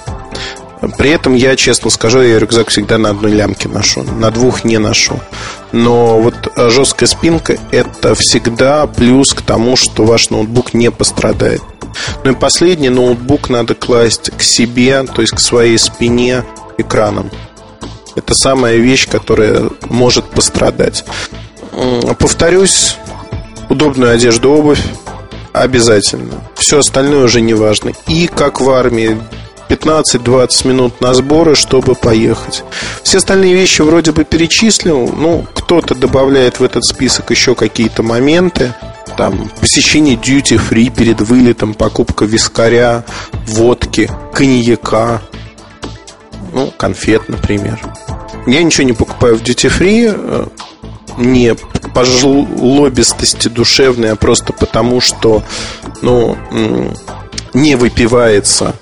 При 0.88 1.10
этом 1.10 1.34
я, 1.34 1.56
честно 1.56 1.90
скажу, 1.90 2.20
я 2.22 2.38
рюкзак 2.38 2.68
всегда 2.68 2.98
на 2.98 3.10
одной 3.10 3.32
лямке 3.32 3.68
ношу, 3.68 4.02
на 4.02 4.30
двух 4.30 4.64
не 4.64 4.78
ношу. 4.78 5.20
Но 5.72 6.20
вот 6.20 6.34
жесткая 6.56 7.08
спинка– 7.08 7.56
это 7.70 8.14
всегда 8.14 8.86
плюс 8.86 9.34
к 9.34 9.42
тому, 9.42 9.76
что 9.76 10.04
ваш 10.04 10.30
ноутбук 10.30 10.74
не 10.74 10.90
пострадает. 10.90 11.62
Ну 12.24 12.32
и 12.32 12.34
последний, 12.34 12.88
ноутбук 12.88 13.50
надо 13.50 13.74
класть 13.74 14.30
к 14.36 14.42
себе, 14.42 15.04
то 15.04 15.20
есть 15.20 15.34
к 15.34 15.40
своей 15.40 15.78
спине 15.78 16.44
экраном. 16.78 17.30
Это 18.16 18.34
самая 18.34 18.76
вещь, 18.76 19.08
которая 19.08 19.70
может 19.88 20.24
пострадать. 20.24 21.04
Повторюсь, 22.18 22.96
удобную 23.68 24.12
одежду, 24.12 24.50
обувь 24.50 24.82
обязательно. 25.52 26.34
Все 26.54 26.78
остальное 26.78 27.24
уже 27.24 27.40
не 27.40 27.54
важно. 27.54 27.92
И 28.06 28.26
как 28.26 28.60
в 28.60 28.70
армии 28.70 29.18
15-20 29.68 30.68
минут 30.68 31.00
на 31.00 31.14
сборы, 31.14 31.54
чтобы 31.54 31.94
поехать. 31.94 32.64
Все 33.02 33.18
остальные 33.18 33.54
вещи 33.54 33.82
вроде 33.82 34.12
бы 34.12 34.24
перечислил. 34.24 35.08
Ну, 35.08 35.46
кто-то 35.54 35.94
добавляет 35.94 36.60
в 36.60 36.64
этот 36.64 36.84
список 36.84 37.30
еще 37.30 37.54
какие-то 37.54 38.02
моменты. 38.02 38.74
Там 39.16 39.50
посещение 39.60 40.16
duty 40.16 40.60
free 40.60 40.90
перед 40.90 41.20
вылетом, 41.20 41.74
покупка 41.74 42.24
вискаря, 42.24 43.04
водки, 43.46 44.10
коньяка, 44.32 45.22
ну, 46.52 46.72
конфет, 46.76 47.28
например. 47.28 47.80
Я 48.46 48.62
ничего 48.62 48.86
не 48.86 48.92
покупаю 48.92 49.36
в 49.36 49.42
duty 49.42 49.70
free, 49.70 50.12
э, 50.14 50.46
не 51.16 51.54
по 51.94 52.04
жлобистости 52.04 53.48
душевной, 53.48 54.12
а 54.12 54.16
просто 54.16 54.52
потому, 54.52 55.00
что 55.00 55.42
ну, 56.02 56.36
не 57.52 57.76
выпивается 57.76 58.74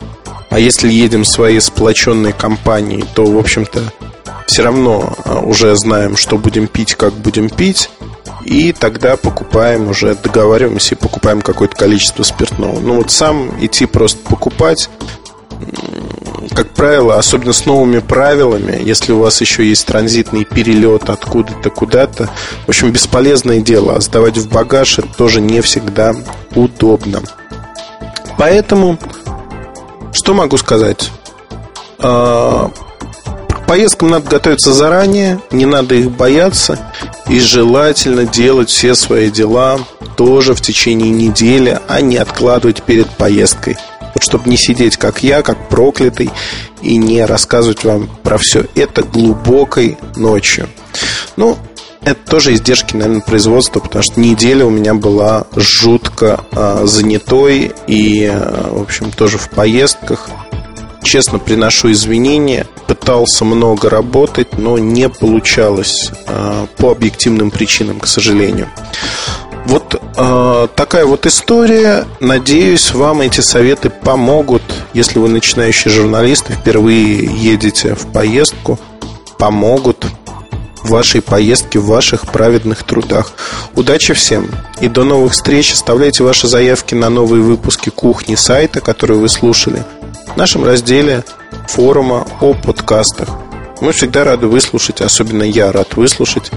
а 0.52 0.58
если 0.58 0.92
едем 0.92 1.24
своей 1.24 1.60
сплоченной 1.60 2.34
компанией, 2.34 3.04
то, 3.14 3.24
в 3.24 3.38
общем-то, 3.38 3.82
все 4.46 4.62
равно 4.62 5.14
а, 5.24 5.40
уже 5.40 5.74
знаем, 5.76 6.16
что 6.16 6.36
будем 6.36 6.66
пить, 6.66 6.94
как 6.94 7.14
будем 7.14 7.48
пить. 7.48 7.88
И 8.44 8.72
тогда 8.72 9.16
покупаем 9.16 9.88
уже, 9.88 10.14
договариваемся 10.14 10.94
и 10.94 10.98
покупаем 10.98 11.40
какое-то 11.40 11.74
количество 11.74 12.22
спиртного. 12.22 12.80
Ну 12.80 12.96
вот 12.96 13.10
сам 13.10 13.64
идти 13.64 13.86
просто 13.86 14.18
покупать, 14.28 14.90
как 16.54 16.68
правило, 16.74 17.16
особенно 17.16 17.54
с 17.54 17.64
новыми 17.64 18.00
правилами, 18.00 18.78
если 18.84 19.12
у 19.12 19.20
вас 19.20 19.40
еще 19.40 19.66
есть 19.66 19.86
транзитный 19.86 20.44
перелет 20.44 21.08
откуда-то 21.08 21.70
куда-то, 21.70 22.28
в 22.66 22.68
общем, 22.68 22.90
бесполезное 22.90 23.60
дело. 23.60 23.96
А 23.96 24.00
сдавать 24.00 24.36
в 24.36 24.50
багаж 24.50 24.98
это 24.98 25.08
тоже 25.16 25.40
не 25.40 25.62
всегда 25.62 26.14
удобно. 26.54 27.22
Поэтому 28.36 28.98
что 30.12 30.34
могу 30.34 30.56
сказать? 30.59 31.10
А, 31.98 32.70
поездкам 33.66 34.10
надо 34.10 34.28
готовиться 34.28 34.72
заранее, 34.72 35.40
не 35.51 35.66
надо 35.66 35.94
их 35.94 36.10
бояться. 36.10 36.78
И 37.28 37.40
желательно 37.40 38.24
делать 38.24 38.68
все 38.68 38.94
свои 38.94 39.30
дела 39.30 39.78
тоже 40.16 40.55
в 40.55 40.60
течение 40.60 41.10
недели, 41.10 41.80
а 41.89 42.01
не 42.01 42.18
откладывать 42.18 42.82
перед 42.82 43.09
поездкой. 43.09 43.78
Вот 44.14 44.22
чтобы 44.22 44.51
не 44.51 44.59
сидеть 44.59 44.98
как 44.98 45.22
я, 45.22 45.43
как 45.43 45.68
проклятый, 45.68 46.30
и 46.82 46.97
не 46.97 47.24
рассказывать 47.24 47.84
вам 47.84 48.10
про 48.22 48.36
все 48.36 48.66
это 48.74 49.02
глубокой 49.02 49.97
ночью. 50.16 50.68
Ну, 51.36 51.56
это 52.04 52.18
тоже 52.28 52.54
издержки, 52.54 52.96
наверное, 52.96 53.20
производства, 53.20 53.80
потому 53.80 54.02
что 54.02 54.20
неделя 54.20 54.66
у 54.66 54.70
меня 54.70 54.94
была 54.94 55.46
жутко 55.54 56.44
э, 56.50 56.82
занятой 56.84 57.72
и, 57.86 58.24
э, 58.24 58.70
в 58.70 58.82
общем, 58.82 59.10
тоже 59.10 59.38
в 59.38 59.48
поездках. 59.50 60.28
Честно 61.02 61.38
приношу 61.38 61.90
извинения. 61.92 62.66
Пытался 62.86 63.44
много 63.44 63.90
работать, 63.90 64.58
но 64.58 64.78
не 64.78 65.08
получалось 65.08 66.10
э, 66.26 66.66
по 66.76 66.90
объективным 66.90 67.50
причинам, 67.50 68.00
к 68.00 68.06
сожалению. 68.06 68.68
Вот 69.66 70.00
э, 70.16 70.68
такая 70.74 71.06
вот 71.06 71.26
история. 71.26 72.04
Надеюсь, 72.20 72.92
вам 72.92 73.20
эти 73.20 73.40
советы 73.40 73.90
помогут, 73.90 74.62
если 74.92 75.18
вы 75.18 75.28
начинающий 75.28 75.90
журналист 75.90 76.50
и 76.50 76.54
впервые 76.54 77.24
едете 77.24 77.94
в 77.94 78.10
поездку, 78.12 78.78
помогут 79.38 80.06
вашей 80.90 81.22
поездке, 81.22 81.78
в 81.78 81.86
ваших 81.86 82.26
праведных 82.32 82.82
трудах. 82.84 83.32
Удачи 83.74 84.14
всем 84.14 84.50
и 84.80 84.88
до 84.88 85.04
новых 85.04 85.32
встреч. 85.32 85.72
Оставляйте 85.72 86.24
ваши 86.24 86.48
заявки 86.48 86.94
на 86.94 87.10
новые 87.10 87.42
выпуски 87.42 87.90
кухни 87.90 88.34
сайта, 88.34 88.80
которые 88.80 89.18
вы 89.18 89.28
слушали, 89.28 89.84
в 90.34 90.36
нашем 90.36 90.64
разделе 90.64 91.24
форума 91.68 92.26
о 92.40 92.54
подкастах. 92.54 93.28
Мы 93.80 93.92
всегда 93.92 94.24
рады 94.24 94.46
выслушать, 94.46 95.00
особенно 95.00 95.42
я 95.42 95.72
рад 95.72 95.96
выслушать 95.96 96.50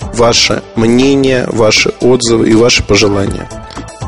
ваше 0.00 0.62
мнение, 0.74 1.46
ваши 1.48 1.90
отзывы 2.00 2.48
и 2.48 2.54
ваши 2.54 2.82
пожелания. 2.82 3.48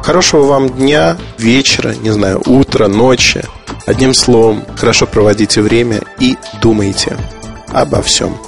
Хорошего 0.02 0.44
вам 0.44 0.70
дня, 0.70 1.18
вечера, 1.38 1.94
не 1.94 2.10
знаю, 2.10 2.42
утра, 2.46 2.88
ночи. 2.88 3.42
Одним 3.86 4.14
словом, 4.14 4.64
хорошо 4.76 5.06
проводите 5.06 5.60
время 5.60 6.00
и 6.18 6.36
думайте 6.62 7.16
обо 7.68 8.02
всем. 8.02 8.47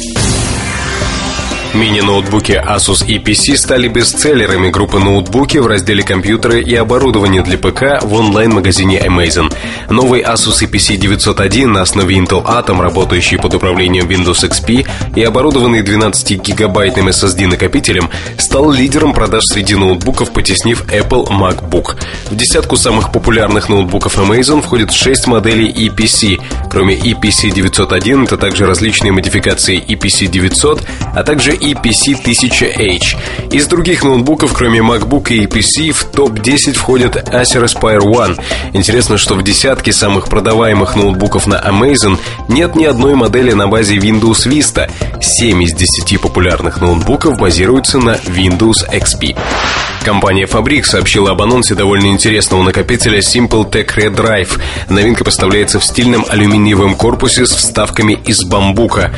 Мини-ноутбуки 1.73 2.51
Asus 2.51 3.05
и 3.07 3.17
PC 3.17 3.55
стали 3.55 3.87
бестселлерами 3.87 4.69
группы 4.69 4.99
ноутбуки 4.99 5.57
в 5.57 5.67
разделе 5.67 6.03
компьютеры 6.03 6.61
и 6.61 6.75
оборудование 6.75 7.43
для 7.43 7.57
ПК 7.57 8.03
в 8.03 8.13
онлайн-магазине 8.13 8.99
Amazon. 8.99 9.53
Новый 9.89 10.21
Asus 10.21 10.63
EPC 10.63 10.97
901 10.97 11.71
на 11.71 11.81
основе 11.81 12.17
Intel 12.17 12.45
Atom, 12.45 12.81
работающий 12.81 13.37
под 13.37 13.53
управлением 13.53 14.09
Windows 14.09 14.43
XP 14.49 14.85
и 15.15 15.23
оборудованный 15.23 15.81
12-гигабайтным 15.81 17.07
SSD-накопителем, 17.07 18.09
стал 18.37 18.69
лидером 18.69 19.13
продаж 19.13 19.45
среди 19.45 19.75
ноутбуков, 19.75 20.31
потеснив 20.33 20.83
Apple 20.91 21.27
MacBook. 21.27 21.95
В 22.29 22.35
десятку 22.35 22.75
самых 22.75 23.13
популярных 23.13 23.69
ноутбуков 23.69 24.17
Amazon 24.17 24.61
входят 24.61 24.91
6 24.91 25.27
моделей 25.27 25.71
EPC. 25.71 26.41
Кроме 26.69 26.97
EPC 26.97 27.51
901, 27.51 28.23
это 28.23 28.37
также 28.37 28.65
различные 28.65 29.13
модификации 29.13 29.81
EPC 29.81 30.27
900, 30.27 30.83
а 31.15 31.23
также 31.23 31.60
EPC 31.61 32.21
1000H. 32.23 33.51
Из 33.51 33.67
других 33.67 34.03
ноутбуков, 34.03 34.53
кроме 34.53 34.79
MacBook 34.79 35.31
и 35.31 35.45
EPC, 35.45 35.91
в 35.91 36.05
топ-10 36.05 36.73
входят 36.73 37.15
Acer 37.29 37.63
Aspire 37.63 38.01
One. 38.01 38.39
Интересно, 38.73 39.17
что 39.17 39.35
в 39.35 39.43
десятке 39.43 39.93
самых 39.93 40.27
продаваемых 40.27 40.95
ноутбуков 40.95 41.47
на 41.47 41.55
Amazon 41.55 42.17
нет 42.47 42.75
ни 42.75 42.85
одной 42.85 43.15
модели 43.15 43.53
на 43.53 43.67
базе 43.67 43.97
Windows 43.97 44.47
Vista. 44.47 44.89
7 45.21 45.63
из 45.63 45.73
10 45.73 46.19
популярных 46.19 46.81
ноутбуков 46.81 47.37
базируются 47.37 47.99
на 47.99 48.15
Windows 48.15 48.89
XP. 48.91 49.37
Компания 50.03 50.45
Fabric 50.45 50.83
сообщила 50.83 51.31
об 51.31 51.41
анонсе 51.41 51.75
довольно 51.75 52.07
интересного 52.07 52.63
накопителя 52.63 53.19
Simple 53.19 53.69
Tech 53.69 53.87
Red 53.95 54.15
Drive. 54.15 54.59
Новинка 54.89 55.23
поставляется 55.23 55.79
в 55.79 55.85
стильном 55.85 56.25
алюминиевом 56.27 56.95
корпусе 56.95 57.45
с 57.45 57.51
вставками 57.51 58.19
из 58.25 58.43
бамбука. 58.43 59.13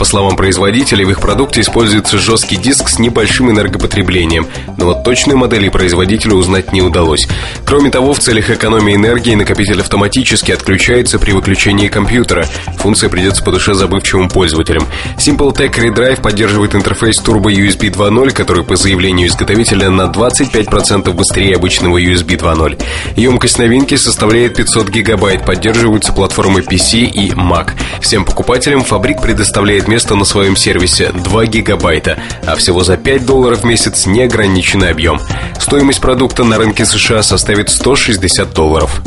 По 0.00 0.06
словам 0.06 0.34
производителей, 0.34 1.04
в 1.04 1.10
их 1.10 1.20
продукте 1.20 1.60
используется 1.60 2.16
жесткий 2.16 2.56
диск 2.56 2.88
с 2.88 2.98
небольшим 2.98 3.50
энергопотреблением, 3.50 4.46
но 4.78 4.86
вот 4.86 5.04
точную 5.04 5.36
модель 5.36 5.70
производителю 5.70 6.36
узнать 6.36 6.72
не 6.72 6.80
удалось. 6.80 7.28
Кроме 7.66 7.90
того, 7.90 8.14
в 8.14 8.18
целях 8.18 8.48
экономии 8.48 8.94
энергии 8.94 9.34
накопитель 9.34 9.82
автоматически 9.82 10.52
отключается 10.52 11.18
при 11.18 11.32
выключении 11.32 11.88
компьютера. 11.88 12.46
Функция 12.78 13.10
придется 13.10 13.44
по 13.44 13.52
душе 13.52 13.74
забывчивым 13.74 14.30
пользователям. 14.30 14.86
Simple 15.18 15.54
Tech 15.54 15.72
Redrive 15.72 16.22
поддерживает 16.22 16.74
интерфейс 16.74 17.20
Turbo 17.22 17.52
USB 17.52 17.90
2.0, 17.90 18.30
который 18.30 18.64
по 18.64 18.76
заявлению 18.76 19.28
изготовителя 19.28 19.90
на 19.90 20.04
25% 20.04 21.12
быстрее 21.12 21.56
обычного 21.56 21.98
USB 21.98 22.38
2.0. 22.38 22.82
Емкость 23.16 23.58
новинки 23.58 23.96
составляет 23.96 24.56
500 24.56 24.88
гигабайт, 24.88 25.44
поддерживаются 25.44 26.14
платформы 26.14 26.60
PC 26.60 27.00
и 27.00 27.32
Mac. 27.32 27.72
Всем 28.00 28.24
покупателям 28.24 28.82
фабрик 28.82 29.20
предоставляет 29.20 29.89
место 29.90 30.14
на 30.14 30.24
своем 30.24 30.56
сервисе 30.56 31.10
2 31.12 31.46
гигабайта, 31.46 32.16
а 32.46 32.54
всего 32.54 32.84
за 32.84 32.96
5 32.96 33.26
долларов 33.26 33.62
в 33.62 33.64
месяц 33.64 34.06
неограниченный 34.06 34.90
объем. 34.90 35.20
Стоимость 35.58 36.00
продукта 36.00 36.44
на 36.44 36.58
рынке 36.58 36.86
США 36.86 37.24
составит 37.24 37.70
160 37.70 38.54
долларов. 38.54 39.02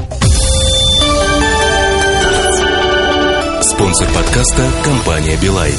Спонсор 3.62 4.10
подкаста– 4.10 4.70
компания 4.84 5.38
«Билайн». 5.38 5.74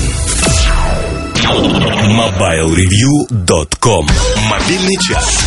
MobileReview.com 1.45 4.09
Мобильный 4.49 4.97
час. 5.03 5.45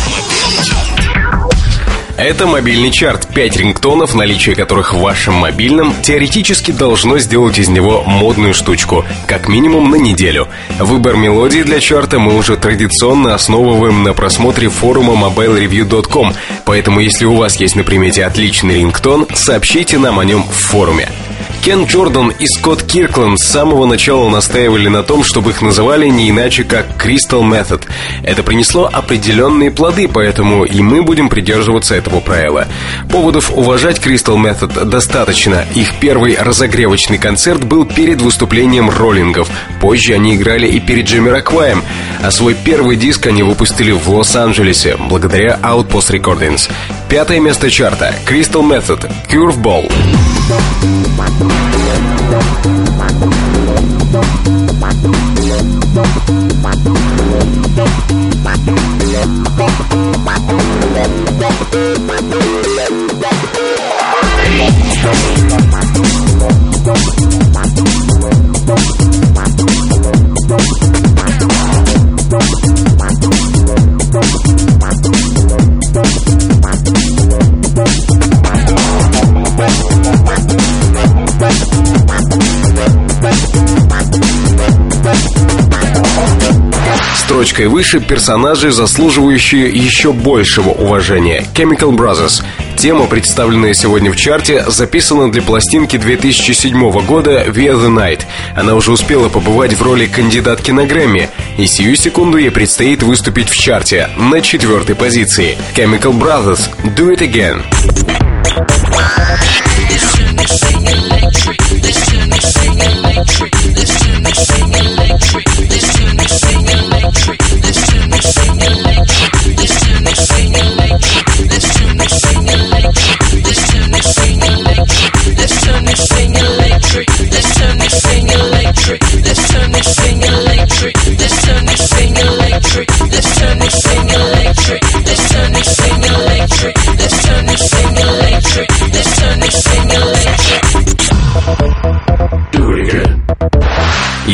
Это 2.18 2.48
мобильный 2.48 2.90
чарт. 2.90 3.28
Пять 3.32 3.56
рингтонов, 3.56 4.16
наличие 4.16 4.56
которых 4.56 4.92
в 4.92 4.98
вашем 4.98 5.34
мобильном, 5.34 5.94
теоретически 6.02 6.72
должно 6.72 7.20
сделать 7.20 7.58
из 7.58 7.68
него 7.68 8.02
модную 8.04 8.54
штучку, 8.54 9.04
как 9.28 9.48
минимум 9.48 9.88
на 9.88 9.94
неделю. 9.94 10.48
Выбор 10.80 11.14
мелодии 11.14 11.62
для 11.62 11.78
чарта 11.78 12.18
мы 12.18 12.36
уже 12.36 12.56
традиционно 12.56 13.36
основываем 13.36 14.02
на 14.02 14.14
просмотре 14.14 14.68
форума 14.68 15.14
mobilereview.com, 15.14 16.34
поэтому 16.64 16.98
если 16.98 17.24
у 17.24 17.36
вас 17.36 17.54
есть 17.60 17.76
на 17.76 17.84
примете 17.84 18.24
отличный 18.24 18.78
рингтон, 18.78 19.28
сообщите 19.32 19.98
нам 19.98 20.18
о 20.18 20.24
нем 20.24 20.42
в 20.42 20.54
форуме. 20.54 21.08
Кен 21.62 21.84
Джордан 21.84 22.30
и 22.30 22.46
Скотт 22.46 22.82
Киркленд 22.82 23.38
с 23.38 23.48
самого 23.48 23.86
начала 23.86 24.28
настаивали 24.30 24.88
на 24.88 25.02
том, 25.02 25.22
чтобы 25.22 25.50
их 25.50 25.60
называли 25.60 26.06
не 26.06 26.30
иначе, 26.30 26.64
как 26.64 26.86
Crystal 26.96 27.42
Method. 27.42 27.82
Это 28.22 28.42
принесло 28.42 28.88
определенные 28.90 29.70
плоды, 29.70 30.08
поэтому 30.08 30.64
и 30.64 30.80
мы 30.80 31.02
будем 31.02 31.28
придерживаться 31.28 31.94
этого 31.94 32.20
правила. 32.20 32.66
Поводов 33.10 33.50
уважать 33.50 33.98
Crystal 33.98 34.36
Method 34.36 34.84
достаточно. 34.86 35.64
Их 35.74 35.94
первый 36.00 36.36
разогревочный 36.36 37.18
концерт 37.18 37.64
был 37.64 37.84
перед 37.84 38.22
выступлением 38.22 38.88
роллингов. 38.88 39.48
Позже 39.80 40.14
они 40.14 40.36
играли 40.36 40.66
и 40.66 40.80
перед 40.80 41.06
Джимми 41.06 41.28
Ракваем. 41.28 41.82
А 42.22 42.30
свой 42.30 42.54
первый 42.54 42.96
диск 42.96 43.26
они 43.26 43.42
выпустили 43.42 43.92
в 43.92 44.08
Лос-Анджелесе, 44.08 44.96
благодаря 44.96 45.58
Outpost 45.62 46.10
Recordings. 46.10 46.70
Пятое 47.08 47.40
место 47.40 47.70
чарта 47.70 48.14
Crystal 48.26 48.62
Method 48.62 49.10
Curveball. 49.30 49.90
Thank 54.10 54.57
Строчкой 87.38 87.68
выше 87.68 88.00
персонажи, 88.00 88.72
заслуживающие 88.72 89.68
еще 89.68 90.12
большего 90.12 90.70
уважения. 90.70 91.44
Chemical 91.54 91.92
Brothers. 91.92 92.42
Тема, 92.76 93.06
представленная 93.06 93.74
сегодня 93.74 94.10
в 94.10 94.16
чарте, 94.16 94.64
записана 94.66 95.30
для 95.30 95.40
пластинки 95.42 95.96
2007 95.96 96.90
года 97.06 97.44
Via 97.44 97.76
the 97.76 97.94
Night. 97.94 98.22
Она 98.56 98.74
уже 98.74 98.90
успела 98.90 99.28
побывать 99.28 99.74
в 99.74 99.82
роли 99.82 100.06
кандидатки 100.06 100.72
на 100.72 100.84
Грэмми, 100.84 101.28
и 101.56 101.66
сию 101.68 101.94
секунду 101.94 102.38
ей 102.38 102.50
предстоит 102.50 103.04
выступить 103.04 103.48
в 103.48 103.54
чарте 103.56 104.10
на 104.16 104.40
четвертой 104.40 104.96
позиции. 104.96 105.56
Chemical 105.76 106.18
Brothers 106.18 106.68
Do 106.96 107.14
It 107.14 107.20
Again. 107.20 107.62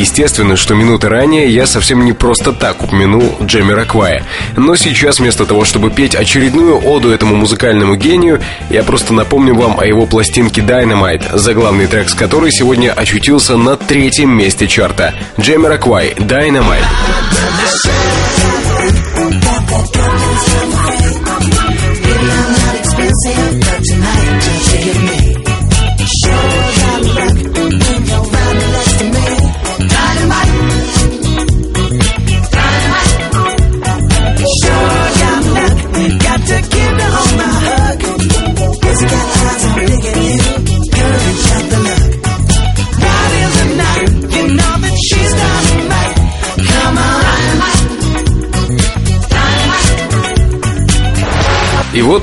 Естественно, 0.05 0.55
что 0.55 0.75
минуты 0.75 1.09
ранее 1.09 1.49
я 1.49 1.65
совсем 1.65 2.05
не 2.05 2.13
просто 2.13 2.53
так 2.53 2.83
упомянул 2.83 3.37
Джемми 3.41 3.71
Раквая. 3.71 4.23
Но 4.55 4.75
сейчас 4.75 5.17
вместо 5.17 5.47
того, 5.47 5.65
чтобы 5.65 5.89
петь 5.89 6.13
очередную 6.13 6.77
оду 6.77 7.09
этому 7.09 7.35
музыкальному 7.35 7.95
гению, 7.95 8.39
я 8.69 8.83
просто 8.83 9.15
напомню 9.15 9.55
вам 9.55 9.79
о 9.79 9.85
его 9.85 10.05
пластинке 10.05 10.61
Dynamite, 10.61 11.35
заглавный 11.35 11.87
трек 11.87 12.09
с 12.09 12.13
которой 12.13 12.51
сегодня 12.51 12.91
очутился 12.91 13.57
на 13.57 13.77
третьем 13.77 14.29
месте 14.29 14.67
чарта. 14.67 15.15
Джемми 15.39 15.65
Раквай, 15.65 16.13
Dynamite. 16.15 16.85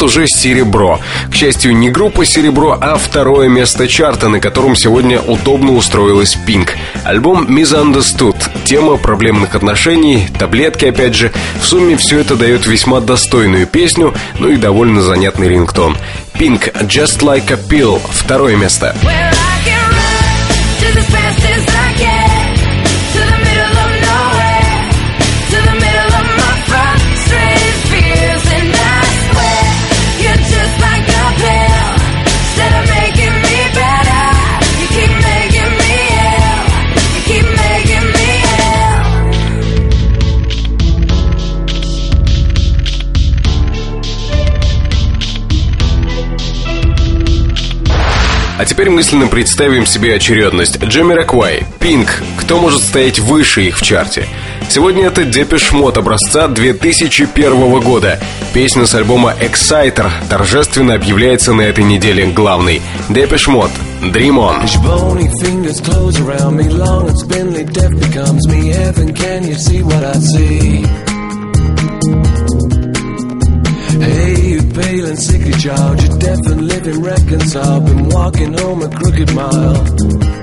Уже 0.03 0.27
серебро. 0.27 1.01
К 1.31 1.35
счастью, 1.35 1.77
не 1.77 1.91
группа 1.91 2.25
серебро, 2.25 2.77
а 2.81 2.97
второе 2.97 3.49
место 3.49 3.89
чарта, 3.89 4.29
на 4.29 4.41
котором 4.41 4.77
сегодня 4.77 5.21
удобно 5.21 5.73
устроилась 5.73 6.37
Пинк. 6.47 6.75
Альбом 7.05 7.47
Misunderstood. 7.47 8.37
Тема 8.65 8.97
проблемных 8.97 9.55
отношений, 9.55 10.29
таблетки 10.39 10.87
опять 10.87 11.15
же. 11.15 11.33
В 11.61 11.67
сумме 11.67 11.97
все 11.97 12.19
это 12.19 12.37
дает 12.37 12.67
весьма 12.67 13.01
достойную 13.01 13.67
песню, 13.67 14.15
ну 14.39 14.49
и 14.49 14.57
довольно 14.57 15.03
занятный 15.03 15.49
рингтон. 15.49 15.97
Пинк 16.39 16.69
Just 16.83 17.21
Like 17.21 17.53
a 17.53 17.57
Pill. 17.57 18.01
Второе 18.13 18.57
место. 18.57 18.95
Where 19.03 19.42
А 48.63 48.65
теперь 48.65 48.91
мысленно 48.91 49.27
представим 49.27 49.87
себе 49.87 50.15
очередность. 50.15 50.81
Jamiroquai, 50.81 51.65
Pink. 51.81 52.23
Кто 52.37 52.61
может 52.61 52.81
стоять 52.85 53.19
выше 53.19 53.63
их 53.63 53.77
в 53.77 53.83
чарте? 53.83 54.25
Сегодня 54.69 55.07
это 55.07 55.25
Depeche 55.25 55.73
Mode 55.73 55.99
образца 55.99 56.47
2001 56.47 57.81
года. 57.81 58.21
Песня 58.55 58.87
с 58.87 58.95
альбома 58.95 59.35
Exciter 59.41 60.09
торжественно 60.31 60.95
объявляется 60.95 61.53
на 61.53 61.63
этой 61.63 61.83
неделе 61.83 62.27
главной. 62.27 62.81
Depeche 63.09 63.49
Mode. 63.49 63.73
Dream 64.01 64.37
On. 64.37 64.65
Hey, 74.03 74.42
pale 74.75 75.07
and 75.07 75.19
sickly 75.19 75.53
child, 75.53 76.03
you're 76.03 76.19
deaf 76.19 76.39
and 76.47 76.67
living 76.67 77.03
reconciled, 77.03 77.87
been 77.87 78.09
walking 78.09 78.53
home 78.59 78.83
a 78.83 78.89
crooked 78.89 79.35
mile. 79.35 80.42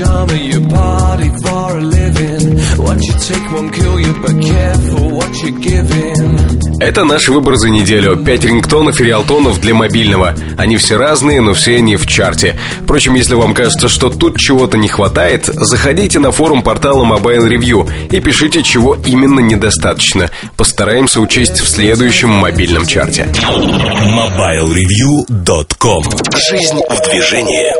Come 0.00 0.30
at 0.30 0.42
your 0.42 0.66
party 0.70 1.28
for 1.42 1.76
a 1.76 1.80
living. 1.80 2.58
What 2.78 3.02
you 3.02 3.12
take 3.12 3.52
won't 3.52 3.74
kill 3.74 4.00
you, 4.00 4.14
but 4.22 4.40
careful 4.40 5.10
what 5.10 5.42
you're 5.42 5.58
giving. 5.60 6.38
Это 6.80 7.04
наш 7.04 7.28
выбор 7.28 7.56
за 7.56 7.68
неделю. 7.68 8.16
Пять 8.16 8.44
рингтонов 8.44 8.98
и 9.00 9.04
реалтонов 9.04 9.60
для 9.60 9.74
мобильного. 9.74 10.34
Они 10.56 10.78
все 10.78 10.96
разные, 10.96 11.42
но 11.42 11.52
все 11.52 11.76
они 11.76 11.96
в 11.96 12.06
чарте. 12.06 12.58
Впрочем, 12.82 13.14
если 13.14 13.34
вам 13.34 13.52
кажется, 13.52 13.88
что 13.88 14.08
тут 14.08 14.38
чего-то 14.38 14.78
не 14.78 14.88
хватает, 14.88 15.44
заходите 15.44 16.18
на 16.18 16.32
форум 16.32 16.62
портала 16.62 17.04
Mobile 17.04 17.46
Review 17.48 17.86
и 18.10 18.18
пишите, 18.20 18.62
чего 18.62 18.94
именно 18.94 19.40
недостаточно. 19.40 20.30
Постараемся 20.56 21.20
учесть 21.20 21.60
в 21.60 21.68
следующем 21.68 22.30
мобильном 22.30 22.86
чарте. 22.86 23.28
MobileReview.com 23.34 26.04
Жизнь 26.48 26.80
в 26.88 27.02
движении. 27.10 27.74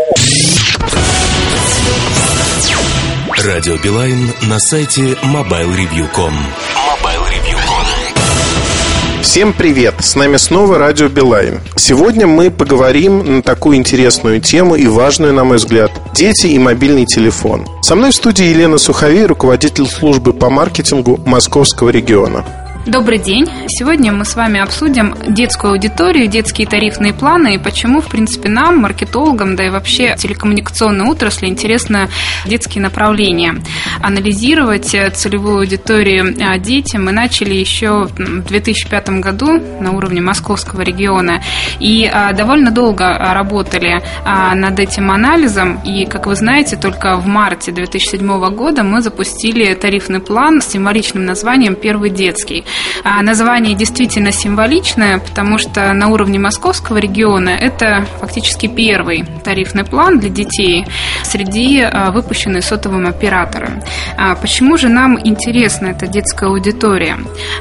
Радио 3.47 3.79
Билайн 3.83 4.35
на 4.51 4.61
сайте 4.61 5.17
MobileReview.com 5.23 6.35
MobileReview.com 6.75 9.23
Всем 9.23 9.55
привет! 9.55 9.95
С 10.01 10.15
нами 10.15 10.37
снова 10.37 10.77
Радио 10.77 11.09
Билайн. 11.09 11.59
Сегодня 11.75 12.27
мы 12.27 12.51
поговорим 12.51 13.37
на 13.37 13.43
такую 13.43 13.79
интересную 13.79 14.43
тему 14.43 14.75
и 14.75 14.87
важную, 14.87 15.33
на 15.33 15.45
мой 15.45 15.57
взгляд, 15.57 15.91
дети 16.13 16.49
и 16.49 16.59
мобильный 16.59 17.07
телефон. 17.07 17.67
Со 17.81 17.95
мной 17.95 18.11
в 18.11 18.17
студии 18.17 18.45
Елена 18.45 18.77
Суховей, 18.77 19.25
руководитель 19.25 19.87
службы 19.87 20.35
по 20.35 20.51
маркетингу 20.51 21.19
Московского 21.25 21.89
региона. 21.89 22.45
Добрый 22.87 23.19
день. 23.19 23.47
Сегодня 23.69 24.11
мы 24.11 24.25
с 24.25 24.35
вами 24.35 24.59
обсудим 24.59 25.15
детскую 25.29 25.73
аудиторию, 25.73 26.29
детские 26.29 26.67
тарифные 26.67 27.13
планы 27.13 27.55
и 27.55 27.59
почему, 27.59 28.01
в 28.01 28.09
принципе, 28.09 28.49
нам, 28.49 28.79
маркетологам, 28.79 29.55
да 29.55 29.67
и 29.67 29.71
вообще 29.71 30.17
телекоммуникационной 30.17 31.05
отрасли 31.05 31.47
интересно 31.47 32.09
детские 32.47 32.83
направления. 32.83 33.57
Анализировать 34.01 34.97
целевую 35.13 35.59
аудиторию 35.59 36.35
а, 36.41 36.59
детям 36.59 37.05
мы 37.05 37.13
начали 37.13 37.53
еще 37.53 38.07
в 38.07 38.49
2005 38.49 39.11
году 39.21 39.61
на 39.81 39.93
уровне 39.93 40.23
московского 40.23 40.81
региона 40.81 41.43
и 41.81 42.11
а, 42.11 42.33
довольно 42.33 42.71
долго 42.71 43.05
работали 43.19 44.03
над 44.25 44.81
этим 44.81 45.11
анализом 45.11 45.81
и, 45.85 46.07
как 46.07 46.27
вы 46.27 46.35
знаете, 46.35 46.77
только 46.77 47.19
в 47.19 47.27
марте 47.27 47.73
2007 47.73 48.55
года 48.55 48.83
мы 48.85 49.03
запустили 49.03 49.75
тарифный 49.75 50.21
план 50.21 50.63
с 50.63 50.69
символичным 50.69 51.27
названием 51.27 51.75
«Первый 51.75 52.09
детский». 52.09 52.65
А 53.05 53.23
название 53.23 53.75
действительно 53.75 54.33
символичное, 54.33 55.19
потому 55.19 55.59
что 55.59 55.93
на 55.93 56.09
уровне 56.09 56.39
московского 56.39 56.99
региона 56.99 57.51
это 57.51 58.07
фактически 58.21 58.67
первый 58.67 59.25
тарифный 59.45 59.85
план 59.85 60.19
для 60.19 60.29
детей 60.29 60.87
среди 61.23 61.81
а, 61.81 62.11
выпущенных 62.11 62.65
сотовым 62.65 63.07
оператором. 63.07 63.83
А 64.17 64.35
почему 64.35 64.77
же 64.77 64.89
нам 64.89 65.19
интересна 65.23 65.89
эта 65.89 66.07
детская 66.07 66.47
аудитория? 66.51 67.19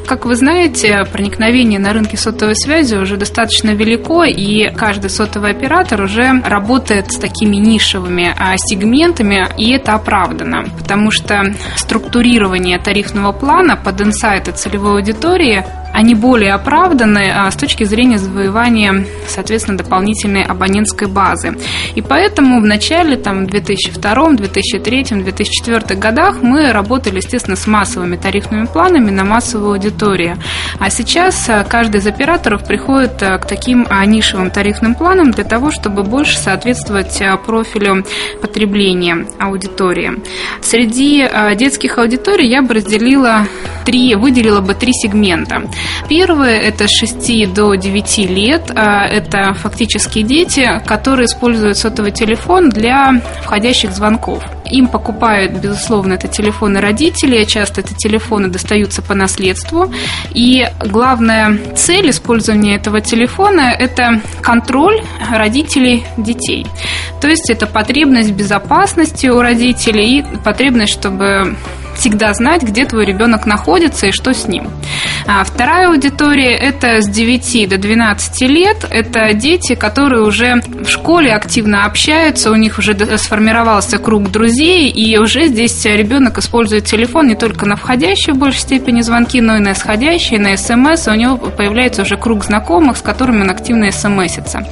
Как 0.07 0.26
вы 0.26 0.36
знаете, 0.36 1.06
проникновение 1.11 1.80
на 1.80 1.94
рынке 1.94 2.18
сотовой 2.18 2.56
связи 2.56 2.95
уже 2.95 3.18
достаточно 3.18 3.72
велико, 3.72 4.23
и 4.23 4.69
каждый 4.76 5.10
сотовый 5.10 5.52
оператор 5.52 6.02
уже 6.02 6.41
работает 6.45 7.11
с 7.11 7.18
такими 7.18 7.57
нишевыми 7.57 8.34
а, 8.38 8.56
сегментами, 8.57 9.48
и 9.57 9.72
это 9.72 9.94
оправдано, 9.94 10.65
потому 10.77 11.11
что 11.11 11.53
структурирование 11.76 12.80
тарифного 12.80 13.31
плана 13.31 13.76
под 13.76 14.02
инсайты 14.02 14.52
целевой 14.52 14.99
аудитории 15.00 15.64
они 15.94 16.16
более 16.16 16.53
оправданы 16.53 17.32
а, 17.34 17.49
с 17.49 17.56
точки 17.56 17.84
зрения 17.84 18.18
завоевания, 18.18 19.06
соответственно, 19.28 19.78
дополнительной 19.78 20.44
абонентской 20.44 21.07
базы. 21.07 21.57
И 21.95 22.02
поэтому 22.02 22.61
в 22.61 22.66
начале, 22.66 23.18
там, 23.18 23.45
в 23.45 23.49
2002, 23.49 24.32
2003, 24.34 25.03
2004 25.03 25.99
годах 25.99 26.41
мы 26.41 26.72
работали, 26.72 27.18
естественно, 27.18 27.56
с 27.56 27.68
массовыми 27.68 28.16
тарифными 28.16 28.66
планами 28.66 29.11
на 29.11 29.24
массовую 29.24 29.74
аудиторию. 29.74 30.38
А 30.80 30.90
сейчас 30.90 31.49
а, 31.49 31.64
каждый 31.64 31.98
из 31.98 32.07
операторов 32.07 32.66
приходит 32.66 33.22
а, 33.24 33.38
к 33.38 33.48
таким 33.48 33.88
нишевым 34.06 34.52
тарифным 34.52 34.95
планам 34.95 35.32
для 35.32 35.44
того, 35.44 35.72
чтобы 35.72 36.03
больше 36.03 36.38
соответствовать 36.38 37.22
профилю 37.45 38.06
потребления 38.41 39.26
аудитории. 39.40 40.14
Среди 40.61 41.28
детских 41.56 41.98
аудиторий 41.98 42.48
я 42.48 42.61
бы 42.61 42.76
разделила 42.76 43.48
три, 43.86 44.16
выделила 44.16 44.61
бы 44.61 44.74
три 44.74 44.94
сегмента. 44.94 45.64
Первое– 46.08 46.60
это 46.62 46.88
с 46.88 46.92
6 47.00 47.54
до 47.54 47.76
9 47.76 48.18
лет. 48.30 48.72
А, 48.76 49.06
это 49.06 49.54
фактически 49.54 50.22
дети, 50.22 50.82
которые 50.86 51.26
используют 51.26 51.78
сотовый 51.78 52.12
телефон 52.12 52.70
для 52.70 53.22
входящих 53.44 53.92
звонков. 53.92 54.44
Им 54.70 54.88
покупают, 54.88 55.54
безусловно, 55.54 56.14
это 56.14 56.28
телефоны 56.28 56.80
родителей, 56.80 57.46
часто 57.46 57.82
это 57.82 57.96
телефоны 57.96 58.50
достаются 58.50 59.02
по 59.02 59.14
наследству. 59.14 59.92
И 60.34 60.68
главная 60.86 61.58
цель 61.76 62.10
использования 62.10 62.76
этого 62.76 63.02
телефона– 63.02 63.74
это 63.80 64.22
контроль 64.42 65.02
родителей 65.32 66.04
детей. 66.18 66.66
То 67.22 67.28
есть 67.28 67.50
это 67.50 67.66
потребность 67.68 68.32
безопасности 68.32 69.28
у 69.28 69.42
родителей 69.42 70.20
и 70.20 70.38
потребность, 70.44 70.94
чтобы 70.94 71.56
всегда 72.00 72.34
знать, 72.34 72.64
где 72.64 72.86
твой 72.86 73.06
ребенок 73.06 73.46
находится 73.46 74.08
и 74.08 74.12
что 74.12 74.34
с 74.34 74.48
ним. 74.48 74.70
А 75.28 75.44
вторая 75.44 75.90
аудитория– 75.90 76.56
это 76.58 77.02
с 77.02 77.10
9 77.10 77.70
до 77.70 77.78
12 77.78 78.42
лет. 78.50 78.86
Это 78.90 79.34
дети, 79.34 79.76
которые 79.76 80.24
уже 80.24 80.62
в 80.66 80.88
школе 80.88 81.34
активно 81.34 81.86
общаются, 81.86 82.52
у 82.52 82.56
них 82.56 82.80
уже 82.80 82.96
сформировался 83.18 83.98
круг 83.98 84.32
друзей, 84.32 84.90
и 84.90 85.18
уже 85.18 85.48
здесь 85.48 85.86
ребенок 85.86 86.38
использует 86.38 86.86
телефон 86.86 87.28
не 87.28 87.36
только 87.36 87.66
на 87.66 87.76
входящие 87.76 88.34
в 88.34 88.40
большей 88.40 88.62
степени 88.62 89.02
звонки, 89.02 89.42
но 89.42 89.58
и 89.58 89.60
на 89.60 89.74
исходящие, 89.74 90.40
на 90.40 90.56
смс, 90.58 91.08
у 91.08 91.14
него 91.14 91.38
появляется 91.38 92.04
уже 92.04 92.18
круг 92.18 92.46
знакомых, 92.46 92.98
с 92.98 93.02
которыми 93.02 93.42
он 93.42 93.50
активно 93.50 93.92
смсится. 93.92 94.66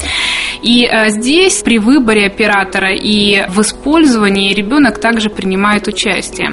И 0.61 0.85
а, 0.85 1.09
здесь 1.09 1.61
при 1.61 1.79
выборе 1.79 2.25
оператора 2.25 2.93
и 2.93 3.45
в 3.47 3.61
использовании 3.61 4.53
ребенок 4.53 4.99
также 4.99 5.29
принимает 5.29 5.87
участие. 5.87 6.51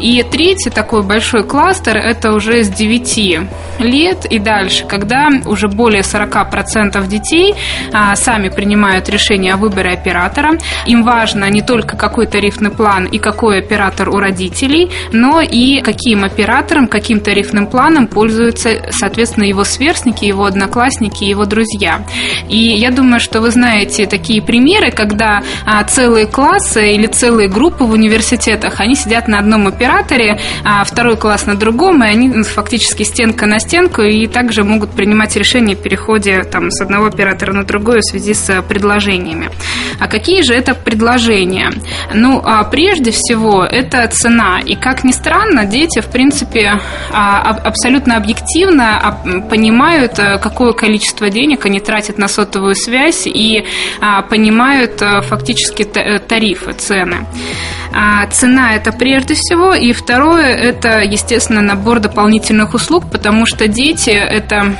И 0.00 0.15
третий 0.22 0.70
такой 0.70 1.02
большой 1.02 1.44
кластер– 1.44 1.96
это 1.98 2.32
уже 2.32 2.64
с 2.64 2.68
9 2.68 3.38
лет 3.78 4.26
и 4.26 4.38
дальше, 4.38 4.86
когда 4.86 5.28
уже 5.44 5.68
более 5.68 6.02
40% 6.02 7.06
детей 7.06 7.54
а, 7.92 8.14
сами 8.16 8.48
принимают 8.48 9.08
решение 9.08 9.54
о 9.54 9.56
выборе 9.56 9.90
оператора. 9.90 10.52
Им 10.86 11.04
важно 11.04 11.48
не 11.50 11.62
только 11.62 11.96
какой 11.96 12.26
тарифный 12.26 12.70
план 12.70 13.06
и 13.06 13.18
какой 13.18 13.58
оператор 13.58 14.08
у 14.08 14.18
родителей, 14.18 14.90
но 15.12 15.40
и 15.40 15.80
каким 15.80 16.24
оператором, 16.24 16.88
каким 16.88 17.20
тарифным 17.20 17.66
планом 17.66 18.06
пользуются, 18.06 18.90
соответственно, 18.90 19.44
его 19.44 19.64
сверстники, 19.64 20.24
его 20.24 20.44
одноклассники, 20.44 21.24
его 21.24 21.44
друзья. 21.44 22.04
И 22.48 22.56
я 22.56 22.90
думаю, 22.90 23.20
что 23.20 23.40
вы 23.40 23.50
знаете 23.50 24.06
такие 24.06 24.42
примеры, 24.42 24.90
когда 24.90 25.42
а, 25.64 25.82
целые 25.84 26.26
классы 26.26 26.94
или 26.94 27.06
целые 27.06 27.48
группы 27.48 27.84
в 27.84 27.92
университетах, 27.92 28.80
они 28.80 28.94
сидят 28.94 29.28
на 29.28 29.38
одном 29.38 29.66
операторе, 29.66 30.05
а 30.64 30.84
второй 30.84 31.16
класс 31.16 31.46
на 31.46 31.54
другом, 31.54 32.02
и 32.04 32.08
они 32.08 32.42
фактически 32.42 33.02
стенка 33.02 33.46
на 33.46 33.58
стенку, 33.58 34.02
и 34.02 34.26
также 34.26 34.64
могут 34.64 34.90
принимать 34.90 35.36
решения 35.36 35.74
о 35.74 35.76
переходе 35.76 36.44
там, 36.44 36.70
с 36.70 36.80
одного 36.80 37.06
оператора 37.06 37.52
на 37.52 37.64
другой 37.64 38.00
в 38.00 38.04
связи 38.04 38.34
с 38.34 38.62
предложениями. 38.62 39.50
А 40.00 40.08
какие 40.08 40.42
же 40.42 40.54
это 40.54 40.74
предложения? 40.74 41.72
Ну, 42.14 42.40
а 42.44 42.64
прежде 42.64 43.10
всего, 43.10 43.64
это 43.64 44.06
цена. 44.08 44.60
И, 44.64 44.74
как 44.76 45.04
ни 45.04 45.12
странно, 45.12 45.64
дети, 45.64 46.00
в 46.00 46.06
принципе, 46.06 46.80
а, 47.12 47.50
абсолютно 47.50 48.16
объективно 48.16 48.98
а, 48.98 49.40
понимают, 49.40 50.18
э, 50.18 50.38
какое 50.38 50.72
количество 50.72 51.30
денег 51.30 51.66
они 51.66 51.80
тратят 51.80 52.18
на 52.18 52.28
сотовую 52.28 52.74
связь 52.74 53.26
и 53.26 53.64
понимают 54.28 55.00
э, 55.00 55.22
фактически 55.22 55.82
э, 55.82 56.18
тарифы, 56.18 56.72
цены. 56.72 57.26
Цена– 58.30 58.74
это 58.76 58.92
прежде 58.92 59.34
всего. 59.34 59.74
Второе– 59.92 60.56
это, 60.56 61.00
естественно, 61.00 61.62
набор 61.62 62.00
дополнительных 62.00 62.74
услуг, 62.74 63.04
потому 63.10 63.46
что 63.46 63.68
дети– 63.68 64.10
это 64.10 64.76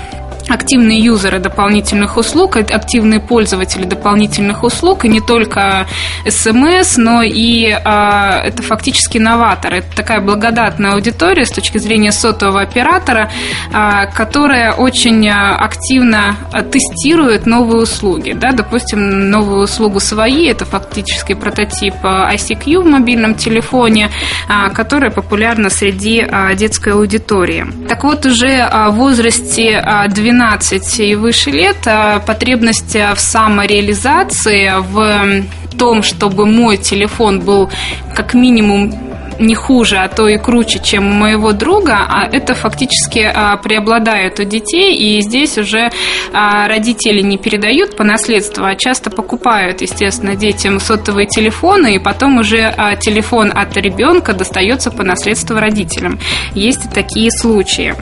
активные 0.49 0.99
юзеры 0.99 1.39
дополнительных 1.39 2.17
услуг, 2.17 2.57
активные 2.57 3.21
пользователи 3.21 3.85
дополнительных 3.85 4.63
услуг, 4.63 5.05
и 5.05 5.09
не 5.09 5.21
только 5.21 5.87
СМС, 6.29 6.97
но 6.97 7.23
и 7.23 7.71
а, 7.71 8.41
это 8.45 8.63
фактически 8.63 9.19
новаторы. 9.19 9.79
Это 9.79 9.97
такая 9.97 10.21
благодатная 10.21 10.93
аудитория 10.93 11.45
с 11.45 11.51
точки 11.51 11.79
зрения 11.79 12.13
сотового 12.13 12.61
оператора, 12.61 13.31
а, 13.73 14.07
которая 14.07 14.73
очень 14.73 15.29
а, 15.29 15.57
активно 15.57 16.37
тестирует 16.71 17.47
новые 17.47 17.83
услуги. 17.83 18.33
Да? 18.33 18.53
Допустим, 18.53 19.31
новую 19.31 19.63
услугу 19.63 20.01
свои, 20.01 20.47
это 20.47 20.65
фактически 20.65 21.35
прототип 21.35 21.95
ICQ 22.05 22.83
в 22.83 22.87
мобильном 22.87 23.35
телефоне, 23.35 24.11
а, 24.49 24.71
которая 24.71 25.11
популярна 25.11 25.71
среди 25.71 26.21
а, 26.21 26.55
детской 26.55 26.93
аудитории. 26.93 27.67
Так 27.89 28.05
вот, 28.05 28.27
уже 28.27 28.69
в 28.89 28.91
возрасте 28.93 29.83
а, 29.85 30.07
12 30.09 30.36
12 30.37 31.01
и 31.01 31.15
выше 31.15 31.51
лет 31.51 31.79
а 31.87 32.21
потребность 32.21 32.95
в 32.95 33.19
самореализации, 33.19 34.71
в 34.81 35.45
том, 35.79 36.03
чтобы 36.03 36.45
мой 36.45 36.77
телефон 36.77 37.41
был 37.41 37.71
как 38.15 38.35
минимум 38.35 38.95
не 39.39 39.55
хуже, 39.55 39.97
а 39.99 40.09
то 40.09 40.29
и 40.29 40.39
круче, 40.39 40.81
чем 40.83 41.09
у 41.09 41.13
моего 41.13 41.53
друга, 41.53 41.99
а 42.09 42.29
это 42.31 42.55
фактически 42.55 43.31
а, 43.33 43.57
преобладает 43.57 44.41
у 44.41 44.45
детей, 44.45 44.97
и 44.97 45.21
здесь 45.21 45.59
уже 45.59 45.91
а, 46.33 46.69
родители 46.69 47.21
не 47.21 47.39
передают 47.39 47.97
по 47.97 48.05
наследству, 48.05 48.65
а 48.65 48.75
часто 48.75 49.11
покупают, 49.11 49.83
естественно, 49.83 50.37
детям 50.37 50.81
сотовые 50.81 51.27
телефоны, 51.27 51.97
и 51.97 51.99
потом 51.99 52.39
уже 52.39 52.73
а, 52.77 52.97
телефон 52.97 53.53
от 53.55 53.77
ребенка 53.77 54.33
достается 54.33 54.91
по 54.91 55.03
наследству 55.03 55.59
родителям. 55.59 56.19
Есть 56.55 56.87
и 56.87 56.89
такие 56.89 57.31
случаи. 57.31 57.95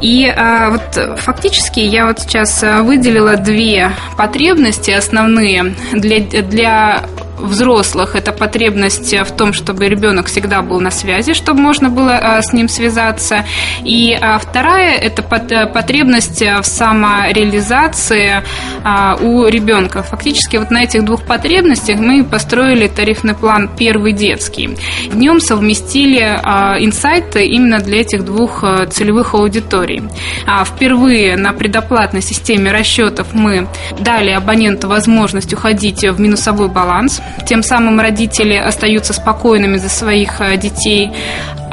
И 0.00 0.26
а, 0.26 0.70
вот 0.70 1.20
фактически 1.20 1.80
я 1.80 2.06
вот 2.06 2.20
сейчас 2.20 2.64
выделила 2.82 3.36
две 3.36 3.92
потребности 4.16 4.90
основные 4.90 5.74
для, 5.92 6.20
для 6.20 7.02
взрослых 7.38 8.14
это 8.14 8.32
потребность 8.32 9.14
в 9.14 9.32
том, 9.32 9.52
чтобы 9.52 9.88
ребенок 9.88 10.26
всегда 10.26 10.62
был 10.62 10.80
на 10.80 10.90
связи, 10.90 11.34
чтобы 11.34 11.60
можно 11.60 11.88
было 11.88 12.16
а, 12.16 12.42
с 12.42 12.52
ним 12.52 12.68
связаться. 12.68 13.44
И 13.84 14.16
а, 14.20 14.38
вторая 14.38 14.96
это 14.96 15.22
потребность 15.22 16.42
в 16.42 16.64
самореализации 16.64 18.42
а, 18.84 19.16
у 19.20 19.46
ребенка. 19.46 20.02
Фактически 20.02 20.56
вот 20.56 20.70
на 20.70 20.82
этих 20.82 21.04
двух 21.04 21.22
потребностях 21.24 21.98
мы 21.98 22.24
построили 22.24 22.88
тарифный 22.88 23.34
план 23.34 23.70
первый 23.76 24.12
детский. 24.12 24.76
В 25.10 25.16
нем 25.16 25.40
совместили 25.40 26.20
инсайты 26.80 27.46
именно 27.46 27.78
для 27.78 28.00
этих 28.00 28.24
двух 28.24 28.64
целевых 28.90 29.34
аудиторий. 29.34 30.02
Впервые 30.64 31.36
на 31.36 31.52
предоплатной 31.52 32.22
системе 32.22 32.72
расчетов 32.72 33.28
мы 33.32 33.68
дали 33.98 34.30
абоненту 34.30 34.88
возможность 34.88 35.52
уходить 35.52 36.02
в 36.02 36.20
минусовой 36.20 36.68
баланс. 36.68 37.21
Тем 37.46 37.62
самым 37.62 38.00
родители 38.00 38.54
остаются 38.54 39.12
спокойными 39.12 39.76
за 39.76 39.88
своих 39.88 40.40
э, 40.40 40.56
детей. 40.56 41.10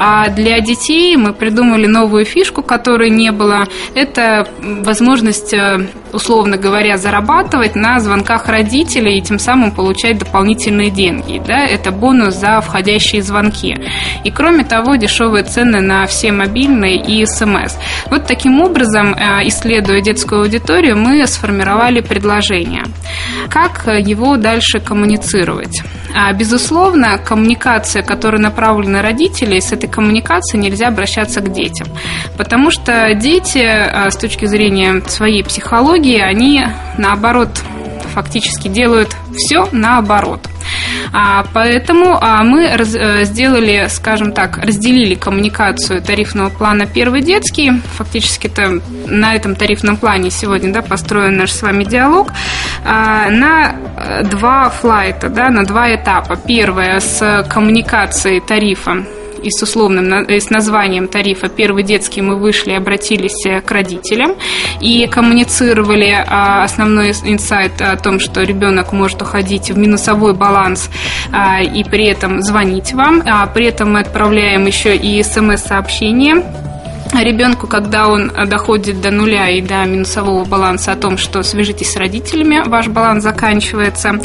А 0.02 0.28
для 0.30 0.60
детей 0.60 1.14
мы 1.16 1.34
придумали 1.34 1.86
новую 1.86 2.24
фишку, 2.24 2.62
которой 2.62 3.10
не 3.10 3.32
было. 3.32 3.66
Это 3.94 4.46
возможность, 4.62 5.52
э, 5.52 5.88
условно 6.12 6.56
говоря, 6.56 6.96
зарабатывать 6.96 7.76
на 7.76 8.00
звонках 8.00 8.48
родителей 8.48 9.18
и 9.18 9.20
тем 9.20 9.38
самым 9.38 9.72
получать 9.72 10.18
дополнительные 10.18 10.90
деньги. 10.90 11.40
Да? 11.46 11.66
Это 11.66 11.92
бонус 11.92 12.34
за 12.34 12.60
входящие 12.62 13.22
звонки. 13.22 13.76
И 14.24 14.30
кроме 14.30 14.64
того, 14.64 14.96
дешевые 14.96 15.44
цены 15.44 15.80
на 15.82 16.06
все 16.06 16.32
мобильные 16.32 16.96
и 16.96 17.26
смс. 17.26 17.76
Вот 18.06 18.26
таким 18.26 18.60
образом, 18.62 19.14
э, 19.14 19.46
исследуя 19.48 20.00
детскую 20.00 20.42
аудиторию, 20.42 20.96
мы 20.96 21.26
сформировали 21.26 22.00
предложение. 22.00 22.84
Как 23.50 23.86
его 23.86 24.36
дальше 24.36 24.80
коммуницировать? 24.80 25.39
А, 26.14 26.32
безусловно, 26.32 27.18
коммуникация, 27.18 28.02
которая 28.02 28.40
направлена 28.40 28.90
на 28.90 29.02
родителей, 29.02 29.60
с 29.60 29.72
этой 29.72 29.88
коммуникацией 29.88 30.62
нельзя 30.62 30.88
обращаться 30.88 31.40
к 31.40 31.52
детям. 31.52 31.88
Потому 32.36 32.70
что 32.70 33.14
дети, 33.14 33.64
а, 33.64 34.10
с 34.10 34.16
точки 34.16 34.46
зрения 34.46 35.02
своей 35.06 35.44
психологии, 35.44 36.18
они 36.18 36.64
наоборот 36.98 37.50
фактически 38.10 38.68
делают 38.68 39.14
все 39.36 39.68
наоборот. 39.72 40.40
А, 41.12 41.44
поэтому 41.52 42.18
а, 42.20 42.42
мы 42.42 42.76
раз, 42.76 42.94
а, 42.94 43.24
сделали, 43.24 43.86
скажем 43.88 44.32
так, 44.32 44.58
разделили 44.58 45.14
коммуникацию 45.14 46.02
тарифного 46.02 46.50
плана 46.50 46.86
«Первый 46.86 47.22
детский». 47.22 47.72
Фактически 47.96 48.46
это 48.46 48.80
на 49.06 49.34
этом 49.34 49.56
тарифном 49.56 49.96
плане 49.96 50.30
сегодня 50.30 50.72
да, 50.72 50.82
построен 50.82 51.36
наш 51.36 51.52
с 51.52 51.62
вами 51.62 51.84
диалог 51.84 52.32
а, 52.84 53.30
на 53.30 53.76
два 54.24 54.70
флайта, 54.70 55.28
да, 55.28 55.50
на 55.50 55.64
два 55.64 55.94
этапа. 55.94 56.36
Первое 56.36 57.00
с 57.00 57.46
коммуникацией 57.48 58.40
тарифа 58.40 59.04
и 59.42 59.50
с 59.50 59.62
условным 59.62 60.24
и 60.24 60.38
с 60.38 60.50
названием 60.50 61.08
тарифа 61.08 61.48
«Первый 61.48 61.82
детский» 61.82 62.20
мы 62.20 62.36
вышли 62.36 62.72
обратились 62.72 63.46
э, 63.46 63.60
к 63.60 63.70
родителям 63.70 64.34
и 64.80 65.06
коммуницировали 65.06 66.24
а, 66.26 66.64
основной 66.64 67.10
инсайт 67.10 67.80
о 67.80 67.96
том, 67.96 68.20
что 68.20 68.42
ребенок 68.42 68.92
может 68.92 69.22
уходить 69.22 69.70
в 69.70 69.78
минусовой 69.78 70.34
баланс 70.34 70.90
а, 71.32 71.62
и 71.62 71.84
при 71.84 72.06
этом 72.06 72.42
звонить 72.42 72.92
вам. 72.92 73.22
А 73.26 73.46
при 73.46 73.66
этом 73.66 73.92
мы 73.92 74.00
отправляем 74.00 74.66
еще 74.66 74.96
и 74.96 75.22
смс-сообщение 75.22 76.42
ребенку, 77.18 77.66
когда 77.66 78.08
он 78.08 78.32
доходит 78.46 79.00
до 79.00 79.10
нуля 79.10 79.48
и 79.50 79.60
до 79.60 79.84
минусового 79.84 80.44
баланса 80.44 80.92
о 80.92 80.96
том, 80.96 81.18
что 81.18 81.42
свяжитесь 81.42 81.92
с 81.92 81.96
родителями, 81.96 82.62
ваш 82.66 82.88
баланс 82.88 83.22
заканчивается. 83.22 84.20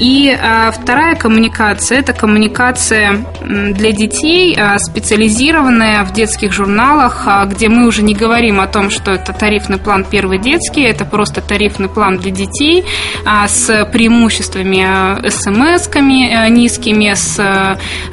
И 0.00 0.30
а, 0.30 0.70
вторая 0.72 1.14
коммуникация– 1.14 1.98
это 2.00 2.14
коммуникация 2.14 3.22
для 3.42 3.92
детей, 3.92 4.56
а, 4.58 4.78
специализированная 4.78 6.04
в 6.04 6.14
детских 6.14 6.54
журналах, 6.54 7.24
а, 7.26 7.44
где 7.44 7.68
мы 7.68 7.86
уже 7.86 8.02
не 8.02 8.14
говорим 8.14 8.60
о 8.60 8.66
том, 8.66 8.88
что 8.88 9.10
это 9.10 9.34
тарифный 9.34 9.76
план 9.76 10.06
первый 10.10 10.38
детский, 10.38 10.82
это 10.84 11.04
просто 11.04 11.42
тарифный 11.42 11.90
план 11.90 12.16
для 12.16 12.30
детей 12.30 12.84
а, 13.26 13.46
с 13.46 13.84
преимуществами 13.92 14.82
а, 14.88 15.20
смс-ками 15.28 16.32
а, 16.34 16.48
низкими, 16.48 17.12
с 17.12 17.38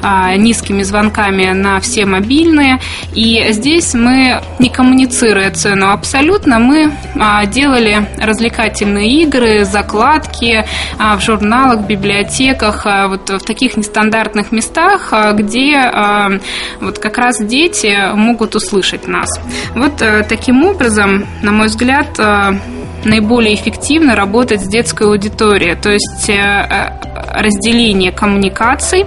а, 0.02 0.36
низкими 0.36 0.82
звонками 0.82 1.52
на 1.52 1.80
все 1.80 2.04
мобильные. 2.04 2.80
И 3.14 3.46
здесь 3.52 3.94
мы, 3.98 4.40
не 4.58 4.70
коммуницируя 4.70 5.50
цену 5.50 5.90
абсолютно, 5.90 6.58
мы 6.58 6.92
а, 7.18 7.44
делали 7.46 8.06
развлекательные 8.18 9.22
игры, 9.22 9.64
закладки 9.64 10.64
а, 10.98 11.16
в 11.16 11.20
журналах, 11.22 11.86
библиотеках, 11.86 12.86
а, 12.86 13.08
вот 13.08 13.28
в 13.28 13.40
таких 13.40 13.76
нестандартных 13.76 14.52
местах, 14.52 15.12
где 15.34 15.90
вот 16.80 16.98
как 16.98 17.18
раз 17.18 17.38
дети 17.40 18.14
могут 18.14 18.54
услышать 18.54 19.06
нас. 19.06 19.40
Вот 19.74 20.02
таким 20.28 20.64
образом, 20.64 21.26
на 21.42 21.52
мой 21.52 21.68
взгляд, 21.68 22.18
наиболее 23.08 23.54
эффективно 23.54 24.14
работать 24.14 24.60
с 24.60 24.68
детской 24.68 25.08
аудиторией, 25.08 25.76
то 25.76 25.90
есть 25.90 26.30
разделение 27.32 28.12
коммуникаций 28.12 29.04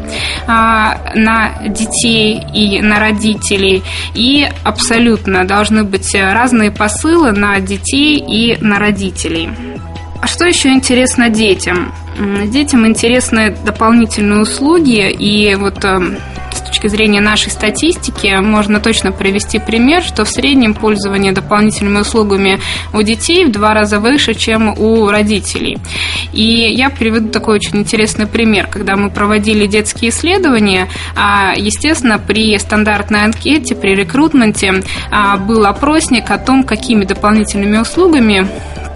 на 0.48 1.52
детей 1.68 2.44
и 2.54 2.82
на 2.82 3.00
родителей, 3.00 3.84
и 4.14 4.48
абсолютно 4.64 5.46
должны 5.46 5.84
быть 5.84 6.14
разные 6.16 6.72
посылы 6.72 7.32
на 7.32 7.60
детей 7.60 8.18
и 8.18 8.58
на 8.62 8.80
родителей. 8.80 9.50
А 10.22 10.28
что 10.28 10.46
еще 10.46 10.70
интересно 10.70 11.30
детям? 11.30 11.94
Детям 12.46 12.86
интересны 12.86 13.56
дополнительные 13.66 14.42
услуги, 14.42 15.10
и 15.10 15.56
вот 15.56 15.84
эм, 15.84 16.18
точки 16.72 16.88
зрения 16.88 17.20
нашей 17.20 17.52
статистики 17.52 18.34
можно 18.40 18.80
точно 18.80 19.12
привести 19.12 19.60
пример, 19.60 20.02
что 20.02 20.24
в 20.24 20.30
среднем 20.30 20.74
пользование 20.74 21.34
дополнительными 21.34 22.00
услугами 22.00 22.62
у 22.94 23.02
детей 23.02 23.44
в 23.44 23.52
два 23.52 23.74
раза 23.74 24.00
выше, 24.00 24.36
чем 24.36 24.70
у 24.80 25.10
родителей. 25.10 25.80
И 26.32 26.44
я 26.74 26.90
приведу 26.90 27.28
такой 27.28 27.56
очень 27.56 27.80
интересный 27.80 28.26
пример. 28.26 28.68
Когда 28.68 28.96
мы 28.96 29.10
проводили 29.10 29.68
детские 29.68 30.12
исследования, 30.12 30.88
а, 31.14 31.54
естественно, 31.58 32.18
при 32.18 32.58
стандартной 32.58 33.26
анкете, 33.26 33.76
при 33.76 33.94
рекрутменте 33.94 34.82
а, 35.12 35.36
был 35.36 35.66
опросник 35.66 36.32
о 36.32 36.38
том, 36.38 36.64
какими 36.64 37.04
дополнительными 37.04 37.80
услугами 37.80 38.48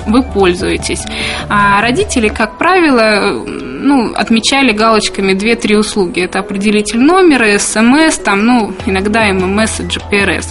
вы 0.08 0.24
пользуетесь. 0.24 1.04
А 1.50 1.82
родители, 1.82 2.30
как 2.30 2.58
правило, 2.58 3.44
ну, 3.82 4.14
отмечали 4.16 4.72
галочками 4.72 5.34
2-3 5.34 5.78
услуги. 5.78 6.22
Это 6.22 6.40
определитель 6.40 7.00
номера, 7.00 7.58
смс, 7.60 8.18
там, 8.18 8.46
ну, 8.46 8.74
иногда 8.86 9.26
ММС 9.32 9.80
и 9.80 9.84
GPRS. 9.84 10.48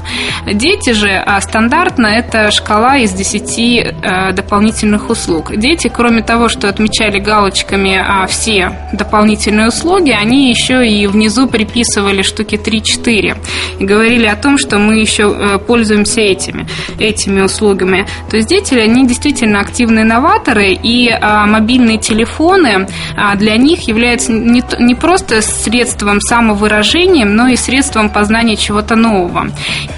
Дети 0.53 0.93
же 0.93 1.11
а 1.11 1.41
стандартно 1.41 2.07
это 2.07 2.51
шкала 2.51 2.99
из 2.99 3.13
10 3.13 3.59
э, 3.59 4.33
дополнительных 4.33 5.11
услуг. 5.11 5.57
Дети, 5.57 5.91
кроме 5.95 6.23
того, 6.23 6.49
что 6.49 6.69
отмечали 6.69 7.19
галочками 7.19 7.97
а, 7.97 8.27
все 8.27 8.73
дополнительные 8.93 9.69
услуги, 9.69 10.11
они 10.11 10.51
еще 10.51 10.87
и 10.87 11.07
внизу 11.07 11.47
приписывали 11.49 12.23
штуки 12.23 12.57
3-4 12.57 13.37
и 13.81 13.85
говорили 13.85 14.27
о 14.27 14.37
том, 14.37 14.59
что 14.59 14.79
мы 14.79 14.99
еще 15.01 15.35
э, 15.35 15.59
пользуемся 15.59 16.21
этими, 16.21 16.67
этими 16.99 17.41
услугами. 17.41 18.07
То 18.31 18.37
есть 18.37 18.49
дети, 18.49 18.75
они 18.75 19.07
действительно 19.07 19.61
активные 19.61 20.05
новаторы, 20.05 20.73
и 20.73 21.09
а, 21.09 21.47
мобильные 21.47 21.99
телефоны 21.99 22.87
а 23.17 23.24
для 23.37 23.57
них 23.57 23.89
является 23.89 24.33
не, 24.33 24.63
не 24.79 24.95
просто 24.95 25.43
средством 25.43 26.21
самовыражения, 26.21 27.25
но 27.25 27.49
и 27.49 27.57
средством 27.57 28.11
познания 28.11 28.57
чего-то 28.57 28.97
нового. 28.97 29.51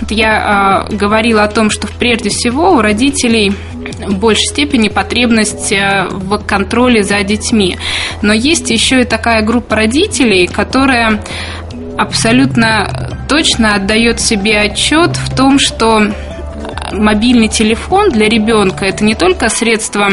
Я 0.08 0.86
э, 0.90 0.94
говорила 0.94 1.44
о 1.44 1.48
том, 1.48 1.70
что 1.70 1.88
прежде 1.98 2.30
всего 2.30 2.72
у 2.72 2.80
родителей 2.80 3.52
в 4.06 4.18
большей 4.18 4.46
степени 4.46 4.88
потребность 4.88 5.72
э, 5.72 6.06
в 6.10 6.38
контроле 6.38 7.02
за 7.02 7.22
детьми. 7.22 7.76
Но 8.22 8.32
есть 8.32 8.70
еще 8.70 9.02
и 9.02 9.04
такая 9.04 9.42
группа 9.42 9.76
родителей, 9.76 10.46
которая 10.46 11.22
абсолютно 11.98 13.16
точно 13.28 13.74
отдает 13.74 14.20
себе 14.20 14.60
отчет 14.60 15.16
в 15.16 15.34
том, 15.34 15.58
что 15.58 16.12
мобильный 16.92 17.48
телефон 17.48 18.10
для 18.10 18.28
ребенка 18.28 18.84
это 18.84 19.04
не 19.04 19.14
только 19.14 19.48
средство 19.48 20.10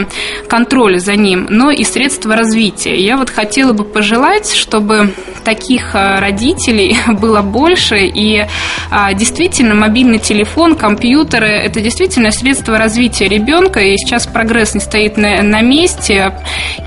контроля 0.47 0.99
за 0.99 1.15
ним, 1.15 1.47
но 1.49 1.71
и 1.71 1.83
средство 1.83 2.35
развития. 2.35 2.97
Я 2.97 3.17
вот 3.17 3.29
хотела 3.29 3.73
бы 3.73 3.83
пожелать, 3.83 4.53
чтобы 4.53 5.13
таких 5.43 5.91
а, 5.93 6.19
родителей 6.19 6.97
было 7.19 7.41
больше, 7.41 8.05
и 8.05 8.45
а, 8.89 9.13
действительно 9.13 9.75
мобильный 9.75 10.19
телефон, 10.19 10.75
компьютеры– 10.75 11.47
это 11.63 11.81
действительно 11.81 12.31
средство 12.31 12.77
развития 12.77 13.27
ребенка, 13.27 13.79
и 13.79 13.97
сейчас 13.97 14.27
прогресс 14.27 14.73
не 14.73 14.81
стоит 14.81 15.17
на, 15.17 15.41
на 15.41 15.61
месте. 15.61 16.33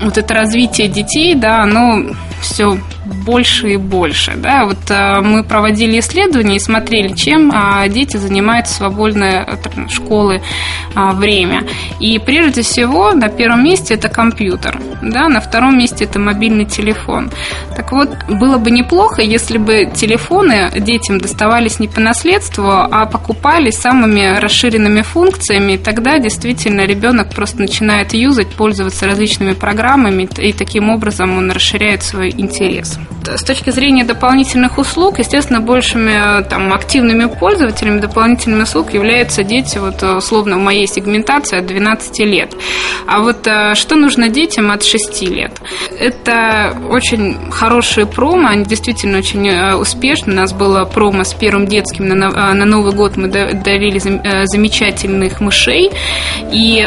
Вот 0.01 0.17
это 0.17 0.33
развитие 0.33 0.87
детей, 0.87 1.35
да, 1.35 1.61
оно 1.61 2.03
все 2.41 2.77
больше 3.25 3.71
и 3.73 3.77
больше. 3.77 4.33
Да? 4.35 4.65
Вот 4.65 4.77
а, 4.89 5.21
мы 5.21 5.43
проводили 5.43 5.99
исследования 5.99 6.57
и 6.57 6.59
смотрели, 6.59 7.13
чем 7.13 7.51
а, 7.53 7.87
дети 7.87 8.17
занимаются 8.17 8.73
в 8.73 8.77
свободное 8.77 9.43
от 9.43 9.91
школы 9.91 10.41
а, 10.95 11.13
время. 11.13 11.63
И 11.99 12.19
прежде 12.19 12.61
всего 12.61 13.13
на 13.13 13.29
первом 13.29 13.63
месте 13.63 13.95
это 13.95 14.09
компьютер, 14.09 14.79
да? 15.01 15.29
на 15.29 15.41
втором 15.41 15.77
месте 15.77 16.05
это 16.05 16.19
мобильный 16.19 16.65
телефон. 16.65 17.31
Так 17.75 17.91
вот, 17.91 18.09
было 18.27 18.57
бы 18.57 18.71
неплохо, 18.71 19.21
если 19.21 19.57
бы 19.57 19.89
телефоны 19.93 20.69
детям 20.75 21.19
доставались 21.19 21.79
не 21.79 21.87
по 21.87 21.99
наследству, 21.99 22.69
а 22.69 23.05
покупались 23.05 23.77
самыми 23.77 24.39
расширенными 24.39 25.01
функциями. 25.01 25.77
Тогда 25.77 26.19
действительно 26.19 26.81
ребенок 26.85 27.33
просто 27.33 27.59
начинает 27.59 28.13
юзать, 28.13 28.49
пользоваться 28.49 29.05
различными 29.05 29.53
программами, 29.53 30.27
и 30.37 30.53
таким 30.53 30.89
образом 30.89 31.37
он 31.37 31.51
расширяет 31.51 32.03
свой 32.27 32.41
интерес. 32.41 32.99
С 33.35 33.43
точки 33.43 33.71
зрения 33.71 34.05
дополнительных 34.05 34.77
услуг, 34.77 35.19
естественно, 35.19 35.59
большими 35.59 36.43
там, 36.43 36.71
активными 36.71 37.25
пользователями 37.25 37.99
дополнительных 37.99 38.67
услуг 38.67 38.93
являются 38.93 39.43
дети, 39.43 39.77
вот, 39.79 40.01
условно, 40.01 40.57
в 40.57 40.61
моей 40.61 40.87
сегментации 40.87 41.59
от 41.59 41.65
12 41.65 42.19
лет. 42.19 42.55
А 43.05 43.19
вот 43.19 43.45
э, 43.45 43.75
что 43.75 43.95
нужно 43.95 44.29
детям 44.29 44.71
от 44.71 44.83
6 44.83 45.21
лет? 45.23 45.51
Это 45.99 46.77
очень 46.89 47.51
хорошие 47.51 48.05
промо, 48.05 48.47
они 48.47 48.63
действительно 48.63 49.17
очень 49.17 49.47
э, 49.47 49.75
успешны. 49.75 50.33
У 50.33 50.35
нас 50.35 50.53
было 50.53 50.85
промо 50.85 51.23
с 51.23 51.33
первым 51.33 51.67
детским, 51.67 52.07
на, 52.07 52.25
э, 52.25 52.53
Новый 52.67 52.93
год 52.93 53.17
мы 53.17 53.27
дарили 53.27 53.99
замечательных 53.99 55.39
мышей, 55.39 55.89
и 56.51 56.85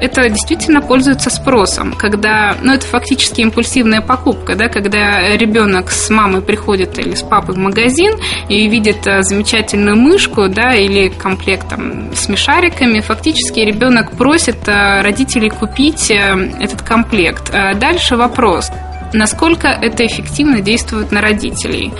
это 0.00 0.28
действительно 0.30 0.80
пользуется 0.80 1.28
спросом, 1.28 1.92
когда, 1.92 2.56
ну, 2.62 2.72
это 2.72 2.86
фактически 2.86 3.42
импульсивная 3.42 4.00
покупка, 4.00 4.54
да, 4.54 4.68
когда 4.80 5.36
ребенок 5.36 5.90
с 5.90 6.08
мамой 6.08 6.40
приходит 6.40 7.00
или 7.00 7.16
с 7.16 7.22
папой 7.22 7.56
в 7.56 7.58
магазин 7.58 8.14
и 8.48 8.68
видит 8.68 9.08
э, 9.08 9.22
замечательную 9.22 9.96
мышку, 9.96 10.48
да, 10.48 10.72
или 10.72 11.08
комплект 11.08 11.68
там, 11.68 12.14
с 12.14 12.28
мешариками, 12.28 13.00
фактически 13.00 13.58
ребенок 13.58 14.12
просит 14.12 14.68
э, 14.68 15.02
родителей 15.02 15.50
купить 15.50 16.12
э, 16.12 16.52
этот 16.60 16.82
комплект. 16.82 17.50
Дальше 17.50 18.14
вопрос. 18.14 18.70
Насколько 19.12 19.66
это 19.66 20.06
эффективно 20.06 20.60
действует 20.60 21.10
на 21.10 21.20
родителей? 21.20 21.92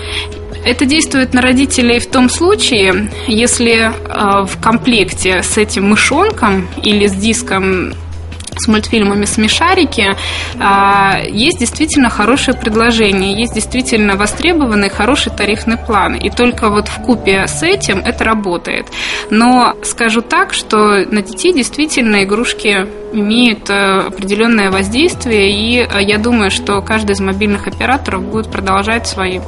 Это 0.65 0.85
действует 0.85 1.35
на 1.35 1.43
родителей 1.43 1.99
в 1.99 2.07
том 2.07 2.31
случае, 2.31 3.11
если 3.27 3.91
в 4.07 4.61
комплекте 4.61 5.43
с 5.43 5.57
этим 5.57 5.89
мышонком 5.89 6.69
или 6.83 7.07
с 7.07 7.15
диском 7.15 7.93
с 8.59 8.69
мультфильмами 8.69 9.25
«Смешарики», 9.25 10.17
а, 10.61 11.21
есть 11.29 11.59
действительно 11.59 12.11
хорошее 12.11 12.57
предложение, 12.57 13.39
есть 13.39 13.55
действительно 13.55 14.17
востребованный 14.17 14.89
хороший 14.89 15.33
тарифный 15.33 15.77
план. 15.77 16.15
И 16.15 16.31
только 16.31 16.71
вот 16.71 16.89
в 16.89 17.03
купе 17.03 17.47
с 17.47 17.63
этим 17.63 17.99
это 17.99 18.25
работает. 18.25 18.87
Но 19.31 19.75
скажу 19.83 20.21
так, 20.23 20.53
что 20.53 20.79
на 20.79 21.23
детей 21.23 21.53
действительно 21.53 22.25
игрушки 22.25 22.87
имеют 23.13 23.71
э, 23.71 24.07
определенное 24.09 24.71
воздействие, 24.71 25.51
и 25.51 25.79
э, 25.79 26.03
я 26.03 26.19
думаю, 26.19 26.51
что 26.51 26.81
каждый 26.83 27.13
из 27.13 27.21
мобильных 27.21 27.67
операторов 27.67 28.23
будет 28.23 28.51
продолжать 28.51 29.07
свои, 29.07 29.41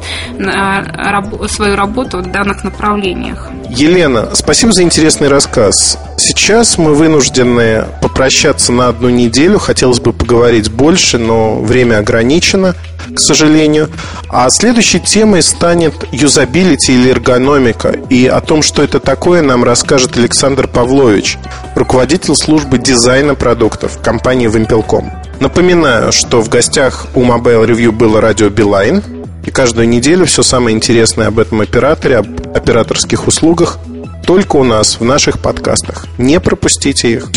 свою 1.48 1.76
работу 1.76 2.18
в 2.18 2.30
данных 2.30 2.64
направлениях. 2.64 3.48
Елена, 3.68 4.30
спасибо 4.34 4.72
за 4.72 4.82
интересный 4.82 5.28
рассказ. 5.28 5.98
Сейчас 6.16 6.78
мы 6.78 6.94
вынуждены 6.94 7.84
попрощаться 8.02 8.72
на 8.72 8.88
одну 9.00 9.08
неделю. 9.08 9.58
Хотелось 9.58 9.98
бы 9.98 10.12
поговорить 10.12 10.70
больше, 10.70 11.16
но 11.16 11.58
время 11.58 11.98
ограничено, 11.98 12.74
к 13.14 13.18
сожалению. 13.18 13.88
А 14.28 14.50
следующей 14.50 15.00
темой 15.00 15.42
станет 15.42 15.94
юзабилити 16.12 16.92
или 16.92 17.10
эргономика. 17.10 17.96
И 18.10 18.26
о 18.26 18.40
том, 18.42 18.62
что 18.62 18.82
это 18.82 19.00
такое, 19.00 19.40
нам 19.40 19.64
расскажет 19.64 20.18
Александр 20.18 20.68
Павлович, 20.68 21.38
руководитель 21.74 22.36
службы 22.36 22.76
дизайна 22.76 23.34
продуктов 23.34 23.98
компании 24.02 24.48
Wimpel.com. 24.50 25.10
Напоминаю, 25.40 26.12
что 26.12 26.42
в 26.42 26.50
гостях 26.50 27.06
у 27.14 27.22
Mobile 27.22 27.66
Review 27.66 27.92
было 27.92 28.20
радио 28.20 28.50
Билайн. 28.50 29.02
И 29.46 29.50
каждую 29.50 29.88
неделю 29.88 30.26
все 30.26 30.42
самое 30.42 30.76
интересное 30.76 31.28
об 31.28 31.38
этом 31.38 31.62
операторе, 31.62 32.18
об 32.18 32.26
операторских 32.54 33.26
услугах 33.26 33.78
только 34.26 34.56
у 34.56 34.64
нас 34.64 35.00
в 35.00 35.04
наших 35.04 35.38
подкастах. 35.38 36.06
Не 36.18 36.38
пропустите 36.40 37.10
их. 37.10 37.30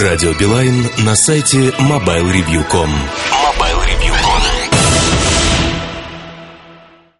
Радио 0.00 0.32
Билайн 0.34 0.88
на 0.98 1.14
сайте 1.16 1.70
mobilereview.com. 1.78 3.47